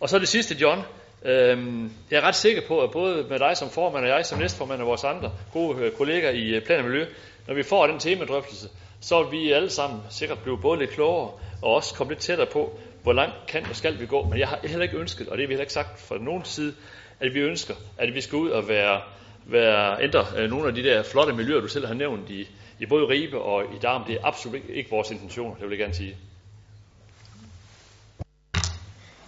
Og 0.00 0.08
så 0.08 0.18
det 0.18 0.28
sidste, 0.28 0.54
John. 0.54 0.82
Øhm, 1.24 1.92
jeg 2.10 2.16
er 2.16 2.20
ret 2.20 2.34
sikker 2.34 2.62
på, 2.68 2.80
at 2.80 2.90
både 2.90 3.26
med 3.28 3.38
dig 3.38 3.56
som 3.56 3.70
formand 3.70 4.04
og 4.04 4.10
jeg 4.10 4.26
som 4.26 4.38
næstformand 4.38 4.80
og 4.80 4.86
vores 4.86 5.04
andre 5.04 5.32
gode 5.52 5.78
øh, 5.78 5.92
kollegaer 5.92 5.96
kolleger 5.96 6.30
i 6.30 6.56
øh, 6.56 6.64
Plan 6.64 6.78
og 6.78 6.84
Miljø, 6.84 7.06
når 7.46 7.54
vi 7.54 7.62
får 7.62 7.86
den 7.86 7.98
temadrøftelse, 7.98 8.68
så 9.00 9.22
vil 9.22 9.40
vi 9.40 9.52
alle 9.52 9.70
sammen 9.70 10.00
sikkert 10.10 10.38
blive 10.38 10.58
både 10.58 10.78
lidt 10.78 10.90
klogere 10.90 11.30
og 11.62 11.74
også 11.74 11.94
komme 11.94 12.12
lidt 12.12 12.20
tættere 12.20 12.46
på, 12.46 12.78
hvor 13.02 13.12
langt 13.12 13.34
kan 13.48 13.66
og 13.66 13.76
skal 13.76 14.00
vi 14.00 14.06
gå. 14.06 14.22
Men 14.22 14.38
jeg 14.38 14.48
har 14.48 14.58
heller 14.62 14.82
ikke 14.82 14.96
ønsket, 14.96 15.28
og 15.28 15.38
det 15.38 15.42
har 15.42 15.48
vi 15.48 15.52
heller 15.52 15.62
ikke 15.62 15.72
sagt 15.72 16.00
fra 16.00 16.18
nogen 16.18 16.44
side, 16.44 16.74
at 17.20 17.34
vi 17.34 17.40
ønsker, 17.40 17.74
at 17.98 18.14
vi 18.14 18.20
skal 18.20 18.36
ud 18.36 18.50
og 18.50 18.68
være, 18.68 19.00
være 19.46 20.02
ændre 20.02 20.26
øh, 20.36 20.50
nogle 20.50 20.68
af 20.68 20.74
de 20.74 20.82
der 20.82 21.02
flotte 21.02 21.32
miljøer, 21.32 21.60
du 21.60 21.68
selv 21.68 21.86
har 21.86 21.94
nævnt 21.94 22.30
i, 22.30 22.48
i 22.82 22.86
både 22.86 23.08
Ribe 23.08 23.42
og 23.42 23.64
i 23.74 23.78
Darm. 23.78 24.04
Det 24.04 24.14
er 24.14 24.26
absolut 24.26 24.62
ikke 24.68 24.90
vores 24.90 25.10
intention, 25.10 25.54
det 25.54 25.62
vil 25.62 25.70
jeg 25.70 25.78
gerne 25.78 25.94
sige. 25.94 26.16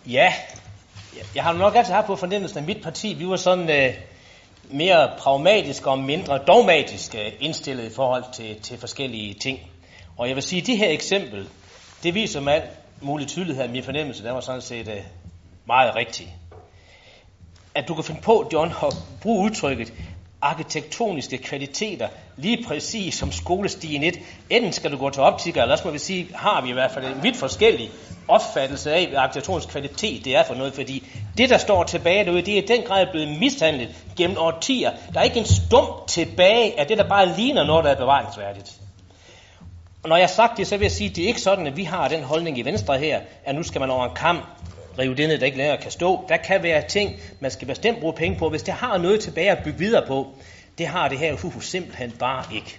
Ja, 0.07 0.33
jeg 1.35 1.43
har 1.43 1.53
nok 1.53 1.75
altid 1.75 1.93
haft 1.93 2.07
på 2.07 2.17
fornemmelsen, 2.17 2.59
at 2.59 2.65
mit 2.65 2.83
parti, 2.83 3.15
vi 3.15 3.29
var 3.29 3.37
sådan 3.37 3.71
øh, 3.71 3.95
mere 4.71 5.13
pragmatiske 5.19 5.91
og 5.91 5.99
mindre 5.99 6.39
dogmatiske 6.39 7.37
indstillet 7.41 7.85
i 7.85 7.95
forhold 7.95 8.25
til, 8.33 8.61
til 8.61 8.79
forskellige 8.79 9.35
ting. 9.35 9.59
Og 10.17 10.29
jeg 10.29 10.35
vil 10.35 10.43
sige, 10.43 10.61
at 10.61 10.67
det 10.67 10.79
her 10.79 10.89
eksempel, 10.89 11.49
det 12.03 12.15
viser 12.15 12.41
med 12.41 12.53
alt 12.53 12.71
mulig 13.01 13.27
tydelighed, 13.27 13.65
at 13.65 13.71
min 13.71 13.83
fornemmelse, 13.83 14.25
den 14.25 14.35
var 14.35 14.41
sådan 14.41 14.63
set 14.63 14.89
øh, 14.89 15.03
meget 15.67 15.97
rigtig. 15.97 16.37
At 17.75 17.89
du 17.89 17.95
kan 17.95 18.05
finde 18.05 18.21
på, 18.21 18.51
John, 18.53 18.71
at 18.71 18.95
bruge 19.23 19.45
udtrykket 19.45 19.93
arkitektoniske 20.45 21.39
kvaliteter, 21.39 22.09
lige 22.37 22.65
præcis 22.69 23.15
som 23.15 23.33
skolestien 23.33 24.03
1. 24.03 24.19
Enten 24.51 24.73
skal 24.73 24.93
du 24.93 24.97
gå 24.97 25.11
til 25.11 25.23
optiker, 25.23 25.63
eller 25.63 25.73
også 25.73 25.85
må 25.85 25.93
vi 25.93 25.99
sige, 25.99 26.29
har 26.35 26.63
vi 26.63 26.71
i 26.71 26.73
hvert 26.73 26.91
fald 26.91 27.05
en 27.05 27.23
vidt 27.23 27.37
forskellig 27.37 27.91
opfattelse 28.29 28.93
af, 28.93 29.09
hvad 29.09 29.19
arkitektonisk 29.19 29.69
kvalitet 29.69 30.25
det 30.25 30.37
er 30.37 30.45
for 30.45 30.55
noget, 30.55 30.75
fordi 30.75 31.07
det, 31.39 31.51
der 31.51 31.59
står 31.59 31.85
tilbage 31.85 32.25
derude, 32.25 32.43
det 32.43 32.59
er 32.59 32.63
i 32.63 32.67
den 32.67 32.83
grad 32.83 33.07
blevet 33.13 33.39
mishandlet 33.39 33.89
gennem 34.17 34.39
årtier. 34.39 34.91
Der 35.15 35.21
er 35.21 35.25
ikke 35.25 35.39
en 35.39 35.47
stump 35.47 36.07
tilbage 36.07 36.81
af 36.81 36.87
det, 36.87 36.99
der 36.99 37.09
bare 37.09 37.37
ligner 37.37 37.65
noget, 37.65 37.85
der 37.85 37.91
er 37.91 37.97
bevaringsværdigt. 37.97 38.73
Og 40.03 40.09
når 40.09 40.17
jeg 40.17 40.27
har 40.27 40.33
sagt 40.33 40.57
det, 40.57 40.67
så 40.67 40.77
vil 40.77 40.85
jeg 40.85 40.93
sige, 40.93 41.11
at 41.11 41.17
det 41.17 41.25
er 41.25 41.29
ikke 41.29 41.41
sådan, 41.41 41.67
at 41.67 41.77
vi 41.77 41.85
har 41.85 42.09
den 42.09 42.23
holdning 42.25 42.59
i 42.59 42.63
Venstre 42.63 42.99
her, 42.99 43.21
at 43.45 43.55
nu 43.55 43.63
skal 43.63 43.81
man 43.81 43.91
over 43.91 44.05
en 44.05 44.15
kamp 44.15 44.45
rive 44.99 45.15
det 45.15 45.29
ned, 45.29 45.39
der 45.39 45.47
ikke 45.47 45.59
længere 45.59 45.79
kan 45.79 45.91
stå. 45.91 46.25
Der 46.29 46.37
kan 46.37 46.63
være 46.63 46.83
ting, 46.89 47.21
man 47.41 47.51
skal 47.51 47.69
bestemt 47.69 48.01
bruge 48.01 48.13
penge 48.13 48.39
på, 48.39 48.51
hvis 48.51 48.63
det 48.63 48.75
har 48.75 48.99
noget 48.99 49.21
tilbage 49.21 49.51
at 49.51 49.65
bygge 49.65 49.79
videre 49.79 50.07
på. 50.07 50.29
Det 50.79 50.87
har 50.87 51.09
det 51.09 51.19
her 51.19 51.37
hus 51.37 51.69
simpelthen 51.71 52.11
bare 52.11 52.45
ikke. 52.55 52.79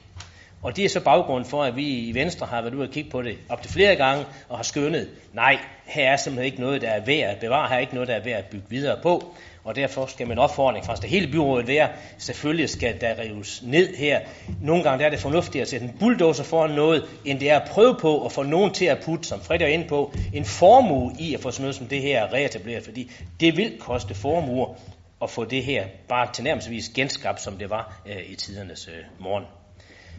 Og 0.63 0.75
det 0.75 0.85
er 0.85 0.89
så 0.89 0.99
baggrund 0.99 1.45
for, 1.45 1.63
at 1.63 1.75
vi 1.75 1.87
i 1.87 2.13
Venstre 2.13 2.45
har 2.45 2.61
været 2.61 2.73
ude 2.73 2.87
og 2.87 2.93
kigge 2.93 3.09
på 3.09 3.21
det 3.21 3.37
op 3.49 3.61
til 3.61 3.71
flere 3.71 3.95
gange 3.95 4.25
og 4.49 4.57
har 4.57 4.63
skønnet, 4.63 5.09
nej, 5.33 5.57
her 5.85 6.09
er 6.11 6.17
simpelthen 6.17 6.45
ikke 6.45 6.61
noget, 6.61 6.81
der 6.81 6.89
er 6.89 7.05
værd 7.05 7.29
at 7.29 7.39
bevare, 7.39 7.67
her 7.69 7.75
er 7.75 7.79
ikke 7.79 7.93
noget, 7.93 8.07
der 8.07 8.15
er 8.15 8.23
værd 8.23 8.37
at 8.37 8.45
bygge 8.45 8.65
videre 8.69 8.99
på. 9.01 9.35
Og 9.65 9.75
derfor 9.75 10.05
skal 10.05 10.27
min 10.27 10.37
opfordring 10.37 10.85
fra 10.85 10.95
det 10.95 11.09
hele 11.09 11.31
byrådet 11.31 11.67
være, 11.67 11.89
selvfølgelig 12.17 12.69
skal 12.69 13.01
der 13.01 13.19
rives 13.19 13.63
ned 13.63 13.95
her. 13.95 14.19
Nogle 14.61 14.83
gange 14.83 15.05
er 15.05 15.09
det 15.09 15.19
fornuftigt 15.19 15.61
at 15.61 15.67
sætte 15.67 15.85
en 15.85 15.97
bulldozer 15.99 16.43
foran 16.43 16.71
noget, 16.71 17.03
end 17.25 17.39
det 17.39 17.49
er 17.49 17.59
at 17.59 17.69
prøve 17.69 17.95
på 18.01 18.25
at 18.25 18.31
få 18.31 18.43
nogen 18.43 18.73
til 18.73 18.85
at 18.85 18.97
putte, 19.05 19.27
som 19.27 19.41
Fred 19.41 19.61
er 19.61 19.67
inde 19.67 19.87
på, 19.87 20.13
en 20.33 20.45
formue 20.45 21.15
i 21.19 21.33
at 21.33 21.39
få 21.39 21.51
sådan 21.51 21.63
noget 21.63 21.75
som 21.75 21.87
det 21.87 22.01
her 22.01 22.33
reetableret, 22.33 22.83
fordi 22.83 23.11
det 23.39 23.57
vil 23.57 23.77
koste 23.79 24.15
formuer 24.15 24.75
at 25.21 25.29
få 25.29 25.45
det 25.45 25.63
her 25.63 25.85
bare 26.07 26.33
til 26.33 26.43
nærmest 26.43 26.93
genskabt, 26.93 27.41
som 27.41 27.57
det 27.57 27.69
var 27.69 28.01
øh, 28.05 28.31
i 28.31 28.35
tidernes 28.35 28.87
øh, 28.87 29.03
morgen. 29.19 29.45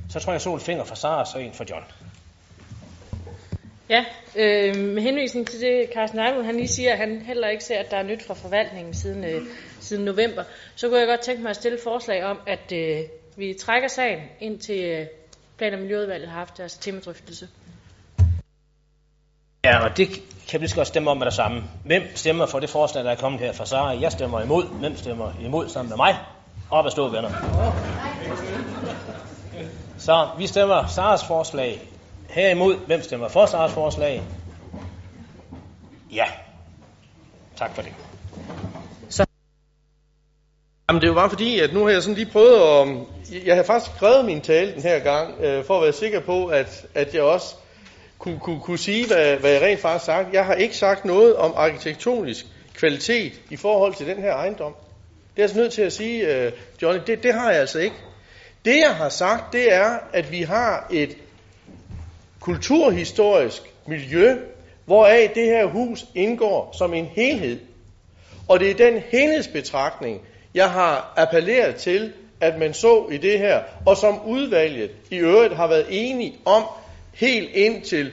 Så 0.08 0.20
tror 0.20 0.32
jeg, 0.32 0.40
så 0.40 0.54
en 0.54 0.60
finger 0.60 0.84
fra 0.84 0.94
Sara 0.94 1.20
og 1.20 1.26
så 1.26 1.38
en 1.38 1.52
for 1.52 1.64
John. 1.70 1.84
Ja, 3.88 4.04
øh, 4.36 4.76
med 4.76 5.02
henvisning 5.02 5.46
til 5.46 5.60
det, 5.60 5.90
Carsten 5.94 6.18
Ejlund, 6.18 6.46
han 6.46 6.56
lige 6.56 6.68
siger, 6.68 6.92
at 6.92 6.98
han 6.98 7.22
heller 7.26 7.48
ikke 7.48 7.64
ser, 7.64 7.78
at 7.78 7.90
der 7.90 7.96
er 7.96 8.02
nyt 8.02 8.26
fra 8.26 8.34
forvaltningen 8.34 8.94
siden, 8.94 9.24
øh, 9.24 9.42
siden 9.80 10.04
november, 10.04 10.42
så 10.76 10.88
kunne 10.88 10.98
jeg 10.98 11.08
godt 11.08 11.20
tænke 11.20 11.42
mig 11.42 11.50
at 11.50 11.56
stille 11.56 11.78
forslag 11.84 12.24
om, 12.24 12.38
at 12.46 12.72
øh, 12.72 13.00
vi 13.36 13.54
trækker 13.60 13.88
sagen 13.88 14.20
ind 14.40 14.58
til 14.58 14.84
øh, 14.84 15.06
Plan- 15.58 15.74
og 15.74 15.80
Miljøudvalget 15.80 16.28
har 16.28 16.38
haft 16.38 16.58
deres 16.58 16.76
temadrøftelse. 16.76 17.48
Ja, 19.64 19.84
og 19.84 19.96
det 19.96 20.08
kan 20.48 20.60
vi 20.60 20.68
godt 20.74 20.86
stemme 20.86 21.10
om 21.10 21.16
med 21.16 21.26
det 21.26 21.34
samme. 21.34 21.62
Hvem 21.84 22.02
stemmer 22.14 22.46
for 22.46 22.60
det 22.60 22.70
forslag, 22.70 23.04
der 23.04 23.10
er 23.10 23.16
kommet 23.16 23.40
her 23.40 23.52
fra 23.52 23.66
Sara? 23.66 24.00
Jeg 24.00 24.12
stemmer 24.12 24.40
imod. 24.40 24.78
Hvem 24.80 24.96
stemmer 24.96 25.32
imod 25.40 25.68
sammen 25.68 25.88
med 25.88 25.96
mig? 25.96 26.16
Op 26.70 26.86
at 26.86 26.92
stå, 26.92 27.08
venner. 27.08 27.30
Så 29.98 30.28
vi 30.38 30.46
stemmer 30.46 30.86
Saras 30.86 31.24
forslag 31.24 31.82
herimod. 32.28 32.76
Hvem 32.86 33.02
stemmer 33.02 33.28
for 33.28 33.46
Saras 33.46 33.72
forslag? 33.72 34.22
Ja. 36.12 36.24
Tak 37.56 37.74
for 37.74 37.82
det. 37.82 37.92
Så. 39.08 39.26
Jamen 40.88 41.00
det 41.02 41.06
er 41.06 41.10
jo 41.10 41.14
bare 41.14 41.30
fordi, 41.30 41.60
at 41.60 41.74
nu 41.74 41.84
har 41.84 41.90
jeg 41.90 42.02
sådan 42.02 42.14
lige 42.14 42.30
prøvet 42.32 42.54
at... 42.54 43.46
Jeg 43.46 43.56
har 43.56 43.62
faktisk 43.62 43.96
skrevet 43.96 44.24
min 44.24 44.40
tale 44.40 44.74
den 44.74 44.82
her 44.82 44.98
gang, 44.98 45.40
øh, 45.40 45.64
for 45.64 45.76
at 45.76 45.82
være 45.82 45.92
sikker 45.92 46.20
på, 46.20 46.46
at, 46.46 46.86
at 46.94 47.14
jeg 47.14 47.22
også 47.22 47.54
kunne, 48.18 48.38
kunne, 48.38 48.60
kunne 48.60 48.78
sige, 48.78 49.06
hvad, 49.06 49.36
hvad 49.36 49.50
jeg 49.50 49.62
rent 49.62 49.80
faktisk 49.80 50.10
har 50.10 50.22
sagt. 50.22 50.34
Jeg 50.34 50.44
har 50.44 50.54
ikke 50.54 50.76
sagt 50.76 51.04
noget 51.04 51.36
om 51.36 51.52
arkitektonisk 51.56 52.46
kvalitet 52.74 53.32
i 53.50 53.56
forhold 53.56 53.94
til 53.94 54.06
den 54.06 54.18
her 54.18 54.34
ejendom. 54.34 54.72
Det 54.72 55.42
er 55.42 55.42
jeg 55.42 55.42
altså 55.42 55.58
nødt 55.58 55.72
til 55.72 55.82
at 55.82 55.92
sige, 55.92 56.46
uh, 56.46 56.52
Johnny, 56.82 57.00
det, 57.06 57.22
det 57.22 57.34
har 57.34 57.50
jeg 57.50 57.60
altså 57.60 57.78
ikke. 57.78 57.96
Det 58.64 58.76
jeg 58.76 58.96
har 58.96 59.08
sagt, 59.08 59.52
det 59.52 59.72
er, 59.72 59.98
at 60.12 60.32
vi 60.32 60.42
har 60.42 60.86
et 60.90 61.16
kulturhistorisk 62.46 63.62
miljø, 63.86 64.36
hvoraf 64.84 65.30
det 65.34 65.44
her 65.44 65.66
hus 65.66 66.04
indgår 66.14 66.74
som 66.78 66.94
en 66.94 67.06
helhed. 67.06 67.58
Og 68.48 68.60
det 68.60 68.70
er 68.70 68.74
den 68.74 69.02
helhedsbetragtning, 69.10 70.20
jeg 70.54 70.70
har 70.70 71.12
appelleret 71.16 71.76
til, 71.76 72.12
at 72.40 72.58
man 72.58 72.74
så 72.74 73.06
i 73.12 73.16
det 73.16 73.38
her, 73.38 73.60
og 73.86 73.96
som 73.96 74.26
udvalget 74.26 74.90
i 75.10 75.16
øvrigt 75.16 75.56
har 75.56 75.66
været 75.66 75.86
enige 75.88 76.38
om 76.44 76.64
helt 77.14 77.50
ind 77.54 77.82
til 77.82 78.12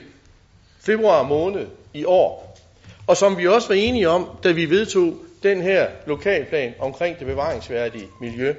februar 0.80 1.22
måned 1.22 1.66
i 1.92 2.04
år. 2.04 2.58
Og 3.06 3.16
som 3.16 3.38
vi 3.38 3.46
også 3.46 3.68
var 3.68 3.74
enige 3.74 4.08
om, 4.08 4.28
da 4.44 4.52
vi 4.52 4.70
vedtog 4.70 5.14
den 5.42 5.62
her 5.62 5.86
lokalplan 6.06 6.74
omkring 6.78 7.18
det 7.18 7.26
bevaringsværdige 7.26 8.06
miljø. 8.20 8.54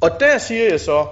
Og 0.00 0.10
der 0.20 0.38
siger 0.38 0.68
jeg 0.68 0.80
så, 0.80 1.06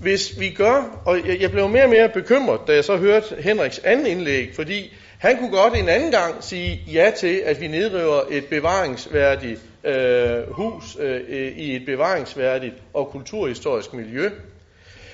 hvis 0.00 0.40
vi 0.40 0.50
gør, 0.50 1.00
og 1.04 1.28
jeg, 1.28 1.40
jeg 1.40 1.50
blev 1.50 1.68
mere 1.68 1.84
og 1.84 1.90
mere 1.90 2.08
bekymret, 2.08 2.60
da 2.66 2.74
jeg 2.74 2.84
så 2.84 2.96
hørte 2.96 3.36
Henriks 3.38 3.78
anden 3.78 4.06
indlæg, 4.06 4.50
fordi 4.54 4.92
han 5.18 5.38
kunne 5.38 5.50
godt 5.50 5.76
en 5.76 5.88
anden 5.88 6.10
gang 6.10 6.44
sige 6.44 6.82
ja 6.92 7.10
til, 7.16 7.42
at 7.44 7.60
vi 7.60 7.66
nedriver 7.66 8.20
et 8.30 8.44
bevaringsværdigt 8.44 9.60
øh, 9.84 10.52
hus 10.52 10.96
øh, 11.00 11.20
i 11.56 11.76
et 11.76 11.82
bevaringsværdigt 11.86 12.74
og 12.94 13.08
kulturhistorisk 13.08 13.92
miljø. 13.92 14.30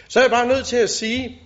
Så 0.09 0.19
er 0.19 0.25
jeg 0.25 0.31
bare 0.31 0.49
nødt 0.49 0.67
til 0.67 0.77
at 0.77 0.91
sige, 0.91 1.41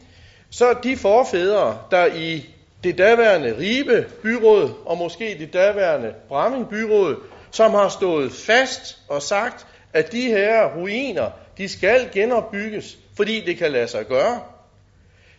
så 0.50 0.74
de 0.82 0.96
forfædre, 0.96 1.78
der 1.90 2.06
i 2.06 2.46
det 2.84 2.98
daværende 2.98 3.58
Ribe 3.58 4.06
byråd 4.22 4.70
og 4.84 4.98
måske 4.98 5.36
det 5.38 5.52
daværende 5.52 6.14
Bramming 6.28 6.68
byråd, 6.68 7.16
som 7.50 7.70
har 7.70 7.88
stået 7.88 8.32
fast 8.32 8.98
og 9.08 9.22
sagt, 9.22 9.66
at 9.92 10.12
de 10.12 10.22
her 10.22 10.76
ruiner, 10.76 11.30
de 11.58 11.68
skal 11.68 12.08
genopbygges, 12.12 12.98
fordi 13.18 13.40
det 13.40 13.56
kan 13.56 13.72
lade 13.72 13.88
sig 13.88 14.06
gøre. 14.06 14.40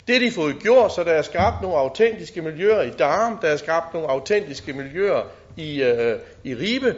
Det 0.07 0.15
har 0.15 0.19
de 0.19 0.31
fået 0.31 0.55
gjort, 0.59 0.95
så 0.95 1.03
der 1.03 1.11
er 1.11 1.21
skabt 1.21 1.61
nogle 1.61 1.77
autentiske 1.77 2.41
miljøer 2.41 2.81
i 2.81 2.89
Darm, 2.89 3.37
der 3.41 3.47
er 3.47 3.57
skabt 3.57 3.93
nogle 3.93 4.09
autentiske 4.09 4.73
miljøer 4.73 5.21
i, 5.57 5.83
øh, 5.83 6.19
i 6.43 6.55
Ribe. 6.55 6.95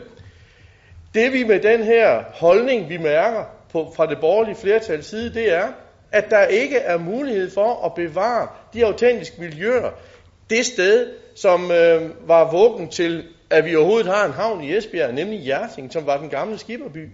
Det 1.13 1.33
vi 1.33 1.43
med 1.43 1.59
den 1.59 1.83
her 1.83 2.23
holdning, 2.33 2.89
vi 2.89 2.97
mærker 2.97 3.43
på, 3.71 3.93
fra 3.95 4.05
det 4.05 4.17
borgerlige 4.21 4.55
flertals 4.55 5.05
side, 5.05 5.33
det 5.33 5.53
er, 5.53 5.67
at 6.11 6.29
der 6.29 6.45
ikke 6.45 6.77
er 6.77 6.97
mulighed 6.97 7.51
for 7.51 7.85
at 7.85 7.93
bevare 7.93 8.47
de 8.73 8.85
autentiske 8.85 9.41
miljøer. 9.41 9.89
Det 10.49 10.65
sted, 10.65 11.13
som 11.35 11.71
øh, 11.71 12.27
var 12.27 12.51
vågen 12.51 12.89
til, 12.89 13.23
at 13.49 13.65
vi 13.65 13.75
overhovedet 13.75 14.07
har 14.07 14.25
en 14.25 14.33
havn 14.33 14.63
i 14.63 14.77
Esbjerg, 14.77 15.13
nemlig 15.13 15.47
Jersing, 15.47 15.93
som 15.93 16.05
var 16.05 16.17
den 16.17 16.29
gamle 16.29 16.57
skipperby. 16.57 17.09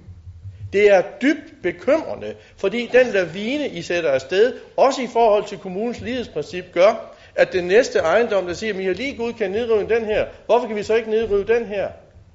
Det 0.73 0.91
er 0.91 1.01
dybt 1.21 1.53
bekymrende, 1.63 2.35
fordi 2.57 2.89
den 2.93 3.07
lavine, 3.07 3.69
I 3.69 3.81
sætter 3.81 4.09
afsted, 4.09 4.53
også 4.77 5.01
i 5.01 5.07
forhold 5.13 5.45
til 5.45 5.57
kommunens 5.57 6.01
lighedsprincip, 6.01 6.65
gør, 6.73 7.15
at 7.35 7.53
den 7.53 7.63
næste 7.63 7.99
ejendom, 7.99 8.47
der 8.47 8.53
siger, 8.53 8.73
at 8.73 8.79
vi 8.79 8.85
har 8.85 8.93
lige 8.93 9.17
godkendt 9.17 9.55
nedrive 9.55 9.89
den 9.89 10.05
her, 10.05 10.25
hvorfor 10.45 10.67
kan 10.67 10.75
vi 10.75 10.83
så 10.83 10.95
ikke 10.95 11.09
nedrive 11.09 11.43
den 11.43 11.65
her? 11.65 11.89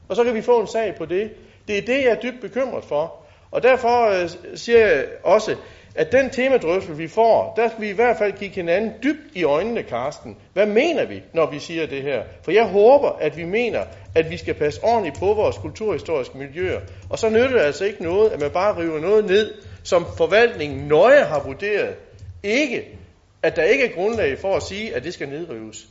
Og 0.08 0.16
så 0.16 0.24
kan 0.24 0.34
vi 0.34 0.42
få 0.42 0.60
en 0.60 0.66
sag 0.66 0.94
på 0.98 1.06
det. 1.06 1.30
Det 1.68 1.78
er 1.78 1.82
det, 1.82 2.04
jeg 2.04 2.10
er 2.10 2.20
dybt 2.20 2.40
bekymret 2.40 2.84
for. 2.84 3.14
Og 3.50 3.62
derfor 3.62 4.22
øh, 4.22 4.30
siger 4.54 4.86
jeg 4.86 5.04
også, 5.22 5.56
at 5.94 6.12
den 6.12 6.30
temadrøffel, 6.30 6.98
vi 6.98 7.08
får, 7.08 7.52
der 7.56 7.68
skal 7.68 7.80
vi 7.80 7.88
i 7.88 7.92
hvert 7.92 8.16
fald 8.16 8.32
kigge 8.32 8.54
hinanden 8.54 8.92
dybt 9.02 9.34
i 9.34 9.44
øjnene, 9.44 9.82
Karsten. 9.82 10.36
Hvad 10.52 10.66
mener 10.66 11.04
vi, 11.06 11.22
når 11.32 11.46
vi 11.50 11.58
siger 11.58 11.86
det 11.86 12.02
her? 12.02 12.22
For 12.42 12.50
jeg 12.50 12.66
håber, 12.66 13.10
at 13.20 13.36
vi 13.36 13.44
mener, 13.44 13.84
at 14.14 14.30
vi 14.30 14.36
skal 14.36 14.54
passe 14.54 14.84
ordentligt 14.84 15.18
på 15.18 15.34
vores 15.34 15.58
kulturhistoriske 15.58 16.38
miljøer. 16.38 16.80
Og 17.10 17.18
så 17.18 17.28
nytter 17.28 17.48
det 17.48 17.60
altså 17.60 17.84
ikke 17.84 18.02
noget, 18.02 18.30
at 18.30 18.40
man 18.40 18.50
bare 18.50 18.78
river 18.78 19.00
noget 19.00 19.24
ned, 19.24 19.54
som 19.82 20.06
forvaltningen 20.16 20.88
nøje 20.88 21.24
har 21.24 21.42
vurderet. 21.44 21.94
Ikke, 22.42 22.98
at 23.42 23.56
der 23.56 23.62
ikke 23.62 23.84
er 23.84 23.94
grundlag 23.94 24.38
for 24.38 24.56
at 24.56 24.62
sige, 24.62 24.94
at 24.94 25.04
det 25.04 25.14
skal 25.14 25.28
nedrives. 25.28 25.88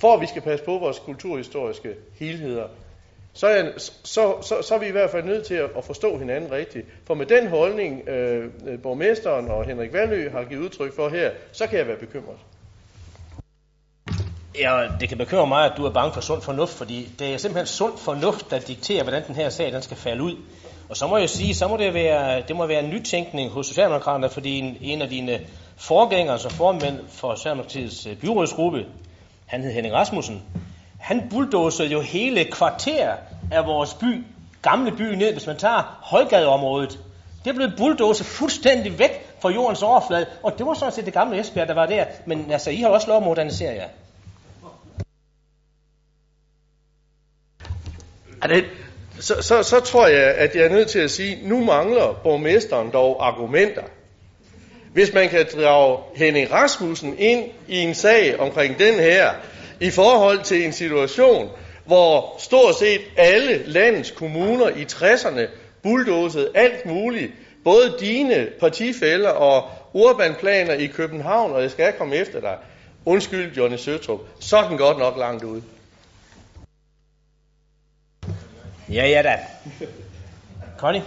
For 0.00 0.14
at 0.14 0.20
vi 0.20 0.26
skal 0.26 0.42
passe 0.42 0.64
på 0.64 0.78
vores 0.78 0.98
kulturhistoriske 0.98 1.94
helheder 2.18 2.66
så 3.32 3.46
er, 3.46 3.64
så, 4.04 4.34
så, 4.42 4.62
så 4.62 4.74
er 4.74 4.78
vi 4.78 4.86
i 4.86 4.90
hvert 4.90 5.10
fald 5.10 5.24
nødt 5.24 5.46
til 5.46 5.54
at, 5.54 5.70
at 5.76 5.84
forstå 5.84 6.18
hinanden 6.18 6.52
rigtigt. 6.52 6.86
For 7.06 7.14
med 7.14 7.26
den 7.26 7.48
holdning, 7.48 8.08
øh, 8.08 8.44
øh 8.66 8.78
borgmesteren 8.82 9.48
og 9.48 9.64
Henrik 9.64 9.92
Valø 9.92 10.30
har 10.30 10.44
givet 10.44 10.60
udtryk 10.60 10.96
for 10.96 11.08
her, 11.08 11.30
så 11.52 11.66
kan 11.66 11.78
jeg 11.78 11.86
være 11.86 11.96
bekymret. 11.96 12.36
Ja, 14.58 14.88
det 15.00 15.08
kan 15.08 15.18
bekymre 15.18 15.46
mig, 15.46 15.64
at 15.64 15.72
du 15.76 15.84
er 15.84 15.90
bange 15.90 16.12
for 16.12 16.20
sund 16.20 16.42
fornuft, 16.42 16.72
fordi 16.72 17.08
det 17.18 17.34
er 17.34 17.36
simpelthen 17.36 17.66
sund 17.66 17.98
fornuft, 17.98 18.50
der 18.50 18.58
dikterer, 18.58 19.02
hvordan 19.02 19.26
den 19.26 19.34
her 19.34 19.48
sag 19.48 19.72
den 19.72 19.82
skal 19.82 19.96
falde 19.96 20.22
ud. 20.22 20.36
Og 20.88 20.96
så 20.96 21.06
må 21.06 21.16
jeg 21.16 21.30
sige, 21.30 21.54
så 21.54 21.68
må 21.68 21.76
det 21.76 21.94
være, 21.94 22.42
det 22.48 22.56
må 22.56 22.66
være 22.66 22.84
en 22.84 22.90
nytænkning 22.90 23.50
hos 23.50 23.66
Socialdemokraterne, 23.66 24.28
fordi 24.28 24.58
en, 24.58 24.76
en 24.80 25.02
af 25.02 25.08
dine 25.08 25.40
forgængere 25.76 26.32
altså 26.32 26.48
som 26.48 26.56
formand 26.56 27.00
for 27.08 27.34
Socialdemokratiets 27.34 28.06
øh, 28.06 28.16
byrådsgruppe, 28.16 28.86
han 29.46 29.62
hed 29.62 29.72
Henning 29.72 29.94
Rasmussen, 29.94 30.42
han 30.98 31.28
bulldozede 31.30 31.88
jo 31.88 32.00
hele 32.00 32.44
kvarter 32.44 33.14
af 33.52 33.66
vores 33.66 33.94
by, 33.94 34.24
gamle 34.62 34.92
by 34.92 35.02
ned, 35.02 35.32
hvis 35.32 35.46
man 35.46 35.56
tager 35.56 35.98
Højgadeområdet. 36.02 36.98
Det 37.44 37.54
blev 37.54 37.70
bulldozet 37.76 38.26
fuldstændig 38.26 38.98
væk 38.98 39.26
fra 39.40 39.50
jordens 39.50 39.82
overflade, 39.82 40.26
og 40.42 40.58
det 40.58 40.66
var 40.66 40.74
sådan 40.74 40.92
set 40.92 41.04
det 41.04 41.12
gamle 41.12 41.40
Esbjerg, 41.40 41.68
der 41.68 41.74
var 41.74 41.86
der. 41.86 42.04
Men 42.26 42.50
altså, 42.52 42.70
I 42.70 42.76
har 42.76 42.88
også 42.88 43.08
lov 43.08 43.16
at 43.16 43.22
modernisere 43.22 43.74
jer. 43.74 43.88
det, 48.48 48.64
så, 49.20 49.42
så, 49.42 49.62
så 49.62 49.80
tror 49.80 50.06
jeg, 50.06 50.34
at 50.34 50.54
jeg 50.54 50.64
er 50.64 50.68
nødt 50.68 50.88
til 50.88 50.98
at 50.98 51.10
sige, 51.10 51.48
nu 51.48 51.64
mangler 51.64 52.20
borgmesteren 52.22 52.90
dog 52.92 53.26
argumenter. 53.26 53.82
Hvis 54.92 55.14
man 55.14 55.28
kan 55.28 55.46
drage 55.54 55.98
Henning 56.16 56.52
Rasmussen 56.52 57.18
ind 57.18 57.44
i 57.68 57.78
en 57.78 57.94
sag 57.94 58.40
omkring 58.40 58.78
den 58.78 58.94
her, 58.94 59.30
i 59.80 59.90
forhold 59.90 60.42
til 60.42 60.64
en 60.64 60.72
situation, 60.72 61.50
hvor 61.84 62.36
stort 62.38 62.74
set 62.78 63.00
alle 63.16 63.62
landets 63.66 64.10
kommuner 64.10 64.68
i 64.68 64.82
60'erne 64.82 65.48
bulldozede 65.82 66.50
alt 66.54 66.86
muligt, 66.86 67.32
både 67.64 67.96
dine 68.00 68.48
partifælder 68.60 69.30
og 69.30 69.70
urbanplaner 69.92 70.72
i 70.72 70.86
København, 70.86 71.52
og 71.52 71.62
jeg 71.62 71.70
skal 71.70 71.92
komme 71.92 72.16
efter 72.16 72.40
dig. 72.40 72.56
Undskyld, 73.04 73.56
Johnny 73.56 73.76
Søtrup. 73.76 74.20
Så 74.40 74.56
er 74.56 74.68
den 74.68 74.78
godt 74.78 74.98
nok 74.98 75.16
langt 75.16 75.44
ude. 75.44 75.62
Ja, 78.88 79.06
ja 79.06 79.22
da. 79.22 79.38
Connie? 80.78 81.02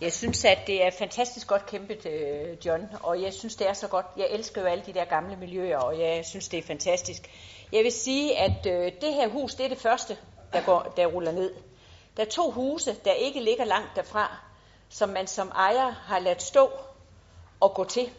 Jeg 0.00 0.12
synes, 0.12 0.44
at 0.44 0.58
det 0.66 0.86
er 0.86 0.90
fantastisk 0.90 1.46
godt 1.46 1.66
kæmpet, 1.66 2.06
øh, 2.06 2.66
John, 2.66 2.88
og 3.02 3.22
jeg 3.22 3.32
synes, 3.32 3.56
det 3.56 3.68
er 3.68 3.72
så 3.72 3.88
godt. 3.88 4.06
Jeg 4.16 4.26
elsker 4.30 4.60
jo 4.60 4.66
alle 4.66 4.84
de 4.86 4.92
der 4.92 5.04
gamle 5.04 5.36
miljøer, 5.36 5.78
og 5.78 6.00
jeg 6.00 6.24
synes, 6.24 6.48
det 6.48 6.58
er 6.58 6.62
fantastisk. 6.62 7.30
Jeg 7.72 7.84
vil 7.84 7.92
sige, 7.92 8.38
at 8.38 8.66
øh, 8.66 8.92
det 9.00 9.14
her 9.14 9.28
hus, 9.28 9.54
det 9.54 9.64
er 9.64 9.68
det 9.68 9.78
første, 9.78 10.16
der, 10.52 10.60
går, 10.60 10.92
der 10.96 11.06
ruller 11.06 11.32
ned. 11.32 11.54
Der 12.16 12.22
er 12.22 12.28
to 12.28 12.50
huse, 12.50 12.96
der 13.04 13.12
ikke 13.12 13.40
ligger 13.40 13.64
langt 13.64 13.96
derfra, 13.96 14.36
som 14.88 15.08
man 15.08 15.26
som 15.26 15.48
ejer 15.48 15.90
har 15.90 16.18
ladt 16.18 16.42
stå 16.42 16.70
og 17.60 17.74
gå 17.74 17.84
til. 17.84 18.10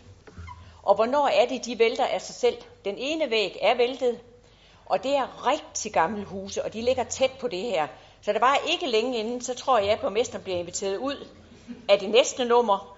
Og 0.84 0.96
hvornår 0.96 1.28
er 1.28 1.48
det, 1.48 1.66
de 1.66 1.80
vælter 1.80 2.06
af 2.06 2.22
sig 2.22 2.36
selv? 2.36 2.58
Den 2.86 2.96
ene 2.98 3.30
væg 3.30 3.58
er 3.62 3.76
væltet, 3.76 4.20
og 4.86 5.04
det 5.04 5.16
er 5.16 5.48
rigtig 5.48 5.94
gamle 5.94 6.26
huse, 6.26 6.64
og 6.64 6.74
de 6.74 6.82
ligger 6.82 7.04
tæt 7.04 7.32
på 7.40 7.48
det 7.48 7.62
her. 7.62 7.88
Så 8.22 8.34
der 8.34 8.40
var 8.40 8.60
ikke 8.72 8.88
længe 8.88 9.18
inden, 9.18 9.42
så 9.42 9.56
tror 9.56 9.80
jeg, 9.80 9.92
at 9.92 10.00
borgmesteren 10.00 10.44
bliver 10.44 10.60
inviteret 10.60 10.98
ud 10.98 11.28
af 11.90 12.00
det 12.00 12.10
næste 12.10 12.46
nummer, 12.46 12.98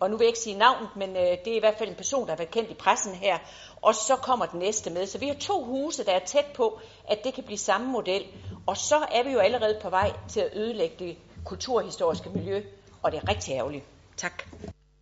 og 0.00 0.10
nu 0.10 0.16
vil 0.16 0.24
jeg 0.24 0.28
ikke 0.28 0.38
sige 0.38 0.58
navnet, 0.58 0.88
men 0.96 1.10
øh, 1.10 1.22
det 1.44 1.52
er 1.52 1.56
i 1.56 1.60
hvert 1.60 1.74
fald 1.78 1.88
en 1.88 1.94
person, 1.94 2.24
der 2.24 2.32
har 2.32 2.36
været 2.36 2.50
kendt 2.50 2.70
i 2.70 2.74
pressen 2.74 3.14
her, 3.14 3.38
og 3.82 3.94
så 3.94 4.16
kommer 4.22 4.46
den 4.46 4.58
næste 4.58 4.90
med. 4.90 5.06
Så 5.06 5.18
vi 5.18 5.26
har 5.26 5.34
to 5.34 5.64
huse, 5.64 6.04
der 6.04 6.12
er 6.12 6.24
tæt 6.26 6.46
på, 6.56 6.80
at 7.10 7.24
det 7.24 7.34
kan 7.34 7.44
blive 7.44 7.58
samme 7.58 7.86
model, 7.92 8.22
og 8.66 8.76
så 8.76 8.96
er 8.96 9.24
vi 9.24 9.30
jo 9.30 9.38
allerede 9.38 9.78
på 9.82 9.90
vej 9.90 10.12
til 10.28 10.40
at 10.40 10.48
ødelægge 10.56 10.94
det 10.98 11.16
kulturhistoriske 11.44 12.30
miljø, 12.34 12.62
og 13.02 13.12
det 13.12 13.20
er 13.22 13.28
rigtig 13.28 13.54
ærgerligt. 13.54 13.84
Tak. 14.16 14.42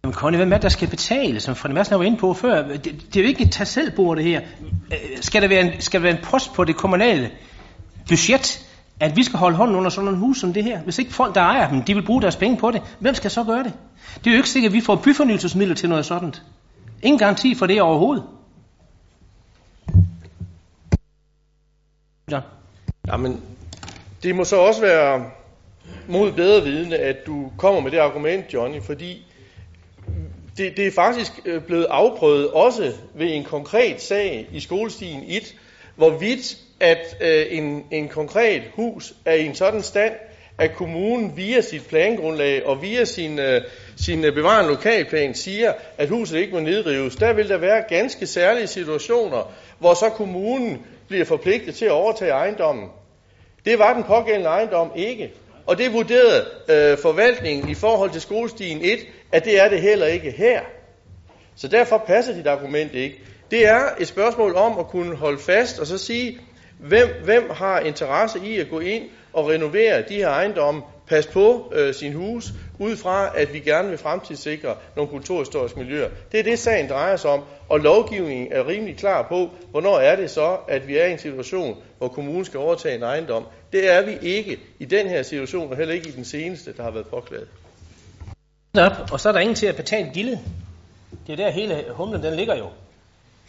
Men 0.02 0.12
Connie, 0.12 0.38
hvem 0.38 0.52
er 0.52 0.58
der 0.58 0.68
skal 0.68 0.88
betale, 0.88 1.40
som 1.40 1.56
Frederik 1.56 1.74
Madsen 1.74 1.98
var 1.98 2.04
inde 2.04 2.18
på 2.18 2.34
før? 2.34 2.62
Det, 2.62 2.84
det 2.84 3.16
er 3.16 3.20
jo 3.20 3.28
ikke 3.28 3.44
et 3.44 3.52
tag 3.52 3.66
selv 3.66 3.96
det 3.96 4.24
her. 4.24 4.40
Øh, 4.92 5.22
skal 5.22 5.42
der, 5.42 5.48
være 5.48 5.60
en, 5.60 5.80
skal 5.80 6.00
der 6.00 6.02
være 6.02 6.18
en 6.18 6.24
post 6.24 6.52
på 6.52 6.64
det 6.64 6.76
kommunale 6.76 7.30
budget, 8.08 8.66
at 9.00 9.16
vi 9.16 9.22
skal 9.22 9.38
holde 9.38 9.56
hånden 9.56 9.76
under 9.76 9.90
sådan 9.90 10.04
nogle 10.04 10.18
hus 10.18 10.40
som 10.40 10.52
det 10.52 10.64
her. 10.64 10.80
Hvis 10.80 10.98
ikke 10.98 11.12
folk, 11.14 11.34
der 11.34 11.40
ejer 11.40 11.70
dem, 11.70 11.82
de 11.82 11.94
vil 11.94 12.02
bruge 12.02 12.22
deres 12.22 12.36
penge 12.36 12.56
på 12.56 12.70
det, 12.70 12.82
hvem 12.98 13.14
skal 13.14 13.30
så 13.30 13.44
gøre 13.44 13.64
det? 13.64 13.72
Det 14.24 14.26
er 14.26 14.30
jo 14.30 14.36
ikke 14.36 14.48
sikkert, 14.48 14.70
at 14.70 14.74
vi 14.74 14.80
får 14.80 14.96
byfornyelsesmidler 14.96 15.74
til 15.74 15.88
noget 15.88 16.06
sådan. 16.06 16.34
Ingen 17.02 17.18
garanti 17.18 17.54
for 17.54 17.66
det 17.66 17.82
overhovedet. 17.82 18.24
Ja. 22.30 22.40
Jamen, 23.06 23.40
det 24.22 24.36
må 24.36 24.44
så 24.44 24.56
også 24.56 24.80
være 24.80 25.24
mod 26.08 26.32
bedre 26.32 26.62
vidende, 26.62 26.96
at 26.96 27.16
du 27.26 27.50
kommer 27.58 27.80
med 27.80 27.90
det 27.90 27.98
argument, 27.98 28.54
Johnny, 28.54 28.82
fordi 28.82 29.26
det, 30.56 30.76
det 30.76 30.86
er 30.86 30.92
faktisk 30.92 31.32
øh, 31.44 31.62
blevet 31.62 31.84
afprøvet 31.84 32.50
også 32.50 32.92
ved 33.14 33.34
en 33.34 33.44
konkret 33.44 34.02
sag 34.02 34.48
i 34.52 34.60
skolestien 34.60 35.22
1, 35.26 35.54
hvorvidt 35.96 36.65
at 36.80 37.16
øh, 37.20 37.46
en, 37.50 37.84
en 37.90 38.08
konkret 38.08 38.62
hus 38.74 39.14
er 39.24 39.34
i 39.34 39.46
en 39.46 39.54
sådan 39.54 39.82
stand, 39.82 40.12
at 40.58 40.74
kommunen 40.74 41.36
via 41.36 41.60
sit 41.60 41.86
plangrundlag 41.88 42.66
og 42.66 42.82
via 42.82 43.04
sin, 43.04 43.38
øh, 43.38 43.62
sin 43.96 44.24
øh, 44.24 44.34
bevarende 44.34 44.70
lokalplan 44.70 45.34
siger, 45.34 45.72
at 45.98 46.08
huset 46.08 46.38
ikke 46.38 46.54
må 46.54 46.60
nedrives, 46.60 47.16
der 47.16 47.32
vil 47.32 47.48
der 47.48 47.56
være 47.56 47.84
ganske 47.88 48.26
særlige 48.26 48.66
situationer, 48.66 49.52
hvor 49.78 49.94
så 49.94 50.08
kommunen 50.08 50.86
bliver 51.08 51.24
forpligtet 51.24 51.74
til 51.74 51.84
at 51.84 51.90
overtage 51.90 52.30
ejendommen. 52.30 52.88
Det 53.64 53.78
var 53.78 53.94
den 53.94 54.04
pågældende 54.04 54.48
ejendom 54.48 54.92
ikke. 54.96 55.32
Og 55.66 55.78
det 55.78 55.92
vurderede 55.92 56.44
øh, 56.68 56.98
forvaltningen 56.98 57.68
i 57.68 57.74
forhold 57.74 58.10
til 58.10 58.20
skolestien 58.20 58.80
1, 58.82 58.98
at 59.32 59.44
det 59.44 59.60
er 59.60 59.68
det 59.68 59.80
heller 59.80 60.06
ikke 60.06 60.30
her. 60.30 60.60
Så 61.56 61.68
derfor 61.68 61.98
passer 62.06 62.34
dit 62.34 62.46
argument 62.46 62.94
ikke. 62.94 63.18
Det 63.50 63.66
er 63.66 63.80
et 64.00 64.08
spørgsmål 64.08 64.54
om 64.54 64.78
at 64.78 64.86
kunne 64.86 65.16
holde 65.16 65.38
fast 65.38 65.78
og 65.78 65.86
så 65.86 65.98
sige, 65.98 66.38
hvem, 66.78 67.08
hvem 67.24 67.50
har 67.50 67.80
interesse 67.80 68.38
i 68.44 68.58
at 68.58 68.70
gå 68.70 68.80
ind 68.80 69.04
og 69.32 69.48
renovere 69.48 70.02
de 70.08 70.14
her 70.14 70.28
ejendomme, 70.28 70.82
passe 71.06 71.30
på 71.30 71.72
øh, 71.74 71.94
sin 71.94 72.12
hus 72.12 72.52
ud 72.78 72.96
fra 72.96 73.38
at 73.38 73.52
vi 73.52 73.60
gerne 73.60 73.88
vil 73.88 73.98
fremtidssikre 73.98 74.76
nogle 74.96 75.10
kulturhistoriske 75.10 75.78
miljøer. 75.78 76.08
Det 76.32 76.40
er 76.40 76.44
det, 76.44 76.58
sagen 76.58 76.88
drejer 76.88 77.16
sig 77.16 77.30
om, 77.30 77.42
og 77.68 77.80
lovgivningen 77.80 78.48
er 78.52 78.68
rimelig 78.68 78.96
klar 78.96 79.22
på, 79.22 79.50
hvornår 79.70 79.98
er 79.98 80.16
det 80.16 80.30
så, 80.30 80.56
at 80.68 80.88
vi 80.88 80.96
er 80.96 81.06
i 81.06 81.12
en 81.12 81.18
situation, 81.18 81.76
hvor 81.98 82.08
kommunen 82.08 82.44
skal 82.44 82.60
overtage 82.60 82.96
en 82.96 83.02
ejendom. 83.02 83.44
Det 83.72 83.92
er 83.92 84.02
vi 84.02 84.18
ikke 84.22 84.58
i 84.78 84.84
den 84.84 85.08
her 85.08 85.22
situation, 85.22 85.70
og 85.70 85.76
heller 85.76 85.94
ikke 85.94 86.08
i 86.08 86.12
den 86.12 86.24
seneste, 86.24 86.76
der 86.76 86.82
har 86.82 86.90
været 86.90 87.06
påklaget. 87.06 87.48
Op, 88.78 88.92
og 89.12 89.20
så 89.20 89.28
er 89.28 89.32
der 89.32 89.40
ingen 89.40 89.54
til 89.54 89.66
at 89.66 89.76
betale 89.76 90.10
gildet. 90.14 90.38
Det 91.26 91.32
er 91.32 91.36
der 91.36 91.50
hele 91.50 91.84
humlen, 91.90 92.22
den 92.22 92.34
ligger 92.34 92.56
jo. 92.56 92.68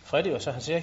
Freddy, 0.06 0.28
og 0.28 0.42
så 0.42 0.52
han 0.52 0.62
siger 0.62 0.82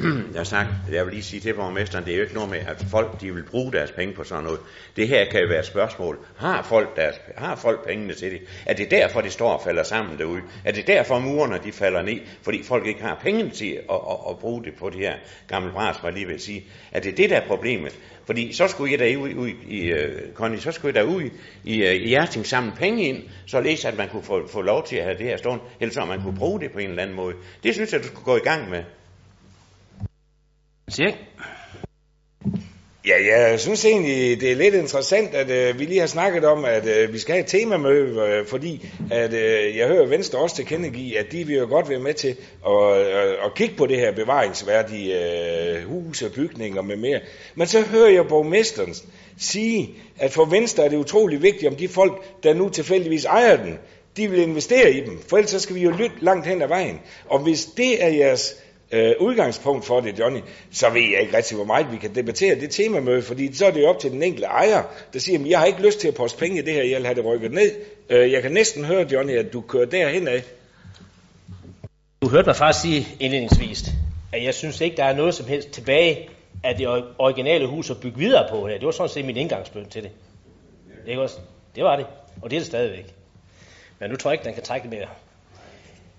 Mm. 0.00 0.30
Jeg 0.32 0.40
har 0.40 0.44
sagt, 0.44 0.68
jeg 0.92 1.04
vil 1.04 1.12
lige 1.12 1.22
sige 1.22 1.40
til 1.40 1.54
borgmesteren, 1.54 2.04
det 2.04 2.12
er 2.12 2.16
jo 2.16 2.22
ikke 2.22 2.34
noget 2.34 2.50
med, 2.50 2.58
at 2.58 2.84
folk 2.90 3.20
de 3.20 3.34
vil 3.34 3.42
bruge 3.42 3.72
deres 3.72 3.90
penge 3.90 4.14
på 4.14 4.24
sådan 4.24 4.44
noget. 4.44 4.60
Det 4.96 5.08
her 5.08 5.30
kan 5.30 5.40
jo 5.40 5.48
være 5.48 5.58
et 5.58 5.66
spørgsmål. 5.66 6.18
Har 6.36 6.62
folk, 6.62 6.96
deres, 6.96 7.14
har 7.36 7.56
folk 7.56 7.86
pengene 7.86 8.14
til 8.14 8.30
det? 8.30 8.40
Er 8.66 8.74
det 8.74 8.90
derfor, 8.90 9.20
det 9.20 9.32
står 9.32 9.52
og 9.52 9.62
falder 9.64 9.82
sammen 9.82 10.18
derude? 10.18 10.40
Er 10.64 10.72
det 10.72 10.86
derfor, 10.86 11.18
murerne 11.18 11.58
de 11.64 11.72
falder 11.72 12.02
ned? 12.02 12.20
Fordi 12.42 12.62
folk 12.62 12.86
ikke 12.86 13.02
har 13.02 13.18
pengene 13.22 13.50
til 13.50 13.72
at, 13.90 13.96
at, 14.10 14.16
at 14.30 14.38
bruge 14.38 14.64
det 14.64 14.74
på 14.74 14.90
det 14.90 14.98
her 14.98 15.14
gamle 15.48 15.72
bras, 15.72 15.96
hvad 15.96 16.12
lige 16.12 16.26
vil 16.26 16.40
sige. 16.40 16.64
Er 16.92 17.00
det 17.00 17.16
det, 17.16 17.30
der 17.30 17.36
er 17.36 17.46
problemet? 17.46 17.98
Fordi 18.26 18.52
så 18.52 18.68
skulle 18.68 18.92
jeg 18.92 18.98
da 18.98 19.16
ud, 19.16 19.34
ud 19.34 19.50
i, 19.68 19.92
uh, 19.92 19.98
Connie, 20.34 20.60
så 20.60 20.72
skulle 20.72 20.96
jeg 20.96 21.04
da 21.04 21.10
ud 21.10 21.22
i, 21.64 21.82
uh, 21.82 21.94
i 21.94 22.08
Hjerting 22.08 22.46
samle 22.46 22.72
penge 22.76 23.02
ind, 23.02 23.22
så 23.46 23.60
læs 23.60 23.84
at 23.84 23.96
man 23.96 24.08
kunne 24.08 24.22
få, 24.22 24.48
få 24.48 24.62
lov 24.62 24.86
til 24.86 24.96
at 24.96 25.04
have 25.04 25.18
det 25.18 25.26
her 25.26 25.36
stående, 25.36 25.64
eller 25.80 25.92
så 25.92 26.04
man 26.04 26.22
kunne 26.22 26.36
bruge 26.36 26.60
det 26.60 26.72
på 26.72 26.78
en 26.78 26.90
eller 26.90 27.02
anden 27.02 27.16
måde. 27.16 27.34
Det 27.62 27.74
synes 27.74 27.92
jeg, 27.92 28.02
du 28.02 28.06
skulle 28.06 28.24
gå 28.24 28.36
i 28.36 28.40
gang 28.40 28.70
med. 28.70 28.82
Siger 30.88 31.12
Ja, 33.06 33.38
jeg 33.38 33.60
synes 33.60 33.84
egentlig, 33.84 34.40
det 34.40 34.52
er 34.52 34.56
lidt 34.56 34.74
interessant, 34.74 35.34
at 35.34 35.50
øh, 35.50 35.78
vi 35.78 35.84
lige 35.84 36.00
har 36.00 36.06
snakket 36.06 36.44
om, 36.44 36.64
at 36.64 36.86
øh, 36.86 37.12
vi 37.12 37.18
skal 37.18 37.32
have 37.32 37.40
et 37.40 37.46
temamøde, 37.46 38.20
øh, 38.20 38.46
fordi 38.46 38.88
at, 39.10 39.32
øh, 39.32 39.76
jeg 39.76 39.88
hører 39.88 40.06
Venstre 40.06 40.38
også 40.38 40.56
tilkendegive, 40.56 41.18
at 41.18 41.32
de 41.32 41.44
vil 41.44 41.56
jo 41.56 41.66
godt 41.68 41.90
være 41.90 41.98
med 41.98 42.14
til 42.14 42.36
at, 42.66 42.96
at, 42.96 43.28
at 43.44 43.54
kigge 43.54 43.76
på 43.76 43.86
det 43.86 43.96
her 43.96 44.12
bevaringsværdige 44.12 45.14
øh, 45.20 45.84
hus 45.84 46.22
og 46.22 46.32
bygninger 46.32 46.82
med 46.82 46.96
mere. 46.96 47.20
Men 47.54 47.66
så 47.66 47.82
hører 47.82 48.10
jeg 48.10 48.28
borgmesteren 48.28 48.94
sige, 49.38 49.94
at 50.18 50.32
for 50.32 50.44
Venstre 50.44 50.84
er 50.84 50.88
det 50.88 50.96
utrolig 50.96 51.42
vigtigt, 51.42 51.70
om 51.70 51.76
de 51.76 51.88
folk, 51.88 52.42
der 52.42 52.54
nu 52.54 52.68
tilfældigvis 52.68 53.24
ejer 53.24 53.56
den, 53.56 53.78
de 54.16 54.30
vil 54.30 54.40
investere 54.40 54.92
i 54.92 55.00
dem, 55.00 55.18
for 55.28 55.36
ellers 55.36 55.50
så 55.50 55.60
skal 55.60 55.76
vi 55.76 55.80
jo 55.80 55.90
lytte 55.90 56.16
langt 56.20 56.46
hen 56.46 56.62
ad 56.62 56.68
vejen. 56.68 57.00
Og 57.28 57.38
hvis 57.38 57.64
det 57.64 58.04
er 58.04 58.08
jeres 58.08 58.56
øh, 58.92 59.12
udgangspunkt 59.20 59.84
for 59.84 60.00
det, 60.00 60.18
Johnny, 60.18 60.40
så 60.70 60.90
ved 60.90 61.02
jeg 61.12 61.20
ikke 61.20 61.36
rigtig, 61.36 61.56
hvor 61.56 61.64
meget 61.64 61.92
vi 61.92 61.96
kan 61.96 62.14
debattere 62.14 62.60
det 62.60 62.70
temamøde, 62.70 63.22
fordi 63.22 63.54
så 63.54 63.66
er 63.66 63.70
det 63.70 63.80
jo 63.80 63.86
op 63.86 63.98
til 63.98 64.10
den 64.10 64.22
enkelte 64.22 64.46
ejer, 64.46 64.82
der 65.12 65.18
siger, 65.18 65.38
at 65.38 65.46
jeg 65.46 65.58
har 65.58 65.66
ikke 65.66 65.82
lyst 65.82 66.00
til 66.00 66.08
at 66.08 66.14
poste 66.14 66.38
penge 66.38 66.58
i 66.58 66.62
det 66.62 66.72
her, 66.74 66.82
jeg 66.82 66.96
vil 66.96 67.06
have 67.06 67.14
det 67.14 67.24
rykket 67.24 67.52
ned. 67.52 67.70
Øh, 68.10 68.32
jeg 68.32 68.42
kan 68.42 68.52
næsten 68.52 68.84
høre, 68.84 69.06
Johnny, 69.12 69.32
at 69.32 69.52
du 69.52 69.60
kører 69.60 69.86
derhen 69.86 70.28
af. 70.28 70.42
Du 72.22 72.28
hørte 72.28 72.46
mig 72.46 72.56
faktisk 72.56 72.82
sige 72.82 73.06
indledningsvis, 73.20 73.84
at 74.32 74.44
jeg 74.44 74.54
synes 74.54 74.80
ikke, 74.80 74.96
der 74.96 75.04
er 75.04 75.16
noget 75.16 75.34
som 75.34 75.46
helst 75.46 75.70
tilbage 75.70 76.28
af 76.64 76.76
det 76.76 76.86
originale 77.18 77.66
hus 77.66 77.90
at 77.90 78.00
bygge 78.00 78.18
videre 78.18 78.48
på 78.50 78.66
her. 78.68 78.74
Det 78.74 78.86
var 78.86 78.90
sådan 78.90 79.08
set 79.08 79.24
min 79.24 79.36
indgangsbøn 79.36 79.88
til 79.88 80.02
det. 80.02 80.10
Det, 81.06 81.18
også? 81.18 81.38
det 81.74 81.84
var 81.84 81.96
det, 81.96 82.06
og 82.42 82.50
det 82.50 82.56
er 82.56 82.60
det 82.60 82.66
stadigvæk. 82.66 83.14
Men 83.98 84.10
nu 84.10 84.16
tror 84.16 84.30
jeg 84.30 84.34
ikke, 84.34 84.44
den 84.44 84.54
kan 84.54 84.62
trække 84.62 84.88
mere. 84.88 85.06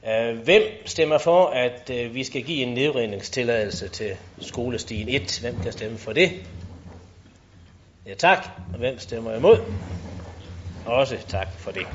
Øh, 0.05 0.37
hvem 0.37 0.61
stemmer 0.85 1.17
for, 1.17 1.45
at 1.45 1.89
øh, 1.93 2.13
vi 2.13 2.23
skal 2.23 2.43
give 2.43 2.63
en 2.63 2.73
nedrivningstilladelse 2.73 3.87
til 3.87 4.11
skolestien 4.41 5.09
1? 5.09 5.39
Hvem 5.41 5.61
kan 5.63 5.71
stemme 5.71 5.97
for 5.97 6.13
det? 6.13 6.31
Ja, 8.05 8.13
tak. 8.13 8.47
Og 8.73 8.79
hvem 8.79 8.99
stemmer 8.99 9.35
imod? 9.35 9.57
Også 10.85 11.17
tak 11.27 11.47
for 11.57 11.71
det. 11.71 11.87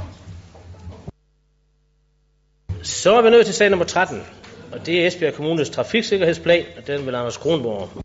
Så 2.83 3.17
er 3.17 3.23
vi 3.23 3.31
nødt 3.31 3.47
til 3.47 3.55
sag 3.55 3.71
nummer 3.71 3.87
13, 3.87 4.23
og 4.73 4.87
det 4.87 5.03
er 5.03 5.07
Esbjerg 5.07 5.35
Kommunes 5.35 5.71
trafiksikkerhedsplan, 5.71 6.65
og 6.77 6.87
den 6.87 7.07
vil 7.07 7.15
Anders 7.15 7.37
Kronborg. 7.37 8.03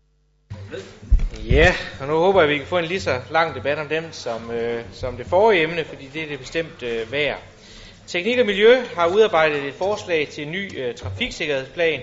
Ja, 1.50 1.74
og 2.00 2.06
nu 2.06 2.12
håber 2.12 2.40
jeg, 2.40 2.48
at 2.48 2.52
vi 2.52 2.58
kan 2.58 2.66
få 2.66 2.78
en 2.78 2.84
lige 2.84 3.00
så 3.00 3.20
lang 3.30 3.54
debat 3.54 3.78
om 3.78 3.88
dem 3.88 4.04
som, 4.12 4.50
øh, 4.50 4.84
som 4.92 5.16
det 5.16 5.26
forrige 5.26 5.62
emne, 5.62 5.84
fordi 5.84 6.10
det 6.14 6.22
er 6.22 6.28
det 6.28 6.38
bestemt 6.38 6.82
øh, 6.82 7.12
værd. 7.12 7.38
Teknik 8.08 8.38
og 8.38 8.46
Miljø 8.46 8.84
har 8.94 9.06
udarbejdet 9.06 9.64
et 9.64 9.74
forslag 9.74 10.28
til 10.28 10.46
en 10.46 10.52
ny 10.52 10.78
øh, 10.78 10.94
trafiksikkerhedsplan 10.94 12.00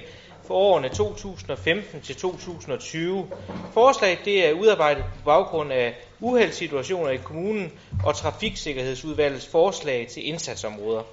for 0.47 0.55
årene 0.55 0.89
2015 0.89 2.01
til 2.01 2.15
2020. 2.15 3.27
Forslaget 3.73 4.19
det 4.25 4.47
er 4.47 4.53
udarbejdet 4.53 5.03
på 5.03 5.25
baggrund 5.25 5.73
af 5.73 5.95
uheldssituationer 6.19 7.09
i 7.09 7.17
kommunen 7.17 7.71
og 8.03 8.15
trafiksikkerhedsudvalgets 8.15 9.47
forslag 9.47 10.07
til 10.07 10.27
indsatsområder. 10.27 11.03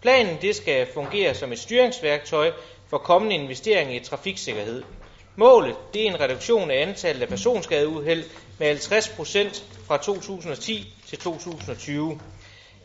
Planen 0.00 0.36
det 0.42 0.56
skal 0.56 0.86
fungere 0.94 1.34
som 1.34 1.52
et 1.52 1.58
styringsværktøj 1.58 2.50
for 2.88 2.98
kommende 2.98 3.34
investeringer 3.36 4.00
i 4.00 4.04
trafiksikkerhed. 4.04 4.82
Målet 5.36 5.76
det 5.94 6.02
er 6.02 6.06
en 6.06 6.20
reduktion 6.20 6.70
af 6.70 6.82
antallet 6.82 7.22
af 7.22 7.28
personskadeuheld 7.28 8.24
med 8.58 8.66
50 8.66 9.08
procent 9.08 9.64
fra 9.86 9.96
2010 9.96 10.94
til 11.06 11.18
2020. 11.18 12.20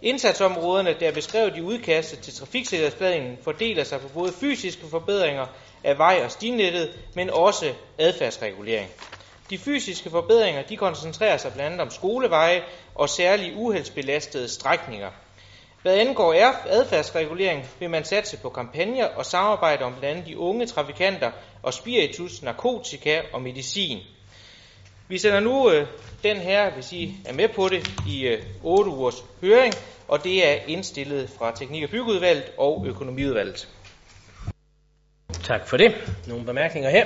Indsatsområderne, 0.02 0.96
der 1.00 1.08
er 1.08 1.12
beskrevet 1.12 1.58
i 1.58 1.62
udkastet 1.62 2.20
til 2.20 2.34
trafiksikkerhedsplanen, 2.34 3.38
fordeler 3.44 3.84
sig 3.84 4.02
på 4.02 4.08
både 4.08 4.34
fysiske 4.34 4.88
forbedringer 4.90 5.46
af 5.84 5.98
vej- 5.98 6.22
og 6.24 6.32
stinettet, 6.32 6.92
men 7.14 7.30
også 7.30 7.74
adfærdsregulering. 7.98 8.90
De 9.50 9.58
fysiske 9.58 10.10
forbedringer 10.10 10.62
de 10.62 10.78
koncentrerer 10.78 11.38
sig 11.38 11.54
blandt 11.54 11.66
andet 11.66 11.82
om 11.82 11.92
skoleveje 11.92 12.64
og 12.96 13.10
særligt 13.10 13.56
uheldsbelastede 13.56 14.50
strækninger. 14.50 15.10
Hvad 15.82 15.98
angår 15.98 16.34
adfærdsregulering, 16.68 17.66
vil 17.80 17.90
man 17.90 18.06
satse 18.06 18.38
på 18.38 18.50
kampagner 18.50 19.06
og 19.06 19.26
samarbejde 19.26 19.86
om 19.86 19.94
blandt 20.00 20.18
andet 20.18 20.28
de 20.28 20.38
unge 20.38 20.66
trafikanter 20.66 21.32
og 21.64 21.74
spiritus, 21.74 22.42
narkotika 22.42 23.22
og 23.34 23.42
medicin. 23.42 24.00
Vi 25.08 25.18
sender 25.18 25.40
nu 25.40 25.72
øh, 25.72 25.88
den 26.24 26.38
her, 26.38 26.72
hvis 26.74 26.94
I 26.94 27.16
er 27.26 27.34
med 27.34 27.48
på 27.56 27.70
det, 27.70 27.92
i 28.08 28.28
øh, 28.28 28.44
8 28.64 28.92
ugers 28.92 29.26
høring, 29.42 29.74
og 30.08 30.24
det 30.24 30.48
er 30.48 30.54
indstillet 30.68 31.30
fra 31.30 31.52
Teknik- 31.52 31.84
og 31.84 31.90
Byggeudvalget 31.90 32.52
og 32.58 32.86
Økonomiudvalget. 32.88 33.68
Tak 35.44 35.68
for 35.68 35.78
det. 35.78 35.96
Nogle 36.28 36.46
bemærkninger 36.46 36.90
her? 36.90 37.06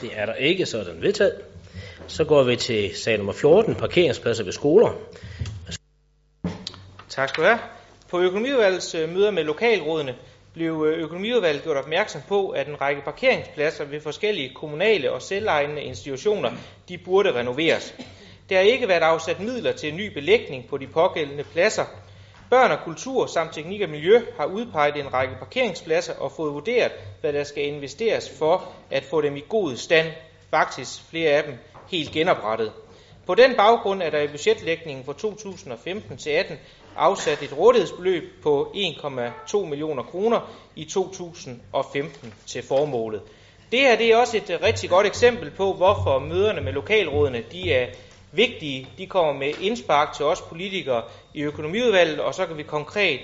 Det 0.00 0.10
er 0.12 0.26
der 0.26 0.34
ikke, 0.34 0.66
så 0.66 0.78
er 0.78 0.84
den 0.84 1.02
vedtaget. 1.02 1.34
Så 2.06 2.24
går 2.24 2.42
vi 2.42 2.56
til 2.56 2.96
sag 2.96 3.16
nummer 3.16 3.32
14, 3.32 3.74
parkeringspladser 3.74 4.44
ved 4.44 4.52
skoler. 4.52 4.90
Tak 7.08 7.28
skal 7.28 7.44
du 7.44 7.48
have. 7.48 7.58
På 8.10 8.20
økonomiudvalgets 8.20 8.94
øh, 8.94 9.08
møder 9.08 9.30
med 9.30 9.44
lokalrådene 9.44 10.14
blev 10.58 10.86
øh, 10.86 10.98
økonomiudvalget 10.98 11.62
gjort 11.62 11.76
opmærksom 11.76 12.20
på, 12.28 12.48
at 12.48 12.68
en 12.68 12.80
række 12.80 13.02
parkeringspladser 13.02 13.84
ved 13.84 14.00
forskellige 14.00 14.54
kommunale 14.54 15.12
og 15.12 15.22
selvejende 15.22 15.82
institutioner, 15.82 16.50
de 16.88 16.98
burde 16.98 17.34
renoveres. 17.34 17.94
Der 18.48 18.56
har 18.56 18.62
ikke 18.62 18.88
været 18.88 19.02
afsat 19.02 19.40
midler 19.40 19.72
til 19.72 19.88
en 19.88 19.96
ny 19.96 20.12
belægning 20.12 20.68
på 20.68 20.76
de 20.78 20.86
pågældende 20.86 21.44
pladser. 21.44 21.84
Børn 22.50 22.70
og 22.70 22.78
kultur 22.84 23.26
samt 23.26 23.54
teknik 23.54 23.80
og 23.80 23.88
miljø 23.88 24.20
har 24.38 24.46
udpeget 24.46 24.96
en 24.96 25.14
række 25.14 25.34
parkeringspladser 25.38 26.14
og 26.14 26.32
fået 26.32 26.54
vurderet, 26.54 26.92
hvad 27.20 27.32
der 27.32 27.44
skal 27.44 27.64
investeres 27.64 28.30
for 28.38 28.72
at 28.90 29.04
få 29.04 29.20
dem 29.20 29.36
i 29.36 29.42
god 29.48 29.76
stand. 29.76 30.06
Faktisk 30.50 31.02
flere 31.10 31.30
af 31.30 31.44
dem 31.44 31.54
helt 31.90 32.10
genoprettet. 32.10 32.72
På 33.26 33.34
den 33.34 33.56
baggrund 33.56 34.02
er 34.02 34.10
der 34.10 34.20
i 34.20 34.28
budgetlægningen 34.28 35.04
for 35.04 35.12
2015 35.12 36.16
til 36.16 36.30
18 36.30 36.58
afsat 36.98 37.42
et 37.42 37.58
rådighedsbeløb 37.58 38.42
på 38.42 38.72
1,2 38.74 39.58
millioner 39.64 40.02
kroner 40.02 40.40
i 40.76 40.84
2015 40.84 42.34
til 42.46 42.62
formålet. 42.62 43.20
Det 43.72 43.80
her 43.80 43.96
det 43.96 44.12
er 44.12 44.16
også 44.16 44.36
et 44.36 44.50
øh, 44.50 44.58
rigtig 44.62 44.90
godt 44.90 45.06
eksempel 45.06 45.50
på, 45.50 45.72
hvorfor 45.72 46.18
møderne 46.18 46.60
med 46.60 46.72
lokalrådene 46.72 47.42
de 47.52 47.72
er 47.72 47.86
vigtige. 48.32 48.88
De 48.98 49.06
kommer 49.06 49.32
med 49.32 49.52
indspark 49.60 50.12
til 50.12 50.24
os 50.24 50.40
politikere 50.40 51.02
i 51.34 51.42
økonomiudvalget, 51.42 52.20
og 52.20 52.34
så 52.34 52.46
kan 52.46 52.56
vi 52.56 52.62
konkret 52.62 53.20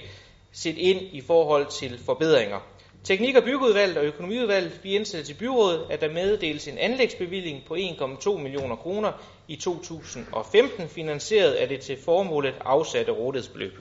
sætte 0.53 0.81
ind 0.81 1.01
i 1.13 1.21
forhold 1.21 1.67
til 1.67 2.01
forbedringer. 2.07 2.59
Teknik- 3.05 3.37
og 3.37 3.43
byggeudvalget 3.43 3.97
og 3.97 4.05
økonomiudvalget 4.05 4.81
vi 4.83 4.95
indsætter 4.95 5.27
til 5.27 5.35
byrådet, 5.35 5.87
at 5.91 6.01
der 6.01 6.13
meddeles 6.13 6.69
en 6.69 6.79
anlægsbevilling 6.79 7.63
på 7.67 7.75
1,2 7.75 8.39
millioner 8.39 8.77
kroner 8.77 9.13
i 9.49 9.57
2015, 9.57 10.89
finansieret 10.89 11.53
af 11.53 11.69
det 11.69 11.81
til 11.81 11.99
formålet 12.05 12.55
afsatte 12.61 13.13
rådighedsbeløb. 13.13 13.73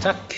Tak. 0.00 0.34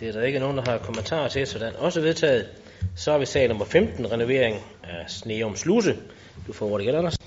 Det 0.00 0.08
er 0.08 0.12
der 0.12 0.22
ikke 0.22 0.38
nogen, 0.38 0.56
der 0.56 0.70
har 0.70 0.78
kommentarer 0.78 1.28
til, 1.28 1.46
så 1.46 1.58
den 1.58 1.66
er 1.74 1.78
også 1.78 2.00
vedtaget. 2.00 2.48
Så 2.96 3.12
er 3.12 3.18
vi 3.18 3.26
sag 3.26 3.48
nummer 3.48 3.64
15, 3.64 4.12
renovering 4.12 4.56
af 4.82 5.10
Sneum 5.10 5.56
Sluse. 5.56 5.98
Du 6.46 6.52
får 6.52 6.70
ordet 6.70 6.84
igen, 6.84 6.94
Anders. 6.94 7.18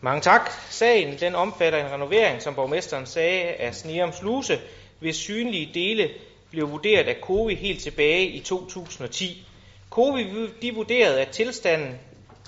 Mange 0.00 0.20
tak. 0.20 0.50
Sagen 0.70 1.18
den 1.20 1.34
omfatter 1.34 1.86
en 1.86 1.92
renovering, 1.92 2.42
som 2.42 2.54
borgmesteren 2.54 3.06
sagde, 3.06 3.42
af 3.42 3.74
Sneum 3.74 4.12
Sluse, 4.12 4.58
hvis 4.98 5.16
synlige 5.16 5.70
dele 5.74 6.10
blev 6.50 6.70
vurderet 6.70 7.08
af 7.08 7.16
COVI 7.22 7.54
helt 7.54 7.80
tilbage 7.80 8.26
i 8.26 8.40
2010. 8.40 9.46
COVI 9.90 10.24
de 10.62 10.74
vurderede, 10.74 11.20
at 11.20 11.28
tilstanden 11.28 11.98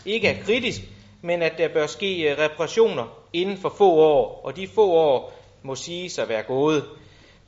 ikke 0.05 0.29
er 0.29 0.43
kritisk, 0.45 0.81
men 1.23 1.43
at 1.43 1.59
der 1.59 1.69
bør 1.69 1.87
ske 1.87 2.31
øh, 2.31 2.39
reparationer 2.39 3.19
inden 3.33 3.59
for 3.59 3.75
få 3.79 3.91
år, 3.91 4.41
og 4.45 4.57
de 4.57 4.69
få 4.69 4.93
år 4.93 5.33
må 5.63 5.75
sige 5.75 6.11
sig 6.11 6.29
være 6.29 6.43
gået. 6.43 6.85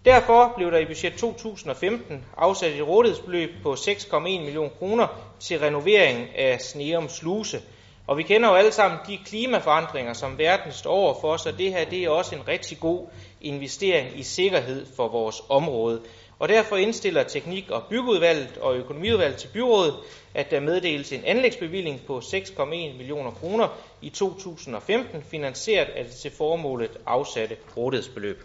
Derfor 0.05 0.53
blev 0.57 0.71
der 0.71 0.79
i 0.79 0.85
budget 0.85 1.15
2015 1.15 2.25
afsat 2.37 2.73
et 2.73 2.89
rådighedsbeløb 2.89 3.51
på 3.63 3.73
6,1 3.73 4.19
millioner 4.19 4.71
kroner 4.79 5.07
til 5.41 5.59
renovering 5.59 6.37
af 6.37 6.61
Sneum 6.61 7.09
Sluse. 7.09 7.63
Og 8.07 8.19
vi 8.19 8.23
kender 8.23 8.49
jo 8.49 8.55
alle 8.55 8.73
sammen 8.73 8.99
de 9.07 9.19
klimaforandringer, 9.27 10.13
som 10.13 10.39
verden 10.39 10.73
står 10.73 10.91
over 10.91 11.15
for, 11.21 11.37
så 11.37 11.53
det 11.53 11.73
her 11.73 11.85
det 11.85 12.05
er 12.05 12.11
også 12.11 12.35
en 12.35 12.49
rigtig 12.49 12.81
god 12.81 13.07
investering 13.45 14.19
i 14.19 14.23
sikkerhed 14.23 14.87
for 14.97 15.09
vores 15.09 15.43
område. 15.49 16.01
Og 16.39 16.49
derfor 16.49 16.77
indstiller 16.77 17.23
Teknik- 17.23 17.71
og 17.71 17.83
Byggeudvalget 17.91 18.59
og 18.61 18.77
Økonomiudvalget 18.77 19.39
til 19.39 19.49
byrådet, 19.49 19.95
at 20.35 20.51
der 20.51 20.61
meddeles 20.61 21.13
en 21.13 21.25
anlægsbevilling 21.25 22.01
på 22.07 22.19
6,1 22.19 22.65
millioner 22.71 23.31
kroner 23.31 23.69
i 24.03 24.09
2015, 24.09 25.23
finansieret 25.23 25.89
af 25.89 26.05
det 26.05 26.15
til 26.15 26.31
formålet 26.31 26.91
afsatte 27.07 27.57
rådighedsbeløb. 27.77 28.43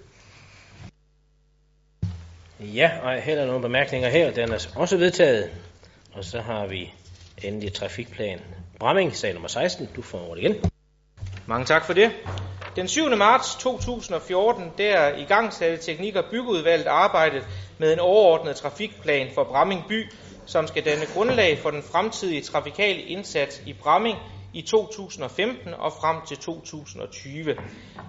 Ja, 2.59 2.91
og 3.03 3.21
heller 3.21 3.45
nogle 3.45 3.61
bemærkninger 3.61 4.09
her. 4.09 4.31
Den 4.31 4.51
er 4.51 4.67
også 4.75 4.97
vedtaget. 4.97 5.51
Og 6.13 6.23
så 6.23 6.41
har 6.41 6.67
vi 6.67 6.93
endelig 7.43 7.73
trafikplan. 7.73 8.39
Bramming, 8.79 9.15
sag 9.15 9.33
nummer 9.33 9.47
16. 9.47 9.89
Du 9.95 10.01
får 10.01 10.29
ordet 10.29 10.43
igen. 10.43 10.55
Mange 11.47 11.65
tak 11.65 11.85
for 11.85 11.93
det. 11.93 12.11
Den 12.79 12.87
7. 12.87 13.17
marts 13.17 13.55
2014, 13.55 14.73
der 14.77 15.17
i 15.17 15.23
gang 15.23 15.53
satte 15.53 15.77
Teknik- 15.77 16.15
og 16.15 16.25
Byggeudvalget 16.31 16.87
arbejdet 16.87 17.43
med 17.77 17.93
en 17.93 17.99
overordnet 17.99 18.55
trafikplan 18.55 19.27
for 19.35 19.43
Bramming 19.43 19.83
by, 19.89 20.11
som 20.45 20.67
skal 20.67 20.85
danne 20.85 21.05
grundlag 21.13 21.57
for 21.57 21.71
den 21.71 21.83
fremtidige 21.83 22.41
trafikale 22.41 23.01
indsats 23.01 23.61
i 23.65 23.73
Bramming 23.73 24.17
i 24.53 24.61
2015 24.61 25.73
og 25.73 25.93
frem 25.93 26.17
til 26.27 26.37
2020. 26.37 27.55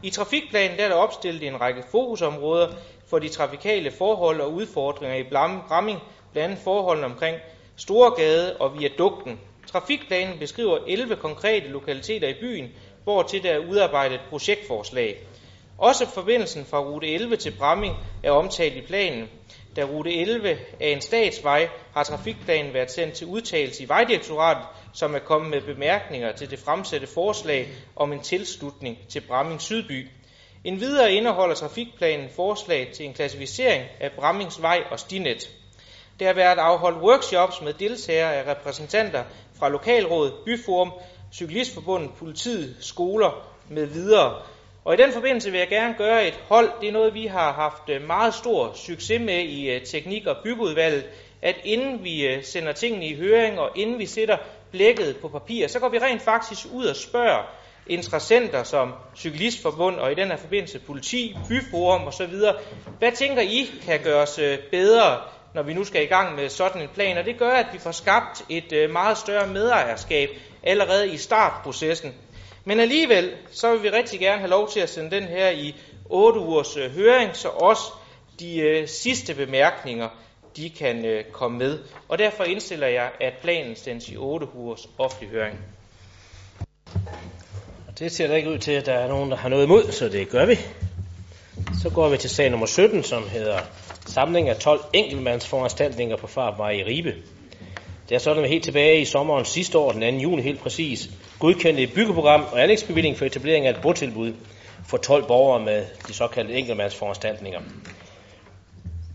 I 0.03 0.11
trafikplanen 0.11 0.79
der 0.79 0.85
er 0.85 0.89
der 0.89 0.97
opstillet 0.97 1.43
en 1.43 1.61
række 1.61 1.83
fokusområder 1.91 2.69
for 3.09 3.19
de 3.19 3.29
trafikale 3.29 3.91
forhold 3.91 4.41
og 4.41 4.53
udfordringer 4.53 5.17
i 5.17 5.25
Bramming, 5.69 5.99
blandt 6.33 6.51
andet 6.51 6.65
forholdene 6.65 7.07
omkring 7.07 7.37
Storgade 7.77 8.57
og 8.57 8.79
Viadukten. 8.79 9.41
Trafikplanen 9.67 10.39
beskriver 10.39 10.79
11 10.87 11.17
konkrete 11.17 11.69
lokaliteter 11.69 12.29
i 12.29 12.35
byen, 12.41 12.69
hvor 13.05 13.23
til 13.23 13.43
der 13.43 13.51
er 13.51 13.59
udarbejdet 13.59 14.15
et 14.15 14.21
projektforslag. 14.31 15.17
Også 15.79 16.07
forbindelsen 16.07 16.65
fra 16.65 16.81
rute 16.81 17.15
11 17.15 17.37
til 17.37 17.51
Bramming 17.59 17.97
er 18.23 18.31
omtalt 18.31 18.77
i 18.77 18.81
planen. 18.81 19.29
Da 19.77 19.85
rute 19.85 20.15
11 20.15 20.51
er 20.81 20.89
en 20.89 21.01
statsvej, 21.01 21.69
har 21.95 22.03
trafikplanen 22.05 22.75
været 22.75 22.91
sendt 22.91 23.15
til 23.15 23.27
udtalelse 23.27 23.83
i 23.83 23.89
Vejdirektoratet, 23.89 24.65
som 24.95 25.15
er 25.15 25.19
kommet 25.19 25.51
med 25.51 25.75
bemærkninger 25.75 26.33
til 26.33 26.51
det 26.51 26.59
fremsatte 26.59 27.07
forslag 27.07 27.69
om 27.97 28.13
en 28.13 28.21
tilslutning 28.21 28.99
til 29.09 29.21
Bramming 29.21 29.61
Sydby. 29.61 30.09
En 30.65 30.81
videre 30.81 31.13
indeholder 31.13 31.55
trafikplanen 31.55 32.29
forslag 32.37 32.91
til 32.95 33.07
en 33.07 33.15
klassificering 33.15 33.85
af 34.01 34.13
Brammings 34.13 34.63
vej 34.63 34.83
og 34.91 35.01
stinet. 35.01 35.51
Der 36.21 36.27
har 36.27 36.35
været 36.35 36.59
afholdt 36.59 37.03
workshops 37.03 37.63
med 37.63 37.73
deltagere 37.73 38.35
af 38.35 38.51
repræsentanter 38.51 39.25
fra 39.59 39.69
Lokalrådet, 39.69 40.35
Byforum, 40.45 40.93
Cyklistforbundet, 41.33 42.11
politiet, 42.19 42.77
skoler 42.81 43.47
med 43.69 43.87
videre. 43.87 44.35
Og 44.85 44.95
i 44.95 44.97
den 44.97 45.13
forbindelse 45.13 45.51
vil 45.51 45.59
jeg 45.59 45.69
gerne 45.69 45.95
gøre 45.99 46.29
et 46.29 46.41
hold. 46.49 46.71
Det 46.81 46.89
er 46.89 46.93
noget, 46.93 47.15
vi 47.15 47.27
har 47.27 47.53
haft 47.53 47.89
øh, 47.89 48.07
meget 48.07 48.35
stor 48.35 48.73
succes 48.75 49.21
med 49.21 49.39
i 49.39 49.71
øh, 49.71 49.85
teknik- 49.87 50.27
og 50.27 50.37
byggeudvalget, 50.45 51.05
at 51.43 51.57
inden 51.65 52.05
vi 52.05 52.27
øh, 52.27 52.45
sender 52.45 52.73
tingene 52.73 53.07
i 53.07 53.17
høring, 53.17 53.59
og 53.59 53.71
inden 53.75 53.99
vi 53.99 54.07
sætter 54.07 54.37
blækket 54.71 55.17
på 55.17 55.29
papir, 55.29 55.67
så 55.69 55.79
går 55.79 55.89
vi 55.89 55.99
rent 55.99 56.23
faktisk 56.23 56.67
ud 56.73 56.85
og 56.85 56.97
spørger 56.97 57.43
interessenter 57.87 58.63
som 58.63 58.93
Cyklistforbund 59.17 59.97
og 59.97 60.13
i 60.13 60.15
den 60.15 60.29
her 60.29 60.37
forbindelse 60.37 60.79
politi, 60.79 61.37
byforum 61.49 62.07
osv. 62.07 62.35
Hvad 62.99 63.13
tænker 63.13 63.43
I 63.43 63.71
kan 63.87 64.01
gøres 64.01 64.41
bedre, 64.71 65.19
når 65.55 65.63
vi 65.63 65.75
nu 65.75 65.85
skal 65.85 66.03
i 66.03 66.07
gang 66.07 66.35
med 66.37 66.49
sådan 66.49 66.83
en 66.83 66.89
plan? 66.95 67.19
Og 67.19 67.25
det 67.25 67.39
gør, 67.39 67.51
at 67.51 67.67
vi 67.73 67.79
får 67.79 67.91
skabt 67.91 68.45
et 68.49 68.91
meget 68.91 69.19
større 69.19 69.47
medejerskab 69.47 70.31
allerede 70.63 71.13
i 71.13 71.17
startprocessen. 71.17 72.15
Men 72.65 72.81
alligevel, 72.81 73.33
så 73.53 73.73
vil 73.73 73.83
vi 73.83 73.91
rigtig 73.91 74.21
gerne 74.21 74.39
have 74.39 74.51
lov 74.51 74.71
til 74.71 74.81
at 74.81 74.91
sende 74.91 75.11
den 75.11 75.25
her 75.25 75.51
i 75.51 75.75
8 76.11 76.41
ugers 76.41 76.77
øh, 76.77 76.91
høring, 76.91 77.37
så 77.37 77.49
også 77.49 77.83
de 78.41 78.59
øh, 78.59 78.89
sidste 78.89 79.35
bemærkninger, 79.35 80.09
de 80.57 80.71
kan 80.71 81.05
øh, 81.05 81.25
komme 81.25 81.59
med. 81.59 81.79
Og 82.09 82.19
derfor 82.19 82.45
indstiller 82.45 82.87
jeg, 82.87 83.11
at 83.21 83.33
planen 83.43 83.77
sendes 83.77 84.09
i 84.09 84.17
8 84.17 84.47
ugers 84.55 84.89
offentlig 84.99 85.31
høring. 85.31 85.59
Det 87.99 88.13
ser 88.13 88.29
da 88.29 88.35
ikke 88.35 88.51
ud 88.51 88.59
til, 88.59 88.73
at 88.73 88.87
der 88.87 88.93
er 88.93 89.09
nogen, 89.09 89.31
der 89.31 89.37
har 89.37 89.49
noget 89.49 89.65
imod, 89.65 89.93
så 89.93 90.09
det 90.09 90.29
gør 90.29 90.47
vi. 90.47 90.59
Så 91.83 91.91
går 91.91 92.09
vi 92.09 92.17
til 92.17 92.31
sag 92.31 92.51
nummer 92.51 92.67
17, 92.67 93.03
som 93.03 93.29
hedder 93.29 93.59
Samling 94.07 94.49
af 94.49 94.57
12 94.57 94.81
enkeltmandsforanstaltninger 94.93 96.17
på 96.17 96.27
farvej 96.27 96.71
i 96.71 96.85
Ribe. 96.85 97.15
Det 98.11 98.17
er 98.17 98.21
sådan, 98.21 98.45
at 98.45 98.51
helt 98.51 98.65
tilbage 98.65 99.01
i 99.01 99.05
sommeren 99.05 99.45
sidste 99.45 99.79
år, 99.79 99.93
den 99.93 100.15
2. 100.15 100.21
juni 100.21 100.43
helt 100.43 100.61
præcis, 100.61 101.11
godkendte 101.39 101.83
et 101.83 101.93
byggeprogram 101.95 102.45
og 102.53 102.63
anlægsbevilling 102.63 103.17
for 103.17 103.25
etablering 103.25 103.67
af 103.67 103.71
et 103.71 103.81
botilbud 103.83 104.33
for 104.89 104.97
12 104.97 105.27
borgere 105.27 105.65
med 105.65 105.87
de 106.09 106.15
såkaldte 106.15 106.55
enkeltmandsforanstaltninger. 106.55 107.61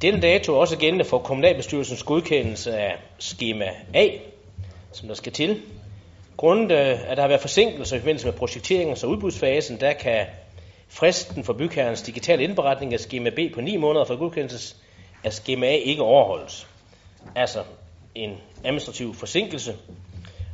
Denne 0.01 0.21
dato 0.21 0.53
er 0.53 0.57
også 0.57 0.77
gældende 0.77 1.05
for 1.05 1.17
kommunalbestyrelsens 1.17 2.03
godkendelse 2.03 2.77
af 2.77 2.95
skema 3.19 3.65
A, 3.93 4.07
som 4.91 5.07
der 5.07 5.15
skal 5.15 5.31
til. 5.31 5.61
Grundet 6.37 6.71
øh, 6.71 7.11
at 7.11 7.17
der 7.17 7.21
har 7.21 7.27
været 7.27 7.41
forsinkelser 7.41 7.95
i 7.95 7.99
forbindelse 7.99 8.27
med 8.27 8.33
projekteringen 8.33 8.97
og 9.03 9.09
udbudsfasen, 9.09 9.79
der 9.79 9.93
kan 9.93 10.25
fristen 10.87 11.43
for 11.43 11.53
bygherrens 11.53 12.01
digitale 12.01 12.43
indberetning 12.43 12.93
af 12.93 12.99
skema 12.99 13.29
B 13.29 13.39
på 13.53 13.61
9 13.61 13.77
måneder 13.77 14.05
for 14.05 14.15
godkendelse 14.15 14.75
af 15.23 15.33
skema 15.33 15.65
A 15.65 15.75
ikke 15.75 16.01
overholdes. 16.01 16.67
Altså, 17.35 17.59
en 18.15 18.37
administrativ 18.63 19.13
forsinkelse, 19.13 19.75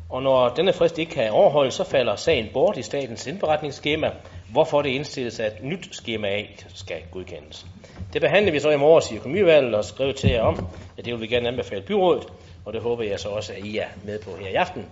og 0.10 0.24
når 0.24 0.50
denne 0.50 0.74
frist 0.74 0.98
ikke 0.98 1.12
kan 1.12 1.32
overholdes, 1.32 1.74
så 1.74 1.84
falder 1.84 2.16
sagen 2.16 2.48
bort 2.54 2.78
i 2.78 2.82
statens 2.82 3.28
indberetningsskema, 3.28 4.12
hvorfor 4.52 4.82
det 4.82 4.90
indstilles, 4.90 5.40
at 5.40 5.54
et 5.54 5.64
nyt 5.64 5.90
skema 5.92 6.28
A 6.28 6.44
skal 6.74 7.02
godkendes. 7.12 7.66
Det 8.14 8.22
behandler 8.22 8.52
vi 8.52 8.60
så 8.60 8.70
i 8.70 8.78
morges 8.78 9.12
i 9.12 9.16
økonomivalget 9.16 9.76
og 9.76 9.86
skrev 9.86 10.14
til 10.14 10.30
jer 10.30 10.42
om, 10.42 10.68
at 10.98 11.06
det 11.06 11.14
vil 11.14 11.22
vi 11.22 11.28
gerne 11.28 11.48
anbefale 11.48 11.82
byrådet, 11.82 12.28
og 12.66 12.74
det 12.74 12.82
håber 12.82 13.04
jeg 13.04 13.20
så 13.20 13.30
også, 13.30 13.54
at 13.54 13.66
I 13.66 13.78
er 13.78 13.88
med 14.04 14.20
på 14.20 14.36
her 14.36 14.48
i 14.48 14.54
aften. 14.54 14.86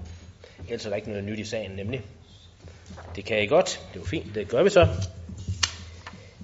Ellers 0.68 0.86
er 0.86 0.90
der 0.90 0.96
ikke 0.96 1.10
noget 1.10 1.24
nyt 1.24 1.40
i 1.40 1.46
sagen 1.46 1.72
nemlig. 1.72 2.02
Det 3.16 3.26
kan 3.26 3.44
I 3.44 3.46
godt, 3.46 3.82
det 3.94 4.02
er 4.02 4.06
fint, 4.06 4.36
det 4.36 4.48
gør 4.48 4.64
vi 4.64 4.70
så. 4.70 4.88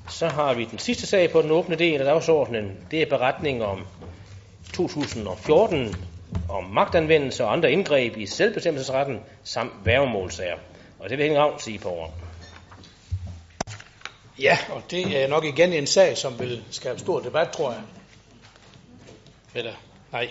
Så 0.09 0.27
har 0.27 0.53
vi 0.53 0.65
den 0.65 0.79
sidste 0.79 1.07
sag 1.07 1.31
på 1.31 1.41
den 1.41 1.51
åbne 1.51 1.75
del 1.75 1.99
af 1.99 2.05
dagsordenen. 2.05 2.77
Det 2.91 3.01
er 3.01 3.05
beretning 3.05 3.63
om 3.63 3.87
2014 4.73 5.95
om 6.49 6.63
magtanvendelse 6.63 7.43
og 7.43 7.53
andre 7.53 7.71
indgreb 7.71 8.17
i 8.17 8.25
selvbestemmelsesretten 8.25 9.19
samt 9.43 9.73
værgemålsager. 9.83 10.57
Og 10.99 11.09
det 11.09 11.17
vil 11.17 11.23
Henning 11.23 11.41
Ravn 11.41 11.59
sige 11.59 11.79
på 11.79 11.89
ord. 11.89 12.13
Ja, 14.39 14.57
og 14.69 14.81
det 14.91 15.23
er 15.23 15.27
nok 15.27 15.45
igen 15.45 15.73
en 15.73 15.87
sag, 15.87 16.17
som 16.17 16.39
vil 16.39 16.63
skabe 16.71 16.99
stor 16.99 17.19
debat, 17.19 17.49
tror 17.49 17.71
jeg. 17.71 17.81
Eller 19.55 19.71
nej. 20.11 20.29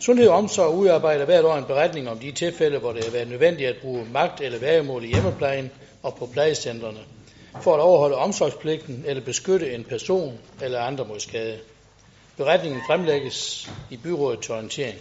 Sundhed 0.00 0.28
og 0.28 0.36
Omsorg 0.36 0.74
udarbejder 0.74 1.24
hvert 1.24 1.44
år 1.44 1.56
en 1.56 1.64
beretning 1.64 2.08
om 2.08 2.18
de 2.18 2.32
tilfælde, 2.32 2.78
hvor 2.78 2.92
det 2.92 3.04
har 3.04 3.10
været 3.10 3.28
nødvendigt 3.28 3.68
at 3.68 3.76
bruge 3.82 4.06
magt 4.12 4.40
eller 4.40 4.58
værgemål 4.58 5.04
i 5.04 5.08
hjemmeplejen 5.08 5.70
og 6.02 6.14
på 6.14 6.26
plejecentrene, 6.26 7.00
for 7.62 7.74
at 7.74 7.80
overholde 7.80 8.16
omsorgspligten 8.16 9.04
eller 9.06 9.24
beskytte 9.24 9.74
en 9.74 9.84
person 9.84 10.38
eller 10.62 10.80
andre 10.80 11.04
mod 11.04 11.20
skade. 11.20 11.58
Beretningen 12.36 12.80
fremlægges 12.86 13.70
i 13.90 13.96
byrådet 13.96 14.40
til 14.40 14.54
orientering. 14.54 14.98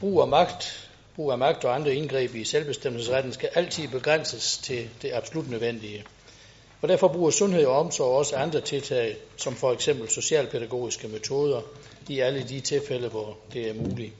Brug 0.00 0.20
af 0.20 0.28
magt, 0.28 0.90
brug 1.14 1.32
af 1.32 1.38
magt 1.38 1.64
og 1.64 1.74
andre 1.74 1.94
indgreb 1.94 2.34
i 2.34 2.44
selvbestemmelsesretten 2.44 3.32
skal 3.32 3.50
altid 3.54 3.88
begrænses 3.88 4.58
til 4.58 4.88
det 5.02 5.12
absolut 5.12 5.50
nødvendige. 5.50 6.04
Og 6.82 6.88
derfor 6.88 7.08
bruger 7.08 7.30
sundhed 7.30 7.64
og 7.64 7.78
omsorg 7.78 8.16
også 8.16 8.36
andre 8.36 8.60
tiltag, 8.60 9.16
som 9.36 9.54
for 9.54 9.72
eksempel 9.72 10.08
socialpædagogiske 10.08 11.08
metoder, 11.08 11.60
i 12.08 12.20
alle 12.20 12.48
de 12.48 12.60
tilfælde, 12.60 13.08
hvor 13.08 13.38
det 13.52 13.68
er 13.68 13.74
muligt. 13.74 14.12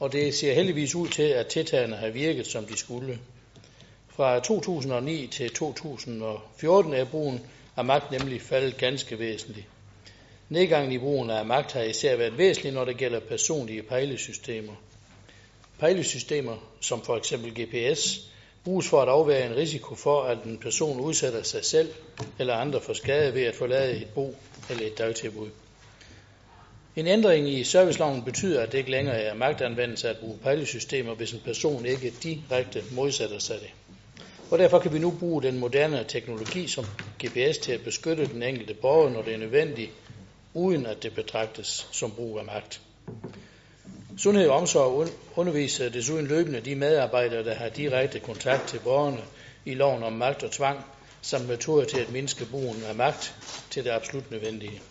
Og 0.00 0.12
det 0.12 0.34
ser 0.34 0.54
heldigvis 0.54 0.94
ud 0.94 1.08
til, 1.08 1.22
at 1.22 1.46
tiltagene 1.46 1.96
har 1.96 2.08
virket, 2.08 2.46
som 2.46 2.64
de 2.64 2.78
skulle. 2.78 3.18
Fra 4.08 4.40
2009 4.40 5.26
til 5.26 5.50
2014 5.54 6.94
er 6.94 7.04
brugen 7.04 7.40
af 7.76 7.84
magt 7.84 8.10
nemlig 8.10 8.42
faldet 8.42 8.76
ganske 8.76 9.18
væsentligt. 9.18 9.66
Nedgangen 10.52 10.92
i 10.92 10.98
brugen 10.98 11.30
af 11.30 11.46
magt 11.46 11.72
har 11.72 11.82
især 11.82 12.16
været 12.16 12.38
væsentlig, 12.38 12.72
når 12.72 12.84
det 12.84 12.96
gælder 12.96 13.20
personlige 13.20 13.82
pejlesystemer. 13.82 14.72
Pejlesystemer, 15.78 16.56
som 16.80 17.02
for 17.04 17.16
eksempel 17.16 17.64
GPS, 17.64 18.20
bruges 18.64 18.88
for 18.88 19.02
at 19.02 19.08
afvære 19.08 19.46
en 19.46 19.56
risiko 19.56 19.94
for, 19.94 20.22
at 20.22 20.38
en 20.44 20.58
person 20.58 21.00
udsætter 21.00 21.42
sig 21.42 21.64
selv 21.64 21.92
eller 22.38 22.54
andre 22.54 22.80
for 22.80 22.92
skade 22.92 23.34
ved 23.34 23.42
at 23.42 23.54
forlade 23.54 23.96
et 23.96 24.06
bo 24.14 24.36
eller 24.70 24.86
et 24.86 24.98
dagtilbud. 24.98 25.48
En 26.96 27.06
ændring 27.06 27.48
i 27.48 27.64
serviceloven 27.64 28.22
betyder, 28.22 28.62
at 28.62 28.72
det 28.72 28.78
ikke 28.78 28.90
længere 28.90 29.22
er 29.22 29.34
magtanvendelse 29.34 30.08
at 30.08 30.18
bruge 30.18 30.38
pejlesystemer, 30.42 31.14
hvis 31.14 31.32
en 31.32 31.40
person 31.44 31.86
ikke 31.86 32.12
direkte 32.22 32.82
modsætter 32.90 33.38
sig 33.38 33.56
det. 33.60 33.70
Og 34.50 34.58
derfor 34.58 34.78
kan 34.78 34.92
vi 34.92 34.98
nu 34.98 35.10
bruge 35.10 35.42
den 35.42 35.58
moderne 35.58 36.04
teknologi 36.08 36.68
som 36.68 36.84
GPS 37.24 37.58
til 37.58 37.72
at 37.72 37.84
beskytte 37.84 38.26
den 38.26 38.42
enkelte 38.42 38.74
borger, 38.74 39.10
når 39.10 39.22
det 39.22 39.34
er 39.34 39.38
nødvendigt, 39.38 39.90
uden 40.54 40.86
at 40.86 41.02
det 41.02 41.14
betragtes 41.14 41.88
som 41.92 42.10
brug 42.10 42.38
af 42.38 42.44
magt. 42.44 42.80
Sundhed 44.18 44.48
og 44.48 44.56
omsorg 44.56 45.08
underviser 45.36 45.88
desuden 45.88 46.26
løbende 46.26 46.60
de 46.60 46.74
medarbejdere, 46.74 47.44
der 47.44 47.54
har 47.54 47.68
direkte 47.68 48.20
kontakt 48.20 48.68
til 48.68 48.78
borgerne 48.78 49.22
i 49.64 49.74
loven 49.74 50.02
om 50.02 50.12
magt 50.12 50.42
og 50.42 50.50
tvang, 50.50 50.84
samt 51.22 51.48
metoder 51.48 51.84
til 51.84 52.00
at 52.00 52.12
mindske 52.12 52.44
brugen 52.44 52.82
af 52.84 52.94
magt 52.94 53.34
til 53.70 53.84
det 53.84 53.90
absolut 53.90 54.30
nødvendige. 54.30 54.82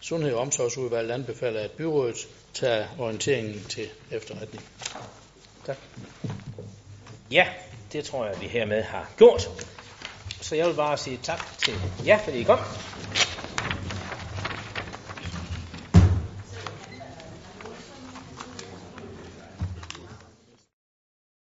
Sundhed 0.00 0.32
og 0.32 0.40
omsorgsudvalget 0.40 1.10
anbefaler, 1.10 1.60
at 1.60 1.70
byrådet 1.70 2.28
tager 2.54 2.86
orienteringen 2.98 3.64
til 3.68 3.88
efterretning. 4.10 4.64
Tak. 5.66 5.76
Ja, 7.30 7.46
det 7.92 8.04
tror 8.04 8.26
jeg, 8.26 8.40
vi 8.40 8.46
hermed 8.46 8.82
har 8.82 9.10
gjort. 9.16 9.48
Så 10.40 10.56
jeg 10.56 10.66
vil 10.66 10.74
bare 10.74 10.98
sige 10.98 11.20
tak 11.22 11.58
til 11.58 11.74
jer, 12.06 12.18
fordi 12.18 12.38
I 12.38 12.42
kom. 12.42 12.58